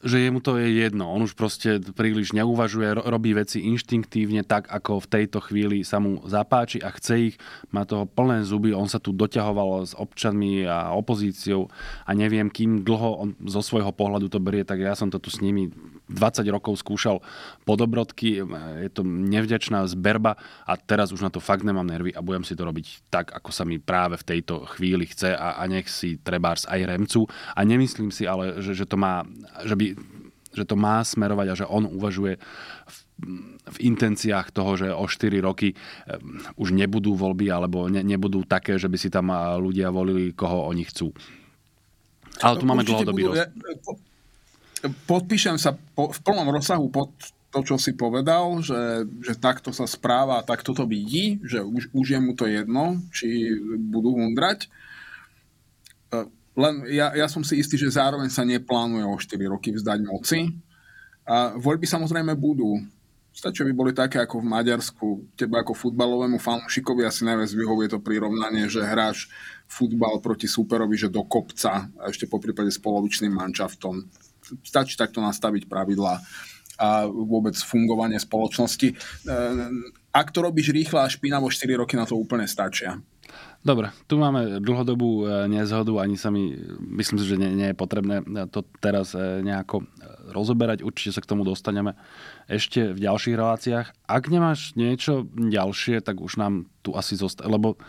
že 0.03 0.19
jemu 0.19 0.43
to 0.43 0.59
je 0.59 0.83
jedno. 0.83 1.07
On 1.09 1.23
už 1.23 1.33
proste 1.33 1.79
príliš 1.95 2.35
neuvažuje, 2.35 2.99
robí 3.07 3.31
veci 3.31 3.63
inštinktívne 3.63 4.43
tak, 4.43 4.67
ako 4.67 4.99
v 4.99 5.09
tejto 5.09 5.39
chvíli 5.39 5.87
sa 5.87 6.03
mu 6.03 6.19
zapáči 6.27 6.83
a 6.83 6.91
chce 6.91 7.33
ich. 7.33 7.35
Má 7.71 7.87
toho 7.87 8.03
plné 8.03 8.43
zuby, 8.43 8.75
on 8.75 8.91
sa 8.91 8.99
tu 8.99 9.15
doťahoval 9.15 9.87
s 9.87 9.93
občanmi 9.95 10.67
a 10.67 10.91
opozíciou 10.91 11.71
a 12.03 12.11
neviem, 12.11 12.51
kým 12.51 12.83
dlho 12.83 13.09
on 13.15 13.29
zo 13.47 13.63
svojho 13.63 13.95
pohľadu 13.95 14.27
to 14.27 14.43
berie, 14.43 14.67
tak 14.67 14.83
ja 14.83 14.93
som 14.93 15.07
to 15.07 15.17
tu 15.17 15.31
s 15.31 15.39
nimi 15.39 15.71
20 16.13 16.45
rokov 16.53 16.79
skúšal 16.79 17.19
po 17.65 17.73
dobrodky, 17.73 18.39
je 18.79 18.89
to 18.93 19.01
nevďačná 19.03 19.83
zberba 19.89 20.37
a 20.63 20.77
teraz 20.77 21.11
už 21.11 21.25
na 21.25 21.33
to 21.33 21.41
fakt 21.41 21.65
nemám 21.65 21.85
nervy 21.85 22.13
a 22.13 22.21
budem 22.21 22.45
si 22.45 22.53
to 22.53 22.63
robiť 22.63 23.09
tak, 23.09 23.33
ako 23.33 23.49
sa 23.49 23.65
mi 23.65 23.81
práve 23.81 24.15
v 24.21 24.27
tejto 24.37 24.63
chvíli 24.77 25.09
chce 25.09 25.33
a, 25.33 25.59
a 25.59 25.63
nech 25.65 25.89
si 25.89 26.21
trebárs 26.21 26.69
aj 26.69 26.85
remcu. 26.85 27.25
A 27.57 27.59
nemyslím 27.65 28.13
si 28.13 28.29
ale, 28.29 28.61
že, 28.61 28.77
že 28.77 28.85
to 28.85 28.95
má, 28.95 29.25
že 29.65 29.75
by 29.75 29.97
že 30.53 30.69
to 30.69 30.77
má 30.77 31.01
smerovať 31.01 31.47
a 31.49 31.57
že 31.57 31.65
on 31.65 31.89
uvažuje 31.89 32.37
v, 32.37 32.97
v 33.65 33.77
intenciách 33.89 34.53
toho, 34.53 34.77
že 34.77 34.93
o 34.93 35.09
4 35.09 35.41
roky 35.41 35.73
um, 35.73 36.37
už 36.61 36.77
nebudú 36.77 37.17
voľby 37.17 37.49
alebo 37.49 37.89
ne, 37.89 38.05
nebudú 38.05 38.45
také, 38.45 38.77
že 38.77 38.85
by 38.85 38.97
si 39.01 39.09
tam 39.09 39.33
ľudia 39.33 39.89
volili, 39.89 40.29
koho 40.37 40.69
oni 40.69 40.85
chcú. 40.85 41.09
Ale 42.41 42.61
tu 42.61 42.65
máme 42.69 42.85
dlhodobý 42.85 43.29
budú, 43.29 43.37
podpíšem 44.91 45.55
sa 45.55 45.75
po, 45.95 46.11
v 46.11 46.19
plnom 46.19 46.51
rozsahu 46.51 46.91
pod 46.91 47.11
to, 47.53 47.61
čo 47.61 47.75
si 47.77 47.93
povedal, 47.93 48.65
že, 48.65 49.05
že 49.21 49.37
takto 49.37 49.69
sa 49.69 49.85
správa 49.85 50.41
a 50.41 50.47
takto 50.47 50.73
to 50.73 50.89
vidí, 50.89 51.37
že 51.45 51.61
už, 51.61 51.93
už 51.93 52.05
je 52.17 52.19
mu 52.19 52.33
to 52.33 52.49
jedno, 52.49 52.97
či 53.13 53.53
budú 53.77 54.17
hundrať. 54.17 54.65
E, 54.65 54.69
len 56.57 56.73
ja, 56.89 57.13
ja 57.13 57.29
som 57.29 57.45
si 57.45 57.61
istý, 57.61 57.77
že 57.77 57.93
zároveň 57.93 58.33
sa 58.33 58.41
neplánuje 58.41 59.05
o 59.05 59.15
4 59.15 59.53
roky 59.53 59.69
vzdať 59.69 59.99
moci. 60.01 60.49
A 61.29 61.53
voľby 61.53 61.85
samozrejme 61.85 62.33
budú. 62.33 62.81
Stačí, 63.33 63.65
by 63.65 63.73
boli 63.73 63.93
také 63.93 64.21
ako 64.21 64.41
v 64.41 64.49
Maďarsku. 64.49 65.07
Teba 65.37 65.61
ako 65.61 65.77
futbalovému 65.77 66.37
fanúšikovi 66.37 67.05
asi 67.05 67.25
najviac 67.25 67.49
vyhovuje 67.53 67.87
to 67.89 68.01
prirovnanie, 68.01 68.65
že 68.65 68.81
hráš 68.81 69.29
futbal 69.65 70.21
proti 70.21 70.45
superovi, 70.45 70.97
že 70.97 71.09
do 71.09 71.25
kopca 71.25 71.89
a 71.97 72.03
ešte 72.09 72.29
po 72.29 72.37
prípade 72.37 72.69
s 72.69 72.77
polovičným 72.77 73.33
manšaftom 73.33 74.05
stačí 74.63 74.99
takto 74.99 75.23
nastaviť 75.23 75.67
pravidlá 75.67 76.19
a 76.73 77.05
vôbec 77.05 77.53
fungovanie 77.53 78.17
spoločnosti. 78.17 78.87
E, 78.91 78.95
ak 80.09 80.27
to 80.33 80.41
robíš 80.41 80.73
rýchlo 80.73 81.01
a 81.01 81.09
špinavo, 81.09 81.49
4 81.49 81.79
roky 81.79 81.93
na 81.93 82.09
to 82.09 82.17
úplne 82.17 82.49
stačia. 82.49 82.97
Dobre, 83.63 83.95
tu 84.11 84.19
máme 84.19 84.59
dlhodobú 84.59 85.23
e, 85.23 85.47
nezhodu, 85.47 85.95
ani 86.03 86.19
sa 86.19 86.27
mi, 86.27 86.51
myslím 86.99 87.15
si, 87.15 87.25
že 87.31 87.39
nie, 87.39 87.47
nie 87.55 87.67
je 87.71 87.79
potrebné 87.79 88.19
to 88.51 88.67
teraz 88.83 89.15
e, 89.15 89.39
nejako 89.39 89.87
rozoberať, 90.35 90.83
určite 90.83 91.15
sa 91.15 91.23
k 91.23 91.31
tomu 91.31 91.47
dostaneme 91.47 91.95
ešte 92.51 92.91
v 92.91 92.99
ďalších 93.07 93.35
reláciách. 93.39 93.87
Ak 94.03 94.27
nemáš 94.27 94.75
niečo 94.75 95.27
ďalšie, 95.31 96.03
tak 96.03 96.19
už 96.19 96.35
nám 96.35 96.67
tu 96.83 96.91
asi 96.91 97.15
zostane, 97.15 97.47
lebo 97.47 97.79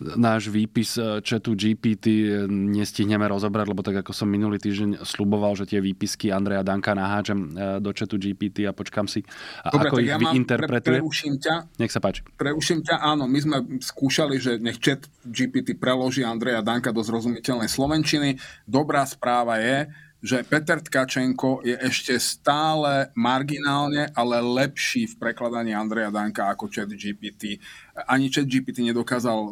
náš 0.00 0.48
výpis 0.48 0.96
chatu 1.20 1.52
GPT 1.52 2.32
nestihneme 2.48 3.28
rozobrať, 3.28 3.66
lebo 3.68 3.84
tak 3.84 4.00
ako 4.00 4.16
som 4.16 4.24
minulý 4.24 4.56
týždeň 4.56 5.04
sluboval, 5.04 5.52
že 5.60 5.68
tie 5.68 5.84
výpisky 5.84 6.32
Andreja 6.32 6.64
Danka 6.64 6.96
naháčem 6.96 7.52
e, 7.52 7.84
do 7.84 7.92
chatu 7.92 8.16
GPT 8.16 8.64
a 8.64 8.72
počkam 8.72 9.04
si, 9.04 9.20
Dobre, 9.68 9.92
ako 9.92 9.96
ich 10.00 10.08
ja 10.08 10.16
vyinterpretuje. 10.16 10.98
Pre, 10.98 11.04
preuším 11.04 11.34
ťa. 11.36 11.54
Nech 11.76 11.92
sa 11.92 12.00
páči. 12.00 12.24
Preuším 12.40 12.80
ťa, 12.80 12.96
áno, 13.04 13.28
my 13.28 13.38
sme 13.38 13.56
skúšali, 13.84 14.40
že 14.40 14.56
nech 14.56 14.80
chat 14.80 15.01
GPT 15.24 15.78
preloží 15.78 16.26
Andreja 16.26 16.60
Danka 16.60 16.90
do 16.90 17.00
zrozumiteľnej 17.00 17.70
slovenčiny. 17.70 18.36
Dobrá 18.66 19.06
správa 19.06 19.58
je, 19.62 19.88
že 20.22 20.46
Peter 20.46 20.78
Tkačenko 20.78 21.66
je 21.66 21.74
ešte 21.82 22.14
stále 22.22 23.10
marginálne, 23.18 24.06
ale 24.14 24.38
lepší 24.38 25.10
v 25.10 25.18
prekladaní 25.18 25.74
Andreja 25.74 26.14
Danka 26.14 26.46
ako 26.46 26.70
chat 26.70 26.86
GPT. 26.86 27.58
Ani 28.06 28.30
chat 28.30 28.46
GPT 28.46 28.86
nedokázal 28.86 29.38
e, 29.42 29.50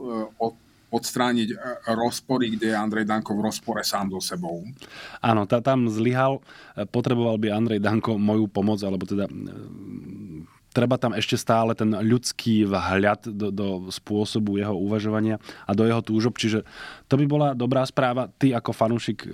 odstrániť 0.94 1.48
e, 1.50 1.56
rozpory, 1.90 2.54
kde 2.54 2.70
je 2.70 2.76
Andrej 2.78 3.06
Danko 3.06 3.34
v 3.34 3.50
rozpore 3.50 3.82
sám 3.82 4.14
so 4.14 4.22
sebou. 4.22 4.62
Áno, 5.18 5.42
tá, 5.46 5.58
tam 5.58 5.90
zlyhal. 5.90 6.38
Potreboval 6.94 7.38
by 7.42 7.50
Andrej 7.50 7.80
Danko 7.82 8.14
moju 8.14 8.46
pomoc, 8.46 8.78
alebo 8.86 9.06
teda 9.06 9.26
treba 10.70 10.96
tam 10.96 11.12
ešte 11.14 11.34
stále 11.34 11.74
ten 11.74 11.90
ľudský 11.90 12.66
vhľad 12.66 13.26
do, 13.26 13.48
do 13.50 13.68
spôsobu 13.90 14.58
jeho 14.58 14.74
uvažovania 14.74 15.42
a 15.66 15.74
do 15.74 15.86
jeho 15.86 16.02
túžob. 16.02 16.38
Čiže 16.38 16.62
to 17.10 17.14
by 17.18 17.26
bola 17.26 17.48
dobrá 17.58 17.82
správa. 17.82 18.30
Ty 18.38 18.62
ako 18.62 18.70
fanúšik, 18.70 19.26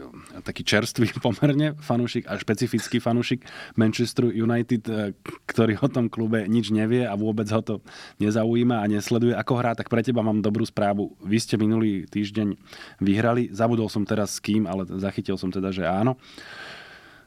taký 0.42 0.64
čerstvý 0.64 1.12
pomerne 1.24 1.76
fanúšik 1.80 2.24
a 2.28 2.40
špecifický 2.40 2.98
fanúšik 2.98 3.44
Manchester 3.76 4.32
United, 4.32 4.82
eh, 4.88 5.12
ktorý 5.44 5.76
o 5.84 5.88
tom 5.92 6.08
klube 6.08 6.48
nič 6.48 6.72
nevie 6.72 7.04
a 7.04 7.12
vôbec 7.14 7.46
ho 7.52 7.60
to 7.60 7.84
nezaujíma 8.18 8.80
a 8.80 8.90
nesleduje, 8.90 9.36
ako 9.36 9.52
hrá, 9.60 9.76
tak 9.76 9.92
pre 9.92 10.00
teba 10.00 10.24
mám 10.24 10.40
dobrú 10.40 10.64
správu. 10.64 11.12
Vy 11.20 11.38
ste 11.40 11.54
minulý 11.60 12.08
týždeň 12.08 12.56
vyhrali. 13.04 13.52
Zabudol 13.52 13.92
som 13.92 14.08
teraz 14.08 14.36
s 14.36 14.42
kým, 14.42 14.64
ale 14.64 14.88
zachytil 14.96 15.36
som 15.36 15.52
teda, 15.52 15.68
že 15.70 15.84
áno. 15.84 16.16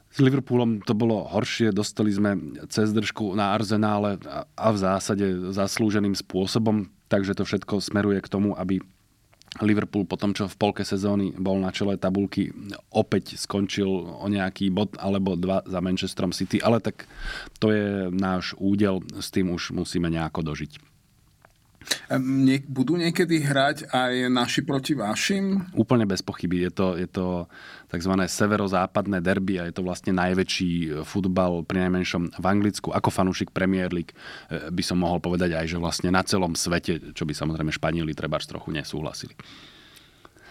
S 0.10 0.18
Liverpoolom 0.18 0.81
to 0.81 0.98
bolo 0.98 1.30
horšie, 1.30 1.69
dostali 1.69 2.10
sme 2.10 2.36
cez 2.73 2.90
držku 2.90 3.38
na 3.38 3.53
arzenále 3.53 4.18
a 4.57 4.68
v 4.73 4.77
zásade 4.81 5.53
zaslúženým 5.53 6.18
spôsobom, 6.18 6.90
takže 7.14 7.38
to 7.38 7.45
všetko 7.45 7.77
smeruje 7.77 8.18
k 8.26 8.31
tomu, 8.31 8.57
aby 8.57 8.81
Liverpool 9.61 10.06
po 10.06 10.14
tom, 10.14 10.38
čo 10.38 10.45
v 10.45 10.60
polke 10.61 10.86
sezóny 10.86 11.34
bol 11.34 11.57
na 11.57 11.73
čele 11.73 11.98
tabulky, 11.98 12.53
opäť 12.94 13.34
skončil 13.34 13.90
o 13.90 14.26
nejaký 14.30 14.69
bod 14.69 14.94
alebo 15.02 15.34
dva 15.34 15.65
za 15.65 15.81
Manchesterom 15.81 16.34
City, 16.34 16.61
ale 16.61 16.77
tak 16.77 17.10
to 17.57 17.73
je 17.73 18.14
náš 18.14 18.53
údel, 18.61 19.02
s 19.18 19.34
tým 19.34 19.49
už 19.49 19.73
musíme 19.73 20.06
nejako 20.06 20.45
dožiť. 20.45 20.77
Nie, 22.19 22.60
budú 22.65 22.99
niekedy 22.99 23.39
hrať 23.39 23.89
aj 23.89 24.14
naši 24.27 24.61
proti 24.65 24.93
vašim? 24.97 25.72
Úplne 25.73 26.06
bez 26.10 26.19
pochyby. 26.19 26.68
Je 26.68 26.72
to, 26.73 26.88
je 26.99 27.07
to 27.07 27.47
tzv. 27.88 28.14
severozápadné 28.27 29.23
derby 29.23 29.57
a 29.61 29.69
je 29.69 29.73
to 29.80 29.85
vlastne 29.85 30.14
najväčší 30.18 31.06
futbal 31.07 31.64
pri 31.64 31.88
najmenšom 31.88 32.35
v 32.35 32.45
Anglicku. 32.45 32.91
Ako 32.91 33.10
fanúšik 33.10 33.56
Premier 33.56 33.89
League 33.89 34.11
eh, 34.51 34.68
by 34.69 34.84
som 34.84 34.99
mohol 34.99 35.23
povedať 35.23 35.56
aj, 35.56 35.65
že 35.65 35.77
vlastne 35.81 36.10
na 36.11 36.22
celom 36.26 36.53
svete, 36.53 37.15
čo 37.15 37.23
by 37.23 37.34
samozrejme 37.34 37.72
Španieli 37.72 38.11
treba 38.18 38.41
trochu 38.41 38.72
nesúhlasili 38.73 39.35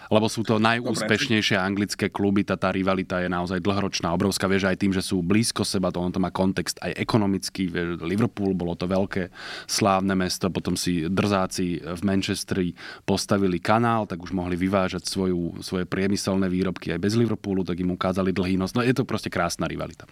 lebo 0.09 0.25
sú 0.25 0.41
to 0.41 0.57
najúspešnejšie 0.57 1.55
anglické 1.55 2.09
kluby, 2.09 2.41
tá, 2.41 2.57
tá 2.57 2.73
rivalita 2.73 3.21
je 3.21 3.29
naozaj 3.29 3.61
dlhoročná, 3.61 4.09
obrovská, 4.09 4.49
vieš, 4.49 4.65
aj 4.65 4.77
tým, 4.81 4.93
že 4.93 5.05
sú 5.05 5.21
blízko 5.21 5.61
seba, 5.61 5.93
to 5.93 6.01
on 6.01 6.09
to 6.09 6.17
má 6.17 6.33
kontext 6.33 6.81
aj 6.81 6.97
ekonomický, 6.97 7.69
vieš, 7.69 8.01
Liverpool 8.01 8.57
bolo 8.57 8.73
to 8.73 8.89
veľké 8.89 9.29
slávne 9.69 10.17
mesto, 10.17 10.49
potom 10.49 10.73
si 10.73 11.05
drzáci 11.05 11.79
v 11.85 12.01
Manchesteri 12.01 12.73
postavili 13.05 13.61
kanál, 13.61 14.09
tak 14.09 14.17
už 14.25 14.33
mohli 14.33 14.57
vyvážať 14.57 15.05
svoju, 15.05 15.61
svoje 15.61 15.85
priemyselné 15.85 16.49
výrobky 16.49 16.89
aj 16.89 16.99
bez 16.99 17.13
Liverpoolu, 17.13 17.61
tak 17.61 17.77
im 17.77 17.93
ukázali 17.93 18.33
dlhý 18.33 18.57
nos. 18.57 18.73
No 18.73 18.81
je 18.81 18.97
to 18.97 19.05
proste 19.05 19.29
krásna 19.29 19.69
rivalita. 19.69 20.09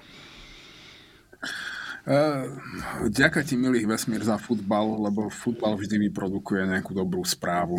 Uh, 2.07 2.47
ďakujem 3.11 3.43
ti, 3.43 3.55
milých 3.59 3.83
vesmír, 3.83 4.23
za 4.23 4.39
futbal, 4.39 4.95
lebo 5.11 5.27
futbal 5.27 5.75
vždy 5.75 6.07
vyprodukuje 6.07 6.63
nejakú 6.63 6.95
dobrú 6.95 7.19
správu 7.27 7.75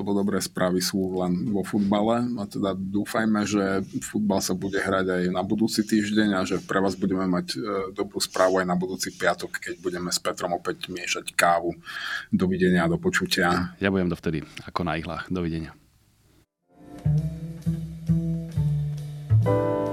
lebo 0.00 0.16
dobré 0.16 0.40
správy 0.40 0.80
sú 0.80 1.20
len 1.20 1.52
vo 1.52 1.60
futbale 1.60 2.24
a 2.40 2.48
teda 2.48 2.72
dúfajme, 2.72 3.44
že 3.44 3.84
futbal 4.00 4.40
sa 4.40 4.56
bude 4.56 4.80
hrať 4.80 5.06
aj 5.12 5.22
na 5.28 5.44
budúci 5.44 5.84
týždeň 5.84 6.28
a 6.34 6.40
že 6.48 6.56
pre 6.64 6.80
vás 6.80 6.96
budeme 6.96 7.28
mať 7.28 7.46
e, 7.52 7.58
dobrú 7.92 8.16
správu 8.16 8.64
aj 8.64 8.66
na 8.66 8.80
budúci 8.80 9.12
piatok, 9.12 9.60
keď 9.60 9.74
budeme 9.84 10.08
s 10.08 10.16
Petrom 10.16 10.56
opäť 10.56 10.88
miešať 10.88 11.36
kávu. 11.36 11.76
Dovidenia, 12.32 12.88
do 12.88 12.96
počutia. 12.96 13.76
Ja 13.76 13.92
budem 13.92 14.08
dovtedy 14.08 14.40
ako 14.64 14.80
na 14.88 14.96
ihlách. 14.96 15.28
Dovidenia. 15.28 15.76
thank 19.40 19.88
you 19.88 19.89